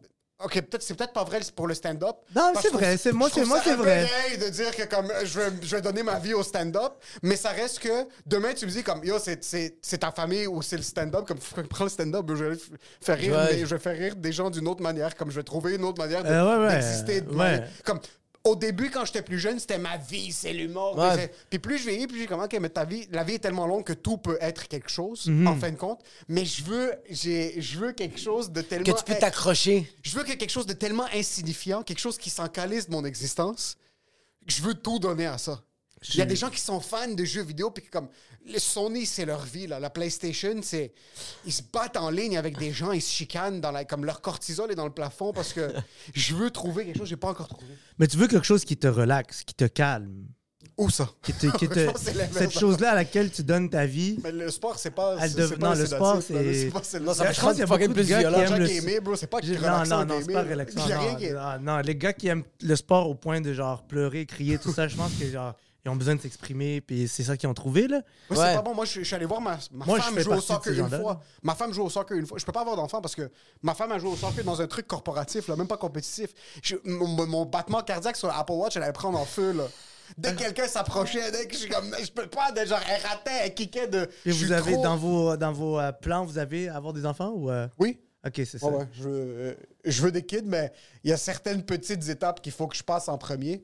OK, 0.44 0.52
peut-être 0.60 0.82
c'est 0.82 0.94
peut-être 0.94 1.14
pas 1.14 1.24
vrai 1.24 1.40
pour 1.54 1.66
le 1.66 1.72
stand-up. 1.72 2.16
Non, 2.34 2.52
c'est 2.60 2.70
vrai, 2.70 2.98
c'est- 2.98 3.12
moi, 3.12 3.30
c'est- 3.32 3.44
moi, 3.46 3.56
ça 3.58 3.64
c'est 3.70 3.74
vrai. 3.76 4.06
pareil 4.06 4.36
de 4.38 4.48
dire 4.50 4.70
que 4.76 4.82
comme 4.82 5.10
je 5.24 5.40
vais, 5.40 5.50
je 5.62 5.76
vais 5.76 5.80
donner 5.80 6.02
ma 6.02 6.18
vie 6.18 6.34
au 6.34 6.42
stand-up, 6.42 6.92
mais 7.22 7.36
ça 7.36 7.50
reste 7.50 7.78
que 7.78 8.06
demain 8.26 8.52
tu 8.52 8.66
me 8.66 8.70
dis 8.70 8.82
comme 8.82 9.02
yo 9.02 9.18
c'est, 9.18 9.42
c'est, 9.42 9.78
c'est 9.80 9.98
ta 9.98 10.10
famille 10.12 10.46
ou 10.46 10.60
c'est 10.60 10.76
le 10.76 10.82
stand-up 10.82 11.26
comme 11.26 11.38
prends 11.68 11.84
le 11.84 11.90
stand-up, 11.90 12.26
je 12.28 12.44
vais 12.44 12.56
faire 13.00 13.16
rire, 13.16 13.34
Ouais. 13.34 13.54
des- 13.54 13.60
je 13.60 13.74
vais 13.74 13.80
faire 13.80 13.96
rire 13.96 14.14
des 14.14 14.32
gens 14.32 14.50
d'une 14.50 14.68
autre 14.68 14.82
manière, 14.82 15.14
comme 15.16 15.30
je 15.30 15.36
vais 15.36 15.42
trouver 15.42 15.76
une 15.76 15.84
autre 15.84 16.02
manière 16.02 16.22
de- 16.22 16.28
Euh, 16.28 16.58
ouais, 16.58 16.66
ouais, 16.66 16.74
d'exister. 16.74 17.20
de 17.22 17.30
ouais. 17.30 17.60
ma- 17.60 17.66
Comme 17.84 18.00
au 18.46 18.56
début 18.56 18.90
quand 18.90 19.04
j'étais 19.04 19.22
plus 19.22 19.38
jeune 19.38 19.58
c'était 19.58 19.78
ma 19.78 19.96
vie, 19.96 20.32
c'est 20.32 20.52
l'humour. 20.52 20.96
Ouais. 20.96 21.30
puis 21.50 21.58
plus 21.58 21.78
je 21.78 21.84
vieillis, 21.88 22.06
plus 22.06 22.18
j'ai 22.20 22.26
comme 22.26 22.40
ok 22.42 22.56
mais 22.60 22.68
ta 22.70 22.84
vie, 22.84 23.06
la 23.10 23.24
vie 23.24 23.34
est 23.34 23.38
tellement 23.38 23.66
longue 23.66 23.84
que 23.84 23.92
tout 23.92 24.16
peut 24.18 24.38
être 24.40 24.68
quelque 24.68 24.88
chose 24.90 25.26
Mhm. 25.26 25.46
en 25.48 25.56
fin 25.56 25.70
de 25.70 25.76
compte. 25.76 26.00
Mais 26.28 26.44
je 26.44 26.62
veux, 26.64 26.92
je 27.10 27.78
veux 27.78 27.92
quelque 27.92 28.18
chose 28.18 28.50
de 28.50 28.60
tellement 28.62 28.84
Que 28.92 28.98
tu 28.98 29.04
peux 29.04 29.18
t'accrocher. 29.18 29.90
je 30.02 30.16
veux 30.16 30.24
que 30.24 30.32
quelque 30.32 30.50
chose 30.50 30.66
de 30.66 30.72
tellement 30.72 31.06
insignifiant, 31.12 31.82
quelque 31.82 31.98
chose 32.00 32.18
qui 32.18 32.30
s'en 32.30 32.48
calisse 32.48 32.86
de 32.88 32.92
mon 32.92 33.04
existence, 33.04 33.76
je 34.46 34.62
veux 34.62 34.74
tout 34.74 34.98
donner 34.98 35.26
à 35.26 35.38
ça. 35.38 35.62
Il 36.08 36.16
y 36.16 36.22
a 36.22 36.26
des 36.26 36.36
gens 36.36 36.50
qui 36.50 36.60
sont 36.60 36.78
fans 36.80 37.08
de 37.08 37.24
jeux 37.24 37.42
vidéo, 37.42 37.70
puis 37.70 37.84
comme 37.86 38.08
le 38.46 38.58
Sony, 38.58 39.06
c'est 39.06 39.24
leur 39.24 39.42
vie. 39.44 39.66
Là. 39.66 39.80
La 39.80 39.90
PlayStation, 39.90 40.54
c'est. 40.62 40.92
Ils 41.44 41.52
se 41.52 41.62
battent 41.72 41.96
en 41.96 42.10
ligne 42.10 42.36
avec 42.36 42.58
des 42.58 42.72
gens, 42.72 42.92
ils 42.92 43.00
se 43.02 43.10
chicanent, 43.10 43.60
dans 43.60 43.72
la... 43.72 43.84
comme 43.84 44.04
leur 44.04 44.20
cortisol 44.20 44.70
est 44.70 44.74
dans 44.76 44.84
le 44.86 44.92
plafond 44.92 45.32
parce 45.32 45.52
que 45.52 45.72
je 46.14 46.34
veux 46.34 46.50
trouver 46.50 46.84
quelque 46.84 46.96
chose 46.98 47.04
que 47.04 47.10
j'ai 47.10 47.16
pas 47.16 47.28
encore 47.30 47.48
trouvé. 47.48 47.72
Mais 47.98 48.06
tu 48.06 48.16
veux 48.18 48.28
quelque 48.28 48.44
chose 48.46 48.64
qui 48.64 48.76
te 48.76 48.86
relaxe, 48.86 49.42
qui 49.42 49.54
te 49.54 49.64
calme. 49.64 50.26
Où 50.78 50.90
ça? 50.90 51.08
Qui 51.22 51.32
te, 51.32 51.46
qui 51.56 51.64
Je 51.74 51.90
te- 51.90 51.98
cette 52.32 52.52
chose-là 52.52 52.90
à 52.90 52.94
laquelle 52.96 53.30
tu 53.30 53.42
donnes 53.42 53.70
ta 53.70 53.86
vie. 53.86 54.18
Mais 54.22 54.30
le 54.32 54.50
sport, 54.50 54.78
c'est 54.78 54.90
pas. 54.90 55.16
Elle 55.20 55.30
c'est- 55.30 55.36
dev- 55.38 55.48
c'est 55.48 55.56
pas 55.58 55.74
non, 55.74 55.80
le 55.80 55.86
sport, 55.86 56.22
c'est- 56.22 57.00
Non, 57.00 57.14
ça 57.14 57.26
Je 57.28 57.32
fait 57.32 57.40
pense 57.40 57.50
qu'il 57.52 57.60
y 57.60 57.62
a 57.62 57.66
fucking 57.66 57.86
beaucoup 57.88 57.88
de 57.88 57.92
plus 57.94 58.08
gars 58.08 58.16
qui 58.22 58.28
violent. 58.28 58.38
aiment 58.40 58.58
le- 58.94 59.00
bro, 59.00 59.16
c'est 59.16 59.26
pas 59.26 59.38
Je- 59.42 59.54
Non, 59.54 59.84
non, 59.86 60.04
non, 60.04 60.20
c'est 60.20 60.32
pas 60.32 60.42
relaxant. 60.42 60.86
Non. 60.88 61.58
non, 61.62 61.78
les 61.78 61.96
gars 61.96 62.12
qui 62.12 62.28
aiment 62.28 62.44
le 62.60 62.76
sport 62.76 63.08
au 63.08 63.14
point 63.14 63.40
de 63.40 63.54
genre 63.54 63.82
pleurer, 63.86 64.26
crier, 64.26 64.58
tout 64.58 64.72
ça, 64.72 64.86
je 64.86 64.96
pense 64.96 65.12
que 65.18 65.26
genre 65.30 65.54
ils 65.86 65.88
ont 65.88 65.96
besoin 65.96 66.16
de 66.16 66.20
s'exprimer, 66.20 66.80
puis 66.80 67.06
c'est 67.06 67.22
ça 67.22 67.36
qu'ils 67.36 67.48
ont 67.48 67.54
trouvé 67.54 67.86
là. 67.86 68.02
Ouais, 68.30 68.36
Ouais. 68.36 68.46
C'est 68.48 68.54
pas 68.56 68.62
bon. 68.62 68.74
Moi, 68.74 68.84
je, 68.84 69.00
je 69.00 69.04
suis 69.04 69.14
allé 69.14 69.24
voir 69.24 69.40
ma, 69.40 69.56
ma 69.72 69.84
Moi, 69.84 70.00
femme 70.00 70.18
jouer 70.18 70.36
au 70.36 70.40
soccer 70.40 70.72
une 70.72 70.90
fois. 70.90 71.20
Ma 71.42 71.54
femme 71.54 71.72
joue 71.72 71.84
au 71.84 71.90
soccer 71.90 72.16
une 72.18 72.26
fois. 72.26 72.38
Je 72.38 72.44
peux 72.44 72.52
pas 72.52 72.60
avoir 72.62 72.76
d'enfant 72.76 73.00
parce 73.00 73.14
que 73.14 73.30
ma 73.62 73.74
femme 73.74 73.92
a 73.92 73.98
joué 73.98 74.10
au 74.10 74.16
soccer 74.16 74.44
dans 74.44 74.60
un 74.60 74.66
truc 74.66 74.86
corporatif, 74.88 75.46
là, 75.48 75.56
même 75.56 75.68
pas 75.68 75.76
compétitif. 75.76 76.30
Je- 76.62 76.76
mon, 76.84 77.44
battement 77.46 77.82
cardiaque 77.82 78.16
sur 78.16 78.28
l'Apple 78.28 78.52
Watch, 78.52 78.76
elle 78.76 78.82
allait 78.82 78.92
prendre 78.92 79.18
en 79.18 79.24
feu. 79.24 79.52
Là. 79.52 79.64
Dès 80.18 80.34
que 80.34 80.38
quelqu'un 80.40 80.66
s'approchait, 80.68 81.30
dès 81.30 81.46
que 81.46 81.54
je 81.54 81.60
suis 81.60 81.68
comme, 81.68 81.94
je 82.02 82.10
peux 82.10 82.26
pas, 82.26 82.52
de 82.52 82.64
genre, 82.66 82.80
elle 82.88 83.02
ratait, 83.06 83.30
elle 83.44 83.54
kickait 83.54 83.86
de. 83.88 84.08
Et 84.24 84.30
vous 84.32 84.52
avez 84.52 84.72
trop- 84.74 84.82
dans 84.82 84.96
vos 84.96 85.36
dans 85.36 85.52
vos 85.52 85.78
euh, 85.78 85.92
plans, 85.92 86.24
vous 86.24 86.38
avez 86.38 86.68
avoir 86.68 86.92
des 86.92 87.06
enfants 87.06 87.32
ou 87.34 87.50
euh? 87.50 87.68
Oui. 87.78 88.00
Ok, 88.26 88.34
c'est 88.44 88.58
ça. 88.58 88.66
Ouais, 88.66 88.84
je, 88.92 89.02
veux, 89.04 89.10
euh, 89.14 89.54
je 89.84 90.02
veux 90.02 90.10
des 90.10 90.24
kids, 90.26 90.42
mais 90.46 90.72
il 91.04 91.10
y 91.10 91.12
a 91.12 91.16
certaines 91.16 91.62
petites 91.64 92.08
étapes 92.08 92.40
qu'il 92.40 92.50
faut 92.50 92.66
que 92.66 92.76
je 92.76 92.82
passe 92.82 93.08
en 93.08 93.18
premier 93.18 93.62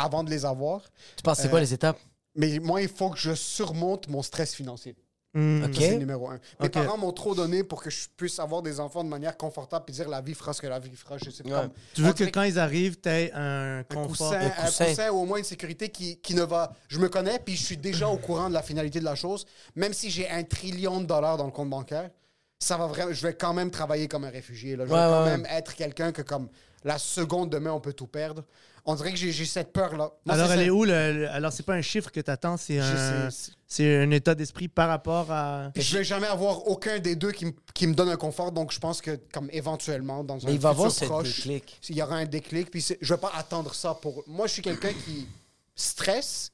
avant 0.00 0.24
de 0.24 0.30
les 0.30 0.44
avoir. 0.44 0.82
Tu 1.16 1.22
penses 1.22 1.38
c'est 1.40 1.48
quoi 1.50 1.60
les 1.60 1.72
étapes? 1.74 1.98
Mais 2.34 2.58
moi, 2.60 2.80
il 2.82 2.88
faut 2.88 3.10
que 3.10 3.18
je 3.18 3.34
surmonte 3.34 4.08
mon 4.08 4.22
stress 4.22 4.54
financier. 4.54 4.96
Hmm. 5.32 5.62
Ok. 5.64 5.74
Ça, 5.74 5.80
c'est 5.82 5.96
numéro 5.98 6.28
un. 6.28 6.40
Mes 6.60 6.68
parents 6.68 6.98
m'ont 6.98 7.12
trop 7.12 7.36
donné 7.36 7.62
pour 7.62 7.80
que 7.82 7.88
je 7.90 8.08
puisse 8.16 8.40
avoir 8.40 8.62
des 8.62 8.80
enfants 8.80 9.04
de 9.04 9.08
manière 9.08 9.36
confortable 9.36 9.84
et 9.88 9.92
dire 9.92 10.08
la 10.08 10.20
vie 10.20 10.34
fera 10.34 10.52
ce 10.52 10.60
que 10.60 10.66
la 10.66 10.80
vie 10.80 10.90
fera. 10.96 11.18
Je 11.18 11.30
sais 11.30 11.44
pas. 11.44 11.48
Ouais. 11.50 11.60
comme- 11.62 11.72
Tu 11.94 12.02
veux 12.02 12.12
que 12.12 12.24
quand 12.24 12.42
ils 12.42 12.58
arrivent, 12.58 12.98
tu 13.00 13.08
aies 13.08 13.30
un 13.32 13.78
un 13.78 13.82
confort? 13.84 14.08
coussin, 14.30 14.40
un 14.40 14.50
coussin. 14.66 14.86
coussin 14.86 15.10
ou 15.10 15.18
au 15.20 15.24
moins 15.26 15.38
une 15.38 15.44
sécurité 15.44 15.88
qui, 15.88 16.16
qui 16.18 16.34
ne 16.34 16.42
va. 16.42 16.72
Je 16.88 16.98
me 16.98 17.08
connais, 17.08 17.38
puis 17.38 17.54
je 17.54 17.64
suis 17.64 17.76
déjà 17.76 18.08
au 18.08 18.16
courant 18.16 18.48
de 18.48 18.54
la 18.54 18.62
finalité 18.62 18.98
de 18.98 19.04
la 19.04 19.14
chose. 19.14 19.46
Même 19.76 19.92
si 19.92 20.10
j'ai 20.10 20.28
un 20.28 20.42
trillion 20.42 21.00
de 21.00 21.06
dollars 21.06 21.36
dans 21.36 21.46
le 21.46 21.52
compte 21.52 21.70
bancaire, 21.70 22.10
ça 22.58 22.76
va 22.76 22.88
vraiment. 22.88 23.12
Je 23.12 23.22
vais 23.24 23.34
quand 23.34 23.54
même 23.54 23.70
travailler 23.70 24.08
comme 24.08 24.24
un 24.24 24.30
réfugié. 24.30 24.74
Là. 24.74 24.84
Je 24.84 24.90
vais 24.90 24.96
Ouais, 24.96 25.00
quand 25.00 25.24
ouais, 25.24 25.30
même 25.30 25.46
être 25.48 25.74
quelqu'un 25.76 26.10
que, 26.10 26.22
comme 26.22 26.48
la 26.82 26.98
seconde 26.98 27.50
demain, 27.50 27.70
on 27.72 27.80
peut 27.80 27.92
tout 27.92 28.08
perdre. 28.08 28.42
On 28.90 28.94
dirait 28.96 29.10
que 29.12 29.16
j'ai 29.18 29.44
cette 29.44 29.72
peur-là. 29.72 30.10
Alors 30.28 30.50
elle 30.52 30.58
ça. 30.58 30.64
est 30.64 30.70
où 30.70 30.84
le, 30.84 31.12
le- 31.12 31.28
alors 31.30 31.52
c'est 31.52 31.62
pas 31.64 31.74
un 31.74 31.82
chiffre 31.82 32.10
que 32.10 32.20
tu 32.20 32.30
attends, 32.30 32.56
c'est 32.56 32.76
Je 32.76 32.82
un 32.82 33.30
sais, 33.30 33.52
c'est 33.66 33.96
un 34.02 34.10
état 34.10 34.34
d'esprit 34.34 34.68
par 34.68 34.88
rapport 34.88 35.30
à 35.30 35.70
Je 35.76 35.98
vais 35.98 36.04
jamais 36.04 36.26
avoir 36.26 36.66
aucun 36.66 36.98
des 36.98 37.14
deux 37.16 37.30
qui, 37.32 37.46
me- 37.46 37.52
qui 37.74 37.86
me 37.86 37.94
donne 37.94 38.08
un 38.08 38.16
confort, 38.16 38.50
donc 38.52 38.72
je 38.72 38.78
pense 38.80 39.00
que 39.00 39.18
comme 39.32 39.48
éventuellement 39.52 40.24
dans 40.24 40.36
un 40.44 40.48
Mais 40.48 40.54
il 40.54 40.60
va 40.60 40.70
futur 40.70 40.80
avoir 40.84 40.90
cette 40.92 41.08
proche, 41.08 41.36
déclic. 41.46 41.78
il 41.88 41.96
y 41.96 42.02
aura 42.02 42.16
un 42.16 42.24
déclic. 42.26 42.70
Puis 42.70 42.82
c'est- 42.82 42.98
je 43.00 43.14
vais 43.14 43.20
pas 43.20 43.32
attendre 43.36 43.74
ça 43.74 43.94
pour. 43.94 44.24
Moi, 44.26 44.46
je 44.48 44.52
suis 44.54 44.62
quelqu'un 44.62 44.92
qui 44.92 45.28
stresse, 45.74 46.50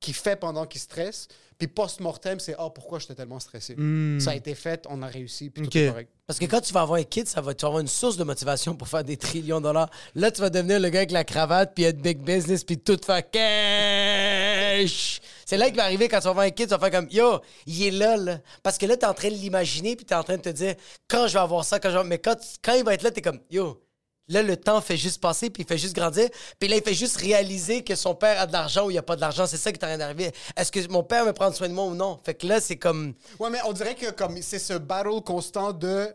qui 0.00 0.12
fait 0.12 0.36
pendant 0.36 0.66
qu'il 0.66 0.80
stresse, 0.80 1.28
puis 1.62 1.68
post-mortem, 1.68 2.40
c'est 2.40 2.56
ah 2.58 2.70
pourquoi 2.70 2.98
j'étais 2.98 3.14
tellement 3.14 3.38
stressé? 3.38 3.76
Hmm. 3.76 4.18
Ça 4.18 4.32
a 4.32 4.34
été 4.34 4.56
fait, 4.56 4.84
on 4.88 5.00
a 5.00 5.06
réussi, 5.06 5.48
puis 5.48 5.68
tout 5.68 5.78
est 5.78 5.90
correct. 5.90 6.10
Parce 6.26 6.40
que 6.40 6.46
quand 6.46 6.60
tu 6.60 6.72
vas 6.72 6.80
avoir 6.80 6.98
un 6.98 7.04
kid, 7.04 7.28
ça 7.28 7.40
va, 7.40 7.54
tu 7.54 7.62
vas 7.62 7.68
avoir 7.68 7.80
une 7.80 7.86
source 7.86 8.16
de 8.16 8.24
motivation 8.24 8.74
pour 8.74 8.88
faire 8.88 9.04
des 9.04 9.16
trillions 9.16 9.58
de 9.58 9.66
dollars. 9.66 9.88
Là, 10.16 10.32
tu 10.32 10.40
vas 10.40 10.50
devenir 10.50 10.80
le 10.80 10.88
gars 10.88 11.00
avec 11.00 11.12
la 11.12 11.22
cravate, 11.22 11.72
puis 11.72 11.84
être 11.84 12.02
big 12.02 12.18
business, 12.18 12.64
puis 12.64 12.78
tout 12.78 12.98
faire 13.06 13.22
cash. 13.30 15.20
C'est 15.46 15.56
là 15.56 15.66
qu'il 15.66 15.76
va 15.76 15.84
arriver 15.84 16.08
quand 16.08 16.18
tu 16.18 16.24
vas 16.24 16.30
avoir 16.30 16.46
un 16.46 16.50
kid, 16.50 16.66
tu 16.66 16.74
vas 16.74 16.80
faire 16.80 16.90
comme 16.90 17.08
Yo, 17.12 17.38
il 17.66 17.84
est 17.84 17.90
là, 17.92 18.16
là. 18.16 18.40
Parce 18.64 18.76
que 18.76 18.86
là, 18.86 18.96
tu 18.96 19.04
es 19.04 19.08
en 19.08 19.14
train 19.14 19.28
de 19.28 19.34
l'imaginer, 19.34 19.94
puis 19.94 20.04
tu 20.04 20.14
es 20.14 20.16
en 20.16 20.24
train 20.24 20.38
de 20.38 20.42
te 20.42 20.48
dire 20.48 20.74
Quand 21.06 21.28
je 21.28 21.34
vais 21.34 21.38
avoir 21.38 21.64
ça, 21.64 21.78
quand 21.78 21.90
je 21.92 21.98
vais... 21.98 22.04
Mais 22.04 22.18
quand, 22.18 22.34
quand 22.64 22.74
il 22.74 22.82
va 22.82 22.94
être 22.94 23.04
là, 23.04 23.12
tu 23.12 23.20
es 23.20 23.22
comme 23.22 23.38
Yo. 23.52 23.80
Là, 24.28 24.42
le 24.42 24.56
temps 24.56 24.80
fait 24.80 24.96
juste 24.96 25.20
passer, 25.20 25.50
puis 25.50 25.64
il 25.64 25.66
fait 25.66 25.78
juste 25.78 25.94
grandir. 25.96 26.28
Puis 26.58 26.68
là, 26.68 26.76
il 26.76 26.82
fait 26.82 26.94
juste 26.94 27.16
réaliser 27.16 27.82
que 27.82 27.94
son 27.96 28.14
père 28.14 28.40
a 28.40 28.46
de 28.46 28.52
l'argent 28.52 28.86
ou 28.86 28.90
il 28.90 28.94
n'y 28.94 28.98
a 28.98 29.02
pas 29.02 29.16
de 29.16 29.20
l'argent. 29.20 29.46
C'est 29.46 29.56
ça 29.56 29.72
qui 29.72 29.84
est 29.84 29.84
en. 29.84 30.16
Est-ce 30.56 30.70
que 30.72 30.88
mon 30.88 31.02
père 31.02 31.24
va 31.24 31.32
prendre 31.32 31.54
soin 31.54 31.68
de 31.68 31.74
moi 31.74 31.84
ou 31.86 31.94
non? 31.94 32.20
Fait 32.24 32.34
que 32.34 32.46
là, 32.46 32.60
c'est 32.60 32.76
comme. 32.76 33.14
Ouais, 33.40 33.50
mais 33.50 33.58
on 33.66 33.72
dirait 33.72 33.94
que 33.96 34.06
c'est 34.40 34.58
ce 34.60 34.74
battle 34.74 35.20
constant 35.24 35.72
de. 35.72 36.14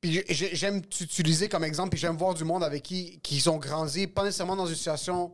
Puis 0.00 0.12
j'ai- 0.12 0.24
j'ai- 0.28 0.54
j'aime 0.56 0.82
t'utiliser 0.84 1.48
comme 1.48 1.64
exemple, 1.64 1.90
puis 1.90 1.98
j'aime 1.98 2.16
voir 2.16 2.34
du 2.34 2.44
monde 2.44 2.62
avec 2.62 2.82
qui 2.84 3.18
qui 3.20 3.48
ont 3.48 3.56
grandi, 3.56 4.06
pas 4.06 4.22
nécessairement 4.24 4.54
dans 4.56 4.66
une 4.66 4.76
situation 4.76 5.32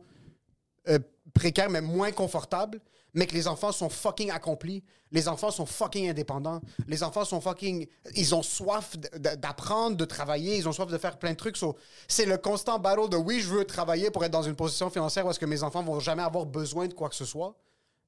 euh, 0.87 0.99
précaire, 1.33 1.69
mais 1.69 1.81
moins 1.81 2.11
confortable, 2.11 2.79
mais 3.15 3.25
que 3.25 3.33
les 3.33 3.47
enfants 3.47 3.71
sont 3.71 3.89
fucking 3.89 4.29
accomplis. 4.29 4.83
Les 5.11 5.27
enfants 5.27 5.49
sont 5.49 5.65
fucking 5.65 6.09
indépendants. 6.09 6.61
Les 6.87 7.01
enfants 7.01 7.23
sont 7.23 7.39
fucking. 7.39 7.87
Ils 8.15 8.35
ont 8.35 8.43
soif 8.43 8.97
d'apprendre, 9.15 9.95
de 9.95 10.05
travailler. 10.05 10.57
Ils 10.57 10.67
ont 10.67 10.73
soif 10.73 10.91
de 10.91 10.97
faire 10.97 11.17
plein 11.17 11.31
de 11.31 11.37
trucs. 11.37 11.55
So, 11.57 11.77
c'est 12.07 12.25
le 12.25 12.37
constant 12.37 12.77
battle 12.77 13.09
de 13.09 13.15
oui, 13.15 13.39
je 13.39 13.47
veux 13.47 13.65
travailler 13.65 14.11
pour 14.11 14.23
être 14.25 14.31
dans 14.31 14.43
une 14.43 14.55
position 14.55 14.89
financière 14.89 15.25
où 15.25 15.31
est-ce 15.31 15.39
que 15.39 15.45
mes 15.45 15.63
enfants 15.63 15.81
vont 15.81 15.99
jamais 15.99 16.23
avoir 16.23 16.45
besoin 16.45 16.87
de 16.87 16.93
quoi 16.93 17.07
que 17.09 17.15
ce 17.15 17.25
soit. 17.25 17.55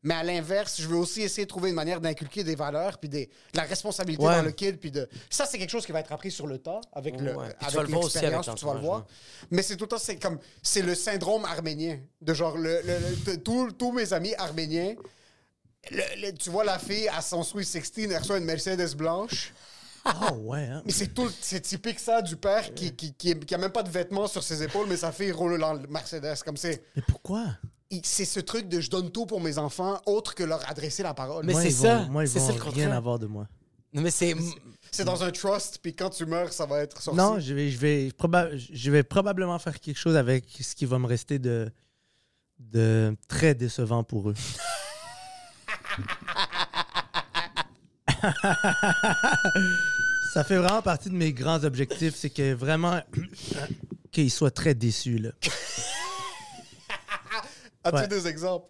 Mais 0.03 0.13
à 0.13 0.23
l'inverse, 0.23 0.79
je 0.79 0.87
veux 0.87 0.95
aussi 0.95 1.23
essayer 1.23 1.43
de 1.45 1.49
trouver 1.49 1.69
une 1.69 1.75
manière 1.75 1.99
d'inculquer 1.99 2.43
des 2.43 2.55
valeurs 2.55 2.97
puis 2.99 3.09
des, 3.09 3.25
de 3.25 3.57
la 3.57 3.63
responsabilité 3.63 4.23
Ouais. 4.23 4.35
dans 4.35 4.43
le 4.43 4.51
kid. 4.51 4.77
Puis 4.79 4.91
de... 4.91 5.09
Ça, 5.29 5.45
c'est 5.45 5.57
quelque 5.57 5.71
chose 5.71 5.85
qui 5.85 5.91
va 5.91 5.99
être 6.01 6.11
appris 6.11 6.31
sur 6.31 6.45
le 6.47 6.59
tas 6.59 6.79
avec 6.93 7.19
le 7.19 7.35
Ouais. 7.35 7.47
Avec 7.59 7.89
l'expérience, 7.89 8.49
tu 8.55 8.65
vas 8.65 8.73
le 8.75 8.79
voir. 8.79 9.05
Mais 9.51 9.61
c'est 9.63 9.75
tout 9.75 9.85
le 9.85 9.89
temps, 9.89 9.97
c'est 9.97 10.17
comme, 10.17 10.39
c'est 10.61 10.83
le 10.83 10.93
syndrome 10.95 11.45
arménien. 11.45 11.99
De 12.21 12.33
genre, 12.33 12.57
le, 12.57 12.81
le- 12.83 13.31
le- 13.33 13.37
tous- 13.73 13.91
mes 13.91 14.13
amis 14.13 14.33
arméniens, 14.35 14.95
tu 16.39 16.49
vois 16.49 16.63
la 16.63 16.79
fille 16.79 17.07
à 17.09 17.21
son 17.21 17.43
Sweet 17.43 17.65
16, 17.67 17.91
elle 18.11 18.17
reçoit 18.17 18.37
une 18.37 18.45
Mercedes 18.45 18.95
blanche. 18.95 19.53
Ah 20.05 20.33
ouais, 20.33 20.67
hein? 20.67 20.83
Mais 20.85 20.91
c'est 20.93 21.07
tout, 21.13 21.29
c'est 21.41 21.59
typique 21.61 21.99
ça 21.99 22.21
du 22.21 22.37
père 22.37 22.73
qui, 22.73 22.95
qui, 22.95 23.13
qui, 23.13 23.37
qui 23.37 23.55
a 23.55 23.57
même 23.57 23.71
pas 23.71 23.83
de 23.83 23.89
vêtements 23.89 24.27
sur 24.27 24.41
ses 24.43 24.63
épaules, 24.63 24.87
mais 24.87 24.95
sa 24.97 25.11
fille 25.11 25.31
roule 25.31 25.59
dans 25.59 25.73
le 25.73 25.85
Mercedes. 25.87 26.35
Comme 26.45 26.55
c'est, 26.55 26.81
Mais 26.95 27.01
pourquoi? 27.07 27.45
C'est 28.03 28.25
ce 28.25 28.39
truc 28.39 28.67
de 28.67 28.81
je 28.81 28.89
donne 28.89 29.11
tout 29.11 29.25
pour 29.25 29.41
mes 29.41 29.57
enfants, 29.57 29.99
autre 30.05 30.35
que 30.35 30.43
leur 30.43 30.67
adresser 30.69 31.03
la 31.03 31.13
parole. 31.13 31.45
Mais 31.45 31.53
Moi, 31.53 31.61
c'est 31.61 31.69
ils 31.69 31.73
ça. 31.75 31.97
vont- 31.99 32.09
moi, 32.11 32.23
ils 32.25 32.29
ça 32.29 32.39
vont 32.39 32.47
le 32.47 32.53
rien 32.53 32.61
contraire. 32.63 32.93
avoir 32.93 33.19
de 33.19 33.27
moi. 33.27 33.47
Non, 33.93 34.01
mais 34.01 34.11
c'est. 34.11 34.35
C'est 34.91 35.05
dans 35.05 35.23
un 35.23 35.31
trust, 35.31 35.79
puis 35.81 35.93
quand 35.95 36.09
tu 36.09 36.25
meurs, 36.25 36.51
ça 36.53 36.65
va 36.65 36.79
être 36.79 37.01
sorti. 37.01 37.17
Non, 37.17 37.39
je 37.39 37.53
vais, 37.53 37.69
je, 37.69 37.77
vais 37.77 38.07
proba- 38.09 38.49
je 38.55 38.91
vais 38.91 39.03
probablement 39.03 39.59
faire 39.59 39.79
quelque 39.79 39.97
chose 39.97 40.15
avec 40.15 40.45
ce 40.61 40.75
qui 40.75 40.85
va 40.85 40.97
me 40.97 41.07
rester 41.07 41.39
de, 41.39 41.69
de 42.59 43.15
très 43.27 43.53
décevant 43.53 44.03
pour 44.03 44.29
eux. 44.29 44.35
Ça 50.33 50.43
fait 50.43 50.57
vraiment 50.57 50.81
partie 50.81 51.09
de 51.09 51.15
mes 51.15 51.33
grands 51.33 51.63
objectifs, 51.63 52.15
c'est 52.15 52.29
que 52.29 52.53
vraiment 52.53 53.01
qu'ils 54.11 54.31
soient 54.31 54.51
très 54.51 54.75
déçus. 54.75 55.17
Là. 55.19 55.29
As-tu 57.87 57.97
Ouais. 57.97 58.07
des 58.07 58.27
exemples? 58.27 58.67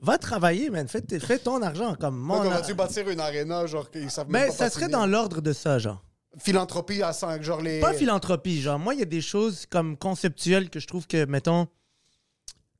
Va 0.00 0.18
travailler, 0.18 0.68
man. 0.68 0.88
Fais, 0.88 1.00
ton 1.38 1.62
argent 1.62 1.94
comme 1.94 2.18
moi. 2.18 2.38
Moi, 2.38 2.46
on 2.46 2.50
aurait 2.52 2.66
dû 2.66 2.74
bâtir 2.74 3.08
une 3.08 3.20
aréna, 3.20 3.66
genre, 3.66 3.88
qu'ils 3.88 4.10
savent 4.10 4.28
même 4.28 4.42
Mais 4.42 4.48
pas 4.48 4.54
ça 4.54 4.70
serait 4.70 4.88
dans 4.88 5.06
l'ordre 5.06 5.40
de 5.40 5.52
ça, 5.52 5.78
genre. 5.78 6.02
Philanthropie 6.38 7.02
à 7.02 7.12
5, 7.12 7.42
genre 7.42 7.60
les... 7.60 7.80
Pas 7.80 7.92
philanthropie, 7.92 8.62
genre 8.62 8.78
moi 8.78 8.94
il 8.94 9.00
y 9.00 9.02
a 9.02 9.06
des 9.06 9.20
choses 9.20 9.66
comme 9.66 9.98
conceptuelles 9.98 10.70
que 10.70 10.80
je 10.80 10.86
trouve 10.86 11.06
que 11.06 11.26
mettons 11.26 11.68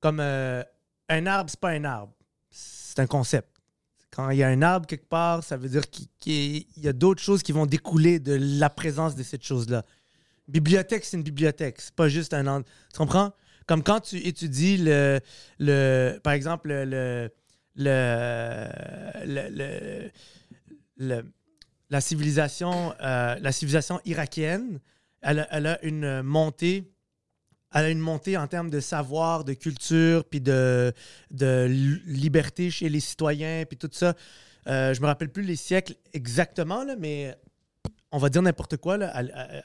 Comme 0.01 0.21
euh, 0.21 0.63
un 1.11 1.27
arbre, 1.27 1.51
c'est 1.51 1.61
pas 1.61 1.69
un 1.71 1.85
arbre. 1.85 2.15
C'est 2.51 2.99
un 2.99 3.07
concept. 3.07 3.49
Quand 4.11 4.31
il 4.31 4.39
y 4.39 4.43
a 4.43 4.49
un 4.49 4.63
arbre 4.63 4.87
quelque 4.87 5.09
part, 5.09 5.45
ça 5.45 5.57
veut 5.57 5.69
dire 5.69 5.83
qu'il 6.19 6.65
y 6.77 6.89
a 6.89 6.93
d'autres 6.93 7.23
choses 7.23 7.43
qui 7.43 7.53
vont 7.53 7.67
découler 7.67 8.19
de 8.21 8.39
la 8.41 8.71
présence 8.71 9.15
de 9.15 9.23
cette 9.23 9.45
chose-là. 9.45 9.83
Bibliothèque, 10.49 11.05
c'est 11.05 11.17
une 11.17 11.23
bibliothèque. 11.23 11.81
C'est 11.81 11.95
pas 11.95 12.09
juste 12.09 12.35
un... 12.35 12.63
Tu 12.63 12.99
comprends? 12.99 13.33
Comme 13.67 13.83
quand 13.83 14.01
tu 14.01 14.17
étudies 14.17 14.77
le... 14.79 15.21
le 15.59 16.19
par 16.23 16.33
exemple, 16.33 16.69
le... 16.69 17.31
le, 17.77 18.69
le, 20.97 21.25
la 21.91 22.01
civilisation, 22.01 22.95
euh, 23.03 23.37
la 23.39 23.53
civilisation 23.53 24.01
irakienne, 24.05 24.81
elle 25.21 25.41
a, 25.41 25.49
elle 25.51 25.67
a 25.67 25.85
une 25.85 26.23
montée, 26.23 26.91
elle 27.75 27.85
a 27.85 27.91
une 27.91 27.99
montée 27.99 28.37
en 28.37 28.47
termes 28.47 28.71
de 28.71 28.81
savoir, 28.81 29.45
de 29.45 29.53
culture, 29.53 30.25
puis 30.25 30.41
de, 30.41 30.93
de 31.31 31.67
li- 31.69 32.03
liberté 32.07 32.71
chez 32.71 32.89
les 32.89 33.01
citoyens, 33.01 33.65
puis 33.69 33.77
tout 33.77 33.91
ça. 33.93 34.15
Euh, 34.69 34.95
je 34.95 35.01
me 35.01 35.07
rappelle 35.07 35.29
plus 35.31 35.43
les 35.43 35.57
siècles 35.57 35.95
exactement, 36.13 36.85
là, 36.85 36.97
mais 36.97 37.37
on 38.13 38.19
va 38.19 38.29
dire 38.29 38.43
n'importe 38.43 38.77
quoi. 38.77 38.97
Là. 38.99 39.09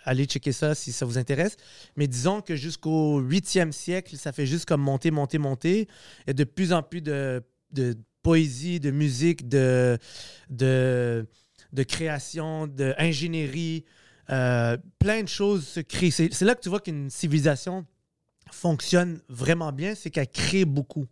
Allez, 0.04 0.26
checker 0.26 0.54
ça 0.54 0.74
si 0.74 0.92
ça 0.92 1.06
vous 1.06 1.18
intéresse. 1.18 1.58
Mais 1.96 2.08
disons 2.08 2.42
que 2.42 2.56
jusqu'au 2.56 3.22
8e 3.22 3.72
siècle, 3.72 4.16
ça 4.18 4.32
fait 4.32 4.46
juste 4.46 4.66
comme 4.66 4.82
monter, 4.82 5.12
monter, 5.12 5.38
monter. 5.38 5.88
Il 6.26 6.28
y 6.28 6.32
a 6.32 6.34
de 6.34 6.44
plus 6.46 6.74
en 6.74 6.82
plus 6.82 7.02
de, 7.02 7.44
de 7.72 7.96
poésie, 8.24 8.80
de 8.80 8.92
musique, 8.92 9.48
de, 9.48 9.98
de, 10.50 11.28
de 11.74 11.84
création, 11.84 12.68
d'ingénierie. 12.68 13.86
Euh, 14.30 14.78
plein 15.00 15.24
de 15.24 15.28
choses 15.28 15.68
se 15.68 15.80
créent. 15.80 16.12
C'est 16.12 16.42
là 16.42 16.56
que 16.56 16.62
tu 16.62 16.70
vois 16.70 16.80
qu'une 16.80 17.10
civilisation 17.10 17.86
fonctionne 18.52 19.20
vraiment 19.28 19.72
bien, 19.72 19.94
c'est 19.94 20.10
qu'elle 20.10 20.28
crée 20.28 20.66
beaucoup. 20.66 21.06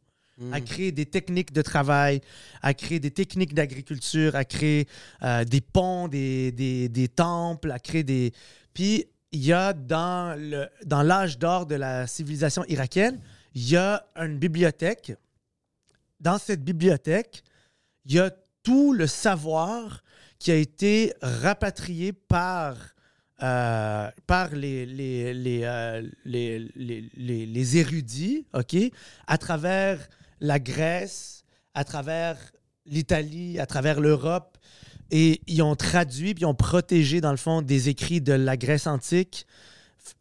Elle 0.54 0.64
crée 0.66 0.92
des 0.92 1.06
techniques 1.06 1.54
de 1.54 1.62
travail, 1.62 2.20
elle 2.62 2.76
crée 2.76 3.00
des 3.00 3.12
techniques 3.12 3.54
d'agriculture, 3.54 4.36
elle 4.36 4.46
crée 4.46 4.86
euh, 5.24 5.46
des 5.46 5.62
ponts, 5.62 6.10
des, 6.10 6.52
des, 6.52 6.90
des 6.90 7.08
temples, 7.08 7.72
elle 7.74 7.82
crée 7.82 8.04
des... 8.04 8.34
Puis 8.74 9.06
il 9.32 9.46
y 9.46 9.54
a 9.54 9.72
dans 9.72 10.38
le 10.38 10.68
dans 10.86 11.04
l'âge 11.04 11.38
d'or 11.40 11.66
de 11.66 11.76
la 11.76 12.06
civilisation 12.08 12.66
irakienne, 12.68 13.20
il 13.54 13.70
y 13.70 13.78
a 13.78 14.06
une 14.18 14.38
bibliothèque. 14.38 15.14
Dans 16.20 16.38
cette 16.38 16.64
bibliothèque, 16.64 17.42
il 18.06 18.14
y 18.16 18.20
a 18.20 18.30
tout 18.64 18.92
le 18.94 19.08
savoir 19.08 20.04
qui 20.38 20.52
a 20.52 20.56
été 20.56 21.14
rapatrié 21.22 22.12
par, 22.12 22.76
euh, 23.42 24.10
par 24.28 24.54
les, 24.54 24.86
les, 24.86 25.34
les, 25.34 25.62
euh, 25.64 26.02
les, 26.26 26.60
les- 26.76 27.10
les- 27.16 27.46
les 27.46 27.78
érudits, 27.78 28.46
OK, 28.54 28.76
à 29.28 29.38
travers 29.38 29.98
la 30.40 30.60
Grèce, 30.60 31.44
à 31.74 31.84
travers 31.84 32.38
l'Italie, 32.86 33.60
à 33.60 33.66
travers 33.66 34.00
l'Europe. 34.00 34.58
Et 35.12 35.42
ils 35.48 35.62
ont 35.62 35.76
traduit, 35.76 36.34
puis 36.34 36.42
ils 36.44 36.46
ont 36.48 36.56
protégé, 36.56 37.22
dans 37.22 37.32
le 37.32 37.38
fond, 37.38 37.62
des 37.62 37.90
écrits 37.90 38.22
de 38.22 38.34
la 38.34 38.58
Grèce 38.58 38.88
antique. 38.88 39.46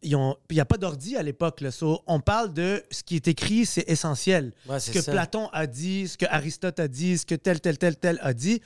Il 0.01 0.17
n'y 0.51 0.59
a 0.59 0.65
pas 0.65 0.77
d'ordi 0.77 1.15
à 1.15 1.21
l'époque. 1.23 1.63
So, 1.71 2.01
on 2.07 2.19
parle 2.19 2.53
de 2.53 2.83
ce 2.91 3.03
qui 3.03 3.15
est 3.15 3.27
écrit, 3.27 3.65
c'est 3.65 3.87
essentiel. 3.87 4.51
Ouais, 4.67 4.79
ce 4.79 4.91
que 4.91 5.01
ça. 5.01 5.11
Platon 5.11 5.47
a 5.53 5.67
dit, 5.67 6.07
ce 6.07 6.17
que 6.17 6.25
Aristote 6.27 6.79
a 6.79 6.87
dit, 6.87 7.17
ce 7.19 7.25
que 7.25 7.35
tel, 7.35 7.61
tel, 7.61 7.77
tel, 7.77 7.95
tel 7.97 8.19
a 8.21 8.33
dit. 8.33 8.61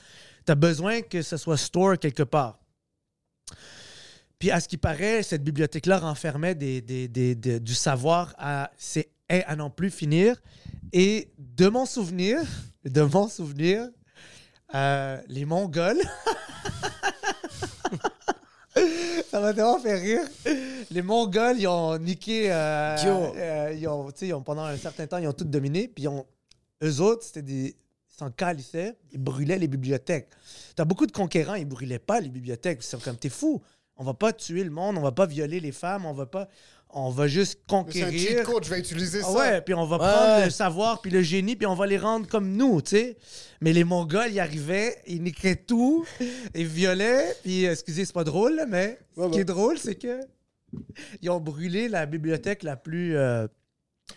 Tu 0.46 0.52
as 0.52 0.54
besoin 0.54 1.02
que 1.02 1.20
ce 1.22 1.36
soit 1.36 1.58
store 1.58 1.98
quelque 1.98 2.22
part. 2.22 2.58
Puis 4.38 4.50
à 4.50 4.60
ce 4.60 4.68
qui 4.68 4.78
paraît, 4.78 5.22
cette 5.22 5.44
bibliothèque-là 5.44 5.98
renfermait 5.98 6.54
des, 6.54 6.80
des- 6.80 7.08
des- 7.08 7.34
des- 7.34 7.60
du 7.60 7.74
savoir 7.74 8.34
à, 8.38 8.70
à 9.28 9.56
n'en 9.56 9.68
plus 9.68 9.90
finir. 9.90 10.40
Et 10.92 11.30
de 11.38 11.68
mon 11.68 11.86
souvenir, 11.86 12.40
de 12.84 13.02
mon 13.02 13.28
souvenir, 13.28 13.88
euh, 14.74 15.20
les 15.28 15.44
Mongols. 15.44 16.00
Ça 19.30 19.40
m'a 19.40 19.52
tellement 19.52 19.78
fait 19.78 19.94
rire. 19.98 20.22
Les 20.90 21.02
Mongols, 21.02 21.56
ils 21.58 21.66
ont 21.68 21.98
niqué. 21.98 22.52
euh, 22.52 22.96
euh, 23.36 23.74
ils 23.76 23.86
ont, 23.88 24.10
tu 24.10 24.18
sais, 24.18 24.26
ils 24.28 24.34
ont- 24.34 24.42
pendant 24.42 24.64
un 24.64 24.76
certain 24.76 25.06
temps, 25.06 25.18
ils 25.18 25.28
ont 25.28 25.32
tout 25.32 25.44
dominé. 25.44 25.88
Puis 25.88 26.04
ils 26.04 26.08
ont, 26.08 26.26
eux 26.82 27.00
autres, 27.00 27.24
c'était 27.24 27.42
des. 27.42 27.76
Ils 28.12 28.16
s'en 28.18 28.30
calissaient. 28.30 28.96
Ils 29.12 29.18
brûlaient 29.22 29.58
les 29.58 29.68
bibliothèques. 29.68 30.28
T'as 30.76 30.84
beaucoup 30.84 31.06
de 31.06 31.12
conquérants, 31.12 31.54
ils 31.54 31.64
brûlaient 31.66 31.98
pas 31.98 32.20
les 32.20 32.28
bibliothèques. 32.28 32.80
Ils 32.82 32.86
sont 32.86 32.98
comme, 32.98 33.16
t'es 33.16 33.28
fou. 33.28 33.60
On 33.96 34.04
va 34.04 34.14
pas 34.14 34.32
tuer 34.32 34.64
le 34.64 34.70
monde, 34.70 34.96
on 34.98 35.02
va 35.02 35.12
pas 35.12 35.26
violer 35.26 35.60
les 35.60 35.72
femmes, 35.72 36.06
on 36.06 36.12
va 36.14 36.26
pas. 36.26 36.48
On 36.92 37.10
va 37.10 37.28
juste 37.28 37.52
C'est 37.52 37.74
un 37.74 37.78
conquérir. 37.78 38.20
cheat 38.38 38.42
code, 38.42 38.64
je 38.64 38.70
vais 38.70 38.80
utiliser 38.80 39.20
Ah 39.22 39.26
ça. 39.26 39.32
ouais, 39.32 39.60
puis 39.60 39.74
on 39.74 39.86
va 39.86 39.96
Ouais, 39.96 40.02
prendre 40.02 40.44
le 40.44 40.50
savoir 40.50 41.00
puis 41.00 41.10
le 41.10 41.22
génie 41.22 41.54
puis 41.54 41.66
on 41.66 41.74
va 41.74 41.86
les 41.86 41.98
rendre 41.98 42.26
comme 42.26 42.52
nous, 42.56 42.82
tu 42.82 42.90
sais. 42.96 43.16
Mais 43.60 43.72
les 43.72 43.84
Mongols, 43.84 44.32
ils 44.32 44.40
arrivaient, 44.40 44.96
ils 45.06 45.22
niquaient 45.22 45.54
tout, 45.56 46.04
ils 46.54 46.66
violaient, 46.66 47.36
puis 47.42 47.66
euh, 47.66 47.72
excusez, 47.72 48.04
c'est 48.04 48.12
pas 48.12 48.24
drôle, 48.24 48.64
mais 48.68 48.98
ce 49.16 49.22
qui 49.22 49.28
ouais. 49.36 49.40
est 49.40 49.44
drôle, 49.44 49.78
c'est 49.78 49.94
que 49.94 50.20
ils 51.22 51.30
ont 51.30 51.40
brûlé 51.40 51.88
la 51.88 52.06
bibliothèque 52.06 52.62
la 52.62 52.76
plus 52.76 53.16
euh, 53.16 53.46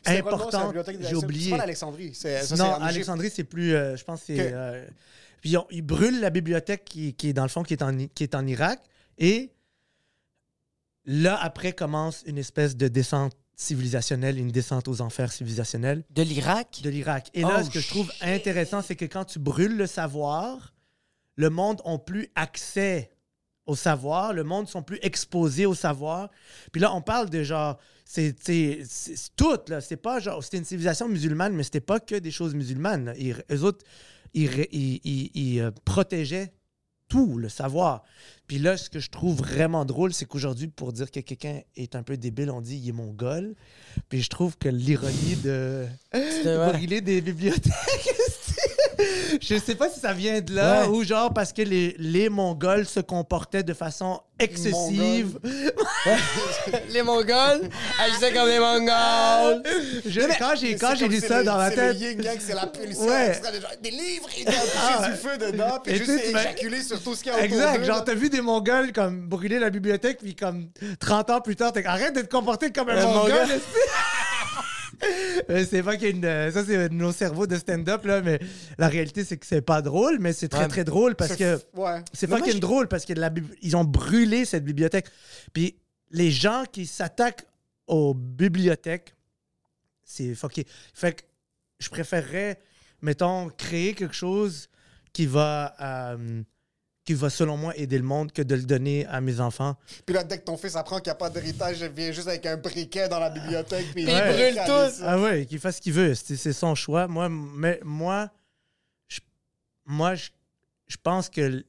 c'est 0.05 0.17
importante. 0.19 0.65
bibliothèque 0.67 0.97
de- 0.97 1.03
J'ai 1.03 1.09
c'est- 1.09 1.15
oublié. 1.15 1.43
C'est 1.45 1.49
pas 1.51 1.57
l'Alexandrie. 1.57 2.13
c'est- 2.15 2.41
ça, 2.41 2.55
c'est 2.55 2.63
non. 2.63 2.73
Alexandrie, 2.75 3.29
c'est 3.33 3.43
plus, 3.43 3.73
euh, 3.75 3.95
je 3.95 4.03
pense, 4.03 4.21
que 4.21 4.25
c'est. 4.27 4.51
Euh, 4.53 4.85
puis 5.41 5.51
ils, 5.51 5.57
ont- 5.57 5.67
ils 5.69 5.81
brûlent 5.83 6.19
la 6.21 6.29
bibliothèque 6.31 6.85
qui, 6.85 7.13
qui 7.13 7.29
est 7.29 7.33
dans 7.33 7.43
le 7.43 7.49
fond 7.49 7.61
qui 7.63 7.73
est 7.73 7.83
en, 7.83 7.97
I- 7.99 8.09
qui 8.09 8.23
est 8.23 8.33
en 8.33 8.47
Irak 8.47 8.79
et 9.19 9.51
là 11.05 11.37
après 11.41 11.73
commence 11.73 12.23
une 12.25 12.37
espèce 12.37 12.75
de 12.77 12.87
descente 12.87 13.33
civilisationnelle, 13.55 14.39
une 14.39 14.51
descente 14.51 14.87
aux 14.87 15.01
enfers 15.01 15.31
civilisationnels 15.31 16.03
De 16.09 16.23
l'Irak? 16.23 16.79
de 16.83 16.89
l'Irak. 16.89 17.29
Et 17.33 17.41
là, 17.41 17.57
Oh, 17.59 17.63
ce 17.63 17.69
que 17.69 17.79
je 17.79 17.87
trouve 17.87 18.11
intéressant, 18.21 18.81
c'est 18.81 18.95
que 18.95 19.05
quand 19.05 19.25
tu 19.25 19.39
brûles 19.39 19.77
le 19.77 19.85
savoir, 19.87 20.73
le 21.35 21.49
monde 21.49 21.81
n'a 21.85 21.97
plus 21.99 22.29
accès 22.35 23.11
au 23.65 23.75
savoir, 23.75 24.33
le 24.33 24.43
monde 24.43 24.67
sont 24.67 24.83
plus 24.83 24.99
exposés 25.03 25.65
au 25.65 25.73
savoir. 25.75 26.29
Puis 26.71 26.81
là, 26.81 26.93
on 26.93 27.01
parle 27.01 27.29
de 27.29 27.43
genre, 27.43 27.77
c'est 28.05 28.35
tout, 29.35 29.57
là. 29.69 29.79
C'est 29.81 29.97
pas 29.97 30.19
genre, 30.19 30.43
c'était 30.43 30.57
une 30.57 30.65
civilisation 30.65 31.07
musulmane, 31.07 31.53
mais 31.53 31.63
c'était 31.63 31.79
pas 31.79 31.99
que 31.99 32.15
des 32.15 32.31
choses 32.31 32.55
musulmanes. 32.55 33.05
là. 33.05 33.13
Ils, 33.17 33.41
eux 33.51 33.61
autres, 33.63 33.85
ils- 34.33 34.67
ils- 34.73 35.31
ils, 35.33 35.59
euh, 35.61 35.71
protégeaient 35.85 36.51
tout, 37.07 37.37
le 37.37 37.49
savoir. 37.49 38.03
Puis 38.47 38.59
là, 38.59 38.77
ce 38.77 38.89
que 38.89 38.99
je 38.99 39.09
trouve 39.09 39.37
vraiment 39.37 39.85
drôle, 39.85 40.13
c'est 40.13 40.25
qu'aujourd'hui, 40.25 40.67
pour 40.67 40.93
dire 40.93 41.09
que 41.11 41.19
quelqu'un 41.19 41.61
est 41.75 41.95
un 41.95 42.03
peu 42.03 42.17
débile, 42.17 42.51
on 42.51 42.61
dit 42.61 42.77
il 42.77 42.89
est 42.89 42.93
mongol. 42.93 43.55
Puis 44.09 44.21
je 44.21 44.29
trouve 44.29 44.57
que 44.57 44.69
l'ironie 44.69 45.35
de 45.37 45.87
brûler 46.11 47.01
des 47.01 47.21
bibliothèques, 47.21 48.12
je 49.41 49.57
sais 49.59 49.75
pas 49.75 49.89
si 49.89 49.99
ça 49.99 50.13
vient 50.13 50.41
de 50.41 50.53
là 50.55 50.81
Ouais. 50.83 50.87
ou 50.87 51.03
genre 51.03 51.33
parce 51.33 51.53
que 51.53 51.61
les, 51.61 51.95
les 51.99 52.29
Mongols 52.29 52.85
se 52.85 52.99
comportaient 52.99 53.63
de 53.63 53.73
façon 53.73 54.19
excessive. 54.39 55.39
les 56.89 57.01
Mongols? 57.03 57.69
Agissaient 58.03 58.33
comme 58.33 58.47
les 58.49 58.59
Mongols. 58.59 59.63
Je- 60.05 60.37
quand 60.39 60.55
j'ai 60.59 60.75
quand 60.75 60.95
j'ai 60.95 61.07
dit 61.07 61.19
ça 61.21 61.39
le- 61.39 61.45
dans 61.45 61.57
ma 61.57 61.69
c'est 61.69 61.75
tête, 61.75 61.99
le 61.99 62.01
yin 62.07 62.21
yang, 62.21 62.37
c'est 62.39 62.55
la 62.55 62.67
pulsion. 62.67 63.05
Ouais. 63.05 63.39
des, 63.81 63.91
livres, 63.91 64.27
doit 64.45 64.53
toucher 64.53 65.11
du 65.11 65.17
feu 65.17 65.37
dedans, 65.37 65.79
puis 65.83 65.93
Et 65.93 65.97
juste 65.97 66.09
éjaculer 66.25 66.81
sur 66.81 67.01
tout 67.01 67.15
ce 67.15 67.23
qu'il 67.23 67.31
y 67.31 67.35
a 67.35 67.37
autour 67.37 67.45
Exact, 67.45 67.83
genre 67.83 68.03
t'as 68.03 68.15
vu 68.15 68.29
des 68.29 68.41
Mongols 68.41 68.91
comme 68.91 69.27
brûler 69.27 69.59
la 69.59 69.69
bibliothèque 69.69 70.19
puis 70.21 70.35
comme 70.35 70.67
30 70.99 71.29
ans 71.29 71.41
plus 71.41 71.55
tard, 71.55 71.71
t'es 71.71 71.85
arrête 71.85 72.15
de 72.15 72.21
te 72.21 72.29
comporter 72.29 72.71
comme 72.71 72.89
un, 72.89 72.97
Un 72.97 73.05
Mongol. 73.05 73.31
Mongol? 73.31 73.47
Euh, 75.49 75.65
c'est 75.69 75.83
pas 75.83 75.95
qu'il 75.97 76.03
y 76.03 76.11
a 76.11 76.15
une, 76.15 76.25
euh, 76.25 76.51
ça 76.51 76.63
c'est 76.65 76.89
nos 76.89 77.11
cerveaux 77.11 77.47
de 77.47 77.55
stand-up 77.57 78.05
là, 78.05 78.21
mais 78.21 78.39
la 78.77 78.87
réalité 78.87 79.23
c'est 79.23 79.37
que 79.37 79.45
c'est 79.45 79.61
pas 79.61 79.81
drôle, 79.81 80.19
mais 80.19 80.31
c'est 80.33 80.47
très 80.47 80.61
Ouais. 80.61 80.67
très 80.67 80.83
drôle 80.83 81.15
parce 81.15 81.35
que 81.35 81.55
Ouais. 81.75 82.01
c'est 82.13 82.27
moi, 82.27 82.37
fucking 82.37 82.53
je- 82.53 82.59
drôle 82.59 82.87
parce 82.87 83.05
que 83.05 83.13
la 83.13 83.29
bib- 83.29 83.53
ils 83.61 83.75
ont 83.75 83.83
brûlé 83.83 84.45
cette 84.45 84.63
bibliothèque. 84.63 85.07
Puis 85.53 85.75
les 86.11 86.31
gens 86.31 86.63
qui 86.71 86.85
s'attaquent 86.85 87.45
aux 87.87 88.13
bibliothèques, 88.13 89.15
c'est 90.03 90.35
fucké. 90.35 90.65
Fait 90.93 91.13
que 91.13 91.21
je 91.79 91.89
préférerais, 91.89 92.59
mettons, 93.01 93.49
créer 93.49 93.93
quelque 93.93 94.15
chose 94.15 94.69
qui 95.11 95.25
va, 95.25 95.75
euh, 95.81 96.41
qui 97.05 97.13
va 97.13 97.29
selon 97.29 97.57
moi 97.57 97.75
aider 97.77 97.97
le 97.97 98.03
monde 98.03 98.31
que 98.31 98.41
de 98.41 98.55
le 98.55 98.63
donner 98.63 99.05
à 99.07 99.19
mes 99.19 99.39
enfants. 99.39 99.75
Puis 100.05 100.15
là, 100.15 100.23
dès 100.23 100.39
que 100.39 100.43
ton 100.45 100.57
fils 100.57 100.75
apprend 100.75 100.97
qu'il 100.97 101.07
n'y 101.07 101.11
a 101.11 101.15
pas 101.15 101.29
d'héritage, 101.29 101.81
il 101.81 101.89
vient 101.89 102.11
juste 102.11 102.27
avec 102.27 102.45
un 102.45 102.57
briquet 102.57 103.09
dans 103.09 103.19
la 103.19 103.29
bibliothèque. 103.29 103.87
Puis 103.93 104.03
il 104.03 104.07
brûle 104.07 104.61
tout. 104.65 105.03
Ah 105.03 105.19
ouais, 105.19 105.45
qu'il 105.45 105.59
fasse 105.59 105.77
ce 105.77 105.81
qu'il 105.81 105.93
veut, 105.93 106.15
c'est 106.15 106.37
c'est 106.37 106.53
son 106.53 106.75
choix. 106.75 107.07
Moi, 107.07 107.27
mais 107.29 107.79
moi, 107.83 108.29
je, 109.07 109.19
moi, 109.85 110.15
je, 110.15 110.29
je 110.87 110.97
pense 111.01 111.29
que 111.29 111.65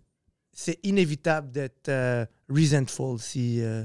c'est 0.53 0.79
inévitable 0.85 1.51
d'être 1.51 1.89
euh, 1.89 2.25
resentful 2.49 3.19
si 3.19 3.61
euh, 3.61 3.85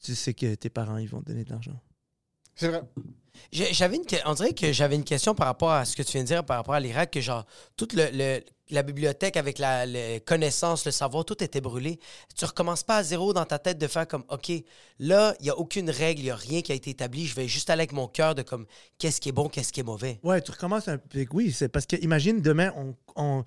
tu 0.00 0.14
sais 0.14 0.32
que 0.32 0.54
tes 0.54 0.70
parents 0.70 0.98
ils 0.98 1.08
vont 1.08 1.20
te 1.20 1.26
donner 1.26 1.44
de 1.44 1.50
l'argent. 1.50 1.80
C'est 2.54 2.68
vrai. 2.68 2.82
J'avais 3.52 3.96
une, 3.96 4.04
on 4.26 4.34
dirait 4.34 4.52
que 4.52 4.72
j'avais 4.72 4.96
une 4.96 5.04
question 5.04 5.34
par 5.34 5.46
rapport 5.46 5.70
à 5.72 5.84
ce 5.84 5.96
que 5.96 6.02
tu 6.02 6.12
viens 6.12 6.22
de 6.22 6.26
dire, 6.28 6.44
par 6.44 6.56
rapport 6.58 6.74
à 6.74 6.80
l'Irak, 6.80 7.10
que 7.12 7.20
genre, 7.20 7.44
toute 7.76 7.92
le, 7.92 8.08
le- 8.12 8.40
la 8.70 8.82
bibliothèque 8.82 9.38
avec 9.38 9.58
la 9.58 9.86
les 9.86 10.20
connaissances, 10.20 10.84
le 10.84 10.90
savoir, 10.90 11.24
tout 11.24 11.42
était 11.42 11.62
brûlé. 11.62 11.98
Tu 12.36 12.44
recommences 12.44 12.82
pas 12.82 12.98
à 12.98 13.02
zéro 13.02 13.32
dans 13.32 13.46
ta 13.46 13.58
tête 13.58 13.78
de 13.78 13.86
faire 13.86 14.06
comme, 14.06 14.24
OK, 14.28 14.52
là, 14.98 15.34
il 15.40 15.44
n'y 15.44 15.48
a 15.48 15.56
aucune 15.56 15.88
règle, 15.88 16.20
il 16.20 16.24
n'y 16.24 16.30
a 16.30 16.36
rien 16.36 16.60
qui 16.60 16.72
a 16.72 16.74
été 16.74 16.90
établi, 16.90 17.24
je 17.26 17.34
vais 17.34 17.48
juste 17.48 17.70
aller 17.70 17.80
avec 17.80 17.92
mon 17.92 18.08
cœur 18.08 18.34
de 18.34 18.42
comme, 18.42 18.66
qu'est-ce 18.98 19.22
qui 19.22 19.30
est 19.30 19.32
bon, 19.32 19.48
qu'est-ce 19.48 19.72
qui 19.72 19.80
est 19.80 19.84
mauvais. 19.84 20.20
Ouais, 20.22 20.42
tu 20.42 20.50
recommences 20.50 20.86
un 20.86 20.98
peu. 20.98 21.24
Oui, 21.32 21.50
c'est 21.50 21.70
parce 21.70 21.86
que 21.86 21.96
imagine 22.02 22.42
demain, 22.42 22.70
on, 22.76 22.94
on, 23.16 23.42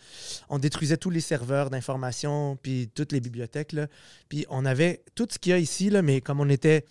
on 0.50 0.58
détruisait 0.58 0.98
tous 0.98 1.12
les 1.12 1.22
serveurs 1.22 1.70
d'information, 1.70 2.58
puis 2.60 2.90
toutes 2.96 3.12
les 3.12 3.20
bibliothèques, 3.20 3.74
là. 3.74 3.86
Puis 4.28 4.48
on 4.50 4.66
avait 4.66 5.04
tout 5.14 5.28
ce 5.30 5.38
qu'il 5.38 5.52
y 5.52 5.54
a 5.54 5.60
ici, 5.60 5.92
là, 5.92 6.02
mais 6.02 6.22
comme 6.22 6.40
on 6.40 6.50
était. 6.50 6.84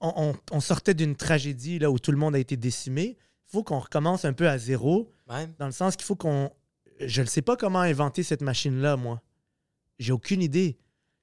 On, 0.00 0.12
on- 0.16 0.36
on 0.56 0.60
sortait 0.60 0.94
d'une 0.94 1.14
tragédie 1.16 1.78
là, 1.78 1.90
où 1.90 1.98
tout 1.98 2.10
le 2.10 2.16
monde 2.16 2.34
a 2.34 2.38
été 2.38 2.56
décimé. 2.56 3.16
Il 3.48 3.52
faut 3.52 3.62
qu'on 3.62 3.78
recommence 3.78 4.24
un 4.24 4.32
peu 4.32 4.48
à 4.48 4.58
zéro, 4.58 5.10
Ouais. 5.28 5.48
dans 5.58 5.66
le 5.66 5.72
sens 5.72 5.96
qu'il 5.96 6.04
faut 6.06 6.16
qu'on. 6.16 6.50
Je 7.00 7.20
ne 7.22 7.26
sais 7.26 7.42
pas 7.42 7.56
comment 7.56 7.80
inventer 7.80 8.22
cette 8.22 8.42
machine-là, 8.42 8.96
moi. 8.96 9.20
J'ai 9.98 10.12
aucune 10.12 10.42
idée. 10.42 10.78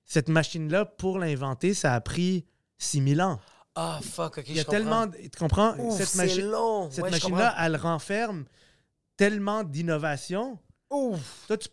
Cette 0.05 0.29
machine-là, 0.29 0.85
pour 0.85 1.19
l'inventer, 1.19 1.73
ça 1.73 1.93
a 1.93 2.01
pris 2.01 2.45
6000 2.77 3.21
ans. 3.21 3.39
Ah, 3.75 3.99
fuck, 4.01 4.39
OK, 4.39 4.45
Il 4.47 4.55
y 4.55 4.59
a 4.59 4.61
je 4.61 4.65
comprends. 4.65 4.71
tellement. 4.71 5.07
Tu 5.07 5.29
comprends? 5.37 5.77
Ouf, 5.79 5.97
cette 5.97 6.07
c'est 6.07 6.17
machi- 6.17 6.41
long. 6.41 6.89
cette 6.89 7.03
Ouais, 7.03 7.09
je 7.09 7.15
machine-là, 7.15 7.55
elle 7.59 7.75
renferme 7.75 8.45
tellement 9.17 9.63
d'innovation. 9.63 10.57
Ouf. 10.89 11.45
Toi, 11.47 11.57
tu- 11.57 11.69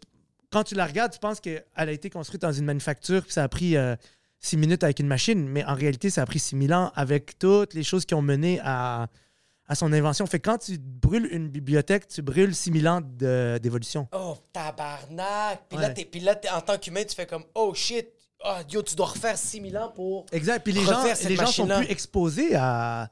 quand 0.51 0.65
tu 0.65 0.75
la 0.75 0.87
regardes, 0.87 1.13
tu 1.13 1.19
penses 1.19 1.41
qu'elle 1.41 1.65
a 1.75 1.91
été 1.93 2.11
construite 2.11 2.43
dans 2.43 2.53
une 2.53 2.65
manufacture, 2.65 3.23
puis 3.23 3.33
ça 3.33 3.43
a 3.45 3.49
pris 3.49 3.77
euh, 3.77 3.97
six 4.41 4.57
minutes 4.57 4.85
avec 4.85 4.99
une 5.01 5.07
machine, 5.07 5.49
mais 5.49 5.65
en 5.65 5.75
réalité, 5.75 6.11
ça 6.11 6.23
a 6.23 6.27
pris 6.27 6.39
6000 6.39 6.75
ans 6.75 6.93
avec 6.95 7.39
toutes 7.39 7.75
les 7.75 7.83
choses 7.83 8.05
qui 8.05 8.15
ont 8.15 8.23
mené 8.23 8.61
à, 8.63 9.09
à 9.67 9.75
son 9.75 9.93
invention. 9.93 10.27
Fait 10.27 10.39
que 10.41 10.51
quand 10.51 10.59
tu 10.59 10.77
brûles 10.79 11.29
une 11.33 11.49
bibliothèque, 11.49 12.07
tu 12.09 12.21
brûles 12.23 12.55
6000 12.55 12.87
ans 12.89 13.01
de- 13.01 13.59
d'évolution. 13.63 14.07
Oh, 14.13 14.37
tabarnak. 14.53 15.63
Puis 15.69 15.79
là, 15.79 15.89
Ouais. 15.89 15.95
t'es- 15.95 16.05
puis 16.05 16.21
là, 16.21 16.35
t'es- 16.35 16.51
en 16.51 16.61
tant 16.61 16.77
qu'humain, 16.79 17.05
tu 17.05 17.15
fais 17.15 17.27
comme, 17.27 17.45
oh 17.55 17.73
shit, 17.75 18.07
ah, 18.45 18.61
yo, 18.71 18.83
tu 18.83 18.95
dois 18.95 19.07
refaire 19.07 19.39
6000 19.39 19.77
ans 19.79 19.91
pour. 19.95 20.27
Exact. 20.33 20.63
Puis 20.63 20.73
les 20.75 20.83
gens, 20.85 20.99
Refaire 20.99 21.17
cette 21.17 21.29
les 21.31 21.37
gens 21.37 21.47
sont 21.47 21.65
machine-là. 21.67 21.79
plus 21.79 21.91
exposés 21.91 22.55
à. 22.55 23.11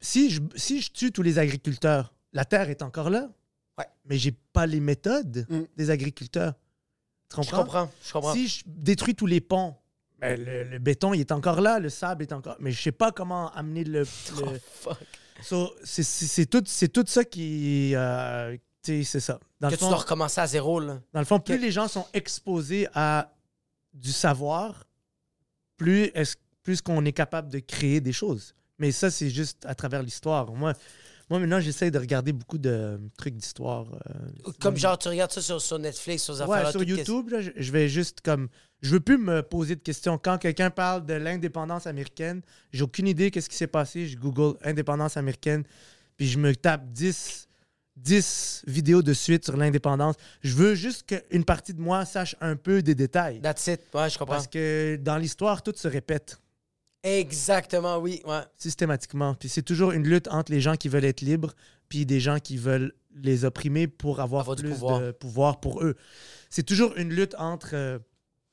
Si 0.00 0.30
je, 0.30 0.40
si 0.56 0.80
je 0.80 0.90
tue 0.90 1.12
tous 1.12 1.22
les 1.22 1.38
agriculteurs, 1.38 2.14
la 2.32 2.46
terre 2.46 2.70
est 2.70 2.80
encore 2.80 3.10
là. 3.10 3.28
Ouais. 3.76 3.84
Mais 4.06 4.16
j'ai 4.16 4.32
pas 4.32 4.64
les 4.66 4.80
méthodes 4.80 5.44
Mm. 5.50 5.60
des 5.76 5.90
agriculteurs. 5.90 6.54
Tu 7.28 7.36
Je 7.36 7.36
comprends? 7.36 7.58
comprends, 7.64 7.90
je 8.06 8.12
comprends. 8.12 8.32
Si 8.32 8.48
je 8.48 8.62
détruis 8.66 9.14
tous 9.14 9.26
les 9.26 9.40
ponts, 9.42 9.76
ben, 10.20 10.44
le, 10.44 10.64
le 10.64 10.78
béton, 10.78 11.14
il 11.14 11.20
est 11.20 11.32
encore 11.32 11.60
là, 11.60 11.78
le 11.78 11.88
sable 11.88 12.22
est 12.22 12.32
encore. 12.32 12.56
Mais 12.60 12.70
je 12.72 12.80
sais 12.80 12.92
pas 12.92 13.10
comment 13.12 13.50
amener 13.52 13.84
le. 13.84 14.00
le- 14.00 14.06
Oh, 14.42 14.52
fuck. 14.72 14.98
So, 15.42 15.74
c'est- 15.82 16.46
tout, 16.50 16.62
tout 16.92 17.04
ça 17.06 17.24
qui. 17.24 17.92
euh, 17.94 18.56
tu 18.82 19.02
sais, 19.02 19.04
c'est 19.04 19.20
ça. 19.20 19.38
Dans 19.60 19.68
Que 19.68 19.72
le, 19.72 19.78
tu 19.78 19.84
fond, 19.84 19.90
dois 19.90 19.98
recommencer 19.98 20.40
à 20.40 20.46
zéro, 20.46 20.80
là. 20.80 21.00
dans 21.12 21.20
le 21.20 21.26
fond, 21.26 21.40
plus 21.40 21.56
que- 21.56 21.62
les 21.62 21.70
gens 21.70 21.88
sont 21.88 22.06
exposés 22.12 22.86
à 22.94 23.32
du 23.94 24.12
savoir, 24.12 24.84
plus 25.76 26.10
est-ce 26.14 26.36
plus 26.62 26.82
qu'on 26.82 27.04
est 27.06 27.12
capable 27.12 27.48
de 27.50 27.58
créer 27.58 28.00
des 28.02 28.12
choses. 28.12 28.54
Mais 28.78 28.92
ça, 28.92 29.10
c'est 29.10 29.30
juste 29.30 29.64
à 29.66 29.74
travers 29.74 30.02
l'histoire. 30.02 30.52
Moi, 30.52 30.74
moi 31.30 31.38
maintenant, 31.38 31.60
j'essaie 31.60 31.90
de 31.92 31.98
regarder 31.98 32.32
beaucoup 32.32 32.58
de 32.58 33.00
trucs 33.16 33.36
d'histoire. 33.36 33.86
euh, 33.94 34.52
Comme 34.60 34.76
genre, 34.76 34.98
tu 34.98 35.08
regardes 35.08 35.30
ça 35.30 35.40
sur, 35.40 35.60
sur 35.60 35.78
Netflix, 35.78 36.24
sur 36.24 36.36
ces 36.36 36.42
Ouais, 36.42 36.70
sur 36.70 36.82
YouTube, 36.82 37.30
là, 37.30 37.40
je, 37.40 37.50
je 37.56 37.72
vais 37.72 37.88
juste 37.88 38.20
comme. 38.20 38.48
Je 38.82 38.90
veux 38.90 39.00
plus 39.00 39.18
me 39.18 39.42
poser 39.42 39.76
de 39.76 39.80
questions. 39.80 40.18
Quand 40.18 40.38
quelqu'un 40.38 40.70
parle 40.70 41.06
de 41.06 41.14
l'indépendance 41.14 41.86
américaine, 41.86 42.40
j'ai 42.72 42.82
aucune 42.82 43.06
idée 43.06 43.30
qu'est-ce 43.30 43.48
qui 43.48 43.56
s'est 43.56 43.66
passé. 43.66 44.06
Je 44.06 44.16
Google 44.18 44.56
indépendance 44.64 45.16
américaine, 45.16 45.64
puis 46.16 46.26
je 46.26 46.38
me 46.38 46.56
tape 46.56 46.90
10, 46.90 47.46
10 47.96 48.62
vidéos 48.66 49.02
de 49.02 49.12
suite 49.12 49.44
sur 49.44 49.56
l'indépendance. 49.56 50.14
Je 50.40 50.54
veux 50.54 50.74
juste 50.74 51.04
qu'une 51.06 51.44
partie 51.44 51.74
de 51.74 51.80
moi 51.80 52.04
sache 52.06 52.34
un 52.40 52.56
peu 52.56 52.82
des 52.82 52.94
détails. 52.94 53.40
That's 53.40 53.66
it. 53.66 53.80
Ouais, 53.94 54.08
je 54.10 54.18
comprends. 54.18 54.34
Parce 54.34 54.46
que 54.46 54.96
dans 55.00 55.16
l'histoire, 55.18 55.62
tout 55.62 55.74
se 55.76 55.86
répète 55.88 56.40
Exactement, 57.02 57.96
oui. 57.98 58.20
Ouais. 58.26 58.42
systématiquement. 58.56 59.34
Puis 59.34 59.48
c'est 59.48 59.62
toujours 59.62 59.92
une 59.92 60.06
lutte 60.06 60.28
entre 60.28 60.52
les 60.52 60.60
gens 60.60 60.76
qui 60.76 60.88
veulent 60.88 61.04
être 61.04 61.22
libres, 61.22 61.54
puis 61.88 62.04
des 62.06 62.20
gens 62.20 62.38
qui 62.38 62.56
veulent 62.56 62.94
les 63.14 63.44
opprimer 63.44 63.86
pour 63.88 64.20
avoir, 64.20 64.42
Avoir 64.42 64.56
du 64.56 64.62
plus 64.64 64.72
pouvoir. 64.72 65.00
de 65.00 65.10
pouvoir 65.12 65.60
pour 65.60 65.82
eux. 65.82 65.96
C'est 66.50 66.62
toujours 66.62 66.94
une 66.96 67.10
lutte 67.12 67.34
entre 67.38 67.70
euh, 67.74 67.98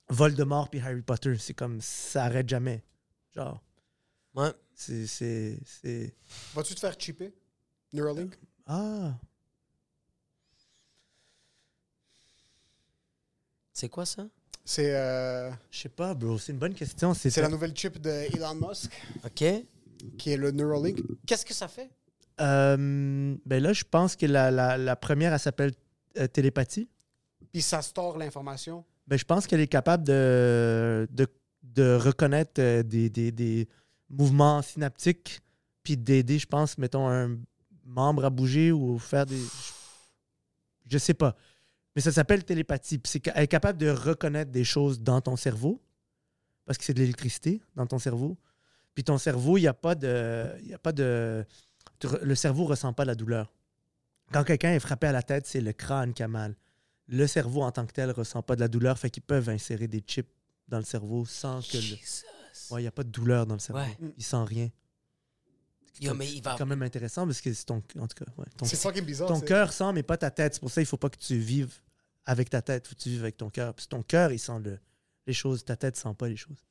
Voldemort 0.09 0.69
et 0.73 0.81
Harry 0.81 1.01
Potter. 1.01 1.37
C'est 1.37 1.53
comme 1.53 1.81
ça 1.81 2.23
arrête 2.25 2.47
jamais. 2.49 2.83
Genre, 3.35 3.61
Ouais. 4.35 4.51
c'est 4.73 5.05
c'est 5.07 5.59
c'est 5.65 6.15
Vas-tu 6.53 6.73
te 6.75 6.79
faire 6.79 6.95
chipper? 6.97 7.33
Neuralink? 7.93 8.37
ah 8.65 9.17
C'est 13.73 13.89
quoi 13.89 14.05
ça? 14.05 14.27
C'est 14.69 14.93
euh, 14.93 15.49
je 15.71 15.79
sais 15.79 15.87
pas, 15.89 16.13
bro. 16.13 16.37
C'est 16.37 16.51
une 16.51 16.57
bonne 16.57 16.73
question. 16.73 17.13
C'est 17.13 17.35
la 17.37 17.47
nouvelle 17.47 17.73
chip 17.73 18.01
de 18.01 18.09
Elon 18.09 18.53
Musk, 18.53 18.91
OK. 19.23 19.45
qui 20.17 20.31
est 20.31 20.35
le 20.35 20.51
Neuralink. 20.51 20.99
Qu'est-ce 21.25 21.45
que 21.45 21.53
ça 21.53 21.69
fait? 21.69 21.89
Euh, 22.41 23.33
ben 23.45 23.63
là, 23.63 23.71
je 23.71 23.85
pense 23.89 24.17
que 24.17 24.25
la, 24.25 24.51
la, 24.51 24.77
la 24.77 24.95
première, 24.97 25.31
elle 25.31 25.39
s'appelle 25.39 25.71
euh, 26.17 26.27
télépathie. 26.27 26.89
Puis 27.53 27.61
ça 27.61 27.81
store 27.81 28.17
l'information. 28.17 28.83
Ben, 29.07 29.17
je 29.17 29.23
pense 29.23 29.47
qu'elle 29.47 29.61
est 29.61 29.67
capable 29.67 30.03
de, 30.03 31.07
de, 31.11 31.27
de 31.63 31.95
reconnaître 31.95 32.59
euh, 32.59 32.83
des, 32.83 33.09
des, 33.09 33.31
des 33.31 33.69
mouvements 34.09 34.61
synaptiques, 34.61 35.39
puis 35.81 35.95
d'aider, 35.95 36.39
je 36.39 36.45
pense, 36.45 36.77
mettons, 36.77 37.07
un 37.07 37.37
membre 37.85 38.25
à 38.25 38.29
bouger 38.29 38.73
ou 38.73 38.99
faire 38.99 39.25
des. 39.25 39.37
Je, 39.37 39.71
je 40.91 40.97
sais 40.97 41.13
pas. 41.13 41.37
Mais 41.97 42.01
ça 42.01 42.13
s'appelle 42.13 42.45
télépathie. 42.45 42.97
Puis 42.97 43.09
c'est 43.11 43.19
qu'elle 43.19 43.35
est 43.43 43.47
capable 43.47 43.77
de 43.77 43.89
reconnaître 43.89 44.51
des 44.51 44.63
choses 44.63 45.01
dans 45.01 45.19
ton 45.19 45.35
cerveau, 45.35 45.81
parce 46.65 46.77
que 46.77 46.85
c'est 46.85 46.93
de 46.93 46.99
l'électricité 46.99 47.59
dans 47.75 47.85
ton 47.87 47.99
cerveau. 47.99 48.37
Puis 48.95 49.03
ton 49.03 49.17
cerveau, 49.17 49.57
il 49.57 49.61
n'y 49.61 49.67
a 49.67 49.73
pas 49.73 49.95
de. 49.95 50.45
Il 50.61 50.67
y 50.69 50.73
a 50.73 50.79
pas 50.79 50.93
de 50.93 51.43
le 52.21 52.35
cerveau 52.35 52.63
ne 52.63 52.69
ressent 52.69 52.93
pas 52.93 53.03
la 53.03 53.15
douleur. 53.15 53.51
Quand 54.31 54.43
quelqu'un 54.45 54.71
est 54.73 54.79
frappé 54.79 55.07
à 55.07 55.11
la 55.11 55.23
tête, 55.23 55.47
c'est 55.47 55.59
le 55.59 55.73
crâne 55.73 56.13
qui 56.13 56.21
a 56.23 56.29
mal 56.29 56.55
le 57.07 57.27
cerveau 57.27 57.63
en 57.63 57.71
tant 57.71 57.85
que 57.85 57.93
tel 57.93 58.11
ressent 58.11 58.41
pas 58.41 58.55
de 58.55 58.61
la 58.61 58.67
douleur, 58.67 58.99
fait 58.99 59.09
qu'ils 59.09 59.23
peuvent 59.23 59.49
insérer 59.49 59.87
des 59.87 59.99
chips 60.05 60.29
dans 60.67 60.77
le 60.77 60.83
cerveau 60.83 61.25
sans 61.25 61.61
que 61.61 61.77
le. 61.77 61.81
Jesus. 61.81 62.23
Ouais, 62.69 62.81
il 62.81 62.83
n'y 62.83 62.87
a 62.87 62.91
pas 62.91 63.03
de 63.03 63.09
douleur 63.09 63.45
dans 63.45 63.55
le 63.55 63.59
cerveau. 63.59 63.81
Ouais. 63.81 63.97
Il 64.17 64.23
sent 64.23 64.43
rien. 64.43 64.69
Yo, 65.99 66.13
mais 66.13 66.31
il 66.31 66.41
va. 66.43 66.51
C'est 66.51 66.57
quand 66.59 66.65
même 66.65 66.81
intéressant 66.83 67.25
parce 67.25 67.41
que 67.41 67.51
c'est 67.53 67.65
ton. 67.65 67.81
En 67.99 68.07
tout 68.07 68.23
cas, 68.23 68.31
ouais, 68.37 68.45
ton, 68.55 68.65
C'est 68.65 68.75
fucking 68.75 69.05
bizarre. 69.05 69.29
ton 69.29 69.39
c'est- 69.39 69.45
cœur 69.45 69.71
sent, 69.73 69.91
mais 69.93 70.03
pas 70.03 70.17
ta 70.17 70.29
tête. 70.29 70.55
C'est 70.55 70.59
pour 70.59 70.69
ça 70.69 70.81
qu'il 70.81 70.87
faut 70.87 70.97
pas 70.97 71.09
que 71.09 71.17
tu 71.17 71.37
vives 71.37 71.73
avec 72.27 72.49
ta 72.51 72.61
tête. 72.61 72.87
faut 72.87 72.95
tu 72.95 73.09
vives 73.09 73.21
avec 73.23 73.37
ton 73.37 73.49
cœur. 73.49 73.73
Que 73.75 73.81
ton 73.87 74.03
cœur, 74.03 74.31
il 74.31 74.37
sent 74.39 74.59
le- 74.63 74.79
les 75.25 75.33
choses. 75.33 75.65
Ta 75.65 75.75
tête 75.75 75.95
sent 75.97 76.13
pas 76.17 76.27
les 76.29 76.35
choses. 76.37 76.63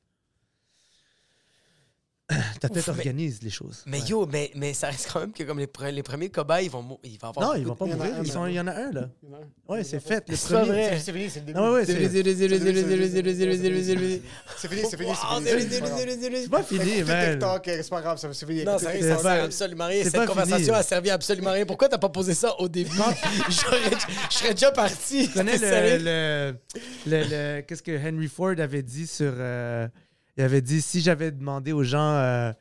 Ta 2.59 2.67
tête 2.67 2.85
Ouf, 2.89 2.89
organise 2.89 3.41
les 3.41 3.49
choses. 3.49 3.83
Mais 3.85 4.01
yo, 4.01 4.25
mais, 4.25 4.51
mais 4.53 4.73
ça 4.73 4.87
reste 4.87 5.09
quand 5.13 5.21
même 5.21 5.31
que 5.31 5.43
comme 5.43 5.59
les, 5.59 5.67
premiers 6.03 6.29
cobayes, 6.29 6.65
ils 6.65 6.69
vont, 6.69 6.99
ils 7.01 7.17
vont 7.17 7.29
avoir. 7.29 7.47
Non, 7.47 7.55
ils 7.55 7.65
vont 7.65 7.75
pas 7.75 7.85
mourir. 7.85 8.15
Il 8.21 8.53
y, 8.53 8.59
en 8.59 8.67
a 8.67 8.73
un, 8.73 8.91
là. 8.91 9.09
Ouais, 9.69 9.85
c'est 9.85 10.01
fait. 10.01 10.25
C'est 10.35 10.53
pas. 10.53 10.65
C'est 10.65 11.13
fini, 11.13 11.29
c'est 11.29 11.39
le 11.39 11.45
début. 11.45 11.57
Non, 11.57 11.71
ouais, 11.71 11.85
c'est 11.85 11.95
fini, 11.95 12.09
c'est 12.09 12.23
fini. 14.97 15.13
C'est 16.41 16.49
pas 16.49 16.63
fini, 16.63 17.03
man. 17.03 17.39
C'est 17.65 17.89
pas 17.89 18.01
grave, 18.01 18.17
c'est 18.19 18.45
fini. 18.45 18.65
Non, 18.65 18.77
ça 18.77 18.91
sert 18.91 19.43
absolument 19.45 19.87
rien. 19.87 20.03
Cette 20.03 20.25
conversation 20.25 20.73
a 20.73 20.83
servi 20.83 21.09
absolument 21.09 21.51
rien. 21.51 21.65
Pourquoi 21.65 21.87
t'as 21.87 21.97
pas 21.97 22.09
posé 22.09 22.33
ça 22.33 22.59
au 22.59 22.67
début? 22.67 22.91
Je 23.49 24.35
serais 24.35 24.53
déjà 24.53 24.71
parti. 24.71 25.27
Tu 25.27 25.33
connais 25.33 25.57
le. 25.57 26.55
Qu'est-ce 27.61 27.83
que 27.83 27.97
Henry 27.97 28.27
Ford 28.27 28.55
avait 28.59 28.83
dit 28.83 29.07
sur 29.07 29.31
il 30.37 30.43
avait 30.43 30.61
dit 30.61 30.81
si 30.81 31.01
j'avais 31.01 31.31
demandé 31.31 31.71
aux 31.73 31.83
gens 31.83 32.11
euh, 32.13 32.51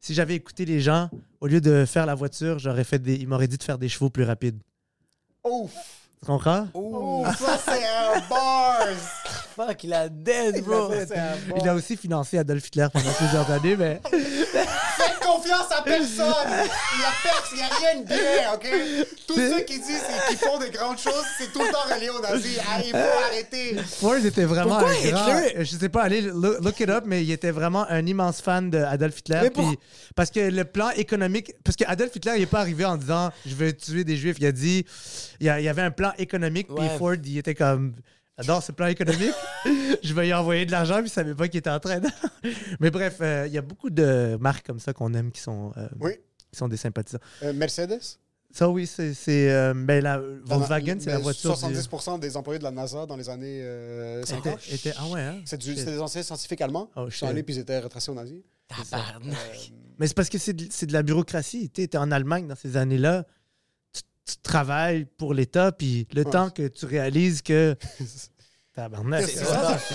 si 0.00 0.14
j'avais 0.14 0.34
écouté 0.34 0.64
les 0.64 0.80
gens 0.80 1.08
au 1.40 1.46
lieu 1.46 1.60
de 1.60 1.84
faire 1.84 2.06
la 2.06 2.14
voiture 2.14 2.58
j'aurais 2.58 2.84
fait 2.84 2.98
des 2.98 3.14
il 3.14 3.28
m'aurait 3.28 3.48
dit 3.48 3.58
de 3.58 3.62
faire 3.62 3.78
des 3.78 3.88
chevaux 3.88 4.10
plus 4.10 4.24
rapides 4.24 4.60
Ouf! 5.44 5.72
tu 6.20 6.26
comprends? 6.26 6.68
Ouf, 6.74 7.38
ça 7.38 7.56
c'est 7.58 7.84
un 7.86 8.20
bars! 8.28 8.86
Fuck, 9.66 9.84
il 9.84 9.92
a 9.92 10.08
dead, 10.08 10.64
bro. 10.64 10.90
Il 11.60 11.68
a 11.68 11.74
aussi 11.74 11.96
financé 11.96 12.38
Adolf 12.38 12.66
Hitler 12.68 12.86
pendant 12.92 13.12
plusieurs 13.12 13.50
années 13.50 13.76
mais 13.76 14.00
Faites 14.10 15.18
confiance 15.20 15.70
à 15.70 15.82
personne! 15.82 16.34
Il 16.48 17.00
y 17.00 17.04
a 17.04 17.12
personne, 17.22 17.54
il 17.54 17.58
y 17.58 17.62
a 17.62 17.68
rien 17.92 18.00
de 18.00 18.06
bien, 18.06 18.52
OK? 18.54 19.06
Tous 19.26 19.36
ceux 19.36 19.60
qui 19.60 19.78
disent 19.78 20.02
qu'ils 20.28 20.36
font 20.38 20.58
de 20.58 20.66
grandes 20.66 20.98
choses, 20.98 21.24
c'est 21.38 21.52
tout 21.52 21.60
le 21.60 21.70
temps 21.70 21.94
relié 21.94 22.08
aux 22.10 22.20
nazis. 22.20 22.58
Ah, 22.68 22.80
il 22.84 22.90
faut 22.90 22.96
arrêter! 22.96 23.76
Ford 24.00 24.16
était 24.16 24.44
vraiment 24.44 24.78
Pourquoi 24.78 24.90
un 24.90 25.10
grand 25.10 25.38
Hitler- 25.38 25.64
je 25.64 25.76
sais 25.76 25.88
pas 25.88 26.02
allez 26.04 26.22
look, 26.22 26.60
look 26.62 26.80
it 26.80 26.88
up 26.88 27.04
mais 27.06 27.22
il 27.22 27.30
était 27.30 27.50
vraiment 27.50 27.86
un 27.88 28.06
immense 28.06 28.40
fan 28.40 28.70
d'Adolf 28.70 29.18
Hitler 29.18 29.40
Mais 29.42 29.50
pour- 29.50 29.66
puis- 29.68 29.78
parce 30.16 30.30
que 30.30 30.40
le 30.40 30.64
plan 30.64 30.90
économique 30.90 31.52
parce 31.64 31.76
que 31.76 31.84
Adolf 31.86 32.14
Hitler 32.16 32.32
il 32.36 32.42
est 32.42 32.46
pas 32.46 32.60
arrivé 32.60 32.84
en 32.84 32.96
disant 32.96 33.30
je 33.46 33.54
vais 33.54 33.72
tuer 33.72 34.04
des 34.04 34.16
juifs 34.16 34.36
il 34.40 34.46
a 34.46 34.52
dit 34.52 34.84
il 35.40 35.46
y, 35.46 35.48
avait 35.50 35.82
un 35.82 35.90
plan 35.90 36.12
économique 36.18 36.66
puis 36.68 36.76
Ouais. 36.86 36.98
Ford 36.98 37.14
il 37.24 37.38
était 37.38 37.54
comme 37.54 37.94
J'adore 38.40 38.62
ce 38.62 38.72
plan 38.72 38.86
économique. 38.86 39.34
je 40.02 40.14
vais 40.14 40.28
y 40.28 40.34
envoyer 40.34 40.66
de 40.66 40.70
l'argent, 40.70 40.96
puis 40.98 41.06
il 41.06 41.10
savait 41.10 41.34
pas 41.34 41.48
qu'il 41.48 41.58
était 41.58 41.70
en 41.70 41.80
train 41.80 42.00
de. 42.00 42.08
Mais 42.80 42.90
bref, 42.90 43.18
euh, 43.20 43.44
il 43.46 43.52
y 43.52 43.58
a 43.58 43.62
beaucoup 43.62 43.90
de 43.90 44.36
marques 44.40 44.66
comme 44.66 44.80
ça 44.80 44.92
qu'on 44.92 45.12
aime 45.14 45.30
qui 45.30 45.40
sont 45.40 45.72
euh, 45.76 45.88
Oui. 46.00 46.12
Ils 46.52 46.58
sont 46.58 46.68
des 46.68 46.76
sympathisants. 46.76 47.18
Euh, 47.42 47.52
Mercedes? 47.52 48.00
Ça, 48.52 48.68
oui, 48.68 48.86
c'est. 48.86 49.14
c'est, 49.14 49.48
euh, 49.52 49.72
ben, 49.76 50.02
la 50.02 50.20
Volkswagen, 50.44 50.96
c'est 50.98 51.10
la 51.10 51.18
mais 51.18 51.22
voiture. 51.22 51.54
du- 51.56 51.60
70% 51.76 52.18
des 52.18 52.36
employés 52.36 52.58
de 52.58 52.64
la 52.64 52.72
NASA 52.72 53.06
dans 53.06 53.16
les 53.16 53.28
années 53.28 53.60
euh, 53.62 54.24
50. 54.24 54.58
Était- 54.66 54.74
était- 54.74 54.92
ah 54.98 55.06
ouais, 55.08 55.20
hein? 55.20 55.36
C'est 55.44 55.62
C'était 55.62 55.84
des 55.84 56.00
anciens 56.00 56.22
scientifiques 56.24 56.60
allemands. 56.60 56.90
Oh, 56.96 57.04
Ils 57.06 57.12
sont 57.12 57.28
allés 57.28 57.44
puis 57.44 57.54
ils 57.54 57.60
étaient 57.60 57.78
retracés 57.78 58.10
aux 58.10 58.14
nazis. 58.14 58.40
Tabarnak. 58.66 59.72
Mais 59.98 60.06
c'est 60.08 60.14
parce 60.16 60.28
que 60.28 60.38
c'est 60.38 60.52
de, 60.54 60.66
c'est 60.70 60.86
de 60.86 60.92
la 60.92 61.02
bureaucratie. 61.04 61.70
Tu 61.70 61.82
es 61.82 61.96
en 61.96 62.10
Allemagne 62.10 62.48
dans 62.48 62.56
ces 62.56 62.76
années-là. 62.76 63.24
Tu, 63.92 64.02
tu 64.24 64.36
travailles 64.42 65.04
pour 65.04 65.32
l'État, 65.34 65.70
puis 65.70 66.08
le 66.12 66.24
Ouais. 66.24 66.30
temps 66.30 66.50
que 66.50 66.66
tu 66.66 66.86
réalises 66.86 67.42
que. 67.42 67.76
Tabarnak. 68.74 69.24
C'est 69.24 69.44
ça. 69.44 69.76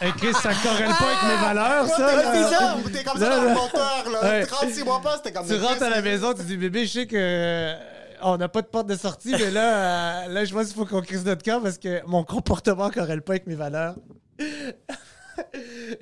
Hey, 0.00 0.12
Chris, 0.12 0.32
ça 0.32 0.50
corrèle 0.62 0.90
pas 0.90 1.06
avec 1.06 1.22
mes 1.24 1.44
valeurs, 1.44 1.88
ça. 1.88 2.08
T'es 2.92 3.02
comme 3.02 3.18
ça 3.18 3.36
dans 3.36 3.42
le 3.42 3.54
compteur, 3.56 4.04
là. 4.12 4.22
Ouais. 4.22 4.46
36 4.46 4.84
mois 4.84 5.00
pas, 5.02 5.16
c'était 5.16 5.32
comme 5.32 5.44
Tu 5.44 5.56
rentres 5.56 5.82
à 5.82 5.90
la 5.90 6.00
maison, 6.02 6.32
tu 6.34 6.44
dis 6.44 6.56
bébé, 6.56 6.86
je 6.86 6.92
sais 7.00 7.06
que 7.08 7.16
euh, 7.18 7.74
on 8.22 8.36
n'a 8.36 8.48
pas 8.48 8.62
de 8.62 8.68
porte 8.68 8.86
de 8.86 8.94
sortie, 8.94 9.32
mais 9.32 9.50
là, 9.50 10.26
euh, 10.26 10.28
là, 10.28 10.44
je 10.44 10.54
pense 10.54 10.66
qu'il 10.66 10.76
faut 10.76 10.86
qu'on 10.86 11.02
crisse 11.02 11.24
notre 11.24 11.42
camp 11.42 11.60
parce 11.60 11.78
que 11.78 12.00
mon 12.06 12.22
comportement 12.22 12.90
corrèle 12.90 13.22
pas 13.22 13.32
avec 13.32 13.48
mes 13.48 13.56
valeurs. 13.56 13.96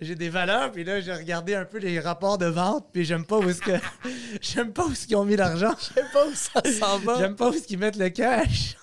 j'ai 0.02 0.14
des 0.14 0.28
valeurs, 0.28 0.72
puis 0.72 0.84
là, 0.84 1.00
j'ai 1.00 1.14
regardé 1.14 1.54
un 1.54 1.64
peu 1.64 1.78
les 1.78 1.98
rapports 1.98 2.36
de 2.36 2.46
vente, 2.46 2.88
puis 2.92 3.06
j'aime 3.06 3.24
pas 3.24 3.38
où 3.38 3.48
est-ce 3.48 3.62
que 3.62 3.72
j'aime 4.42 4.74
pas 4.74 4.84
où 4.84 4.92
est-ce 4.92 5.06
qu'ils 5.06 5.16
ont 5.16 5.24
mis 5.24 5.36
l'argent. 5.36 5.74
Sais 5.78 6.04
pas 6.12 6.26
où 6.26 6.34
ça 6.34 6.60
s'en 6.78 6.98
va. 6.98 7.16
J'aime 7.18 7.34
pas 7.34 7.48
où 7.48 7.54
est-ce 7.54 7.66
qu'ils 7.66 7.78
mettent 7.78 7.96
le 7.96 8.10
cash 8.10 8.76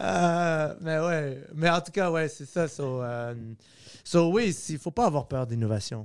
Euh, 0.00 0.74
mais 0.80 0.98
ouais, 1.00 1.42
mais 1.54 1.70
en 1.70 1.80
tout 1.80 1.92
cas, 1.92 2.10
ouais, 2.10 2.28
c'est 2.28 2.46
ça. 2.46 2.68
So, 2.68 3.02
euh, 3.02 3.34
so 4.04 4.30
oui, 4.32 4.54
il 4.68 4.78
faut 4.78 4.90
pas 4.90 5.06
avoir 5.06 5.26
peur 5.26 5.46
d'innovation. 5.46 6.04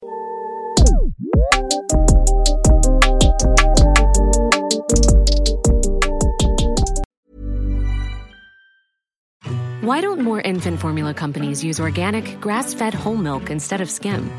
Why 9.84 10.00
don't 10.00 10.22
more 10.22 10.42
infant 10.46 10.80
formula 10.80 11.14
companies 11.14 11.64
use 11.64 11.80
organic, 11.80 12.40
grass 12.40 12.74
fed 12.74 12.94
whole 12.94 13.18
milk 13.18 13.50
instead 13.50 13.82
of 13.82 13.90
skim? 13.90 14.32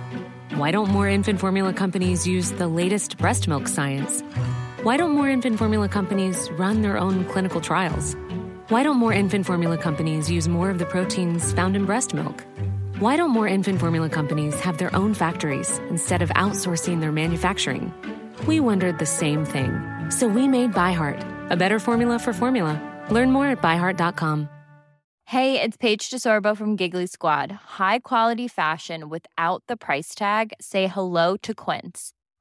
Why 0.56 0.70
don't 0.70 0.88
more 0.88 1.06
infant 1.06 1.38
formula 1.38 1.72
companies 1.72 2.26
use 2.26 2.52
the 2.52 2.66
latest 2.66 3.18
breast 3.18 3.46
milk 3.46 3.68
science? 3.68 4.22
Why 4.84 4.98
don't 4.98 5.12
more 5.12 5.30
infant 5.30 5.56
formula 5.56 5.88
companies 5.88 6.50
run 6.58 6.82
their 6.82 6.98
own 6.98 7.24
clinical 7.24 7.58
trials? 7.58 8.14
Why 8.68 8.82
don't 8.82 8.98
more 8.98 9.14
infant 9.14 9.46
formula 9.46 9.78
companies 9.78 10.30
use 10.30 10.46
more 10.46 10.68
of 10.68 10.78
the 10.78 10.84
proteins 10.84 11.54
found 11.54 11.74
in 11.74 11.86
breast 11.86 12.12
milk? 12.12 12.44
Why 12.98 13.16
don't 13.16 13.30
more 13.30 13.48
infant 13.48 13.80
formula 13.80 14.10
companies 14.10 14.60
have 14.60 14.76
their 14.76 14.94
own 14.94 15.14
factories 15.14 15.78
instead 15.88 16.20
of 16.20 16.28
outsourcing 16.36 17.00
their 17.00 17.12
manufacturing? 17.12 17.94
We 18.46 18.60
wondered 18.60 18.98
the 18.98 19.06
same 19.06 19.46
thing. 19.46 19.72
So 20.10 20.28
we 20.28 20.46
made 20.46 20.72
ByHeart, 20.72 21.50
a 21.50 21.56
better 21.56 21.78
formula 21.78 22.18
for 22.18 22.34
formula. 22.34 22.76
Learn 23.10 23.32
more 23.32 23.46
at 23.46 23.62
byheart.com. 23.62 24.50
Hey, 25.24 25.62
it's 25.62 25.78
Paige 25.78 26.10
DeSorbo 26.10 26.54
from 26.54 26.76
Giggly 26.76 27.06
Squad. 27.06 27.50
High 27.50 28.00
quality 28.00 28.48
fashion 28.48 29.08
without 29.08 29.62
the 29.66 29.78
price 29.78 30.14
tag. 30.14 30.52
Say 30.60 30.88
hello 30.88 31.38
to 31.38 31.54
Quince. 31.54 32.12